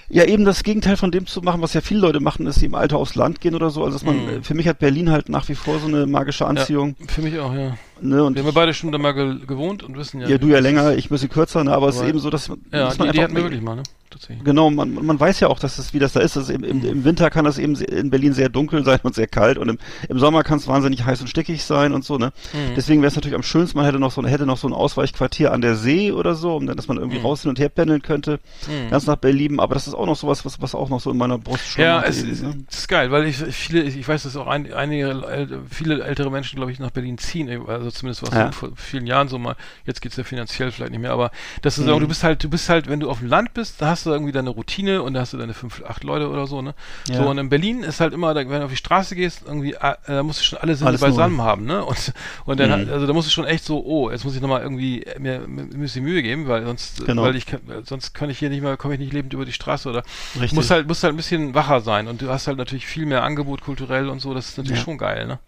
ja 0.09 0.23
eben 0.23 0.45
das 0.45 0.63
Gegenteil 0.63 0.95
von 0.95 1.11
dem 1.11 1.25
zu 1.25 1.41
machen, 1.41 1.61
was 1.61 1.73
ja 1.73 1.81
viele 1.81 1.99
Leute 1.99 2.19
machen, 2.21 2.47
ist, 2.47 2.61
die 2.61 2.65
im 2.67 2.75
Alter 2.75 2.97
aufs 2.97 3.15
Land 3.15 3.41
gehen 3.41 3.55
oder 3.55 3.71
so. 3.71 3.83
Also 3.83 3.95
dass 3.97 4.05
man, 4.05 4.25
Mhm. 4.37 4.43
für 4.43 4.53
mich 4.53 4.67
hat 4.67 4.79
Berlin 4.79 5.11
halt 5.11 5.27
nach 5.27 5.49
wie 5.49 5.55
vor 5.55 5.79
so 5.79 5.87
eine 5.87 6.05
magische 6.05 6.45
Anziehung. 6.45 6.95
Für 7.07 7.21
mich 7.23 7.37
auch, 7.39 7.53
ja. 7.53 7.77
Ne, 8.01 8.23
und 8.23 8.35
Wir 8.35 8.41
haben 8.41 8.47
ja 8.47 8.51
beide 8.53 8.73
schon 8.73 8.91
da 8.91 8.97
mal 8.97 9.13
ge 9.13 9.45
gewohnt 9.45 9.83
und 9.83 9.97
wissen 9.97 10.21
ja. 10.21 10.27
ja, 10.27 10.37
du 10.37 10.47
ja 10.47 10.55
das 10.55 10.63
länger, 10.63 10.95
ich 10.95 11.05
ein 11.05 11.09
bisschen 11.09 11.29
kürzer, 11.29 11.63
ne, 11.63 11.71
aber 11.73 11.89
es 11.89 11.95
ist 11.97 12.03
eben 12.03 12.19
so, 12.19 12.29
dass, 12.29 12.49
man- 12.49 12.59
Ja, 12.71 12.85
dass 12.85 12.93
die, 12.97 12.99
man 13.03 13.11
die 13.11 13.19
einfach 13.21 13.35
wir 13.35 13.43
wirklich 13.43 13.61
mal, 13.61 13.75
ne? 13.75 13.83
Tatsächlich. 14.09 14.45
Genau, 14.45 14.69
man, 14.69 14.93
man 15.05 15.19
weiß 15.19 15.41
ja 15.41 15.49
auch, 15.49 15.59
dass 15.59 15.77
es, 15.79 15.93
wie 15.93 15.99
das 15.99 16.13
da 16.13 16.21
ist. 16.21 16.37
Also 16.37 16.53
im, 16.53 16.63
im, 16.63 16.81
im 16.85 17.03
Winter 17.03 17.29
kann 17.29 17.43
das 17.43 17.57
eben 17.57 17.75
in 17.75 18.09
Berlin 18.09 18.31
sehr 18.31 18.47
dunkel 18.47 18.85
sein 18.85 18.99
und 19.03 19.13
sehr 19.13 19.27
kalt 19.27 19.57
und 19.57 19.67
im, 19.67 19.77
im 20.07 20.17
Sommer 20.17 20.43
kann 20.43 20.59
es 20.59 20.67
wahnsinnig 20.67 21.03
heiß 21.03 21.19
und 21.19 21.27
stickig 21.27 21.61
sein 21.65 21.91
und 21.91 22.05
so, 22.05 22.17
ne? 22.17 22.31
Mhm. 22.53 22.75
Deswegen 22.77 23.01
wäre 23.01 23.09
es 23.09 23.15
natürlich 23.17 23.35
am 23.35 23.43
schönsten, 23.43 23.77
man 23.77 23.85
hätte 23.85 23.99
noch 23.99 24.11
so 24.13 24.23
hätte 24.25 24.45
noch 24.45 24.57
so 24.57 24.65
ein 24.69 24.73
Ausweichquartier 24.73 25.51
an 25.51 25.59
der 25.59 25.75
See 25.75 26.13
oder 26.13 26.35
so, 26.35 26.55
um 26.55 26.65
dann, 26.67 26.77
dass 26.77 26.87
man 26.87 26.97
irgendwie 26.97 27.19
Mhm. 27.19 27.25
raus 27.25 27.41
hin 27.41 27.49
und 27.49 27.59
her 27.59 27.67
pendeln 27.67 28.01
könnte, 28.01 28.39
Mhm. 28.69 28.89
ganz 28.91 29.07
nach 29.07 29.17
Berlin. 29.17 29.59
Aber 29.59 29.73
das 29.73 29.87
ist 29.87 29.93
auch 29.93 30.05
noch 30.05 30.15
sowas, 30.15 30.45
was, 30.45 30.61
was 30.61 30.73
auch 30.73 30.87
noch 30.87 31.01
so 31.01 31.11
in 31.11 31.17
meiner 31.17 31.37
Brust 31.37 31.75
Ja, 31.75 31.99
schlummert 31.99 32.07
es 32.09 32.21
eben, 32.23 32.31
ist, 32.31 32.43
ne? 32.43 32.55
ist 32.71 32.87
geil, 32.87 33.11
weil 33.11 33.25
ich 33.25 33.35
viele, 33.35 33.83
ich 33.83 34.07
weiß, 34.07 34.23
dass 34.23 34.37
auch 34.37 34.47
ein, 34.47 34.71
einige, 34.71 35.59
viele 35.69 36.01
ältere 36.01 36.31
Menschen, 36.31 36.55
glaube 36.55 36.71
ich, 36.71 36.79
nach 36.79 36.91
Berlin 36.91 37.17
ziehen, 37.17 37.49
also 37.67 37.86
zumindest 37.91 38.21
war 38.23 38.29
es 38.29 38.35
Ja. 38.37 38.51
vor 38.51 38.69
vielen 38.75 39.07
Jahren 39.07 39.27
so 39.27 39.37
mal, 39.37 39.55
jetzt 39.85 40.01
geht's 40.01 40.15
ja 40.17 40.23
finanziell 40.23 40.71
vielleicht 40.71 40.91
nicht 40.91 41.01
mehr, 41.01 41.11
aber 41.13 41.31
das 41.61 41.77
ist 41.77 41.85
Mhm. 41.85 41.99
du 41.99 42.07
bist 42.07 42.23
halt, 42.23 42.43
du 42.43 42.49
bist 42.49 42.69
halt, 42.69 42.87
wenn 42.89 42.99
du 42.99 43.09
auf 43.09 43.19
dem 43.19 43.27
Land 43.29 43.53
bist, 43.53 43.81
da 43.81 43.87
hast 43.89 44.05
du 44.05 44.11
irgendwie 44.11 44.31
deine 44.31 44.49
Routine 44.49 45.01
und 45.03 45.13
da 45.13 45.21
hast 45.21 45.33
du 45.33 45.37
deine 45.37 45.53
fünf, 45.53 45.81
acht 45.87 46.03
Leute 46.03 46.29
oder 46.29 46.47
so, 46.47 46.61
ne? 46.61 46.73
Ja. 47.09 47.17
So, 47.17 47.29
und 47.29 47.37
in 47.37 47.49
Berlin 47.49 47.83
ist 47.83 47.99
halt 47.99 48.13
immer, 48.13 48.33
da- 48.33 48.41
wenn 48.41 48.59
du 48.59 48.63
auf 48.65 48.71
die 48.71 48.77
Straße 48.77 49.15
gehst, 49.15 49.43
irgendwie, 49.45 49.73
äh, 49.73 49.95
da 50.05 50.23
musst 50.23 50.39
du 50.39 50.43
schon 50.43 50.59
alle 50.59 50.75
Sinne 50.75 50.89
Alles 50.89 51.01
beisammen 51.01 51.41
haben, 51.41 51.65
ne? 51.65 51.83
Und, 51.85 52.13
und 52.45 52.59
dann, 52.59 52.85
Mhm. 52.85 52.91
also 52.93 53.07
da 53.07 53.13
musst 53.13 53.27
du 53.27 53.31
schon 53.31 53.45
echt 53.45 53.63
so, 53.65 53.83
oh, 53.85 54.09
jetzt 54.11 54.23
muss 54.25 54.35
ich 54.35 54.41
nochmal 54.41 54.61
irgendwie 54.61 55.05
mir, 55.19 55.39
mir, 55.47 55.65
mir 55.65 55.77
bisschen 55.79 56.03
Mühe 56.03 56.21
geben, 56.21 56.47
weil 56.47 56.65
sonst, 56.65 57.05
Genau. 57.05 57.23
weil 57.23 57.35
ich 57.35 57.45
sonst 57.85 58.13
kann 58.13 58.29
ich 58.29 58.39
hier 58.39 58.49
nicht 58.49 58.61
mehr, 58.61 58.77
komme 58.77 58.93
ich 58.95 58.99
nicht 58.99 59.13
lebend 59.13 59.33
über 59.33 59.45
die 59.45 59.53
Straße 59.53 59.89
oder 59.89 60.03
Richtig. 60.35 60.53
muss 60.53 60.69
halt, 60.69 60.87
muss 60.87 61.03
halt 61.03 61.13
ein 61.13 61.17
bisschen 61.17 61.53
wacher 61.53 61.81
sein 61.81 62.07
und 62.07 62.21
du 62.21 62.29
hast 62.29 62.47
halt 62.47 62.57
natürlich 62.57 62.85
viel 62.87 63.05
mehr 63.05 63.23
Angebot 63.23 63.61
kulturell 63.61 64.09
und 64.09 64.19
so, 64.19 64.33
das 64.33 64.49
ist 64.49 64.57
natürlich 64.57 64.79
Ja. 64.79 64.85
schon 64.85 64.97
geil, 64.97 65.27
ne? 65.27 65.39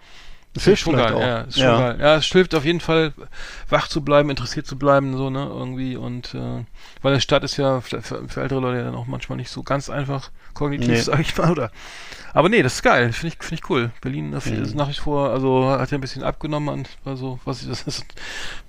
Das 0.55 0.63
hilft 0.65 0.81
schon 0.81 0.95
geil, 0.97 1.15
ja, 1.19 1.41
ist 1.41 1.55
schon 1.55 1.63
Ja. 1.63 1.77
geil. 1.77 1.97
Ja, 2.01 2.15
es 2.15 2.25
hilft 2.25 2.55
auf 2.55 2.65
jeden 2.65 2.79
Fall, 2.79 3.13
wach 3.69 3.87
zu 3.87 4.01
bleiben, 4.01 4.29
interessiert 4.31 4.65
zu 4.65 4.77
bleiben, 4.77 5.15
so, 5.15 5.29
ne, 5.29 5.45
irgendwie 5.45 5.95
und, 5.95 6.33
äh, 6.33 6.65
weil 7.01 7.11
eine 7.13 7.21
Stadt 7.21 7.43
ist 7.43 7.57
ja 7.57 7.81
für, 7.81 8.01
für 8.01 8.27
für 8.27 8.41
ältere 8.41 8.59
Leute 8.59 8.79
ja 8.79 8.83
dann 8.85 8.95
auch 8.95 9.05
manchmal 9.05 9.37
nicht 9.37 9.51
so 9.51 9.61
ganz 9.61 9.89
einfach 9.91 10.31
kognitiv, 10.55 10.87
Nee. 10.87 11.01
sag 11.01 11.19
ich 11.19 11.37
mal, 11.37 11.51
oder? 11.51 11.71
Aber 12.33 12.49
nee, 12.49 12.63
das 12.63 12.75
ist 12.75 12.81
geil, 12.83 13.13
finde 13.13 13.35
ich, 13.35 13.43
finde 13.43 13.61
ich 13.63 13.69
cool. 13.69 13.91
Berlin 14.01 14.31
das 14.31 14.47
Mhm. 14.47 14.63
ist 14.63 14.73
nach 14.75 14.89
wie 14.89 14.93
vor, 14.93 15.29
also 15.29 15.69
hat 15.69 15.91
ja 15.91 15.97
ein 15.97 16.01
bisschen 16.01 16.23
abgenommen 16.23 16.69
an, 16.69 16.85
also, 17.05 17.39
was 17.45 17.61
ich, 17.61 17.67
das 17.69 17.83
ist, 17.83 18.05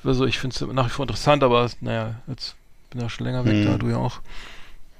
also 0.05 0.27
ich 0.27 0.39
finde 0.39 0.55
es 0.55 0.75
nach 0.75 0.87
wie 0.87 0.91
vor 0.91 1.05
interessant, 1.05 1.43
aber 1.43 1.69
naja, 1.81 2.17
jetzt 2.27 2.57
bin 2.91 3.01
ja 3.01 3.09
schon 3.09 3.27
länger 3.27 3.45
weg 3.47 3.57
Mhm. 3.57 3.65
da, 3.65 3.79
du 3.79 3.89
ja 3.89 3.97
auch. 3.97 4.21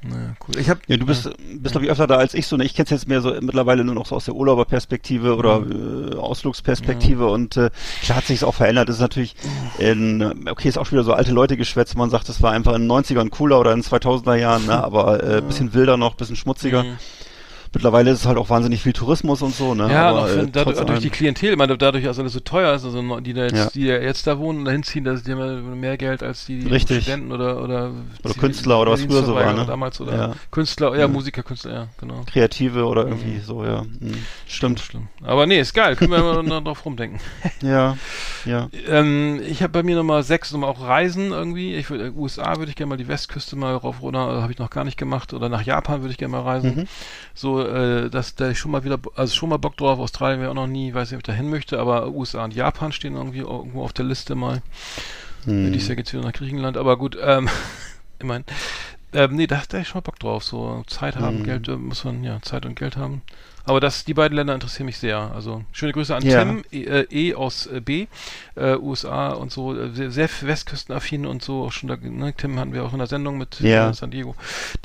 Naja, 0.03 0.35
cool. 0.49 0.59
Ich 0.59 0.71
habe 0.71 0.81
Ja, 0.87 0.97
du 0.97 1.05
bist, 1.05 1.25
bist 1.39 1.73
glaube 1.73 1.85
ich 1.85 1.91
öfter 1.91 2.07
da 2.07 2.17
als 2.17 2.33
ich 2.33 2.47
so. 2.47 2.57
Ne? 2.57 2.65
Ich 2.65 2.75
kenne 2.75 2.85
es 2.85 2.91
jetzt 2.91 3.09
mehr 3.09 3.21
so 3.21 3.35
mittlerweile 3.41 3.85
nur 3.85 3.95
noch 3.95 4.07
so 4.07 4.17
aus 4.17 4.25
der 4.25 4.35
Urlauberperspektive 4.35 5.37
oder 5.37 5.63
äh, 5.63 6.17
Ausflugsperspektive 6.17 7.27
und 7.27 7.57
äh, 7.57 7.71
klar 8.03 8.19
hat 8.19 8.25
sich 8.25 8.43
auch 8.45 8.55
verändert. 8.55 8.89
Das 8.89 8.97
ist 8.97 9.03
natürlich, 9.03 9.37
in, 9.79 10.49
okay, 10.49 10.69
ist 10.69 10.79
auch 10.79 10.87
schon 10.87 10.97
wieder 10.97 11.05
so 11.05 11.13
alte 11.13 11.33
Leute 11.33 11.57
geschwätzt. 11.57 11.97
Man 11.97 12.09
sagt, 12.09 12.29
das 12.29 12.41
war 12.43 12.53
einfach 12.53 12.75
in 12.75 12.89
den 12.89 12.91
90ern 12.91 13.29
cooler 13.29 13.61
oder 13.61 13.73
in 13.73 13.83
den 13.83 13.89
2000er 13.89 14.37
Jahren, 14.37 14.67
ne? 14.67 14.83
aber 14.83 15.23
äh, 15.23 15.43
bisschen 15.43 15.75
wilder 15.75 15.97
noch, 15.97 16.15
bisschen 16.15 16.37
schmutziger. 16.37 16.85
Mhm. 16.85 16.97
Mittlerweile 17.73 18.11
ist 18.11 18.21
es 18.21 18.27
halt 18.27 18.37
auch 18.37 18.51
wahnsinnig 18.51 18.83
viel 18.83 18.93
Tourismus 18.93 19.43
und 19.43 19.55
so. 19.55 19.75
Ne? 19.75 19.93
Ja, 19.93 20.09
aber, 20.11 20.29
äh, 20.29 20.47
dadurch, 20.51 20.81
durch 20.81 20.99
die 20.99 21.11
Klientel, 21.11 21.51
ich 21.53 21.57
meine, 21.57 21.79
dadurch, 21.79 22.03
dass 22.03 22.19
alles 22.19 22.33
so 22.33 22.41
teuer 22.41 22.75
ist, 22.75 22.85
also 22.85 23.21
die 23.21 23.33
da 23.33 23.45
jetzt, 23.45 23.57
Ja. 23.57 23.71
die 23.73 23.85
ja 23.85 23.97
jetzt 23.99 24.27
da 24.27 24.39
wohnen 24.39 24.59
und 24.61 24.65
da 24.65 24.73
hinziehen, 24.73 25.05
dass 25.05 25.23
die 25.23 25.31
haben 25.33 25.39
ja 25.41 25.75
mehr 25.77 25.97
Geld 25.97 26.23
als 26.25 26.47
die, 26.47 26.59
die. 26.59 26.81
Studenten 26.81 27.31
oder 27.31 27.63
oder, 27.63 27.93
Oder 28.25 28.35
Künstler 28.35 28.81
oder 28.81 28.93
was 28.93 29.03
früher 29.03 29.23
so 29.23 29.35
war, 29.37 29.53
ne? 29.53 29.65
damals 29.67 30.01
oder 30.01 30.17
Ja. 30.17 30.33
Künstler, 30.51 30.97
ja. 30.97 31.07
Musiker, 31.07 31.45
Künstler, 31.45 31.73
ja, 31.73 31.87
genau. 32.01 32.25
Kreative 32.27 32.85
oder 32.87 33.07
irgendwie 33.07 33.39
so, 33.39 33.65
ja. 33.65 33.83
Hm. 33.83 34.15
Stimmt. 34.49 34.81
Schlimm. 34.81 35.07
Aber 35.23 35.47
nee, 35.47 35.61
ist 35.61 35.73
geil, 35.73 35.95
können 35.95 36.11
wir 36.11 36.41
immer 36.41 36.61
drauf 36.63 36.85
rumdenken. 36.85 37.21
Ja, 37.63 37.97
ja. 38.47 38.69
Ähm, 38.89 39.41
ich 39.47 39.63
habe 39.63 39.73
bei 39.73 39.83
mir 39.85 39.95
Nummer 39.97 40.23
6 40.25 40.53
Nummer 40.53 40.67
auch 40.69 40.81
Reisen 40.81 41.31
irgendwie. 41.31 41.75
Ich 41.77 41.89
würde 41.91 42.13
USA 42.17 42.57
würde 42.57 42.71
ich 42.71 42.77
gerne 42.77 42.89
mal 42.91 42.97
die 42.97 43.07
Westküste 43.09 43.55
mal 43.55 43.77
rauf 43.77 44.03
runter, 44.03 44.43
habe 44.43 44.51
ich 44.53 44.59
noch 44.59 44.71
gar 44.71 44.85
nicht 44.85 44.97
gemacht 44.97 45.33
oder 45.35 45.49
nach 45.49 45.63
Japan 45.63 46.01
würde 46.03 46.11
ich 46.13 46.19
gerne 46.19 46.33
mal 46.33 46.43
reisen. 46.43 46.75
Mhm. 46.77 46.85
So, 47.35 47.60
äh, 47.67 48.11
dass 48.11 48.35
da 48.35 48.51
ich 48.51 48.59
schon 48.59 48.71
mal 48.71 48.85
wieder, 48.85 48.99
also 49.15 49.35
schon 49.35 49.49
mal 49.49 49.59
Bock 49.59 49.77
drauf. 49.77 49.99
Australien 49.99 50.41
wäre 50.41 50.51
auch 50.51 50.55
noch 50.55 50.67
nie, 50.67 50.93
weiß 50.95 51.11
nicht, 51.11 51.17
ob 51.17 51.21
ich 51.21 51.27
da 51.27 51.33
hin 51.33 51.51
möchte, 51.51 51.79
aber 51.79 52.09
USA 52.09 52.45
und 52.45 52.55
Japan 52.55 52.93
stehen 52.93 53.17
irgendwie 53.17 53.41
irgendwo 53.41 53.83
auf 53.83 53.93
der 53.93 54.05
Liste 54.05 54.35
mal. 54.35 54.63
Hm. 55.45 55.73
Dieses 55.73 55.89
Jahr 55.89 55.97
geht's 55.97 56.13
wieder 56.13 56.23
nach 56.23 56.33
Griechenland, 56.33 56.77
aber 56.77 56.97
gut, 56.97 57.17
ähm, 57.23 57.49
ich 58.19 58.27
meine, 58.27 58.45
ähm, 59.13 59.35
nee, 59.37 59.47
da, 59.47 59.63
da 59.69 59.79
hab 59.79 59.83
ich 59.83 59.89
schon 59.89 59.99
mal 59.99 60.03
Bock 60.03 60.19
drauf. 60.19 60.45
So 60.45 60.83
Zeit 60.87 61.17
haben, 61.17 61.41
Mhm. 61.41 61.45
Geld, 61.45 61.69
äh, 61.69 61.77
muss 61.77 62.05
man, 62.05 62.23
ja, 62.25 62.41
Zeit 62.43 62.67
und 62.67 62.77
Geld 62.77 62.97
haben. 62.97 63.23
Aber 63.65 63.81
das, 63.81 64.05
die 64.05 64.15
beiden 64.15 64.37
Länder 64.37 64.55
interessieren 64.55 64.87
mich 64.87 64.99
sehr. 64.99 65.19
Also 65.35 65.65
schöne 65.73 65.93
Grüße 65.93 66.15
an 66.15 66.23
Ja. 66.25 66.45
Tim, 66.45 66.65
e, 66.73 66.85
äh, 66.85 67.07
e 67.11 67.35
aus 67.35 67.67
äh, 67.67 67.81
B, 67.81 68.07
äh, 68.57 68.77
USA 68.77 69.31
und 69.31 69.53
so, 69.53 69.77
äh, 69.77 69.91
sehr, 69.93 70.11
sehr 70.11 70.29
westküstenaffin 70.43 71.27
und 71.27 71.43
so. 71.43 71.65
Auch 71.65 71.73
schon 71.73 71.89
da, 71.89 71.97
ne, 71.97 72.33
Tim 72.37 72.59
hatten 72.59 72.73
wir 72.73 72.85
auch 72.85 72.93
in 72.93 72.99
der 72.99 73.07
Sendung 73.07 73.39
mit 73.39 73.61
Ja. 73.61 73.91
äh, 73.91 73.95
San 73.95 74.11
Diego. 74.11 74.35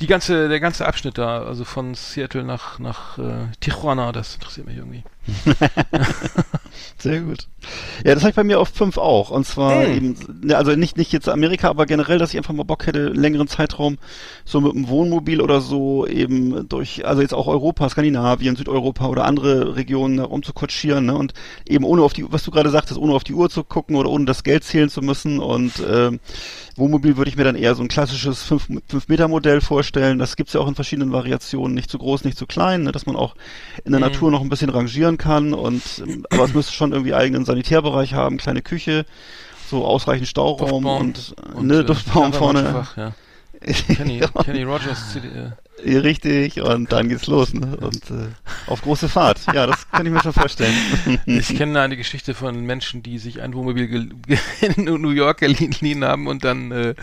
Die 0.00 0.06
ganze, 0.06 0.48
der 0.48 0.60
ganze 0.60 0.86
Abschnitt 0.86 1.18
da, 1.18 1.42
also 1.42 1.64
von 1.64 1.94
Seattle 1.94 2.44
nach, 2.44 2.78
nach 2.78 3.18
äh, 3.18 3.46
Tijuana, 3.60 4.12
das 4.12 4.34
interessiert 4.34 4.66
mich 4.66 4.76
irgendwie. 4.76 5.02
Sehr 6.98 7.20
gut. 7.20 7.48
Ja, 8.04 8.14
das 8.14 8.22
habe 8.22 8.30
ich 8.30 8.36
bei 8.36 8.44
mir 8.44 8.60
auf 8.60 8.68
fünf 8.68 8.96
auch. 8.96 9.30
Und 9.30 9.44
zwar 9.46 9.84
Hm. 9.84 9.96
eben, 9.96 10.16
ne, 10.42 10.56
also 10.56 10.72
nicht, 10.76 10.96
nicht 10.96 11.12
jetzt 11.12 11.28
Amerika, 11.28 11.68
aber 11.68 11.86
generell, 11.86 12.18
dass 12.18 12.30
ich 12.30 12.36
einfach 12.38 12.54
mal 12.54 12.62
Bock 12.62 12.86
hätte, 12.86 13.06
einen 13.06 13.16
längeren 13.16 13.48
Zeitraum 13.48 13.98
so 14.44 14.60
mit 14.60 14.74
einem 14.74 14.88
Wohnmobil 14.88 15.40
oder 15.40 15.60
so 15.60 16.06
eben 16.06 16.68
durch, 16.68 17.06
also 17.06 17.22
jetzt 17.22 17.34
auch 17.34 17.46
Europa, 17.48 17.88
Skandinavien, 17.88 18.56
Südeuropa 18.56 19.06
oder 19.06 19.24
andere 19.24 19.76
Regionen 19.76 20.18
rumzukutschieren, 20.20 21.06
ne? 21.06 21.14
Und 21.16 21.34
eben 21.68 21.84
ohne 21.84 22.02
auf 22.02 22.12
die, 22.12 22.24
was 22.30 22.44
du 22.44 22.50
gerade 22.50 22.70
sagtest, 22.70 22.98
ohne 22.98 23.12
auf 23.14 23.24
die 23.24 23.34
Uhr 23.34 23.50
zu 23.50 23.64
gucken 23.64 23.96
oder 23.96 24.10
ohne 24.10 24.24
das 24.24 24.44
Geld 24.44 24.64
zählen 24.64 24.88
zu 24.88 25.02
müssen. 25.02 25.38
Und 25.38 25.72
ähm, 25.88 26.20
Wohnmobil 26.76 27.16
würde 27.16 27.30
ich 27.30 27.36
mir 27.36 27.44
dann 27.44 27.56
eher 27.56 27.74
so 27.74 27.82
ein 27.82 27.88
klassisches 27.88 28.50
5-Meter-Modell 28.50 29.60
vorstellen. 29.60 30.18
Das 30.18 30.36
gibt's 30.36 30.52
ja 30.52 30.60
auch 30.60 30.68
in 30.68 30.74
verschiedenen 30.74 31.12
Variationen, 31.12 31.74
nicht 31.74 31.90
zu 31.90 31.98
groß, 31.98 32.24
nicht 32.24 32.36
zu 32.36 32.46
klein, 32.46 32.82
ne? 32.82 32.92
dass 32.92 33.06
man 33.06 33.16
auch 33.16 33.34
in 33.84 33.92
der 33.92 34.00
Mhm. 34.00 34.06
Natur 34.06 34.30
noch 34.30 34.40
ein 34.42 34.48
bisschen 34.48 34.70
rangieren 34.70 35.16
kann. 35.16 35.54
Und 35.54 35.82
ähm, 36.06 36.26
aber 36.30 36.44
es 36.44 36.54
müsste 36.54 36.72
schon 36.72 36.92
irgendwie 36.92 37.14
eigenen 37.14 37.44
Sanitärbereich 37.44 38.14
haben, 38.14 38.36
kleine 38.36 38.62
Küche, 38.62 39.06
so 39.70 39.84
ausreichend 39.84 40.28
Stauraum 40.28 40.84
Duftbaum 40.84 41.00
und, 41.00 41.34
äh, 41.58 41.62
ne, 41.62 41.78
äh, 41.80 41.84
Duftbaum 41.84 42.32
vorne. 42.32 42.86
Ja. 42.96 43.12
Kenny. 43.94 44.20
Kenny 44.44 44.62
Rogers 44.62 45.12
CD, 45.12 45.28
äh, 45.28 45.50
Richtig, 45.84 46.60
und 46.62 46.90
dann 46.90 47.08
geht's 47.08 47.26
los, 47.26 47.52
ne? 47.52 47.76
Und 47.76 48.10
äh, 48.10 48.28
auf 48.66 48.82
große 48.82 49.08
Fahrt. 49.08 49.40
Ja, 49.54 49.66
das 49.66 49.88
kann 49.90 50.06
ich 50.06 50.12
mir 50.12 50.20
schon 50.22 50.32
vorstellen. 50.32 50.74
Ich 51.26 51.54
kenne 51.56 51.80
eine 51.80 51.96
Geschichte 51.96 52.34
von 52.34 52.64
Menschen, 52.64 53.02
die 53.02 53.18
sich 53.18 53.42
ein 53.42 53.52
Wohnmobil 53.54 54.10
in 54.76 54.84
New 54.84 55.10
York 55.10 55.38
geliehen 55.38 56.04
haben 56.04 56.26
und 56.26 56.44
dann, 56.44 56.72
äh, 56.72 56.94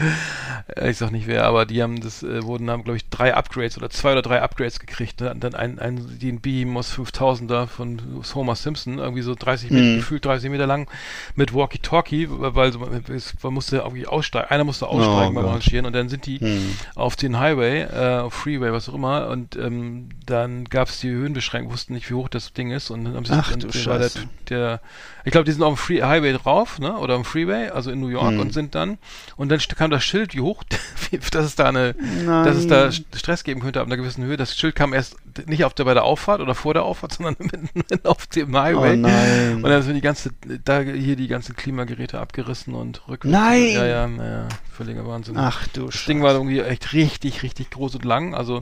äh, 0.75 0.89
ich 0.89 0.97
sag 0.97 1.11
nicht 1.11 1.27
wer, 1.27 1.45
aber 1.45 1.65
die 1.65 1.81
haben 1.83 2.01
das, 2.01 2.23
äh, 2.23 2.43
wurden, 2.43 2.69
haben 2.69 2.83
glaube 2.83 2.97
ich 2.97 3.09
drei 3.09 3.33
Upgrades 3.35 3.77
oder 3.77 3.89
zwei 3.89 4.13
oder 4.13 4.21
drei 4.21 4.41
Upgrades 4.41 4.79
gekriegt. 4.79 5.21
Ne? 5.21 5.31
Und 5.31 5.43
dann 5.43 5.55
ein, 5.55 5.79
ein 5.79 6.19
den 6.19 6.41
Behemoth 6.41 6.85
5000er 6.85 7.67
von 7.67 8.01
Homer 8.33 8.55
Simpson, 8.55 8.97
irgendwie 8.97 9.21
so 9.21 9.35
30 9.35 9.69
Meter, 9.71 9.83
Mhm. 9.83 9.95
gefühlt 9.97 10.25
30 10.25 10.49
Meter 10.49 10.65
lang 10.67 10.89
mit 11.35 11.53
Walkie-Talkie, 11.53 12.27
weil 12.29 12.71
so, 12.71 12.79
man 12.79 13.53
musste 13.53 13.77
irgendwie 13.77 14.07
aussteigen, 14.07 14.49
einer 14.49 14.63
musste 14.63 14.87
aussteigen 14.87 15.35
beim 15.35 15.43
Gott. 15.43 15.53
Rangieren 15.53 15.85
und 15.85 15.93
dann 15.93 16.09
sind 16.09 16.25
die 16.25 16.39
Hm. 16.39 16.75
auf 16.95 17.15
den 17.15 17.39
Highway, 17.39 17.81
äh, 17.83 18.19
auf 18.21 18.33
Freeway, 18.33 18.62
was 18.71 18.87
auch 18.87 18.93
immer, 18.93 19.27
und 19.29 19.55
ähm, 19.57 20.09
dann 20.25 20.65
gab 20.65 20.87
es 20.87 20.99
die 21.01 21.09
Höhenbeschränkung, 21.09 21.73
wussten 21.73 21.93
nicht, 21.93 22.09
wie 22.09 22.13
hoch 22.13 22.29
das 22.29 22.53
Ding 22.53 22.71
ist, 22.71 22.89
und 22.91 23.03
dann 23.03 23.15
haben 23.15 23.25
sie 23.25 23.33
Ach, 23.33 23.49
dann 23.51 23.59
du 23.59 23.67
war 23.67 23.97
der, 23.99 24.09
Scheiße. 24.09 24.19
der, 24.49 24.79
ich 25.25 25.31
glaube, 25.31 25.45
die 25.45 25.51
sind 25.51 25.63
auf 25.63 25.73
dem 25.73 25.77
Free 25.77 26.01
Highway 26.03 26.33
drauf, 26.33 26.79
ne, 26.79 26.97
oder 26.97 27.15
am 27.15 27.25
Freeway, 27.25 27.69
also 27.69 27.91
in 27.91 27.99
New 27.99 28.07
York, 28.07 28.31
Hm. 28.31 28.39
und 28.39 28.53
sind 28.53 28.75
dann, 28.75 28.97
und 29.35 29.49
dann 29.51 29.59
kam 29.59 29.91
das 29.91 30.03
Schild, 30.03 30.33
wie 30.35 30.41
hoch, 30.41 30.63
dass 31.31 31.45
es 31.45 31.55
da 31.55 31.65
eine, 31.69 31.95
Nein. 32.25 32.45
dass 32.45 32.55
es 32.57 32.67
da 32.67 32.87
St- 32.87 33.03
Stress 33.15 33.43
geben 33.43 33.59
könnte 33.61 33.81
ab 33.81 33.87
einer 33.87 33.97
gewissen 33.97 34.23
Höhe. 34.23 34.37
Das 34.37 34.55
Schild 34.55 34.75
kam 34.75 34.93
erst 34.93 35.15
nicht 35.47 35.65
auf 35.65 35.73
der 35.73 35.85
bei 35.85 35.93
der 35.95 36.03
Auffahrt 36.03 36.41
oder 36.41 36.53
vor 36.53 36.73
der 36.75 36.83
Auffahrt, 36.83 37.13
sondern 37.17 37.35
mitten 37.39 37.69
mitten 37.73 38.05
auf 38.05 38.27
dem 38.27 38.55
Highway. 38.55 38.93
Oh 38.93 38.97
nein. 38.97 39.55
Und 39.55 39.63
dann 39.63 39.81
sind 39.81 39.95
die 39.95 40.01
ganze, 40.01 40.29
da 40.63 40.81
hier 40.81 41.15
die 41.15 41.27
ganzen 41.27 41.55
Klimageräte 41.55 42.19
abgerissen 42.19 42.75
und 42.75 43.07
rückwärts. 43.07 43.33
Nein! 43.33 43.71
Ja, 43.73 43.85
ja, 43.85 44.07
ja, 44.07 44.47
völliger 44.71 45.07
Wahnsinn. 45.07 45.35
Ach 45.37 45.65
du 45.69 45.87
Das 45.87 46.05
Ding 46.05 46.21
war 46.21 46.33
irgendwie 46.33 46.59
echt 46.59 46.93
richtig, 46.93 47.41
richtig 47.41 47.71
groß 47.71 47.95
und 47.95 48.05
lang, 48.05 48.35
also 48.35 48.52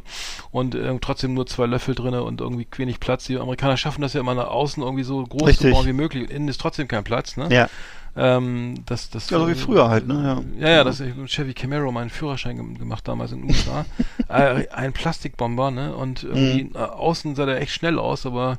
und 0.51 0.75
äh, 0.75 0.97
trotzdem 1.01 1.33
nur 1.33 1.45
zwei 1.47 1.65
Löffel 1.65 1.95
drinne 1.95 2.23
und 2.23 2.39
irgendwie 2.41 2.67
wenig 2.77 2.99
Platz. 2.99 3.25
Die 3.25 3.37
Amerikaner 3.37 3.75
schaffen 3.77 4.01
das 4.01 4.13
ja 4.13 4.19
immer 4.21 4.35
nach 4.35 4.47
außen 4.47 4.81
irgendwie 4.83 5.03
so 5.03 5.23
groß 5.23 5.49
Richtig. 5.49 5.69
zu 5.69 5.73
bauen 5.75 5.85
wie 5.87 5.93
möglich. 5.93 6.23
Und 6.23 6.31
innen 6.31 6.47
ist 6.47 6.61
trotzdem 6.61 6.87
kein 6.87 7.03
Platz, 7.03 7.35
ne? 7.37 7.47
Ja. 7.51 7.69
Ähm, 8.15 8.75
das, 8.87 9.09
das, 9.09 9.29
Ja, 9.29 9.39
so 9.39 9.47
wie 9.47 9.55
früher 9.55 9.87
halt, 9.89 10.05
ne? 10.07 10.43
Ja, 10.59 10.69
ja, 10.69 10.83
das 10.83 10.99
ich 10.99 11.15
mit 11.15 11.29
Chevy 11.29 11.53
Camaro 11.53 11.91
meinen 11.93 12.09
Führerschein 12.09 12.57
gem- 12.57 12.77
gemacht 12.77 13.07
damals 13.07 13.31
in 13.31 13.41
den 13.41 13.49
USA. 13.49 13.85
äh, 14.27 14.67
ein 14.69 14.91
Plastikbomber, 14.91 15.71
ne? 15.71 15.95
Und 15.95 16.23
irgendwie 16.23 16.65
Mhm. 16.65 16.75
äh, 16.75 16.79
außen 16.79 17.35
sah 17.35 17.45
der 17.45 17.61
echt 17.61 17.71
schnell 17.71 17.97
aus, 17.99 18.25
aber 18.25 18.57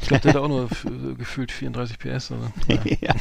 ich 0.00 0.08
glaube, 0.08 0.22
der 0.22 0.34
hat 0.34 0.40
auch 0.40 0.48
nur 0.48 0.68
gefühlt 1.16 1.52
34 1.52 1.98
PS. 1.98 2.32
Also, 2.32 2.36
ja. 3.00 3.14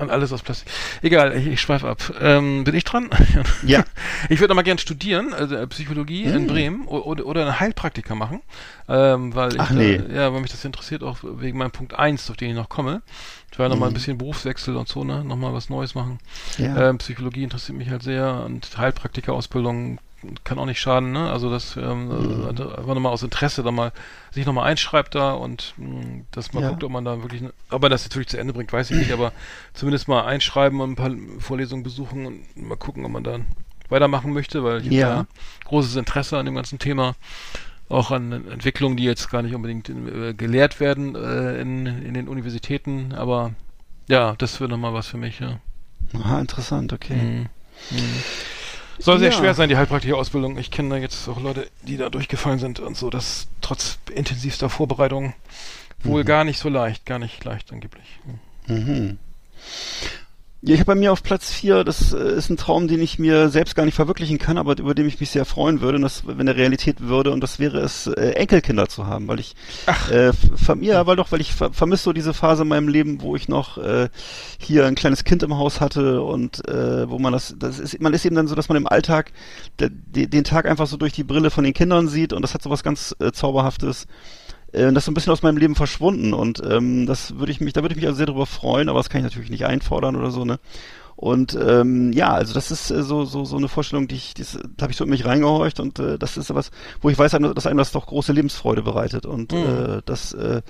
und 0.00 0.10
alles 0.10 0.32
aus 0.32 0.42
Plastik. 0.42 0.70
Egal, 1.02 1.36
ich, 1.36 1.46
ich 1.46 1.60
schweife 1.60 1.88
ab. 1.88 2.12
Ähm, 2.20 2.64
bin 2.64 2.74
ich 2.74 2.84
dran? 2.84 3.10
Ja. 3.66 3.84
Ich 4.28 4.40
würde 4.40 4.54
mal 4.54 4.62
gern 4.62 4.78
studieren, 4.78 5.32
also 5.32 5.56
äh, 5.56 5.66
Psychologie 5.66 6.24
in 6.24 6.46
Bremen 6.46 6.86
oder, 6.86 7.26
oder 7.26 7.42
einen 7.42 7.60
Heilpraktiker 7.60 8.14
machen, 8.14 8.42
ähm, 8.88 9.34
weil 9.34 9.54
ich 9.54 9.60
Ach, 9.60 9.68
da, 9.68 9.74
nee. 9.74 10.00
ja, 10.12 10.32
weil 10.32 10.40
mich 10.40 10.50
das 10.50 10.64
interessiert, 10.64 11.02
auch 11.02 11.18
wegen 11.22 11.58
meinem 11.58 11.70
Punkt 11.70 11.94
1, 11.94 12.30
auf 12.30 12.36
den 12.36 12.50
ich 12.50 12.56
noch 12.56 12.68
komme. 12.68 13.02
Ich 13.50 13.58
werde 13.58 13.74
noch 13.74 13.80
mal 13.80 13.88
ein 13.88 13.94
bisschen 13.94 14.18
Berufswechsel 14.18 14.76
und 14.76 14.88
so, 14.88 15.04
ne, 15.04 15.24
noch 15.24 15.36
mal 15.36 15.52
was 15.52 15.70
Neues 15.70 15.94
machen. 15.94 16.18
Ja. 16.58 16.90
Ähm, 16.90 16.98
Psychologie 16.98 17.44
interessiert 17.44 17.78
mich 17.78 17.90
halt 17.90 18.02
sehr 18.02 18.44
und 18.44 18.76
Heilpraktika-Ausbildung 18.76 19.98
kann 20.44 20.58
auch 20.58 20.66
nicht 20.66 20.80
schaden, 20.80 21.12
ne? 21.12 21.30
Also 21.30 21.50
das 21.50 21.76
ähm, 21.76 22.08
Mhm. 22.08 22.46
also 22.46 22.70
einfach 22.74 22.94
nochmal 22.94 23.12
aus 23.12 23.22
Interesse 23.22 23.62
da 23.62 23.70
mal 23.70 23.92
sich 24.32 24.46
nochmal 24.46 24.64
einschreibt 24.70 25.14
da 25.14 25.32
und 25.32 25.74
mh, 25.76 26.24
dass 26.30 26.52
man 26.52 26.62
Ja. 26.62 26.70
guckt, 26.70 26.84
ob 26.84 26.90
man 26.92 27.04
da 27.04 27.22
wirklich, 27.22 27.42
ne- 27.42 27.52
ob 27.70 27.82
man 27.82 27.90
das 27.90 28.04
natürlich 28.04 28.28
zu 28.28 28.38
Ende 28.38 28.52
bringt, 28.52 28.72
weiß 28.72 28.90
ich 28.90 28.98
nicht, 28.98 29.12
aber 29.12 29.32
zumindest 29.74 30.08
mal 30.08 30.24
einschreiben 30.24 30.80
und 30.80 30.90
ein 30.92 30.96
paar 30.96 31.10
Vorlesungen 31.40 31.82
besuchen 31.82 32.26
und 32.26 32.56
mal 32.56 32.76
gucken, 32.76 33.04
ob 33.04 33.10
man 33.12 33.24
da 33.24 33.38
weitermachen 33.88 34.32
möchte, 34.32 34.64
weil 34.64 34.80
ich 34.80 34.86
Ja. 34.92 35.06
habe 35.16 35.26
großes 35.64 35.96
Interesse 35.96 36.38
an 36.38 36.46
dem 36.46 36.54
ganzen 36.54 36.78
Thema. 36.78 37.14
Auch 37.88 38.10
an 38.10 38.32
Entwicklungen, 38.32 38.96
die 38.96 39.04
jetzt 39.04 39.30
gar 39.30 39.42
nicht 39.42 39.54
unbedingt 39.54 39.88
äh, 39.88 40.34
gelehrt 40.34 40.80
werden 40.80 41.14
äh, 41.14 41.60
in, 41.60 41.86
in 41.86 42.14
den 42.14 42.26
Universitäten, 42.26 43.12
aber 43.14 43.52
ja, 44.08 44.34
das 44.38 44.58
wäre 44.60 44.68
nochmal 44.68 44.92
was 44.92 45.06
für 45.06 45.18
mich, 45.18 45.38
ja. 45.38 45.60
Aha, 46.14 46.40
interessant, 46.40 46.92
okay. 46.92 47.14
Mhm. 47.14 47.46
Mhm. 47.90 48.22
Soll 48.98 49.18
sehr 49.18 49.30
Ja. 49.30 49.36
schwer 49.38 49.54
sein, 49.54 49.68
die 49.68 49.76
Heilpraktiker-Ausbildung. 49.76 50.58
Ich 50.58 50.70
kenne 50.70 50.90
da 50.90 50.96
jetzt 50.96 51.28
auch 51.28 51.40
Leute, 51.40 51.68
die 51.82 51.96
da 51.96 52.08
durchgefallen 52.10 52.58
sind 52.58 52.80
und 52.80 52.96
so, 52.96 53.10
das 53.10 53.48
trotz 53.60 53.98
intensivster 54.14 54.68
Vorbereitung 54.70 55.34
wohl 56.02 56.22
Mhm. 56.22 56.26
gar 56.26 56.44
nicht 56.44 56.58
so 56.58 56.68
leicht, 56.68 57.04
gar 57.06 57.18
nicht 57.18 57.42
leicht 57.44 57.72
angeblich. 57.72 58.06
Mhm. 58.66 59.18
Ja, 60.62 60.72
ich 60.72 60.80
habe 60.80 60.86
bei 60.86 60.94
mir 60.94 61.12
auf 61.12 61.22
Platz 61.22 61.52
4, 61.52 61.84
das 61.84 62.14
äh, 62.14 62.32
ist 62.32 62.48
ein 62.48 62.56
Traum, 62.56 62.88
den 62.88 63.02
ich 63.02 63.18
mir 63.18 63.50
selbst 63.50 63.76
gar 63.76 63.84
nicht 63.84 63.94
verwirklichen 63.94 64.38
kann, 64.38 64.56
aber 64.56 64.78
über 64.78 64.94
den 64.94 65.06
ich 65.06 65.20
mich 65.20 65.28
sehr 65.28 65.44
freuen 65.44 65.82
würde, 65.82 65.96
und 65.96 66.02
das, 66.02 66.22
wenn 66.26 66.48
er 66.48 66.56
Realität 66.56 67.02
würde, 67.02 67.30
und 67.30 67.42
das 67.42 67.58
wäre 67.58 67.78
es, 67.80 68.06
äh, 68.06 68.30
Enkelkinder 68.30 68.88
zu 68.88 69.06
haben, 69.06 69.28
weil 69.28 69.38
ich, 69.38 69.54
äh, 70.10 70.32
ver 70.32 70.78
ja, 70.80 71.06
weil 71.06 71.16
doch, 71.16 71.30
weil 71.30 71.42
ich 71.42 71.52
ver 71.52 71.74
vermisse 71.74 72.04
so 72.04 72.12
diese 72.14 72.32
Phase 72.32 72.62
in 72.62 72.68
meinem 72.68 72.88
Leben, 72.88 73.20
wo 73.20 73.36
ich 73.36 73.48
noch 73.48 73.76
äh, 73.76 74.08
hier 74.58 74.86
ein 74.86 74.94
kleines 74.94 75.24
Kind 75.24 75.42
im 75.42 75.58
Haus 75.58 75.82
hatte 75.82 76.22
und 76.22 76.66
äh, 76.66 77.08
wo 77.08 77.18
man 77.18 77.34
das, 77.34 77.54
das 77.58 77.78
ist, 77.78 78.00
man 78.00 78.14
ist 78.14 78.24
eben 78.24 78.34
dann 78.34 78.48
so, 78.48 78.54
dass 78.54 78.70
man 78.70 78.78
im 78.78 78.86
Alltag 78.86 79.32
de, 79.78 79.90
de, 79.90 80.26
den 80.26 80.44
Tag 80.44 80.66
einfach 80.66 80.86
so 80.86 80.96
durch 80.96 81.12
die 81.12 81.24
Brille 81.24 81.50
von 81.50 81.64
den 81.64 81.74
Kindern 81.74 82.08
sieht 82.08 82.32
und 82.32 82.40
das 82.40 82.54
hat 82.54 82.62
so 82.62 82.70
was 82.70 82.82
ganz 82.82 83.14
äh, 83.20 83.30
Zauberhaftes. 83.30 84.06
Äh, 84.72 84.92
Das 84.92 84.98
ist 85.02 85.04
so 85.06 85.10
ein 85.10 85.14
bisschen 85.14 85.32
aus 85.32 85.42
meinem 85.42 85.56
Leben 85.56 85.74
verschwunden 85.74 86.32
und 86.34 86.62
ähm, 86.68 87.06
das 87.06 87.38
würde 87.38 87.52
ich 87.52 87.60
mich, 87.60 87.72
da 87.72 87.82
würde 87.82 87.94
ich 87.94 87.96
mich 87.96 88.06
also 88.06 88.16
sehr 88.16 88.26
drüber 88.26 88.46
freuen, 88.46 88.88
aber 88.88 88.98
das 88.98 89.10
kann 89.10 89.20
ich 89.20 89.24
natürlich 89.24 89.50
nicht 89.50 89.66
einfordern 89.66 90.16
oder 90.16 90.30
so, 90.30 90.44
ne? 90.44 90.58
Und 91.18 91.54
ähm, 91.58 92.12
ja, 92.12 92.28
also 92.34 92.52
das 92.52 92.70
ist 92.70 92.90
äh, 92.90 93.02
so 93.02 93.24
so 93.24 93.46
so 93.46 93.56
eine 93.56 93.68
Vorstellung, 93.68 94.06
die 94.06 94.16
ich, 94.16 94.34
das, 94.34 94.58
da 94.76 94.82
habe 94.82 94.92
ich 94.92 94.98
so 94.98 95.04
in 95.04 95.08
mich 95.10 95.24
reingehorcht 95.24 95.80
und 95.80 95.98
äh, 95.98 96.18
das 96.18 96.36
ist 96.36 96.54
was, 96.54 96.70
wo 97.00 97.08
ich 97.08 97.18
weiß, 97.18 97.30
dass 97.54 97.66
einem 97.66 97.78
das 97.78 97.90
doch 97.92 98.06
große 98.06 98.34
Lebensfreude 98.34 98.82
bereitet 98.82 99.24
und 99.24 99.50
Mhm. 99.52 99.58
äh, 99.64 100.02
das, 100.04 100.34
äh, 100.34 100.60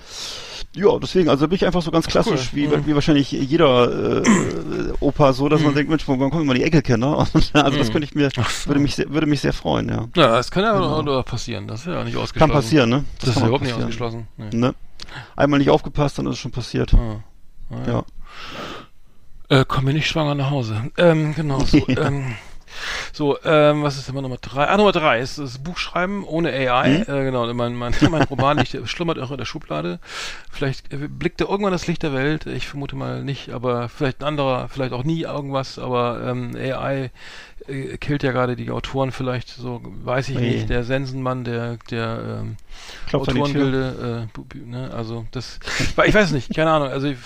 ja, 0.73 0.97
deswegen, 0.99 1.27
also 1.29 1.49
bin 1.49 1.57
ich 1.57 1.65
einfach 1.65 1.81
so 1.81 1.91
ganz 1.91 2.07
klassisch, 2.07 2.53
wie, 2.53 2.65
Mhm. 2.67 2.85
wie 2.85 2.95
wahrscheinlich 2.95 3.29
jeder 3.29 4.21
äh, 4.23 4.93
Opa 5.01 5.33
so, 5.33 5.49
dass 5.49 5.61
man 5.61 5.71
Mhm. 5.71 5.75
denkt, 5.75 5.89
Mensch, 5.89 6.07
wann 6.07 6.29
kommen 6.29 6.45
mal 6.45 6.53
die 6.53 6.63
Enkelkinder? 6.63 7.17
Und, 7.33 7.51
also 7.53 7.77
das 7.77 7.89
Mhm. 7.89 7.91
könnte 7.91 8.05
ich 8.05 8.15
mir, 8.15 8.29
würde 8.65 8.79
mich 8.79 8.95
sehr, 8.95 9.09
würde 9.09 9.27
mich 9.27 9.41
sehr 9.41 9.51
freuen, 9.53 9.89
ja. 9.89 10.07
Ja, 10.15 10.27
das 10.37 10.49
kann 10.49 10.63
ja 10.63 10.71
Genau. 10.73 10.95
auch 10.99 11.03
nur 11.03 11.23
passieren. 11.23 11.67
Das 11.67 11.81
ist 11.81 11.87
ja 11.87 12.03
nicht 12.05 12.15
ausgeschlossen. 12.15 12.51
Kann 12.51 12.61
passieren, 12.61 12.89
ne? 12.89 13.03
Das, 13.19 13.27
ist 13.29 13.33
kann 13.33 13.41
mal 13.43 13.47
überhaupt 13.49 13.65
nicht 13.65 13.73
ausgeschlossen. 13.75 14.27
Nee. 14.37 14.49
Ne? 14.55 14.75
Einmal 15.35 15.59
nicht 15.59 15.69
aufgepasst, 15.71 16.17
dann 16.19 16.25
ist 16.27 16.33
es 16.35 16.39
schon 16.39 16.51
passiert. 16.51 16.93
Ah. 16.93 17.19
Ah, 17.69 17.75
Ja. 17.85 18.03
Äh, 19.49 19.65
komm 19.67 19.85
mir 19.85 19.93
nicht 19.93 20.07
schwanger 20.07 20.35
nach 20.35 20.49
Hause. 20.49 20.91
Ähm, 20.97 21.33
genau. 21.35 21.59
So, 21.59 21.87
ähm, 21.87 22.35
so 23.13 23.37
ähm, 23.43 23.83
was 23.83 23.97
ist 23.97 24.09
immer 24.09 24.21
Nummer 24.21 24.37
drei? 24.37 24.67
Ah, 24.67 24.75
Nummer 24.75 24.91
drei 24.91 25.19
ist 25.21 25.39
das 25.39 25.57
Buchschreiben 25.59 26.23
ohne 26.23 26.51
AI. 26.51 27.05
Hm? 27.05 27.15
Äh, 27.15 27.23
genau, 27.23 27.51
mein, 27.53 27.75
mein, 27.75 27.93
mein 28.11 28.23
Roman 28.23 28.57
liegt, 28.57 28.77
schlummert 28.89 29.19
auch 29.19 29.31
in 29.31 29.37
der 29.37 29.45
Schublade. 29.45 29.99
Vielleicht 30.51 30.91
äh, 30.91 31.07
blickt 31.07 31.39
er 31.39 31.49
irgendwann 31.49 31.71
das 31.71 31.87
Licht 31.87 32.03
der 32.03 32.13
Welt. 32.13 32.45
Ich 32.45 32.67
vermute 32.67 32.95
mal 32.95 33.23
nicht, 33.23 33.49
aber 33.49 33.87
vielleicht 33.87 34.21
ein 34.21 34.25
anderer, 34.25 34.67
vielleicht 34.67 34.91
auch 34.91 35.03
nie 35.03 35.21
irgendwas. 35.21 35.79
Aber 35.79 36.21
ähm, 36.25 36.55
AI 36.55 37.09
äh, 37.67 37.97
killt 37.97 38.23
ja 38.23 38.33
gerade 38.33 38.57
die 38.57 38.69
Autoren 38.69 39.11
vielleicht. 39.13 39.47
So 39.47 39.81
weiß 40.03 40.29
ich 40.29 40.37
Oje. 40.37 40.51
nicht. 40.51 40.69
Der 40.69 40.83
Sensenmann, 40.83 41.45
der 41.45 41.77
der 41.89 42.41
ähm. 42.41 42.57
Autorenbilde, 43.11 44.27
äh, 44.53 44.57
ne, 44.57 44.91
also 44.93 45.25
das, 45.31 45.59
ich 46.05 46.13
weiß 46.13 46.31
nicht, 46.31 46.53
keine 46.53 46.71
Ahnung, 46.71 46.89
also 46.89 47.07
ich, 47.07 47.17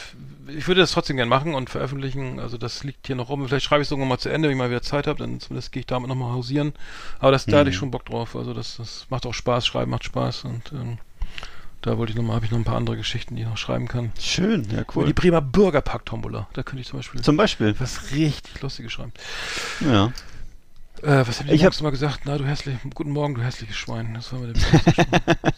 ich 0.58 0.68
würde 0.68 0.82
das 0.82 0.92
trotzdem 0.92 1.18
gern 1.18 1.30
machen 1.30 1.54
und 1.56 1.70
veröffentlichen, 1.70 2.40
also 2.40 2.58
das 2.58 2.84
liegt 2.84 3.08
hier 3.08 3.16
noch 3.16 3.30
rum, 3.30 3.48
vielleicht 3.48 3.66
schreibe 3.66 3.82
ich 3.82 3.88
es 3.88 3.92
irgendwann 3.92 4.10
mal 4.10 4.18
zu 4.20 4.30
Ende, 4.30 4.48
wenn 4.48 4.56
ich 4.56 4.58
mal 4.60 4.70
wieder 4.70 4.82
Zeit 4.82 5.08
habe, 5.08 5.20
dann 5.20 5.40
zumindest 5.40 5.72
gehe 5.72 5.82
ich 5.82 5.86
damit 5.88 6.08
nochmal 6.10 6.32
hausieren, 6.34 6.74
aber 7.20 7.32
das, 7.32 7.46
da 7.46 7.60
hatte 7.60 7.70
ich 7.70 7.76
Mhm. 7.76 7.80
schon 7.80 7.92
Bock 7.92 8.06
drauf, 8.06 8.36
also 8.36 8.54
das, 8.54 8.78
das 8.78 9.06
macht 9.10 9.26
auch 9.26 9.34
Spaß, 9.34 9.66
schreiben 9.66 9.92
macht 9.92 10.04
Spaß 10.04 10.46
und 10.46 10.72
ähm, 10.74 10.98
da 11.82 11.98
wollte 11.98 12.12
ich 12.12 12.18
nochmal, 12.18 12.36
habe 12.36 12.46
ich 12.46 12.52
noch 12.52 12.60
ein 12.60 12.64
paar 12.64 12.78
andere 12.78 12.96
Geschichten, 12.98 13.36
die 13.36 13.42
ich 13.42 13.48
noch 13.48 13.58
schreiben 13.58 13.88
kann. 13.88 14.12
Schön, 14.20 14.66
ja, 14.72 14.80
Cool. 14.82 14.86
cool. 14.98 15.06
Die 15.08 15.14
Bremer 15.14 15.42
Bürgerpark-Tombola, 15.42 16.48
da 16.54 16.64
könnte 16.64 16.82
ich 16.82 16.88
zum 16.88 17.00
Beispiel 17.00 17.22
Zum 17.22 17.38
Beispiel. 17.38 17.76
was 17.80 18.12
richtig 18.12 18.62
Lustiges 18.62 18.92
schreiben. 18.92 19.14
Ja. 19.80 20.12
Äh, 21.04 21.28
was 21.28 21.40
habe 21.40 21.50
ich, 21.50 21.56
Ich 21.56 21.62
morgens 21.62 21.82
mal 21.82 21.90
gesagt? 21.90 22.22
Na, 22.26 22.38
du 22.38 22.46
hässlich, 22.46 22.76
guten 22.94 23.12
Morgen, 23.12 23.34
du 23.36 23.42
hässliches 23.42 23.76
Schwein. 23.76 24.14
Das 24.14 24.32
war 24.32 24.40
mit 24.40 24.56
dem 24.56 24.62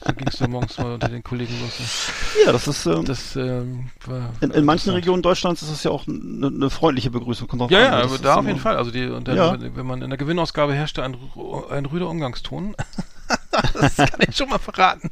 So 0.05 0.13
ging 0.13 0.27
es 0.27 0.37
da 0.37 0.47
morgens 0.47 0.77
mal 0.77 0.93
unter 0.93 1.09
den 1.09 1.23
Kollegen 1.23 1.53
los. 1.61 2.07
Ja, 2.45 2.51
das 2.51 2.67
ist, 2.67 2.85
ähm, 2.85 3.05
Das 3.05 3.35
ähm, 3.35 3.89
war. 4.05 4.29
in, 4.41 4.51
in 4.51 4.65
manchen. 4.65 4.93
Regionen 4.93 5.21
Deutschlands 5.21 5.61
ist 5.61 5.69
es 5.69 5.83
ja 5.83 5.91
auch 5.91 6.07
eine, 6.07 6.47
eine 6.47 6.69
freundliche 6.69 7.09
Begrüßung. 7.09 7.47
Kommt 7.47 7.69
Ja, 7.71 7.79
an, 7.79 7.83
ja, 7.85 8.01
das 8.01 8.11
aber 8.13 8.17
da 8.23 8.35
auf 8.35 8.45
jeden 8.45 8.59
Fall. 8.59 8.77
Also 8.77 8.91
die, 8.91 9.07
dann, 9.23 9.35
Ja. 9.35 9.57
wenn 9.59 9.85
man 9.85 10.01
in 10.01 10.09
der 10.09 10.17
Gewinnausgabe 10.17 10.73
herrschte 10.73 11.03
ein, 11.03 11.17
ein 11.69 11.85
rüder 11.85 12.09
Umgangston. 12.09 12.75
das 13.73 13.97
kann 13.97 14.19
ich 14.27 14.35
schon 14.37 14.49
mal 14.49 14.59
verraten. 14.59 15.09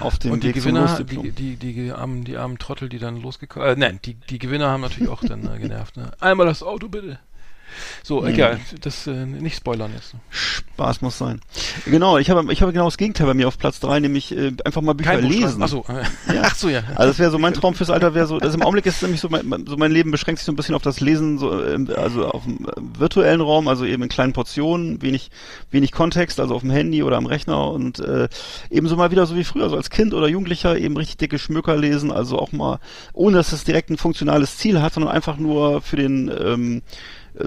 Auf 0.00 0.18
dem 0.18 0.32
und 0.32 0.42
die 0.42 0.48
Weg 0.48 0.56
Gewinner, 0.56 0.96
zum 0.96 1.06
die, 1.06 1.32
die, 1.32 1.56
die, 1.56 1.72
die, 1.72 1.92
armen, 1.92 2.24
die 2.24 2.36
armen 2.36 2.58
Trottel, 2.58 2.88
die 2.88 2.98
dann 2.98 3.20
losgekommen 3.22 3.68
äh, 3.68 3.76
nein, 3.76 4.00
die, 4.04 4.14
die 4.14 4.38
Gewinner 4.38 4.68
haben 4.68 4.82
natürlich 4.82 5.08
auch 5.08 5.22
dann 5.22 5.46
äh, 5.50 5.58
genervt. 5.58 5.96
Ne? 5.96 6.10
Einmal 6.20 6.46
das 6.46 6.62
Auto 6.62 6.88
bitte. 6.88 7.18
So, 8.02 8.24
egal, 8.24 8.60
das 8.80 9.06
äh, 9.06 9.26
nicht 9.26 9.56
spoilern 9.56 9.92
jetzt. 9.94 10.14
Spaß 10.30 11.02
muss 11.02 11.18
sein. 11.18 11.40
Genau, 11.86 12.18
ich 12.18 12.30
habe 12.30 12.52
ich 12.52 12.62
habe 12.62 12.72
genau 12.72 12.86
das 12.86 12.96
Gegenteil 12.96 13.26
bei 13.26 13.34
mir 13.34 13.48
auf 13.48 13.58
Platz 13.58 13.80
drei, 13.80 14.00
nämlich 14.00 14.36
äh, 14.36 14.52
einfach 14.64 14.82
mal 14.82 14.94
Bücher 14.94 15.16
Kein 15.16 15.28
lesen. 15.28 15.62
Ach 15.62 15.68
so, 15.68 15.84
äh, 15.88 16.34
Ja. 16.34 16.42
ach 16.44 16.54
so, 16.54 16.68
ja. 16.68 16.82
Also 16.94 17.10
das 17.10 17.18
wäre 17.18 17.30
so 17.30 17.38
mein 17.38 17.54
Traum 17.54 17.74
fürs 17.74 17.90
Alter 17.90 18.14
wäre 18.14 18.26
so, 18.26 18.38
das 18.38 18.54
im 18.54 18.62
Augenblick 18.62 18.86
ist 18.86 19.02
nämlich 19.02 19.20
so 19.20 19.28
mein, 19.28 19.66
so 19.66 19.76
mein 19.76 19.92
Leben 19.92 20.10
beschränkt 20.10 20.38
sich 20.38 20.46
so 20.46 20.52
ein 20.52 20.56
bisschen 20.56 20.74
auf 20.74 20.82
das 20.82 21.00
Lesen, 21.00 21.38
so, 21.38 21.62
ähm, 21.64 21.88
also 21.96 22.26
auf 22.26 22.44
dem 22.44 22.66
äh, 22.66 22.98
virtuellen 22.98 23.40
Raum, 23.40 23.68
also 23.68 23.84
eben 23.84 24.02
in 24.02 24.08
kleinen 24.08 24.32
Portionen, 24.32 25.02
wenig, 25.02 25.30
wenig 25.70 25.92
Kontext, 25.92 26.40
also 26.40 26.54
auf 26.54 26.62
dem 26.62 26.70
Handy 26.70 27.02
oder 27.02 27.16
am 27.16 27.26
Rechner 27.26 27.70
und 27.70 28.00
äh, 28.00 28.28
eben 28.70 28.88
so 28.88 28.96
mal 28.96 29.10
wieder 29.10 29.26
so 29.26 29.36
wie 29.36 29.44
früher, 29.44 29.68
so 29.68 29.76
als 29.76 29.90
Kind 29.90 30.14
oder 30.14 30.28
Jugendlicher 30.28 30.78
eben 30.78 30.96
richtig 30.96 31.18
dicke 31.18 31.38
Schmöker 31.38 31.76
lesen, 31.76 32.10
also 32.10 32.38
auch 32.38 32.52
mal, 32.52 32.78
ohne 33.12 33.36
dass 33.36 33.52
es 33.52 33.64
direkt 33.64 33.90
ein 33.90 33.98
funktionales 33.98 34.56
Ziel 34.56 34.80
hat, 34.80 34.94
sondern 34.94 35.12
einfach 35.12 35.36
nur 35.36 35.82
für 35.82 35.96
den 35.96 36.28
ähm, 36.28 36.82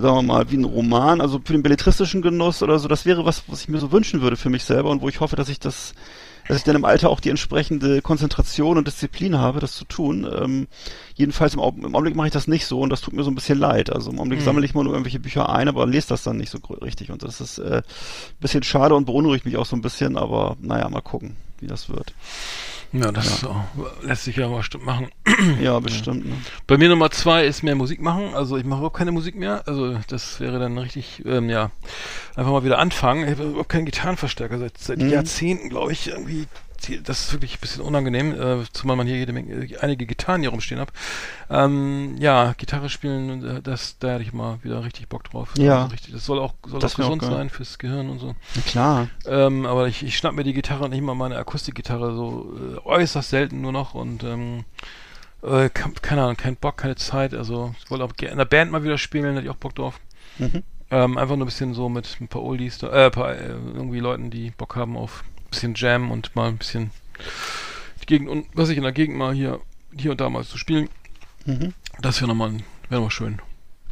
sagen 0.02 0.16
wir 0.18 0.22
mal, 0.24 0.52
wie 0.52 0.58
ein 0.58 0.64
Roman, 0.64 1.22
also 1.22 1.40
für 1.44 1.54
den 1.54 1.64
belletristischen 1.64 2.22
Genuss 2.22 2.62
oder 2.64 2.80
so, 2.80 2.88
das 2.88 3.06
wäre 3.06 3.26
was, 3.26 3.44
was 3.48 3.62
ich 3.62 3.70
mir 3.70 3.80
so 3.80 3.92
wünschen 3.92 4.22
würde 4.22 4.38
für 4.38 4.50
mich 4.50 4.64
selber 4.64 4.90
und 4.90 5.02
wo 5.02 5.10
ich 5.10 5.20
hoffe, 5.20 5.36
dass 5.36 5.50
ich 5.50 5.60
das, 5.60 5.94
dass 6.48 6.58
ich 6.58 6.64
dann 6.64 6.76
im 6.76 6.86
Alter 6.86 7.10
auch 7.10 7.20
die 7.20 7.30
entsprechende 7.30 8.02
Konzentration 8.02 8.78
und 8.78 8.88
Disziplin 8.88 9.38
habe, 9.38 9.60
das 9.60 9.74
zu 9.76 9.86
tun. 9.86 10.28
Ähm, 10.30 10.68
jedenfalls 11.16 11.54
im, 11.54 11.60
im 11.62 11.96
Augenblick 11.96 12.16
mache 12.16 12.28
ich 12.28 12.34
das 12.34 12.48
nicht 12.48 12.66
so 12.66 12.82
und 12.82 12.90
das 12.90 13.02
tut 13.02 13.14
mir 13.14 13.24
so 13.24 13.32
ein 13.32 13.36
bisschen 13.36 13.58
leid. 13.60 13.94
Also 13.94 14.12
im 14.12 14.20
Augenblick 14.20 14.40
Mhm. 14.42 14.46
sammle 14.46 14.66
ich 14.66 14.74
mal 14.74 14.84
nur 14.84 14.94
irgendwelche 14.94 15.20
Bücher 15.20 15.50
ein, 15.50 15.68
aber 15.68 15.86
lese 15.86 16.10
das 16.10 16.24
dann 16.24 16.38
nicht 16.38 16.50
so 16.50 16.58
richtig 16.82 17.12
und 17.12 17.24
das 17.24 17.40
ist 17.40 17.60
äh, 17.60 17.78
ein 17.78 17.84
bisschen 18.42 18.64
schade 18.64 18.96
und 18.96 19.06
beunruhigt 19.06 19.46
mich 19.46 19.58
auch 19.58 19.66
so 19.66 19.76
ein 19.76 19.82
bisschen, 19.82 20.18
aber 20.18 20.58
naja, 20.62 20.90
mal 20.90 21.02
gucken, 21.02 21.36
wie 21.60 21.68
das 21.68 21.88
wird. 21.90 22.14
Ja, 22.94 23.12
das 23.12 23.44
auch, 23.44 23.66
lässt 24.04 24.24
sich 24.26 24.36
ja 24.36 24.48
mal 24.48 24.58
bestimmt 24.58 24.86
machen. 24.86 25.08
Ja, 25.60 25.80
bestimmt. 25.80 26.26
Ne? 26.28 26.36
Bei 26.68 26.78
mir 26.78 26.90
Nummer 26.90 27.10
zwei 27.10 27.44
ist 27.46 27.64
mehr 27.64 27.74
Musik 27.76 28.00
machen. 28.02 28.36
Also 28.36 28.56
ich 28.56 28.66
mache 28.66 28.80
überhaupt 28.80 28.98
keine 28.98 29.12
Musik 29.12 29.36
mehr. 29.36 29.64
Also 29.68 29.98
das 30.08 30.40
wäre 30.40 30.60
dann 30.60 30.78
richtig, 30.78 31.24
ähm, 31.26 31.50
ja, 31.50 31.72
einfach 32.36 32.52
mal 32.52 32.64
wieder 32.64 32.78
anfangen. 32.78 33.24
Ich 33.24 33.32
habe 33.32 33.50
überhaupt 33.50 33.70
keinen 33.70 33.86
Gitarrenverstärker 33.86 34.60
seit, 34.60 34.78
seit 34.78 35.00
Mhm. 35.00 35.10
Jahrzehnten, 35.10 35.70
glaube 35.70 35.92
ich, 35.92 36.08
irgendwie. 36.08 36.46
Das 37.04 37.20
ist 37.26 37.34
wirklich 37.34 37.56
ein 37.56 37.62
bisschen 37.62 37.82
unangenehm, 37.82 38.32
äh, 38.34 38.64
zumal 38.74 38.96
man 38.98 39.08
hier 39.08 39.18
jede 39.18 39.32
Menge, 39.34 39.68
einige 39.82 40.06
Gitarren 40.06 40.42
hier 40.42 40.50
rumstehen 40.50 40.82
hat. 40.82 40.90
Ähm, 41.50 42.16
ja, 42.20 42.54
Gitarre 42.58 42.90
spielen, 42.90 43.44
äh, 43.58 43.62
das, 43.62 43.98
da 44.00 44.12
hätte 44.14 44.24
ich 44.24 44.34
mal 44.34 44.60
wieder 44.64 44.84
richtig 44.84 45.08
Bock 45.08 45.24
drauf. 45.24 45.54
Ja. 45.58 45.84
Also 45.84 45.92
richtig, 45.92 46.14
das 46.14 46.26
soll 46.26 46.40
auch, 46.40 46.54
soll 46.68 46.80
Das 46.80 46.94
auch 46.96 47.00
auch 47.00 47.04
gesund 47.06 47.22
geil. 47.22 47.32
sein 47.32 47.50
fürs 47.50 47.78
Gehirn 47.78 48.10
und 48.10 48.20
so. 48.20 48.36
Na 48.56 48.62
klar. 48.64 49.08
Ähm, 49.26 49.66
aber 49.66 49.88
ich, 49.88 50.04
ich 50.04 50.18
schnapp 50.18 50.34
mir 50.34 50.44
die 50.44 50.54
Gitarre 50.54 50.84
und 50.86 50.92
nicht 50.92 51.02
mal 51.04 51.16
meine 51.16 51.38
Akustikgitarre 51.38 52.16
so 52.16 52.54
äh, 52.76 52.88
äußerst 52.88 53.30
selten 53.30 53.62
nur 53.62 53.72
noch 53.72 53.94
und 53.94 54.24
ähm, 54.24 54.66
äh, 55.42 55.70
ke- 55.70 55.92
keine 56.02 56.24
Ahnung, 56.24 56.38
kein 56.38 56.56
Bock, 56.56 56.78
keine 56.78 56.96
Zeit. 56.96 57.34
Also 57.34 57.74
ich 57.84 57.90
wollte 57.92 58.04
auch 58.04 58.14
gerne 58.16 58.34
in 58.34 58.38
der 58.40 58.46
Band 58.46 58.72
mal 58.72 58.84
wieder 58.84 58.98
spielen, 58.98 59.36
hätte 59.36 59.46
ich 59.46 59.50
auch 59.52 59.56
Bock 59.58 59.76
drauf. 59.76 60.00
Mhm. 60.38 60.64
Ähm, 60.92 61.18
einfach 61.18 61.36
nur 61.38 61.46
ein 61.46 61.50
bisschen 61.50 61.74
so 61.74 61.90
mit 61.90 62.18
ein 62.22 62.28
paar 62.28 62.44
Oldies, 62.44 62.84
äh, 62.84 63.10
paar 63.10 63.34
äh, 63.36 63.48
irgendwie 63.48 64.00
Leuten, 64.00 64.30
die 64.30 64.52
Bock 64.52 64.76
haben 64.76 64.96
auf 64.98 65.24
bisschen 65.54 65.74
Jam 65.76 66.12
und 66.12 66.36
mal 66.36 66.50
ein 66.50 66.58
bisschen 66.58 66.92
die 68.02 68.06
Gegend 68.08 68.30
und 68.30 68.46
was 68.54 68.70
ich 68.70 68.78
in 68.78 68.84
der 68.84 68.92
Gegend 68.92 69.18
mal 69.18 69.34
hier 69.34 69.60
hier 69.96 70.12
und 70.12 70.20
da 70.22 70.30
mal 70.30 70.44
zu 70.44 70.58
spielen. 70.58 70.90
Mhm. 71.46 71.74
Das 72.02 72.20
wäre 72.20 72.28
nochmal 72.28 72.54
wäre 72.90 73.02
noch 73.02 73.12
schön. 73.12 73.40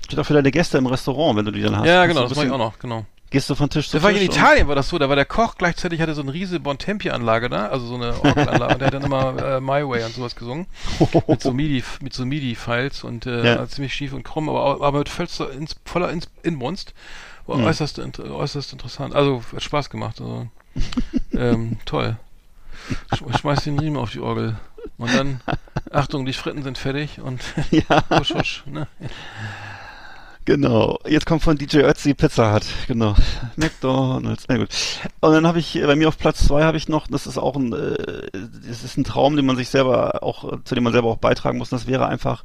Steht 0.05 0.19
auch 0.19 0.25
für 0.25 0.33
deine 0.33 0.51
Gäste 0.51 0.77
im 0.77 0.87
Restaurant, 0.87 1.37
wenn 1.37 1.45
du 1.45 1.51
die 1.51 1.61
dann 1.61 1.77
hast. 1.77 1.85
ja, 1.87 2.05
genau, 2.05 2.23
das 2.27 2.35
mache 2.35 2.47
ich 2.47 2.51
auch 2.51 2.57
noch, 2.57 2.79
genau. 2.79 3.05
Gehst 3.29 3.49
du 3.49 3.55
von 3.55 3.69
Tisch 3.69 3.87
zu 3.89 3.97
Da 3.97 4.03
war 4.03 4.11
ich 4.11 4.17
Tisch? 4.17 4.25
in 4.25 4.31
Italien, 4.33 4.67
war 4.67 4.75
das 4.75 4.89
so, 4.89 4.97
da 4.99 5.07
war 5.07 5.15
der 5.15 5.23
Koch 5.23 5.55
gleichzeitig 5.57 6.01
hatte 6.01 6.13
so 6.13 6.21
eine 6.21 6.33
riesige 6.33 6.59
Bontempi-Anlage 6.59 7.47
da, 7.49 7.67
also 7.67 7.85
so 7.85 7.95
eine 7.95 8.21
Orgelanlage, 8.21 8.73
und 8.73 8.79
der 8.79 8.87
hat 8.87 8.93
dann 8.95 9.03
immer 9.03 9.41
äh, 9.55 9.61
My 9.61 9.87
Way 9.87 10.03
und 10.03 10.13
sowas 10.15 10.35
gesungen. 10.35 10.65
mit 11.27 11.41
so 11.41 11.53
MIDI, 11.53 11.81
mit 12.01 12.13
so 12.13 12.25
MIDI-Files 12.25 13.05
und 13.05 13.25
äh, 13.27 13.45
Ja. 13.45 13.59
war 13.59 13.69
ziemlich 13.69 13.93
schief 13.93 14.11
und 14.11 14.23
krumm, 14.23 14.49
aber, 14.49 14.81
aber 14.85 14.99
mit 14.99 15.07
vollster, 15.07 15.47
voller 15.85 16.09
ins, 16.11 16.27
Inbrunst. 16.43 16.93
War 17.47 17.57
Hm. 17.57 17.63
äußerst, 17.65 17.99
äußerst 18.19 18.73
interessant. 18.73 19.15
Also 19.15 19.41
hat 19.53 19.63
Spaß 19.63 19.89
gemacht. 19.89 20.19
Also, 20.19 20.47
ähm, 21.33 21.77
toll. 21.85 22.17
Sch 23.13 23.39
schmeiß 23.39 23.63
den 23.63 23.79
Riemen 23.79 23.97
auf 23.97 24.11
die 24.11 24.19
Orgel. 24.19 24.57
Und 24.97 25.13
dann, 25.13 25.41
Achtung, 25.91 26.25
die 26.25 26.33
Fritten 26.33 26.63
sind 26.63 26.77
fertig 26.77 27.19
und 27.19 27.41
Ja, 27.71 28.03
husch, 28.19 28.33
husch. 28.33 28.63
Ne? 28.65 28.87
Genau. 30.45 30.99
Jetzt 31.07 31.25
kommt 31.25 31.43
von 31.43 31.57
DJ 31.57 31.79
Ötzi 31.79 32.13
Pizza 32.13 32.53
Hut. 32.53 32.63
Genau. 32.87 33.15
McDonalds. 33.55 34.45
Na 34.47 34.57
gut. 34.57 34.69
Und 35.19 35.33
dann 35.33 35.47
habe 35.47 35.59
ich, 35.59 35.75
äh, 35.75 35.85
bei 35.85 35.95
mir 35.95 36.07
auf 36.07 36.17
Platz 36.17 36.45
zwei 36.45 36.63
habe 36.63 36.77
ich 36.77 36.89
noch, 36.89 37.07
das 37.07 37.27
ist 37.27 37.37
auch 37.37 37.55
ein, 37.55 37.73
äh, 37.73 38.29
das 38.33 38.83
ist 38.83 38.97
ein 38.97 39.03
Traum, 39.03 39.35
den 39.35 39.45
man 39.45 39.55
sich 39.55 39.69
selber 39.69 40.23
auch, 40.23 40.59
zu 40.63 40.75
dem 40.75 40.83
man 40.83 40.93
selber 40.93 41.09
auch 41.09 41.17
beitragen 41.17 41.57
muss. 41.57 41.71
Und 41.71 41.79
das 41.79 41.87
wäre 41.87 42.07
einfach 42.07 42.43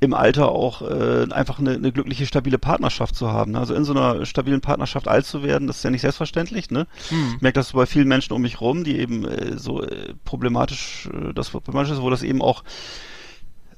im 0.00 0.14
Alter 0.14 0.50
auch 0.50 0.82
äh, 0.82 1.26
einfach 1.30 1.58
eine, 1.58 1.72
eine 1.72 1.92
glückliche, 1.92 2.26
stabile 2.26 2.58
Partnerschaft 2.58 3.14
zu 3.14 3.30
haben. 3.32 3.56
Also 3.56 3.74
in 3.74 3.84
so 3.84 3.92
einer 3.92 4.24
stabilen 4.26 4.60
Partnerschaft 4.60 5.08
alt 5.08 5.26
zu 5.26 5.42
werden, 5.42 5.66
das 5.66 5.78
ist 5.78 5.82
ja 5.84 5.90
nicht 5.90 6.02
selbstverständlich. 6.02 6.70
Ne? 6.70 6.86
Hm. 7.08 7.34
Ich 7.36 7.42
merke 7.42 7.58
das 7.58 7.72
bei 7.72 7.86
vielen 7.86 8.08
Menschen 8.08 8.32
um 8.32 8.42
mich 8.42 8.60
rum, 8.60 8.84
die 8.84 8.98
eben 8.98 9.24
äh, 9.26 9.58
so 9.58 9.82
äh, 9.82 10.14
problematisch, 10.24 11.08
äh, 11.12 11.32
das 11.34 11.50
problematisch 11.50 11.92
ist, 11.92 12.02
wo 12.02 12.10
das 12.10 12.22
eben 12.22 12.42
auch 12.42 12.64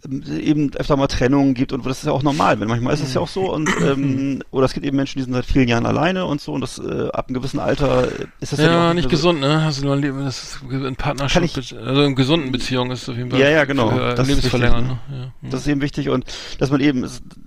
eben 0.09 0.74
öfter 0.74 0.96
mal 0.96 1.07
Trennungen 1.07 1.55
gibt 1.55 1.72
und 1.72 1.86
das 1.86 1.98
ist 1.98 2.07
ja 2.07 2.12
auch 2.12 2.24
normal, 2.24 2.59
wenn 2.59 2.66
manchmal 2.68 2.92
ist 2.94 3.03
es 3.03 3.14
ja 3.14 3.20
auch 3.20 3.28
so 3.28 3.53
und 3.53 3.70
ähm, 3.86 4.42
oder 4.50 4.66
es 4.66 4.72
gibt 4.72 4.84
eben 4.84 4.96
Menschen, 4.96 5.18
die 5.18 5.24
sind 5.24 5.32
seit 5.32 5.44
vielen 5.44 5.68
Jahren 5.68 5.86
alleine 5.86 6.24
und 6.26 6.40
so 6.40 6.53
und 6.53 6.61
das 6.61 6.78
äh, 6.78 7.09
ab 7.12 7.28
einem 7.28 7.34
gewissen 7.34 7.61
Alter 7.61 8.09
äh, 8.09 8.26
ist 8.40 8.53
das 8.53 8.59
ja, 8.59 8.66
Ja, 8.66 8.90
auch 8.90 8.94
nicht 8.94 9.09
gesund, 9.09 9.40
ne? 9.40 9.62
Also 9.64 9.84
nur 9.84 9.94
ein 9.94 10.03
Leben, 10.03 10.24
das 10.24 10.42
ist 10.61 10.72
in 10.72 10.96
Partnerschaft, 10.96 11.57
ich- 11.57 11.76
also 11.78 12.03
in 12.03 12.16
gesunden 12.16 12.50
Beziehungen 12.50 12.90
ist 12.90 13.03
es 13.03 13.09
auf 13.11 13.16
jeden 13.16 13.30
Fall 13.30 13.38
Ja, 13.40 13.48
ja, 13.48 13.64
genau. 13.64 13.90
für, 13.90 14.14
Das 14.14 14.20
ist 14.20 14.28
Lebensverlängern, 14.28 14.84
wichtig, 14.88 15.11
ne? 15.11 15.32
Ja. 15.42 15.48
Das 15.50 15.61
ist 15.61 15.66
eben 15.68 15.80
wichtig 15.80 16.09
und 16.09 16.24
dass 16.59 16.70
man 16.70 16.80
eben, 16.80 17.07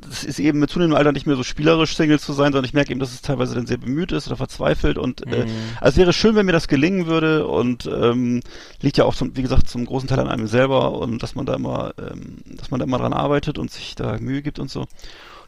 es 0.10 0.24
ist 0.24 0.40
eben 0.40 0.60
mit 0.60 0.70
zunehmendem 0.70 0.98
Alter 0.98 1.12
nicht 1.12 1.26
mehr 1.28 1.36
so 1.36 1.44
spielerisch 1.44 1.96
Single 1.96 2.20
zu 2.20 2.34
sein, 2.34 2.52
sondern 2.52 2.66
ich 2.66 2.74
merke 2.74 2.92
eben, 2.92 3.00
dass 3.00 3.14
es 3.14 3.22
teilweise 3.22 3.56
dann 3.56 3.66
sehr 3.68 3.78
bemüht 3.78 4.12
ist 4.12 4.28
oder 4.28 4.38
verzweifelt 4.38 4.98
und 4.98 5.26
äh, 5.28 5.46
Mhm. 5.46 5.52
also 5.82 5.92
es 5.92 5.98
wäre 5.98 6.14
schön, 6.14 6.36
wenn 6.36 6.46
mir 6.46 6.52
das 6.52 6.68
gelingen 6.68 7.08
würde 7.08 7.48
und 7.48 7.86
ähm, 7.86 8.42
liegt 8.82 8.98
ja 8.98 9.06
auch 9.06 9.16
zum, 9.16 9.36
wie 9.36 9.42
gesagt, 9.42 9.70
zum 9.70 9.86
großen 9.86 10.08
Teil 10.08 10.20
an 10.20 10.28
einem 10.28 10.48
selber 10.48 10.94
und 11.00 11.22
dass 11.24 11.36
man 11.36 11.46
da 11.46 11.56
immer, 11.56 11.94
ähm, 12.00 12.38
dass 12.46 12.72
man 12.72 12.80
da 12.80 12.86
immer 12.86 12.98
dran 12.98 13.14
arbeitet 13.14 13.58
und 13.58 13.72
sich 13.72 13.96
da 13.96 14.18
Mühe 14.20 14.42
gibt 14.42 14.60
und 14.60 14.70
so. 14.70 14.86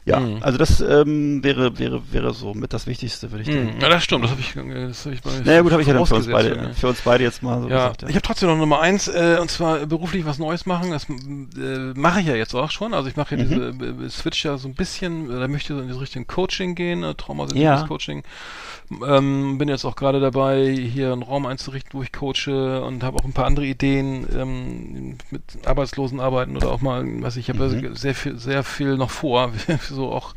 Ja, 0.08 0.20
Mhm. 0.20 0.38
also 0.42 0.58
das 0.58 0.80
ähm, 0.80 1.44
wäre, 1.44 1.78
wäre, 1.78 2.00
wäre 2.12 2.32
so 2.34 2.54
mit 2.54 2.72
das 2.72 2.86
Wichtigste, 2.86 3.30
würde 3.30 3.42
ich 3.42 3.48
denken. 3.48 3.74
Hm. 3.74 3.80
Ja, 3.80 3.88
das 3.90 4.02
stimmt, 4.04 4.24
das 4.24 4.30
habe 4.30 4.40
ich, 4.40 4.56
äh, 4.56 4.86
das 4.88 5.04
hab 5.06 5.12
ich 5.12 5.22
bei 5.22 5.30
Naja 5.44 5.60
gut, 5.60 5.72
habe 5.72 5.82
ich 5.82 5.88
ja 5.88 5.94
dann 5.94 6.06
für 6.06 6.14
uns 6.16 6.26
beide, 6.28 6.56
ja. 6.56 6.72
für 6.72 6.88
uns 6.88 7.00
beide 7.02 7.24
jetzt 7.24 7.42
mal 7.42 7.60
so 7.62 7.68
Ja, 7.68 7.88
gesagt. 7.88 8.04
ich 8.08 8.14
habe 8.14 8.22
trotzdem 8.22 8.48
noch 8.48 8.56
Nummer 8.56 8.80
eins, 8.80 9.08
äh, 9.08 9.38
und 9.40 9.50
zwar 9.50 9.84
beruflich 9.86 10.24
was 10.24 10.38
Neues 10.38 10.66
machen. 10.66 10.90
Das 10.90 11.06
äh, 11.08 11.92
mache 11.94 12.20
ich 12.20 12.26
ja 12.26 12.34
jetzt 12.34 12.54
auch 12.54 12.70
schon. 12.70 12.94
Also 12.94 13.08
ich 13.08 13.16
mache 13.16 13.36
ja 13.36 13.44
Mhm. 13.44 13.78
diese 13.78 14.04
äh, 14.06 14.08
Switch 14.10 14.44
ja 14.44 14.56
so 14.58 14.66
ein 14.68 14.74
bisschen, 14.74 15.28
da 15.28 15.46
möchte 15.48 15.72
ich 15.72 15.76
so 15.76 15.80
in 15.82 15.88
diese 15.88 16.00
Richtung 16.00 16.26
Coaching 16.26 16.74
gehen, 16.74 17.02
äh, 17.04 17.14
traumasensitives 17.14 17.80
Ja. 17.82 17.86
Coaching. 17.86 18.22
Ähm, 19.06 19.58
bin 19.58 19.68
jetzt 19.68 19.84
auch 19.84 19.96
gerade 19.96 20.18
dabei, 20.20 20.70
hier 20.74 21.12
einen 21.12 21.22
Raum 21.22 21.44
einzurichten, 21.44 21.92
wo 21.98 22.02
ich 22.02 22.10
coache 22.12 22.82
und 22.82 23.02
habe 23.02 23.18
auch 23.18 23.24
ein 23.24 23.34
paar 23.34 23.44
andere 23.44 23.66
Ideen 23.66 24.26
ähm, 24.34 25.18
mit 25.30 25.42
Arbeitslosen 25.66 26.20
arbeiten 26.20 26.56
oder 26.56 26.70
auch 26.70 26.80
mal, 26.80 27.04
was 27.20 27.36
ich 27.36 27.50
habe 27.50 27.58
Mhm. 27.68 27.94
sehr 27.96 28.14
viel, 28.14 28.38
sehr 28.38 28.62
viel 28.64 28.96
noch 28.96 29.10
vor, 29.10 29.52
so 29.98 30.10
auch 30.12 30.34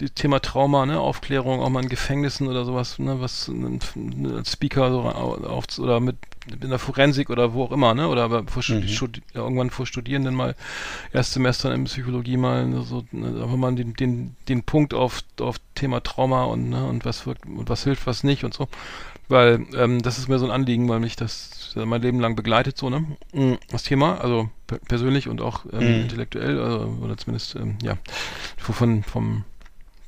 die 0.00 0.10
Thema 0.10 0.40
Trauma, 0.40 0.86
ne, 0.86 0.98
Aufklärung, 0.98 1.60
auch 1.60 1.68
mal 1.68 1.82
in 1.82 1.88
Gefängnissen 1.88 2.48
oder 2.48 2.64
sowas, 2.64 2.98
ne, 2.98 3.20
was 3.20 3.48
ein, 3.48 3.80
als 4.36 4.52
Speaker 4.52 4.90
so 4.90 5.02
auf, 5.02 5.66
oder 5.78 6.00
mit 6.00 6.16
in 6.60 6.68
der 6.70 6.78
Forensik 6.78 7.30
oder 7.30 7.54
wo 7.54 7.64
auch 7.64 7.72
immer, 7.72 7.94
ne, 7.94 8.08
oder 8.08 8.24
aber 8.24 8.44
vor 8.46 8.62
Mhm. 8.68 9.22
Irgendwann 9.32 9.70
vor 9.70 9.86
Studierenden 9.86 10.34
mal 10.34 10.54
Erstsemestern 11.12 11.72
in 11.72 11.84
Psychologie 11.84 12.36
mal 12.36 12.66
ne, 12.66 12.82
so, 12.82 13.04
ne, 13.12 13.42
einfach 13.42 13.56
mal 13.56 13.74
den, 13.74 13.94
den, 13.94 14.36
den 14.48 14.62
Punkt 14.62 14.94
auf, 14.94 15.22
auf 15.40 15.56
Thema 15.74 16.02
Trauma 16.02 16.44
und, 16.44 16.68
ne, 16.68 16.84
und 16.84 17.04
was 17.04 17.26
wirkt 17.26 17.46
und 17.46 17.68
was 17.68 17.84
hilft, 17.84 18.06
was 18.06 18.24
nicht 18.24 18.44
und 18.44 18.52
so. 18.52 18.68
Weil 19.28 19.64
ähm, 19.74 20.02
das 20.02 20.18
ist 20.18 20.28
mir 20.28 20.38
so 20.38 20.44
ein 20.44 20.50
Anliegen, 20.50 20.88
weil 20.88 21.00
mich 21.00 21.16
das 21.16 21.63
äh, 21.76 21.84
mein 21.84 22.02
Leben 22.02 22.20
lang 22.20 22.36
begleitet, 22.36 22.76
so, 22.78 22.90
ne? 22.90 23.04
Mm, 23.32 23.54
Das 23.70 23.82
Thema, 23.82 24.20
also 24.20 24.50
per 24.66 24.78
persönlich 24.78 25.28
und 25.28 25.40
auch 25.40 25.64
ähm, 25.72 25.78
Mhm. 25.96 26.00
intellektuell, 26.02 26.60
also, 26.60 26.98
oder 27.02 27.16
zumindest, 27.16 27.54
ähm, 27.56 27.76
ja, 27.82 27.96
von, 28.56 29.02
vom, 29.02 29.44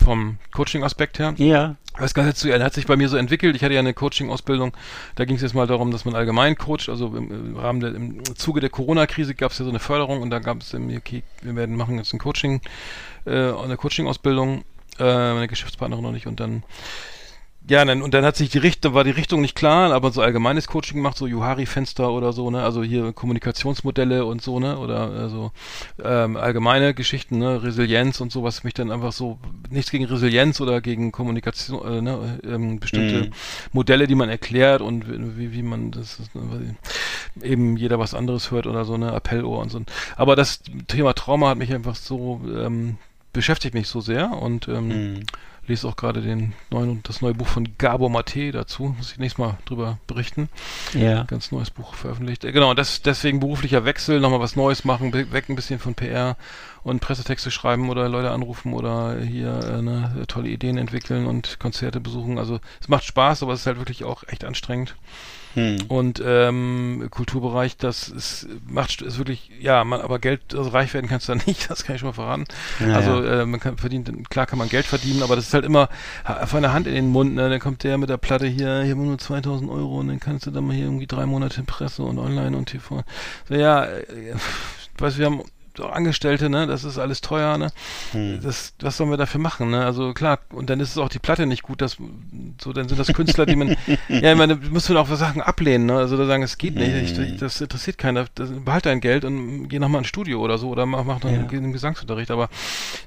vom 0.03 0.39
Coaching-Aspekt 0.53 1.19
her. 1.19 1.35
Ja. 1.39 1.77
Das 1.99 2.13
Ganze 2.13 2.35
zu, 2.35 2.53
hat 2.53 2.75
sich 2.75 2.87
bei 2.87 2.97
mir 2.97 3.09
so 3.09 3.17
entwickelt. 3.17 3.57
Ich 3.57 3.65
hatte 3.65 3.73
ja 3.73 3.81
eine 3.81 3.95
Coaching-Ausbildung. 3.95 4.73
Da 5.15 5.25
ging 5.25 5.37
es 5.37 5.43
jetzt 5.43 5.55
mal 5.55 5.67
darum, 5.67 5.91
dass 5.91 6.05
man 6.05 6.15
allgemein 6.15 6.55
coacht. 6.57 6.91
Also 6.91 7.07
im, 7.17 7.31
im 7.33 7.57
Rahmen 7.57 7.81
der, 7.81 7.95
im 7.95 8.23
Zuge 8.37 8.61
der 8.61 8.69
Corona-Krise 8.69 9.35
gab 9.35 9.53
es 9.53 9.59
ja 9.59 9.65
so 9.65 9.71
eine 9.71 9.79
Förderung 9.79 10.21
und 10.21 10.29
da 10.29 10.39
gab 10.39 10.61
es, 10.61 10.75
okay, 10.75 11.23
wir 11.41 11.57
werden 11.57 11.75
machen 11.75 11.97
jetzt 11.97 12.13
ein 12.13 12.19
Coaching, 12.19 12.61
äh, 13.25 13.31
eine 13.51 13.79
Coaching-Ausbildung, 13.79 14.63
äh, 14.99 15.33
meine 15.33 15.49
Geschäftspartnerin 15.49 16.05
noch 16.05 16.13
nicht 16.13 16.27
und 16.27 16.39
dann 16.39 16.63
ja, 17.69 17.85
dann, 17.85 18.03
und 18.03 18.15
dann 18.15 18.25
hat 18.25 18.37
sich 18.37 18.51
die 18.51 18.59
Richtung, 18.59 18.95
war 18.95 19.03
die 19.05 19.11
Richtung 19.11 19.41
nicht 19.41 19.57
klar, 19.57 19.93
aber 19.93 20.13
so 20.13 20.23
allgemeines 20.23 20.69
Coaching 20.69 20.99
gemacht, 20.99 21.17
so 21.17 21.27
Juhari-Fenster 21.27 22.11
oder 22.13 22.33
so, 22.33 22.51
ne, 22.51 22.63
also 22.63 22.83
hier 22.83 23.13
Kommunikationsmodelle 23.13 24.25
und 24.25 24.41
so, 24.41 24.61
ne, 24.61 24.79
oder 24.79 25.11
also 25.11 25.51
ähm, 26.03 26.37
allgemeine 26.37 26.95
Geschichten, 26.95 27.39
ne, 27.39 27.63
Resilienz 27.63 28.21
und 28.21 28.31
so, 28.31 28.45
was 28.45 28.63
mich 28.63 28.75
dann 28.75 28.93
einfach 28.93 29.13
so, 29.13 29.39
nichts 29.71 29.91
gegen 29.91 30.05
Resilienz 30.05 30.61
oder 30.61 30.81
gegen 30.81 31.11
Kommunikation, 31.13 31.87
äh, 31.87 32.01
ne, 32.01 32.39
ähm, 32.45 32.79
bestimmte 32.79 33.17
Mhm. 33.25 33.31
Modelle, 33.73 34.07
die 34.07 34.15
man 34.15 34.29
erklärt 34.29 34.81
und 34.81 35.37
wie, 35.37 35.53
wie 35.53 35.63
man 35.63 35.91
das 35.91 36.21
ist, 36.21 36.35
ne, 36.35 36.77
eben 37.43 37.77
jeder 37.77 37.99
was 37.99 38.15
anderes 38.15 38.51
hört 38.51 38.67
oder 38.67 38.85
so, 38.85 38.97
ne, 38.97 39.13
Appellohr 39.13 39.59
und 39.61 39.71
so. 39.71 39.81
Aber 40.17 40.37
das 40.37 40.61
Thema 40.87 41.15
Trauma 41.15 41.51
hat 41.51 41.59
mich 41.59 41.73
einfach 41.73 41.97
so 41.97 42.41
ähm, 42.47 42.99
beschäftigt 43.33 43.75
mich 43.75 43.89
so 43.89 44.01
sehr 44.01 44.31
und 44.31 44.69
ähm, 44.69 44.89
Mhm. 44.89 45.21
Lese 45.69 45.87
auch 45.89 45.97
gerade 45.97 46.23
den 46.23 46.53
neuen, 46.71 47.03
das 47.03 47.23
neue 47.23 47.35
Buch 47.35 47.47
von 47.47 47.77
Gabor 47.79 48.11
Mate 48.11 48.53
dazu. 48.53 48.95
Muss 48.97 49.13
ich 49.13 49.19
nächstes 49.19 49.39
Mal 49.39 49.59
drüber 49.65 49.99
berichten. 50.07 50.49
Ja. 50.95 51.25
Ganz 51.25 51.53
neues 51.53 51.71
Buch 51.71 51.95
veröffentlicht. 51.95 52.45
Äh, 52.45 52.53
Genau, 52.53 52.73
das, 52.73 53.03
deswegen 53.03 53.39
beruflicher 53.41 53.85
Wechsel, 53.85 54.19
nochmal 54.21 54.41
was 54.41 54.57
Neues 54.57 54.85
machen, 54.85 55.13
weg 55.13 55.49
ein 55.49 55.57
bisschen 55.57 55.79
von 55.79 55.95
PR 55.95 56.37
und 56.83 57.01
Pressetexte 57.01 57.51
schreiben 57.51 57.91
oder 57.91 58.09
Leute 58.09 58.31
anrufen 58.31 58.73
oder 58.73 59.21
hier 59.21 59.59
äh, 59.63 59.83
ne, 59.83 60.25
tolle 60.29 60.49
Ideen 60.49 60.79
entwickeln 60.79 61.27
und 61.27 61.59
Konzerte 61.59 62.01
besuchen. 62.01 62.39
Also 62.39 62.61
es 62.81 62.89
macht 62.89 63.05
Spaß, 63.05 63.43
aber 63.43 63.53
es 63.53 63.61
ist 63.61 63.67
halt 63.67 63.79
wirklich 63.79 64.05
auch 64.05 64.25
echt 64.29 64.45
anstrengend. 64.45 64.95
Hm. 65.57 65.79
Und 65.89 66.23
ähm, 66.23 67.09
Kulturbereich, 67.11 67.79
das 67.79 68.11
ist, 68.11 68.47
macht 68.69 69.01
ist 69.01 69.17
wirklich, 69.17 69.51
ja, 69.59 69.85
man, 69.85 70.03
aber 70.03 70.19
Geld, 70.19 70.55
also 70.55 70.69
reich 70.69 70.93
werden 70.93 71.09
kannst 71.09 71.31
du 71.31 71.35
da 71.35 71.43
nicht, 71.47 71.71
das 71.71 71.85
kann 71.85 71.97
ich 71.97 72.01
schon 72.01 72.11
mal 72.11 72.13
verraten. 72.13 72.45
Ja, 72.79 72.93
also 72.95 73.25
ja. 73.25 73.41
Äh, 73.41 73.47
man 73.47 73.59
kann 73.59 73.79
verdient, 73.79 74.29
klar 74.29 74.45
kann 74.45 74.59
man 74.59 74.69
Geld 74.69 74.85
verdienen, 74.85 75.23
aber 75.23 75.35
das 75.35 75.47
ist 75.47 75.55
halt 75.55 75.65
immer 75.65 75.89
von 76.45 76.61
der 76.61 76.75
Hand 76.75 76.87
in 76.87 76.95
den 76.95 77.09
Mund, 77.09 77.35
ne? 77.35 77.49
Dann 77.49 77.59
kommt 77.59 77.85
der 77.85 77.97
mit 77.97 78.11
der 78.11 78.19
Platte 78.19 78.47
hier, 78.47 78.83
hier 78.83 78.93
haben 78.93 79.01
wir 79.01 79.07
nur 79.07 79.19
2000 79.19 79.71
Euro 79.71 80.01
und 80.01 80.09
dann 80.09 80.21
kannst 80.21 80.47
du 80.47 80.51
dann 80.51 80.67
mal 80.67 80.77
hier 80.77 80.85
irgendwie 80.85 81.07
drei 81.07 81.25
Monate 81.25 81.63
Presse 81.63 82.03
und 82.03 82.19
online 82.19 82.55
und 82.55 82.67
TV. 82.67 83.03
So, 83.49 83.55
ja, 83.55 83.87
äh, 83.87 84.35
weißt 84.99 85.17
du, 85.17 85.21
wir 85.21 85.27
haben 85.27 85.43
Angestellte, 85.81 86.49
ne, 86.49 86.67
das 86.67 86.85
ist 86.85 86.99
alles 86.99 87.21
teuer, 87.21 87.59
ne, 87.59 87.73
Hm. 88.13 88.41
das, 88.43 88.73
was 88.81 88.97
sollen 88.97 89.11
wir 89.11 89.17
dafür 89.17 89.41
machen, 89.41 89.71
ne, 89.71 89.85
also 89.85 90.13
klar, 90.15 90.39
und 90.51 90.71
dann 90.71 90.81
ist 90.81 90.91
es 90.91 90.99
auch 90.99 91.09
die 91.09 91.19
Platte 91.19 91.47
nicht 91.47 91.63
gut, 91.63 91.81
das, 91.83 91.97
so, 92.63 92.73
dann 92.73 92.89
sind 92.89 92.99
das 92.99 93.09
Künstler, 93.09 93.47
die 93.47 93.57
man, 93.57 93.69
ja, 94.09 94.33
ich 94.33 94.39
meine, 94.39 94.57
musst 94.57 94.89
du 94.89 94.97
auch 94.99 95.09
Sachen 95.09 95.43
ablehnen, 95.43 95.87
ne, 95.87 95.97
also 95.97 96.17
da 96.17 96.27
sagen, 96.27 96.43
es 96.43 96.59
geht 96.59 96.75
nicht, 96.77 96.95
ich, 96.95 97.19
ich, 97.19 97.37
das 97.37 97.61
interessiert 97.61 97.99
keiner, 97.99 98.27
das, 98.35 98.51
behalt 98.65 98.87
dein 98.87 99.01
Geld 99.01 99.25
und 99.25 99.69
geh 99.69 99.79
nochmal 99.79 100.01
ins 100.01 100.09
Studio 100.09 100.41
oder 100.41 100.59
so, 100.59 100.69
oder 100.71 100.87
mach, 100.87 101.05
mach 101.05 101.21
dann 101.21 101.35
Ja. 101.35 101.43
geh 101.43 101.57
in 101.57 101.65
den 101.65 101.73
Gesangsunterricht, 101.73 102.31
aber 102.31 102.49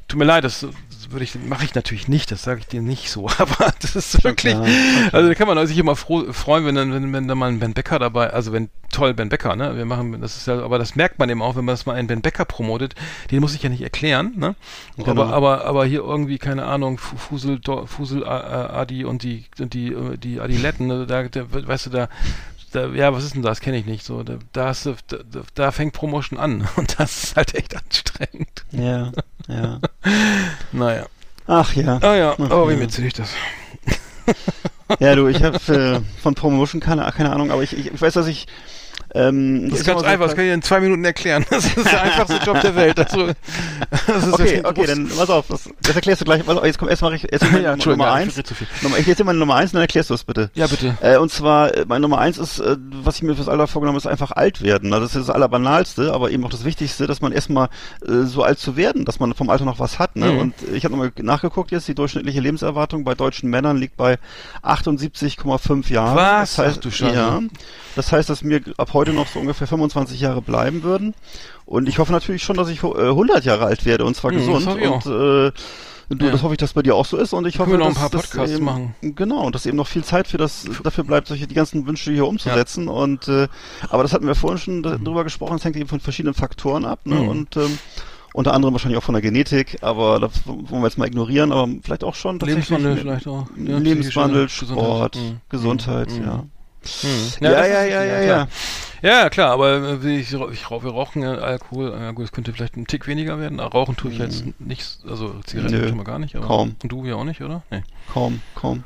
tut 0.07 0.19
mir 0.19 0.25
leid, 0.25 0.43
das, 0.43 0.59
das 0.61 1.11
würde 1.11 1.23
ich, 1.23 1.35
mache 1.35 1.65
ich 1.65 1.75
natürlich 1.75 2.07
nicht, 2.07 2.31
das 2.31 2.43
sage 2.43 2.59
ich 2.59 2.67
dir 2.67 2.81
nicht 2.81 3.09
so, 3.09 3.27
aber 3.37 3.73
das 3.81 3.95
ist 3.95 4.23
wirklich, 4.23 4.53
klar. 4.53 4.67
also 5.11 5.27
da 5.27 5.35
kann 5.35 5.47
man 5.47 5.65
sich 5.67 5.77
immer 5.77 5.95
froh, 5.95 6.31
freuen, 6.33 6.65
wenn 6.65 6.75
dann, 6.75 6.93
wenn, 6.93 7.13
wenn 7.13 7.27
da 7.27 7.35
mal 7.35 7.49
ein 7.49 7.59
Ben 7.59 7.73
Becker 7.73 7.99
dabei, 7.99 8.29
also 8.31 8.51
wenn, 8.53 8.69
toll, 8.91 9.13
Ben 9.13 9.29
Becker, 9.29 9.55
ne, 9.55 9.75
wir 9.77 9.85
machen, 9.85 10.19
das 10.21 10.35
ist 10.37 10.47
ja, 10.47 10.61
aber 10.63 10.77
das 10.79 10.95
merkt 10.95 11.19
man 11.19 11.29
eben 11.29 11.41
auch, 11.41 11.55
wenn 11.55 11.65
man 11.65 11.73
das 11.73 11.85
mal 11.85 11.95
einen 11.95 12.07
Ben 12.07 12.21
Becker 12.21 12.45
promotet, 12.59 12.95
den 13.31 13.39
muss 13.39 13.55
ich 13.55 13.63
ja 13.63 13.69
nicht 13.69 13.81
erklären, 13.81 14.33
ne, 14.35 14.55
Genau. 14.97 15.11
aber, 15.11 15.33
aber, 15.33 15.65
aber 15.65 15.85
hier 15.85 16.01
irgendwie, 16.01 16.37
keine 16.39 16.65
Ahnung, 16.65 16.97
Fu- 16.97 17.15
Fusel, 17.15 17.61
Fusel, 17.85 18.27
Adi 18.27 19.05
und 19.05 19.23
die, 19.23 19.45
und 19.59 19.73
die, 19.73 19.93
äh, 19.93 20.17
die 20.17 20.41
Adiletten, 20.41 20.87
ne, 20.87 21.05
da, 21.07 21.23
da, 21.23 21.45
weißt 21.49 21.85
du, 21.85 21.89
da, 21.91 22.09
da, 22.73 22.87
ja, 22.89 23.13
was 23.13 23.23
ist 23.23 23.33
denn 23.35 23.41
das? 23.41 23.61
Kenne 23.61 23.77
ich 23.77 23.85
nicht. 23.85 24.05
So, 24.05 24.23
da, 24.23 24.33
da, 24.53 24.73
du, 24.83 24.95
da, 25.07 25.17
da- 25.55 25.71
fängt 25.71 25.93
Promotion 25.93 26.37
an 26.37 26.67
und 26.75 26.99
das 26.99 27.23
ist 27.23 27.37
halt 27.37 27.55
echt 27.55 27.75
anstrengend. 27.75 28.65
Ja, 28.71 29.11
ja. 29.47 29.79
Naja. 30.73 31.05
Ach 31.47 31.73
ja. 31.75 31.97
Ah 32.01 32.15
ja, 32.15 32.35
Ach, 32.37 32.51
aber 32.51 32.71
ja. 32.73 32.79
erzähle 32.81 33.07
ich 33.07 33.13
das? 33.13 33.29
Ja, 34.99 35.15
du, 35.15 35.27
ich 35.27 35.41
habe 35.43 35.57
äh, 35.73 36.21
von 36.21 36.35
Promotion 36.35 36.81
keine, 36.81 37.11
keine 37.15 37.31
Ahnung, 37.31 37.51
aber 37.51 37.63
ich, 37.63 37.73
ich, 37.77 37.91
ich 37.93 38.01
weiß, 38.01 38.13
dass 38.13 38.27
ich. 38.27 38.45
Ähm, 39.15 39.63
Das 39.69 39.73
ist 39.73 39.81
ich 39.81 39.87
ganz 39.87 40.01
so 40.01 40.05
einfach, 40.05 40.25
das 40.27 40.35
kann 40.35 40.45
ich 40.45 40.49
dir 40.49 40.53
in 40.53 40.61
zwei 40.61 40.79
Minuten 40.79 41.03
erklären. 41.03 41.45
Das 41.49 41.65
ist 41.65 41.77
der 41.77 42.01
einfachste 42.03 42.37
Job 42.45 42.61
der 42.61 42.75
Welt. 42.75 42.99
Also, 42.99 43.27
das 44.07 44.27
ist 44.27 44.33
Okay, 44.33 44.61
okay, 44.63 44.85
dann 44.85 45.07
pass 45.07 45.29
auf, 45.29 45.47
das, 45.47 45.69
das 45.81 45.95
erklärst 45.95 46.21
du 46.21 46.25
gleich. 46.25 46.45
Pass 46.45 46.57
auf, 46.57 46.65
jetzt 46.65 46.77
komm, 46.77 46.89
erst 46.89 47.01
mache 47.01 47.15
ich 47.15 47.23
mal 47.51 47.61
ja, 47.61 47.75
Nummer 47.75 48.05
ja, 48.05 48.19
ich 48.21 48.37
eins. 48.37 48.43
Nummer, 48.81 48.97
ich 48.97 49.07
erzähl 49.07 49.25
mal 49.25 49.33
Nummer 49.33 49.55
eins, 49.55 49.71
dann 49.71 49.81
erklärst 49.81 50.09
du 50.09 50.13
es 50.13 50.23
bitte. 50.23 50.51
Ja, 50.53 50.67
bitte. 50.67 50.97
Äh, 51.01 51.17
und 51.17 51.31
zwar, 51.31 51.73
äh, 51.75 51.85
meine 51.87 52.01
Nummer 52.01 52.19
eins 52.19 52.37
ist, 52.37 52.59
äh, 52.59 52.77
was 53.03 53.15
ich 53.15 53.23
mir 53.23 53.35
fürs 53.35 53.49
Alter 53.49 53.67
vorgenommen 53.67 53.95
habe, 53.95 54.05
ist 54.05 54.11
einfach 54.11 54.31
alt 54.31 54.61
werden. 54.61 54.93
Also 54.93 55.05
das 55.05 55.15
ist 55.15 55.27
das 55.27 55.35
Allerbanalste, 55.35 56.13
aber 56.13 56.31
eben 56.31 56.43
auch 56.45 56.49
das 56.49 56.63
Wichtigste, 56.63 57.07
dass 57.07 57.21
man 57.21 57.31
erstmal 57.31 57.69
äh, 58.07 58.23
so 58.23 58.43
alt 58.43 58.59
zu 58.59 58.75
werden, 58.75 59.05
dass 59.05 59.19
man 59.19 59.33
vom 59.33 59.49
Alter 59.49 59.65
noch 59.65 59.79
was 59.79 59.99
hat. 59.99 60.15
Ne? 60.15 60.31
Mhm. 60.31 60.39
Und 60.39 60.53
ich 60.73 60.83
habe 60.85 60.95
nochmal 60.95 61.11
nachgeguckt 61.21 61.71
jetzt, 61.71 61.87
die 61.87 61.95
durchschnittliche 61.95 62.39
Lebenserwartung 62.41 63.03
bei 63.03 63.15
deutschen 63.15 63.49
Männern 63.49 63.77
liegt 63.77 63.97
bei 63.97 64.17
78,5 64.63 65.91
Jahren. 65.91 66.15
Was? 66.15 66.55
Das 66.55 66.65
heißt, 66.65 66.77
Ach 66.77 66.81
du 66.81 66.91
Scheiße. 66.91 67.15
Ja, 67.15 67.41
das 67.95 68.11
heißt, 68.11 68.29
dass 68.29 68.43
mir 68.43 68.61
ab 68.77 68.89
heute 68.93 68.98
noch 69.13 69.27
so 69.27 69.39
ungefähr 69.39 69.67
25 69.67 70.19
Jahre 70.19 70.41
bleiben 70.41 70.83
würden. 70.83 71.13
Und 71.65 71.87
ich 71.89 71.99
hoffe 71.99 72.11
natürlich 72.11 72.43
schon, 72.43 72.57
dass 72.57 72.69
ich 72.69 72.83
äh, 72.83 72.87
100 73.09 73.45
Jahre 73.45 73.65
alt 73.65 73.85
werde 73.85 74.05
und 74.05 74.15
zwar 74.15 74.31
Mhm, 74.31 74.37
gesund. 74.37 74.67
Und 74.67 75.05
äh, 75.05 75.51
Du, 76.11 76.25
Ja. 76.25 76.31
Das 76.31 76.41
hoffe 76.41 76.55
ich, 76.55 76.57
dass 76.57 76.73
bei 76.73 76.81
dir 76.81 76.95
auch 76.95 77.05
so 77.05 77.17
ist 77.17 77.33
und 77.33 77.45
ich 77.45 77.59
hoffe, 77.59 77.69
wir 77.69 77.77
noch 77.77 77.85
ein 77.85 77.93
paar 77.93 78.09
Podcasts 78.09 78.55
eben, 78.55 78.65
machen. 78.65 78.95
Genau, 79.03 79.45
und 79.45 79.53
dass 79.53 79.67
eben 79.67 79.77
noch 79.77 79.85
viel 79.85 80.03
Zeit 80.03 80.27
für 80.27 80.39
das 80.39 80.65
dafür 80.83 81.03
bleibt, 81.03 81.27
solche 81.27 81.45
die 81.45 81.53
ganzen 81.53 81.85
Wünsche 81.85 82.11
hier 82.11 82.25
umzusetzen. 82.25 82.87
Und 82.87 83.27
äh, 83.27 83.47
aber 83.91 84.01
das 84.01 84.11
hatten 84.11 84.25
wir 84.25 84.33
vorhin 84.33 84.57
schon 84.57 84.81
da- 84.81 84.97
drüber 84.97 85.23
gesprochen, 85.23 85.57
das 85.57 85.65
hängt 85.65 85.75
eben 85.75 85.87
von 85.87 85.99
verschiedenen 85.99 86.33
Faktoren 86.33 86.83
ab, 86.83 87.01
ne? 87.05 87.13
Mhm. 87.13 87.27
Und 87.27 87.57
ähm, 87.57 87.77
unter 88.33 88.55
anderem 88.55 88.73
wahrscheinlich 88.73 88.97
auch 88.97 89.03
von 89.03 89.13
der 89.13 89.21
Genetik, 89.21 89.77
aber 89.81 90.19
das 90.19 90.31
wollen 90.47 90.81
wir 90.81 90.87
jetzt 90.87 90.97
mal 90.97 91.05
ignorieren, 91.07 91.51
aber 91.51 91.67
vielleicht 91.83 92.03
auch 92.03 92.15
schon 92.15 92.39
Lebenswandel 92.39 92.97
vielleicht 92.97 93.27
auch. 93.27 93.45
Ja, 93.63 93.77
Lebenswandel, 93.77 94.49
Sport, 94.49 95.15
Gesundheit. 95.49 96.09
Gesundheit, 96.09 96.09
Mhm. 96.11 96.23
ja. 96.25 96.43
Mhm. 97.03 97.31
Ja, 97.41 97.65
ja, 97.65 97.83
ja, 97.83 98.03
ja, 98.03 98.03
klar. 98.03 98.23
ja. 98.23 98.47
Ja, 99.01 99.29
klar, 99.29 99.51
aber 99.51 100.01
äh, 100.03 100.19
ich, 100.19 100.33
ich, 100.33 100.69
wir 100.69 100.91
rauchen 100.91 101.21
ja 101.21 101.35
Alkohol, 101.35 101.97
ja 101.97 102.11
gut, 102.11 102.25
es 102.25 102.31
könnte 102.31 102.51
vielleicht 102.51 102.75
ein 102.75 102.85
Tick 102.85 103.07
weniger 103.07 103.39
werden. 103.39 103.59
Rauchen 103.59 103.95
tue 103.95 104.11
ich 104.11 104.17
jetzt 104.17 104.43
nicht, 104.59 104.99
also 105.07 105.35
Zigaretten. 105.45 105.79
Nö, 105.79 105.87
schon 105.87 105.97
mal 105.97 106.03
gar 106.03 106.19
nicht. 106.19 106.35
Aber 106.35 106.47
kaum. 106.47 106.75
Und 106.83 106.91
du 106.91 107.05
ja 107.05 107.15
auch 107.15 107.23
nicht, 107.23 107.41
oder? 107.41 107.63
Nee. 107.71 107.83
Kaum, 108.11 108.41
kaum. 108.55 108.83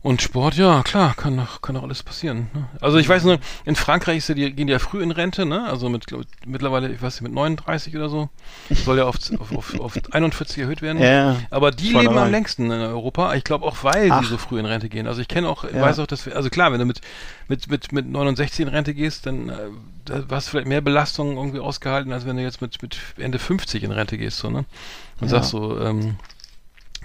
Und 0.00 0.22
Sport, 0.22 0.54
ja, 0.54 0.82
klar, 0.84 1.14
kann 1.16 1.36
doch, 1.36 1.60
kann 1.60 1.74
doch 1.74 1.82
alles 1.82 2.04
passieren. 2.04 2.48
Ne? 2.54 2.68
Also 2.80 2.98
ich 2.98 3.08
weiß 3.08 3.24
nur, 3.24 3.38
in 3.64 3.74
Frankreich 3.74 4.18
ist 4.18 4.28
ja 4.28 4.34
die, 4.36 4.52
gehen 4.52 4.68
die 4.68 4.72
ja 4.72 4.78
früh 4.78 5.02
in 5.02 5.10
Rente, 5.10 5.44
ne? 5.44 5.64
Also 5.68 5.88
mit 5.88 6.06
glaub, 6.06 6.22
mittlerweile, 6.46 6.88
ich 6.92 7.02
weiß 7.02 7.14
nicht, 7.14 7.22
mit 7.22 7.32
39 7.32 7.96
oder 7.96 8.08
so. 8.08 8.28
Soll 8.84 8.98
ja 8.98 9.04
auf, 9.06 9.16
auf, 9.40 9.52
auf, 9.56 9.80
auf 9.80 9.98
41 10.12 10.58
erhöht 10.58 10.82
werden. 10.82 11.02
Ja, 11.02 11.40
Aber 11.50 11.72
die 11.72 11.92
leben 11.92 12.16
am 12.16 12.30
längsten 12.30 12.66
in 12.66 12.80
Europa. 12.80 13.34
Ich 13.34 13.42
glaube 13.42 13.66
auch, 13.66 13.82
weil 13.82 14.12
Ach. 14.12 14.20
die 14.20 14.26
so 14.26 14.38
früh 14.38 14.60
in 14.60 14.66
Rente 14.66 14.88
gehen. 14.88 15.08
Also 15.08 15.20
ich 15.20 15.26
kenne 15.26 15.48
auch, 15.48 15.64
Ja. 15.64 15.80
weiß 15.82 15.98
auch, 15.98 16.06
dass 16.06 16.24
wir, 16.26 16.36
also 16.36 16.48
klar, 16.48 16.70
wenn 16.72 16.78
du 16.78 16.86
mit, 16.86 17.00
mit, 17.48 17.68
mit, 17.68 17.90
mit 17.90 18.06
69 18.06 18.60
in 18.60 18.68
Rente 18.68 18.94
gehst, 18.94 19.26
dann 19.26 19.48
äh, 19.48 19.54
hast 20.30 20.46
du 20.46 20.50
vielleicht 20.52 20.68
mehr 20.68 20.80
Belastungen 20.80 21.36
irgendwie 21.36 21.58
ausgehalten, 21.58 22.12
als 22.12 22.24
wenn 22.24 22.36
du 22.36 22.42
jetzt 22.42 22.60
mit, 22.62 22.80
mit 22.82 22.96
Ende 23.16 23.40
50 23.40 23.82
in 23.82 23.90
Rente 23.90 24.16
gehst, 24.16 24.38
so, 24.38 24.48
ne? 24.48 24.64
Und 25.20 25.26
Ja. 25.26 25.38
sagst 25.38 25.50
so, 25.50 25.80
ähm, 25.80 26.16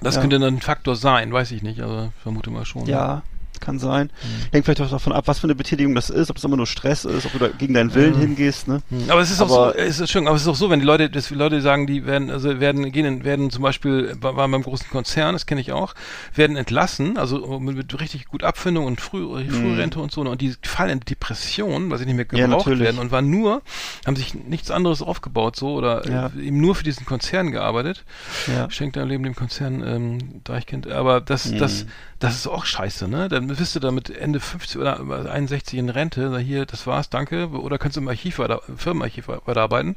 das 0.04 0.16
Ja. 0.16 0.22
könnte 0.22 0.40
dann 0.40 0.56
ein 0.56 0.62
Faktor 0.62 0.96
sein, 0.96 1.32
weiß 1.34 1.52
ich 1.52 1.64
nicht, 1.64 1.82
aber 1.82 2.12
vermute 2.22 2.50
mal 2.52 2.66
schon. 2.66 2.86
Ja, 2.86 3.24
kann 3.62 3.80
sein. 3.80 4.08
Mhm. 4.08 4.52
Hängt 4.52 4.66
vielleicht 4.66 4.82
auch 4.82 4.90
davon 4.90 5.14
ab, 5.14 5.28
was 5.28 5.40
für 5.40 5.46
eine 5.48 5.56
Betätigung 5.56 5.96
das 5.96 6.10
ist, 6.10 6.30
ob 6.30 6.38
es 6.38 6.44
immer 6.44 6.58
nur 6.58 6.68
Stress 6.68 7.06
ist, 7.06 7.26
ob 7.26 7.34
du 7.34 7.40
da 7.40 7.48
gegen 7.50 7.74
deinen 7.74 7.94
Willen 7.96 8.14
Ja. 8.14 8.20
hingehst, 8.22 8.68
ne? 8.68 8.82
Hm, 8.90 9.10
Aber 9.10 9.22
es 9.22 9.32
ist 9.32 9.42
auch 9.42 9.52
Aber- 9.52 9.74
so, 9.74 9.78
es 9.80 10.00
ist 10.00 10.10
schön, 10.12 10.28
aber 10.28 10.36
es 10.36 10.42
ist 10.44 10.48
auch 10.48 10.56
so, 10.56 10.70
wenn 10.70 10.80
die 10.80 10.86
Leute, 10.86 11.10
dass 11.10 11.28
die 11.28 11.36
Leute 11.36 11.62
sagen, 11.62 11.88
die 11.88 12.06
werden, 12.06 12.30
also 12.30 12.60
werden, 12.60 12.92
gehen, 12.92 13.24
werden 13.24 13.50
zum 13.52 13.64
Beispiel, 13.64 14.16
wa- 14.22 14.36
waren 14.36 14.52
beim 14.52 14.64
großen 14.64 14.88
Konzern, 14.90 15.34
das 15.34 15.46
kenne 15.46 15.62
ich 15.62 15.72
auch, 15.72 15.94
werden 16.36 16.56
entlassen, 16.58 17.18
also 17.18 17.60
mit, 17.60 17.76
mit 17.76 18.00
richtig 18.00 18.26
gut 18.28 18.44
Abfindung 18.44 18.86
und 18.86 19.00
Früh, 19.02 19.24
Frührente 19.50 20.00
und 20.00 20.12
so, 20.12 20.24
ne, 20.24 20.30
und 20.30 20.42
die 20.42 20.54
fallen 20.64 20.90
in 20.92 21.00
Depression, 21.02 21.90
weil 21.90 21.98
sie 21.98 22.06
nicht 22.06 22.16
mehr 22.16 22.26
Mhm. 22.32 22.38
Ja, 22.38 22.46
gebraucht 22.48 22.66
natürlich. 22.68 22.84
werden 22.86 23.00
und 23.00 23.12
waren 23.12 23.30
nur, 23.30 23.62
haben 24.06 24.16
sich 24.16 24.34
nichts 24.34 24.72
anderes 24.72 25.02
aufgebaut, 25.02 25.56
so, 25.56 25.74
oder 25.74 26.08
Ja. 26.10 26.32
äh, 26.38 26.48
eben 26.48 26.60
nur 26.60 26.76
für 26.76 26.84
diesen 26.84 27.06
Konzern 27.06 27.52
gearbeitet. 27.52 28.04
Ja. 28.48 28.70
Schenkt 28.70 28.96
dein 28.96 29.08
Leben 29.08 29.24
dem 29.24 29.36
Konzern 29.36 29.84
ähm, 29.86 30.42
Deichkind. 30.44 30.88
Aber 30.90 31.22
das, 31.22 31.52
Mhm. 31.52 31.58
das, 31.60 31.86
das 32.20 32.36
ist 32.36 32.48
auch 32.48 32.66
scheiße, 32.66 33.08
ne? 33.08 33.28
Dann 33.48 33.58
bist 33.58 33.76
du 33.76 33.80
da 33.80 33.92
mit 33.92 34.10
Ende 34.10 34.40
50 34.40 34.78
oder 34.78 35.00
61 35.00 35.78
in 35.80 35.90
Rente, 35.90 36.30
da 36.30 36.38
hier, 36.38 36.66
das 36.66 36.88
war's, 36.88 37.10
danke. 37.10 37.50
Oder 37.50 37.78
kannst 37.78 37.98
du 37.98 38.02
im 38.02 38.08
Archiv 38.08 38.40
weiter, 38.40 38.62
im 38.68 38.78
Firmenarchiv 38.78 39.28
weiterarbeiten. 39.28 39.96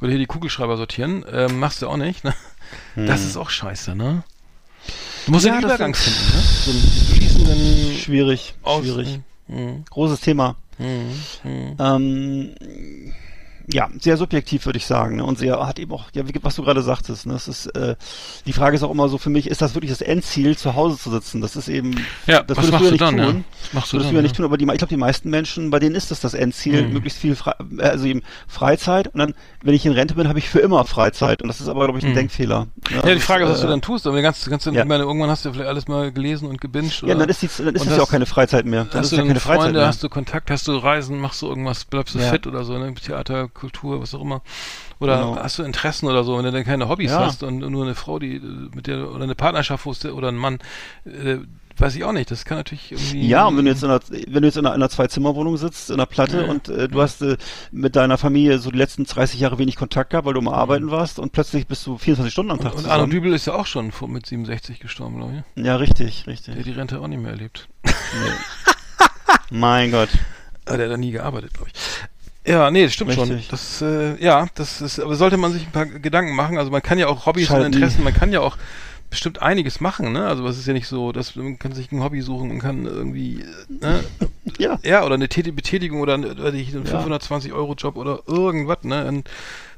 Oder 0.00 0.10
hier 0.10 0.18
die 0.18 0.26
Kugelschreiber 0.26 0.76
sortieren. 0.76 1.24
Ähm, 1.30 1.58
machst 1.58 1.82
du 1.82 1.88
auch 1.88 1.96
nicht, 1.96 2.24
ne? 2.24 2.34
Das 2.94 3.24
ist 3.24 3.36
auch 3.36 3.50
scheiße, 3.50 3.94
ne? 3.94 4.22
Du 5.26 5.32
musst 5.32 5.44
Ja, 5.44 5.56
den 5.56 5.64
Übergang 5.64 5.94
finden, 5.94 6.36
ne? 6.36 6.42
So 6.42 6.70
einen 6.70 6.80
fließenden 6.80 7.96
Schwierig, 7.98 8.54
Aus 8.62 8.82
schwierig. 8.82 9.20
Mhm. 9.48 9.84
Großes 9.90 10.20
Thema. 10.20 10.56
Mhm. 10.78 11.20
Mhm. 11.44 11.76
Ähm, 11.78 12.54
ja, 13.72 13.88
sehr 14.00 14.16
subjektiv 14.16 14.66
würde 14.66 14.76
ich 14.78 14.86
sagen. 14.86 15.16
Ne? 15.16 15.24
Und 15.24 15.38
sehr 15.38 15.66
hat 15.66 15.78
eben 15.78 15.92
auch, 15.92 16.04
ja, 16.12 16.22
was 16.42 16.56
du 16.56 16.62
gerade 16.62 16.82
sagtest, 16.82 17.26
ne? 17.26 17.32
das 17.34 17.48
ist, 17.48 17.66
äh, 17.76 17.96
die 18.46 18.52
Frage 18.52 18.76
ist 18.76 18.82
auch 18.82 18.90
immer 18.90 19.08
so 19.08 19.18
für 19.18 19.30
mich, 19.30 19.48
ist 19.48 19.62
das 19.62 19.74
wirklich 19.74 19.90
das 19.90 20.00
Endziel, 20.00 20.56
zu 20.56 20.74
Hause 20.74 20.98
zu 20.98 21.10
sitzen? 21.10 21.40
Das 21.40 21.56
ist 21.56 21.68
eben, 21.68 21.94
Ja, 22.26 22.42
das 22.42 22.56
würdest 22.58 22.72
du 22.80 22.84
ja 22.84 22.90
nicht 22.90 23.00
dann, 23.00 23.16
tun. 23.16 23.20
ja? 23.20 23.34
Was 23.62 23.72
machst 23.72 23.92
du 23.92 23.96
würdest 23.96 24.06
dann, 24.08 24.10
du 24.14 24.16
ja 24.16 24.22
nicht 24.22 24.32
ja? 24.32 24.36
tun, 24.36 24.44
aber 24.44 24.56
die, 24.58 24.64
ich 24.64 24.78
glaube, 24.78 24.86
die 24.88 24.96
meisten 24.96 25.30
Menschen, 25.30 25.70
bei 25.70 25.78
denen 25.78 25.94
ist 25.94 26.10
das 26.10 26.20
das 26.20 26.34
Endziel, 26.34 26.82
Mhm. 26.86 26.92
möglichst 26.94 27.18
viel, 27.18 27.36
Fre 27.36 27.54
äh, 27.78 27.82
also 27.82 28.06
eben 28.06 28.22
Freizeit. 28.48 29.08
Und 29.08 29.18
dann, 29.18 29.34
wenn 29.62 29.74
ich 29.74 29.84
in 29.86 29.92
Rente 29.92 30.14
bin, 30.14 30.28
habe 30.28 30.38
ich 30.38 30.48
für 30.48 30.60
immer 30.60 30.84
Freizeit. 30.84 31.42
Und 31.42 31.48
das 31.48 31.60
ist 31.60 31.68
aber, 31.68 31.84
glaube 31.84 31.98
ich, 31.98 32.04
ein 32.04 32.10
Mhm. 32.12 32.16
Denkfehler. 32.16 32.66
Ja, 32.90 33.02
die 33.14 33.20
Frage 33.20 33.44
ist, 33.44 33.50
was 33.50 33.58
äh, 33.60 33.62
du 33.62 33.68
dann 33.68 33.82
tust, 33.82 34.06
aber 34.06 34.16
die 34.16 34.22
ganze, 34.22 34.50
ganze, 34.50 34.70
ja. 34.72 34.84
meine, 34.84 35.04
irgendwann 35.04 35.30
hast 35.30 35.44
du 35.44 35.52
vielleicht 35.52 35.68
alles 35.68 35.88
mal 35.88 36.10
gelesen 36.12 36.48
und 36.48 36.60
gebinged. 36.60 37.02
Ja, 37.02 37.08
oder? 37.08 37.14
dann 37.16 37.28
ist, 37.28 37.42
die, 37.42 37.48
dann 37.62 37.74
ist 37.74 37.86
es 37.86 37.96
ja 37.96 38.02
auch 38.02 38.10
keine 38.10 38.26
Freizeit 38.26 38.66
mehr. 38.66 38.84
Dann 38.84 39.00
Hast 39.00 39.06
ist 39.06 39.12
du 39.12 39.16
es 39.16 39.20
ja 39.22 39.26
keine 39.26 39.40
Freizeit 39.40 39.62
Freunde, 39.64 39.78
mehr. 39.80 39.88
hast 39.88 40.02
du 40.02 40.08
Kontakt, 40.08 40.50
hast 40.50 40.66
du 40.68 40.76
Reisen, 40.76 41.18
machst 41.18 41.42
du 41.42 41.48
irgendwas, 41.48 41.84
bleibst 41.84 42.14
du 42.14 42.18
Ja. 42.18 42.30
fit 42.30 42.46
oder 42.46 42.64
so, 42.64 42.76
ne? 42.78 42.94
Theater, 42.94 43.48
Kultur, 43.60 44.00
was 44.00 44.14
auch 44.14 44.22
immer. 44.22 44.42
Oder 44.98 45.18
Genau. 45.18 45.36
hast 45.36 45.58
du 45.58 45.62
Interessen 45.62 46.06
oder 46.08 46.24
so, 46.24 46.36
wenn 46.36 46.44
du 46.44 46.52
dann 46.52 46.64
keine 46.64 46.88
Hobbys 46.88 47.10
Ja. 47.12 47.20
hast 47.26 47.42
und 47.42 47.58
nur 47.58 47.84
eine 47.84 47.94
Frau, 47.94 48.18
die 48.18 48.40
mit 48.74 48.86
der 48.86 49.10
oder 49.10 49.24
eine 49.24 49.34
Partnerschaft 49.34 49.86
es- 49.86 50.04
oder 50.06 50.28
ein 50.28 50.36
Mann, 50.36 50.58
äh, 51.04 51.38
weiß 51.78 51.94
ich 51.96 52.04
auch 52.04 52.12
nicht. 52.12 52.30
Das 52.30 52.44
kann 52.44 52.58
natürlich 52.58 52.92
irgendwie. 52.92 53.26
Ja, 53.26 53.46
und 53.46 53.56
wenn 53.56 53.64
du 53.64 53.70
jetzt 53.70 53.82
in 53.82 53.88
einer, 53.90 54.00
wenn 54.10 54.42
du 54.42 54.48
jetzt 54.48 54.56
in 54.56 54.66
einer, 54.66 54.74
in 54.74 54.82
einer 54.82 54.90
Zwei-Zimmer-Wohnung 54.90 55.56
sitzt, 55.56 55.88
in 55.88 55.94
einer 55.94 56.04
Platte 56.06 56.42
Ja. 56.42 56.50
und 56.50 56.68
äh, 56.68 56.88
du 56.88 57.00
hast 57.00 57.22
äh, 57.22 57.38
mit 57.72 57.96
deiner 57.96 58.18
Familie 58.18 58.58
so 58.58 58.70
die 58.70 58.76
letzten 58.76 59.04
30 59.04 59.40
Jahre 59.40 59.56
wenig 59.58 59.76
Kontakt 59.76 60.10
gehabt, 60.10 60.26
weil 60.26 60.34
du 60.34 60.42
mal 60.42 60.52
arbeiten 60.54 60.90
warst 60.90 61.18
und 61.18 61.32
plötzlich 61.32 61.66
bist 61.66 61.86
du 61.86 61.96
24 61.96 62.32
Stunden 62.32 62.52
am 62.52 62.60
Tag. 62.60 62.74
Und, 62.74 62.84
und 62.84 62.90
Arno. 62.90 63.06
Dübel 63.06 63.32
ist 63.32 63.46
ja 63.46 63.54
auch 63.54 63.66
schon 63.66 63.92
vor, 63.92 64.08
mit 64.08 64.26
67 64.26 64.78
gestorben, 64.80 65.16
glaube 65.16 65.44
ich. 65.56 65.64
Ja, 65.64 65.76
richtig, 65.76 66.24
Der 66.24 66.32
richtig. 66.34 66.56
hat 66.58 66.66
die 66.66 66.72
Rente 66.72 67.00
auch 67.00 67.08
nicht 67.08 67.20
mehr 67.22 67.30
erlebt. 67.30 67.68
Mein 69.50 69.90
Gott. 69.90 70.10
Aber 70.66 70.76
der 70.76 70.86
hat 70.86 70.92
da 70.92 70.96
nie 70.96 71.10
gearbeitet, 71.12 71.54
glaube 71.54 71.70
ich. 71.72 71.80
Ja, 72.46 72.70
nee, 72.70 72.84
das 72.84 72.94
stimmt 72.94 73.10
Richtig. 73.10 73.28
schon. 73.28 73.42
Das, 73.50 73.82
äh, 73.82 74.22
ja, 74.22 74.46
das 74.54 74.80
ist, 74.80 74.98
aber 74.98 75.14
sollte 75.14 75.36
man 75.36 75.52
sich 75.52 75.66
ein 75.66 75.72
paar 75.72 75.86
Gedanken 75.86 76.34
machen. 76.34 76.56
Also 76.56 76.70
man 76.70 76.82
kann 76.82 76.98
ja 76.98 77.06
auch 77.06 77.26
Hobbys 77.26 77.48
Schalt 77.48 77.64
und 77.64 77.70
nie. 77.70 77.76
Interessen, 77.76 78.02
man 78.02 78.14
kann 78.14 78.32
ja 78.32 78.40
auch 78.40 78.56
bestimmt 79.10 79.42
einiges 79.42 79.80
machen, 79.80 80.12
ne? 80.12 80.26
Also 80.26 80.46
es 80.46 80.58
ist 80.58 80.66
ja 80.66 80.72
nicht 80.72 80.86
so, 80.86 81.12
dass 81.12 81.36
man 81.36 81.58
kann 81.58 81.72
sich 81.72 81.92
ein 81.92 82.02
Hobby 82.02 82.22
suchen 82.22 82.50
und 82.50 82.60
kann 82.60 82.86
irgendwie, 82.86 83.40
äh, 83.42 83.84
ne? 83.84 84.04
Ja. 84.58 84.78
Ja, 84.82 85.04
oder 85.04 85.14
eine 85.14 85.26
Täti- 85.26 85.52
Betätigung 85.52 86.00
oder, 86.00 86.14
einen 86.14 86.24
520 86.86 87.52
Euro 87.52 87.74
Job 87.74 87.96
oder 87.96 88.20
irgendwas, 88.26 88.78
ne? 88.84 89.06
In, 89.06 89.24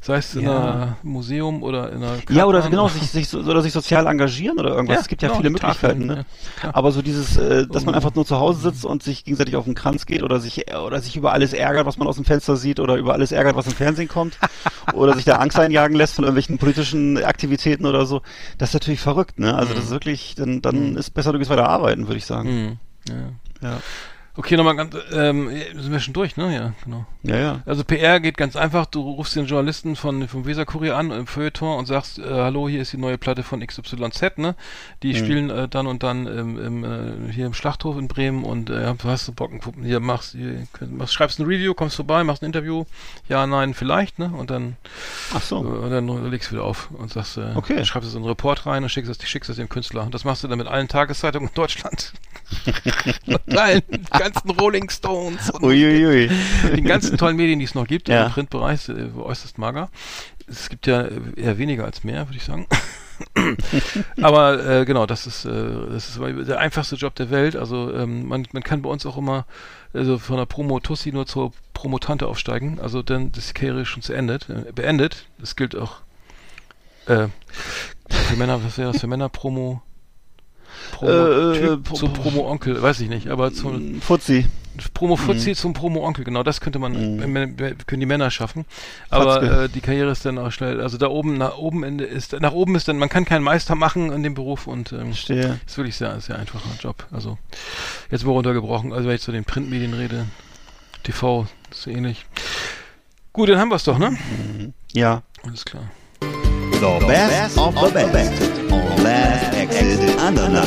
sei 0.01 0.17
es 0.17 0.35
in 0.35 0.43
Ja. 0.45 0.73
einem 0.73 0.95
Museum 1.03 1.63
oder 1.63 1.91
in 1.93 1.97
einer 2.03 2.15
Ja, 2.31 2.45
oder 2.47 2.61
Kartbahn 2.61 2.71
genau, 2.71 2.89
sich, 2.89 3.11
sich, 3.11 3.29
so- 3.29 3.41
oder 3.41 3.61
sich 3.63 3.73
sozial 3.73 4.07
engagieren 4.07 4.59
oder 4.59 4.71
irgendwas. 4.71 5.01
es 5.03 5.09
gibt 5.09 5.23
ja 5.23 5.29
genau, 5.29 5.39
viele 5.39 5.51
Möglichkeiten, 5.51 6.07
Tafeln, 6.09 6.19
ne? 6.19 6.27
ja. 6.63 6.71
Aber 6.75 6.93
so 6.93 7.03
dieses, 7.03 7.37
äh, 7.37 7.67
dass 7.67 7.85
man 7.85 7.95
Oh. 7.95 7.97
einfach 7.97 8.15
nur 8.15 8.25
zu 8.25 8.39
Hause 8.39 8.61
sitzt 8.71 8.85
und 8.85 9.03
sich 9.03 9.25
gegenseitig 9.25 9.57
auf 9.57 9.65
den 9.65 9.75
Kranz 9.75 10.07
geht 10.07 10.23
oder 10.23 10.39
sich 10.41 10.65
oder 10.75 11.01
sich 11.01 11.17
über 11.17 11.33
alles 11.33 11.53
ärgert, 11.53 11.87
was 11.87 11.99
man 11.99 12.07
aus 12.09 12.17
dem 12.17 12.25
Fenster 12.25 12.57
sieht 12.57 12.79
oder 12.81 12.97
über 12.97 13.13
alles 13.15 13.33
ärgert, 13.33 13.57
was 13.57 13.67
im 13.67 13.73
Fernsehen 13.75 14.09
kommt 14.09 14.39
oder 14.95 15.15
sich 15.15 15.25
da 15.25 15.37
Angst 15.37 15.59
einjagen 15.59 15.97
lässt 15.97 16.15
von 16.15 16.25
irgendwelchen 16.25 16.59
politischen 16.59 17.23
Aktivitäten 17.23 17.87
oder 17.87 18.07
so, 18.07 18.23
das 18.59 18.71
ist 18.71 18.75
natürlich 18.75 19.01
verrückt, 19.01 19.39
ne? 19.41 19.55
Also 19.55 19.75
das 19.75 19.85
ist 19.85 19.91
wirklich, 19.91 20.35
dann, 20.37 20.63
dann 20.63 20.97
ist 20.97 21.11
besser, 21.11 21.33
du 21.33 21.39
gehst 21.39 21.51
weiter 21.51 21.69
arbeiten, 21.69 22.07
würde 22.09 22.19
ich 22.19 22.27
sagen. 22.27 22.49
Mhm. 22.49 22.79
Ja. 23.09 23.69
Ja. 23.71 23.79
Okay, 24.35 24.57
nochmal 24.57 24.77
ganz, 24.77 24.97
ähm, 25.13 25.51
sind 25.51 25.93
wir 25.93 26.01
schon 26.01 26.15
durch, 26.15 26.39
ne? 26.39 26.55
Ja, 26.55 26.73
genau. 26.85 27.05
Ja, 27.23 27.37
ja. 27.37 27.61
Also 27.67 27.85
PR 27.85 28.19
geht 28.19 28.39
ganz 28.39 28.57
einfach. 28.57 28.87
Du 28.87 29.03
rufst 29.03 29.37
den 29.37 29.45
Journalisten 29.45 29.95
von 29.95 30.27
vom 30.27 30.47
Weserkurier 30.47 30.97
an 30.97 31.11
im 31.11 31.27
Feuilleton 31.27 31.79
und 31.79 31.85
sagst, 31.85 32.19
äh, 32.19 32.23
hallo, 32.25 32.67
hier 32.67 32.81
ist 32.81 32.95
die 32.95 32.97
neue 32.97 33.19
Platte 33.19 33.43
von 33.43 33.61
XYZ, 33.65 34.39
ne? 34.39 34.55
Die 35.03 35.15
spielen 35.15 35.51
äh, 35.51 35.69
dann 35.69 35.87
und 35.87 36.03
dann 36.03 36.27
im, 36.27 36.59
im, 36.59 36.85
äh, 37.29 37.31
hier 37.31 37.45
im 37.45 37.53
Schlachthof 37.53 37.99
in 37.99 38.09
Bremen 38.09 38.45
und 38.45 38.71
äh, 38.71 38.95
du 38.95 39.05
hast 39.09 39.29
du 39.29 39.33
Bock, 39.33 39.51
hier 39.83 40.01
machst, 40.01 40.33
hier, 40.33 40.67
machst, 40.91 41.13
schreibst 41.13 41.39
ein 41.39 41.45
Review, 41.45 41.75
kommst 41.75 41.97
vorbei, 41.97 42.25
machst 42.25 42.43
ein 42.43 42.47
Interview, 42.47 42.87
ja, 43.29 43.47
nein, 43.47 43.75
vielleicht, 43.75 44.19
ne? 44.19 44.33
Und 44.35 44.51
dann, 44.51 44.79
Ach 45.35 45.43
so. 45.43 45.57
äh, 45.57 45.67
und 45.67 45.91
dann 45.91 46.31
legst 46.31 46.51
du 46.51 46.55
wieder 46.55 46.65
auf 46.65 46.89
und 46.93 47.13
sagst, 47.13 47.37
äh, 47.37 47.53
Okay. 47.55 47.85
schreibst 47.85 48.09
es 48.09 48.15
in 48.15 48.21
einen 48.23 48.29
Report 48.31 48.65
rein 48.65 48.83
und 48.83 48.89
schickst 48.89 49.11
es, 49.11 49.29
schickst 49.29 49.51
es 49.51 49.57
dem 49.57 49.69
Künstler. 49.69 50.05
Und 50.05 50.15
das 50.15 50.25
machst 50.25 50.43
du 50.43 50.49
dann 50.49 50.57
mit 50.57 50.69
allen 50.69 50.89
Tageszeitungen 50.89 51.51
in 51.51 51.55
Deutschland. 51.55 52.15
allen 53.57 53.83
ganzen 54.23 54.51
Rolling 54.51 54.89
Stones 54.91 55.51
und 55.51 55.63
Uiuiui. 55.65 56.31
den 56.75 56.85
ganzen 56.85 57.17
tollen 57.19 57.37
Medien, 57.37 57.59
die 57.59 57.65
es 57.65 57.75
noch 57.75 57.87
gibt, 57.87 58.09
Ja. 58.09 58.27
im 58.27 58.33
Printbereich, 58.33 58.89
äh, 58.89 59.09
äußerst 59.17 59.59
mager. 59.59 59.91
Es 60.47 60.69
gibt 60.69 60.87
ja 60.87 61.03
äh, 61.03 61.11
eher 61.37 61.59
weniger 61.59 61.85
als 61.85 62.05
mehr, 62.05 62.29
würde 62.29 62.37
ich 62.37 62.45
sagen. 62.45 62.67
Aber 64.23 64.65
äh, 64.67 64.85
genau, 64.85 65.07
das 65.07 65.27
ist, 65.27 65.45
äh, 65.45 65.51
das 65.91 66.09
ist 66.09 66.19
der 66.49 66.59
einfachste 66.59 66.97
Job 66.97 67.15
der 67.15 67.31
Welt. 67.31 67.57
Also 67.57 67.93
ähm, 67.95 68.27
man, 68.27 68.47
man 68.53 68.63
kann 68.63 68.83
bei 68.83 68.91
uns 68.91 69.07
auch 69.07 69.17
immer 69.17 69.47
also 69.93 70.19
von 70.19 70.37
der 70.39 70.47
Promo-Tussi 70.47 71.13
nur 71.13 71.27
zur 71.27 71.53
Promotante 71.75 72.27
aufsteigen. 72.27 72.79
Also 72.81 73.03
dann 73.03 73.31
ist 73.37 73.51
die 73.51 73.55
Karriere 73.55 73.85
schon 73.87 74.03
zu 74.03 74.13
Ende, 74.13 74.39
äh, 74.49 74.73
beendet. 74.73 75.27
Das 75.39 75.55
gilt 75.57 75.77
auch 75.77 75.97
äh, 77.07 77.29
für 78.09 78.37
Männer, 78.37 78.65
was 78.65 78.79
wäre 78.79 78.93
das 78.93 79.01
für 79.01 79.07
Männer? 79.07 79.29
Promo, 79.29 79.83
Promo 80.91 81.13
Äh, 81.13 81.59
äh, 81.59 81.77
Pro- 81.79 81.95
zum 81.95 82.13
Promo-Onkel, 82.13 82.83
weiß 82.83 83.01
ich 83.01 83.09
nicht, 83.09 83.29
aber 83.29 83.53
zum 83.53 84.01
Fuzzi. 84.01 84.47
Promo 84.95 85.17
Fuzzi 85.17 85.55
zum 85.55 85.75
Promo 85.75 86.03
Onkel, 86.07 86.25
genau, 86.25 86.43
das 86.43 86.63
könnte 86.63 86.79
man, 86.79 86.93
Mhm. 87.17 87.57
können 87.87 88.01
die 88.01 88.07
Männer 88.07 88.31
schaffen. 88.31 88.65
Aber 89.11 89.43
äh, 89.65 89.69
die 89.69 89.83
Karriere 89.83 90.11
ist 90.11 90.25
dann 90.25 90.39
auch 90.39 90.51
schnell, 90.51 90.81
also 90.81 90.97
da 90.97 91.09
oben, 91.09 91.37
nach 91.37 91.59
oben 91.59 91.85
Ende 91.85 92.05
ist, 92.05 92.33
nach 92.41 92.53
oben 92.53 92.75
ist 92.75 92.89
dann, 92.89 92.97
man 92.97 93.11
kann 93.11 93.27
keinen 93.27 93.43
Meister 93.43 93.75
machen 93.75 94.11
in 94.11 94.23
dem 94.23 94.33
Beruf 94.33 94.67
und 94.67 94.93
ähm, 94.93 95.11
ist 95.11 95.29
wirklich 95.29 95.97
sehr, 95.97 96.19
sehr 96.23 96.39
einfacher 96.39 96.71
Job. 96.81 97.07
Also 97.11 97.37
jetzt 98.11 98.25
mal 98.25 98.33
runtergebrochen, 98.33 98.95
also 98.95 99.07
wenn 99.09 99.17
ich 99.17 99.21
zu 99.23 99.31
den 99.33 99.45
Printmedien 99.45 99.93
rede, 99.93 100.25
TV 101.03 101.47
ist 101.71 101.83
so 101.83 101.91
ähnlich. 101.91 102.25
Gut, 103.35 103.51
dann 103.51 103.59
haben 103.59 103.69
wir 103.71 103.77
es 103.77 103.85
doch, 103.85 103.99
ne? 103.99 104.17
Ja. 104.93 105.23
Alles 105.45 105.65
klar. 105.67 105.85
The 106.83 106.99
best 107.07 107.57
of 107.59 107.75
the 107.77 107.91
best 107.91 108.43
on 108.73 109.05
Last 109.05 109.55
Exit 109.55 110.01
Andernach. 110.19 110.67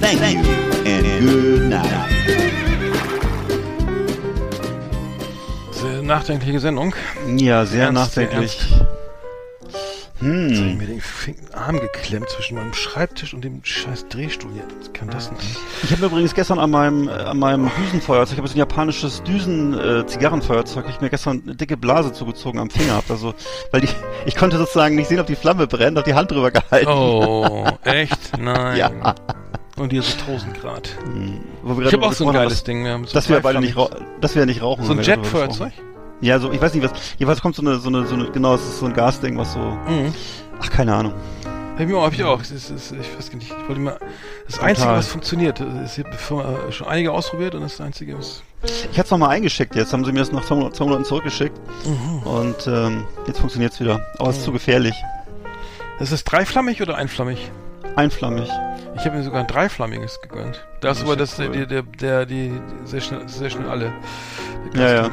Thank 0.00 0.18
you 0.32 0.40
and 0.86 1.04
good 1.20 1.68
night. 1.68 2.08
Sehr 5.72 6.00
nachdenkliche 6.00 6.60
Sendung. 6.60 6.94
Ja, 7.36 7.66
sehr 7.66 7.88
Ernst, 7.88 8.14
sehr 8.14 8.30
nachdenklich. 10.22 10.50
Jetzt 10.50 10.58
habe 10.60 10.68
ich 10.68 10.72
Hm. 10.72 10.78
mir 10.78 10.86
den 10.86 11.54
Arm 11.54 11.80
geklemmt 11.80 12.28
zwischen 12.30 12.54
meinem 12.56 12.72
Schreibtisch 12.74 13.34
und 13.34 13.42
dem 13.44 13.60
scheiß 13.64 14.08
Drehstuhl 14.08 14.52
hier. 14.52 14.64
Was 14.78 14.92
kann 14.92 15.08
das 15.08 15.30
eigentlich? 15.30 15.56
Ich 15.82 15.90
habe 15.90 16.02
mir 16.02 16.06
übrigens 16.08 16.34
gestern 16.34 16.58
an 16.58 16.70
meinem, 16.70 17.08
äh, 17.08 17.12
an 17.12 17.38
meinem 17.38 17.70
Düsenfeuerzeug, 17.84 18.34
ich 18.34 18.38
habe 18.38 18.48
so 18.48 18.54
ein 18.54 18.58
japanisches 18.58 19.22
Düsen-Zigarrenfeuerzeug, 19.24 20.84
ich 20.88 21.00
mir 21.00 21.10
gestern 21.10 21.42
eine 21.44 21.54
dicke 21.56 21.76
Blase 21.76 22.12
zugezogen 22.12 22.60
am 22.60 22.70
Finger 22.70 22.94
hab. 22.94 23.10
Also, 23.10 23.34
weil 23.70 23.80
die, 23.80 23.88
ich 24.26 24.36
konnte 24.36 24.58
sozusagen 24.58 24.94
nicht 24.94 25.08
sehen, 25.08 25.20
ob 25.20 25.26
die 25.26 25.36
Flamme 25.36 25.66
brennt, 25.66 25.98
hab 25.98 26.04
die 26.04 26.14
Hand 26.14 26.30
drüber 26.30 26.50
gehalten. 26.50 26.88
Oh, 26.88 27.66
echt? 27.84 28.38
Nein. 28.38 28.76
Ja. 28.80 29.14
Und 29.76 29.90
hier 29.92 30.02
so 30.02 30.12
1000 30.26 30.60
Grad. 30.60 30.90
Wo 31.62 31.78
wir 31.78 31.86
Ich 31.86 31.92
habe 31.94 32.04
auch 32.04 32.12
so 32.12 32.24
ein 32.24 32.28
haben, 32.28 32.34
geiles 32.34 32.52
dass, 32.54 32.64
Ding. 32.64 32.84
Wir 32.84 32.92
haben 32.92 33.06
so 33.06 33.14
dass 33.14 33.28
wir 33.28 33.40
beide 33.40 33.60
nicht, 33.60 33.76
dass 34.20 34.34
wir 34.36 34.44
nicht 34.44 34.60
rauchen. 34.62 34.84
So 34.84 34.92
ein 34.92 34.98
haben 34.98 35.04
Jetfeuerzeug? 35.04 35.72
Ja, 36.20 36.38
so, 36.38 36.52
ich 36.52 36.60
weiß 36.60 36.74
nicht, 36.74 36.84
was, 36.84 36.92
jeweils 37.18 37.40
kommt 37.40 37.54
so 37.56 37.62
eine, 37.62 37.78
so 37.78 37.88
eine, 37.88 38.06
so 38.06 38.14
eine, 38.14 38.30
genau, 38.30 38.54
es 38.54 38.62
ist 38.62 38.78
so 38.80 38.86
ein 38.86 38.92
Gasding, 38.92 39.38
was 39.38 39.52
so, 39.54 39.58
Mhm. 39.60 40.12
ach, 40.60 40.70
keine 40.70 40.94
Ahnung. 40.94 41.14
Hab 41.74 41.80
ich 41.80 41.86
mir 41.86 41.96
auch, 41.96 42.04
hab 42.04 42.12
ich 42.12 42.22
auch. 42.24 42.40
Es 42.42 42.50
ist, 42.50 42.68
es 42.70 42.92
ist, 42.92 43.00
ich 43.00 43.16
weiß 43.16 43.30
gar 43.30 43.38
nicht, 43.38 43.50
ich 43.58 43.68
wollte 43.68 43.80
mal, 43.80 43.98
das 44.46 44.58
Einzige, 44.60 44.88
was 44.88 45.06
funktioniert, 45.08 45.60
ist 45.60 45.94
hier 45.94 46.04
bevor, 46.04 46.44
äh, 46.68 46.72
schon 46.72 46.86
einige 46.88 47.10
ausprobiert 47.10 47.54
und 47.54 47.62
das 47.62 47.80
Einzige 47.80 48.16
ist, 48.16 48.42
Ich 48.64 48.98
hatte 48.98 49.06
es 49.06 49.10
nochmal 49.10 49.30
eingeschickt 49.30 49.74
jetzt, 49.76 49.92
haben 49.94 50.04
sie 50.04 50.12
mir 50.12 50.18
das 50.18 50.30
nach 50.30 50.44
zwei 50.44 50.56
Monaten, 50.56 50.74
zwei 50.74 50.84
Monaten 50.84 51.04
zurückgeschickt 51.06 51.58
Mhm. 51.86 52.18
und 52.24 52.66
ähm, 52.66 53.04
jetzt 53.26 53.38
funktioniert's 53.40 53.80
wieder. 53.80 54.04
Aber 54.18 54.28
es 54.28 54.36
ist 54.38 54.44
zu 54.44 54.52
gefährlich. 54.52 54.94
ist 56.00 56.12
es 56.12 56.22
dreiflammig 56.24 56.82
oder 56.82 56.96
einflammig? 56.96 57.50
Einflammig. 57.96 58.50
Ich 58.96 59.04
habe 59.06 59.16
mir 59.16 59.22
sogar 59.22 59.40
ein 59.40 59.46
dreiflammiges 59.46 60.20
gegönnt. 60.20 60.66
Das 60.82 61.00
aber 61.02 61.12
ist 61.18 61.38
das, 61.38 61.46
cool. 61.46 61.52
der, 61.52 61.66
der, 61.66 61.82
der, 61.82 62.26
die, 62.26 62.52
sehr 62.84 63.00
schnell, 63.00 63.26
sehr 63.26 63.48
schnell 63.48 63.68
alle. 63.70 63.90
Der 64.74 64.82
Ja, 64.82 65.02
ja. 65.04 65.10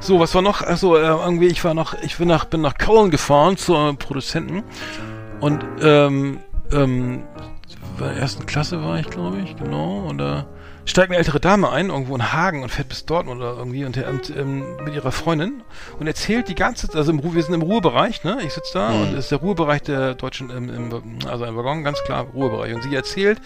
So, 0.00 0.20
was 0.20 0.34
war 0.34 0.42
noch? 0.42 0.62
Also 0.62 0.96
äh, 0.96 1.00
irgendwie, 1.00 1.48
ich 1.48 1.64
war 1.64 1.74
noch, 1.74 1.94
ich 2.02 2.18
bin 2.18 2.28
nach, 2.28 2.44
bin 2.44 2.60
nach 2.60 2.78
Köln 2.78 3.10
gefahren 3.10 3.56
zur 3.56 3.94
Produzenten 3.98 4.62
und 5.40 5.64
ähm, 5.82 6.40
ähm, 6.72 7.24
bei 7.98 8.08
der 8.08 8.16
ersten 8.16 8.46
Klasse 8.46 8.82
war 8.82 8.98
ich, 9.00 9.10
glaube 9.10 9.38
ich, 9.40 9.56
genau. 9.56 10.06
Und 10.08 10.18
da 10.18 10.46
steigt 10.84 11.10
eine 11.10 11.18
ältere 11.18 11.40
Dame 11.40 11.70
ein, 11.70 11.90
irgendwo 11.90 12.14
in 12.14 12.32
Hagen 12.32 12.62
und 12.62 12.70
fährt 12.70 12.88
bis 12.88 13.04
Dortmund 13.04 13.40
oder 13.40 13.56
irgendwie 13.58 13.84
und, 13.84 13.96
und 13.98 14.30
ähm, 14.30 14.64
mit 14.84 14.94
ihrer 14.94 15.12
Freundin 15.12 15.62
und 15.98 16.06
erzählt 16.06 16.48
die 16.48 16.54
ganze 16.54 16.86
Zeit, 16.86 16.96
also 16.96 17.12
im, 17.12 17.34
wir 17.34 17.42
sind 17.42 17.54
im 17.54 17.62
Ruhebereich, 17.62 18.24
ne? 18.24 18.38
Ich 18.42 18.54
sitze 18.54 18.74
da 18.74 18.90
und 18.90 19.12
das 19.12 19.24
ist 19.24 19.30
der 19.30 19.38
Ruhebereich 19.38 19.82
der 19.82 20.14
deutschen, 20.14 20.50
im, 20.50 20.68
im, 20.70 21.18
also 21.26 21.44
im 21.44 21.56
Waggon, 21.56 21.84
ganz 21.84 22.02
klar 22.04 22.26
Ruhebereich. 22.32 22.72
Und 22.74 22.82
sie 22.82 22.94
erzählt, 22.94 23.40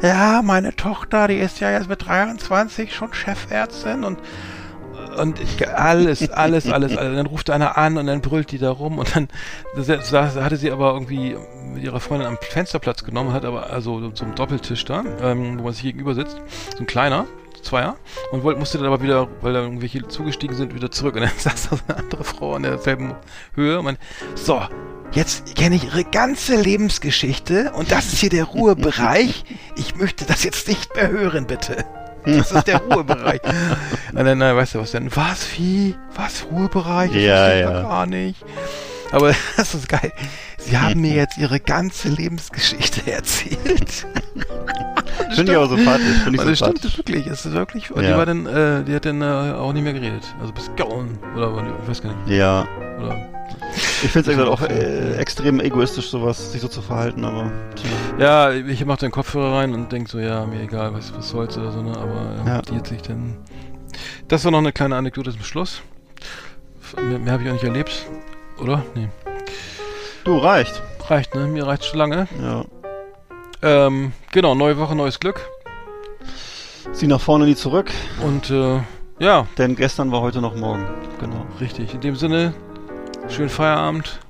ja, 0.00 0.42
meine 0.42 0.74
Tochter, 0.76 1.28
die 1.28 1.38
ist 1.38 1.60
ja 1.60 1.70
jetzt 1.70 1.88
mit 1.88 2.06
23 2.06 2.94
schon 2.94 3.12
Chefärztin 3.12 4.04
und 4.04 4.18
und 5.18 5.40
ich- 5.40 5.68
alles, 5.68 6.30
alles, 6.30 6.66
alles, 6.70 6.96
alles. 6.96 7.16
Dann 7.16 7.26
ruft 7.26 7.50
einer 7.50 7.76
an 7.76 7.96
und 7.98 8.06
dann 8.06 8.20
brüllt 8.20 8.50
die 8.52 8.58
da 8.58 8.70
rum 8.70 8.98
und 8.98 9.14
dann 9.14 9.28
das 9.76 10.12
hatte 10.12 10.56
sie 10.56 10.70
aber 10.70 10.92
irgendwie 10.94 11.36
mit 11.74 11.82
ihrer 11.82 12.00
Freundin 12.00 12.28
am 12.28 12.38
Fensterplatz 12.40 13.04
genommen, 13.04 13.32
hat 13.32 13.44
aber 13.44 13.70
also 13.70 14.10
so 14.14 14.24
einen 14.24 14.34
Doppeltisch 14.34 14.84
da, 14.84 15.04
ähm, 15.22 15.58
wo 15.58 15.64
man 15.64 15.72
sich 15.72 15.82
gegenüber 15.82 16.14
sitzt, 16.14 16.36
so 16.72 16.78
ein 16.80 16.86
kleiner, 16.86 17.26
Zweier, 17.62 17.96
und 18.30 18.44
wollte, 18.44 18.60
musste 18.60 18.78
dann 18.78 18.86
aber 18.86 19.02
wieder, 19.02 19.28
weil 19.42 19.52
da 19.52 19.60
irgendwelche 19.62 20.06
zugestiegen 20.08 20.56
sind, 20.56 20.74
wieder 20.74 20.90
zurück. 20.90 21.16
Und 21.16 21.22
dann 21.22 21.30
saß 21.38 21.68
da 21.70 21.76
so 21.76 21.82
eine 21.88 21.98
andere 21.98 22.24
Frau 22.24 22.54
an 22.54 22.62
derselben 22.62 23.14
Höhe 23.54 23.78
und 23.78 23.84
man, 23.84 23.98
so, 24.36 24.62
jetzt 25.12 25.56
kenne 25.56 25.74
ich 25.74 25.84
ihre 25.84 26.04
ganze 26.04 26.54
Lebensgeschichte 26.60 27.72
und 27.74 27.90
das 27.90 28.12
ist 28.12 28.18
hier 28.20 28.30
der 28.30 28.44
Ruhebereich. 28.44 29.44
Ich 29.76 29.96
möchte 29.96 30.24
das 30.24 30.44
jetzt 30.44 30.68
nicht 30.68 30.94
mehr 30.94 31.08
hören, 31.10 31.46
bitte. 31.46 31.84
Das 32.24 32.52
ist 32.52 32.66
der 32.66 32.78
Ruhebereich. 32.82 33.40
Nein, 34.12 34.24
nein, 34.24 34.38
nein, 34.38 34.56
weißt 34.56 34.74
du 34.74 34.80
was 34.80 34.90
denn? 34.92 35.14
Was, 35.14 35.46
wie? 35.58 35.94
Was, 36.14 36.46
Ruhebereich? 36.50 37.12
Das 37.12 37.22
Ja, 37.22 37.54
ja. 37.54 37.82
gar 37.82 38.06
nicht. 38.06 38.42
Aber 39.12 39.32
das 39.56 39.74
ist 39.74 39.88
geil. 39.88 40.12
Sie 40.58 40.76
haben 40.76 41.00
mir 41.00 41.14
jetzt 41.14 41.38
ihre 41.38 41.60
ganze 41.60 42.08
Lebensgeschichte 42.08 43.10
erzählt. 43.10 44.06
Finde 45.34 45.52
ich 45.52 45.58
aber 45.58 45.68
sympathisch. 45.68 46.16
Finde 46.24 46.34
ich 46.34 46.40
Also 46.40 46.50
das 46.50 46.58
sympathisch. 46.58 46.92
stimmt 46.92 46.98
wirklich, 47.08 47.26
es 47.26 47.46
ist 47.46 47.52
wirklich. 47.52 47.90
Und 47.90 48.02
Ja. 48.02 48.10
die 48.12 48.16
war 48.16 48.26
dann, 48.26 48.46
äh, 48.46 48.84
die 48.84 48.94
hat 48.94 49.04
dann 49.04 49.22
äh, 49.22 49.24
auch 49.54 49.72
nicht 49.72 49.82
mehr 49.84 49.92
geredet. 49.92 50.24
Also 50.40 50.52
bis 50.52 50.70
Gaun 50.76 51.18
oder 51.36 51.52
ich 51.82 51.88
weiß 51.88 52.02
gar 52.02 52.12
nicht. 52.14 52.36
Ja. 52.36 52.66
Oder 53.00 53.16
Ich 53.74 54.10
finde 54.10 54.32
es 54.32 54.38
auch 54.38 54.62
äh, 54.62 55.16
extrem 55.16 55.60
egoistisch, 55.60 56.08
sowas, 56.10 56.52
sich 56.52 56.60
so 56.60 56.68
zu 56.68 56.82
verhalten, 56.82 57.24
aber. 57.24 57.50
Ja, 58.18 58.50
ich 58.52 58.84
mach 58.84 58.96
den 58.96 59.10
Kopfhörer 59.10 59.56
rein 59.58 59.74
und 59.74 59.90
denk 59.92 60.08
so, 60.08 60.18
ja, 60.18 60.46
mir 60.46 60.62
egal, 60.62 60.94
was, 60.94 61.14
was 61.14 61.28
soll's 61.28 61.56
oder 61.58 61.72
so, 61.72 61.82
ne? 61.82 61.92
Aber 61.96 62.44
äh, 62.44 62.48
Ja. 62.48 62.62
die 62.62 62.88
sich 62.88 63.02
dann. 63.02 63.36
Das 64.28 64.44
war 64.44 64.50
noch 64.52 64.58
eine 64.58 64.72
kleine 64.72 64.96
Anekdote 64.96 65.32
zum 65.32 65.42
Schluss. 65.42 65.82
Mehr, 66.96 67.18
mehr 67.18 67.32
habe 67.32 67.42
ich 67.42 67.48
auch 67.48 67.54
nicht 67.54 67.64
erlebt. 67.64 68.06
Oder? 68.60 68.84
Nee. 68.94 69.08
Du, 70.24 70.36
reicht. 70.38 70.82
Reicht, 71.08 71.34
ne? 71.34 71.46
Mir 71.46 71.66
reicht 71.66 71.84
schon 71.84 71.98
lange. 71.98 72.28
Ja. 72.42 72.64
Ähm, 73.62 74.12
genau, 74.32 74.54
neue 74.54 74.78
Woche, 74.78 74.94
neues 74.94 75.18
Glück. 75.20 75.40
Sie 76.92 77.06
nach 77.06 77.20
vorne, 77.20 77.44
nie 77.44 77.54
zurück, 77.56 77.90
Und 78.24 78.50
äh, 78.50 78.80
ja, 79.18 79.46
denn 79.58 79.76
gestern 79.76 80.10
war 80.12 80.20
heute 80.20 80.40
noch 80.40 80.54
morgen. 80.56 80.86
Genau. 81.20 81.46
richtig. 81.60 81.92
In 81.94 82.00
dem 82.00 82.16
Sinne, 82.16 82.54
schönen 83.28 83.48
Feierabend 83.48 84.20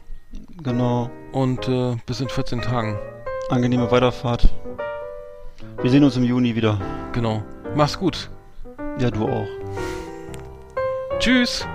Genau. 0.63 1.11
und 1.33 1.69
äh, 1.69 1.97
bis 2.07 2.21
in 2.21 2.29
14 2.29 2.61
Tagen. 2.61 2.99
Angenehme 3.49 3.91
Weiterfahrt. 3.91 4.49
Wir 5.81 5.91
sehen 5.91 6.05
uns 6.05 6.17
im 6.17 6.25
Juni 6.25 6.55
wieder. 6.57 6.79
Genau. 7.13 7.43
Mach's 7.75 7.99
gut. 7.99 8.31
Ja, 8.99 9.11
du 9.11 9.29
auch. 9.29 9.47
Tschüss. 11.21 11.67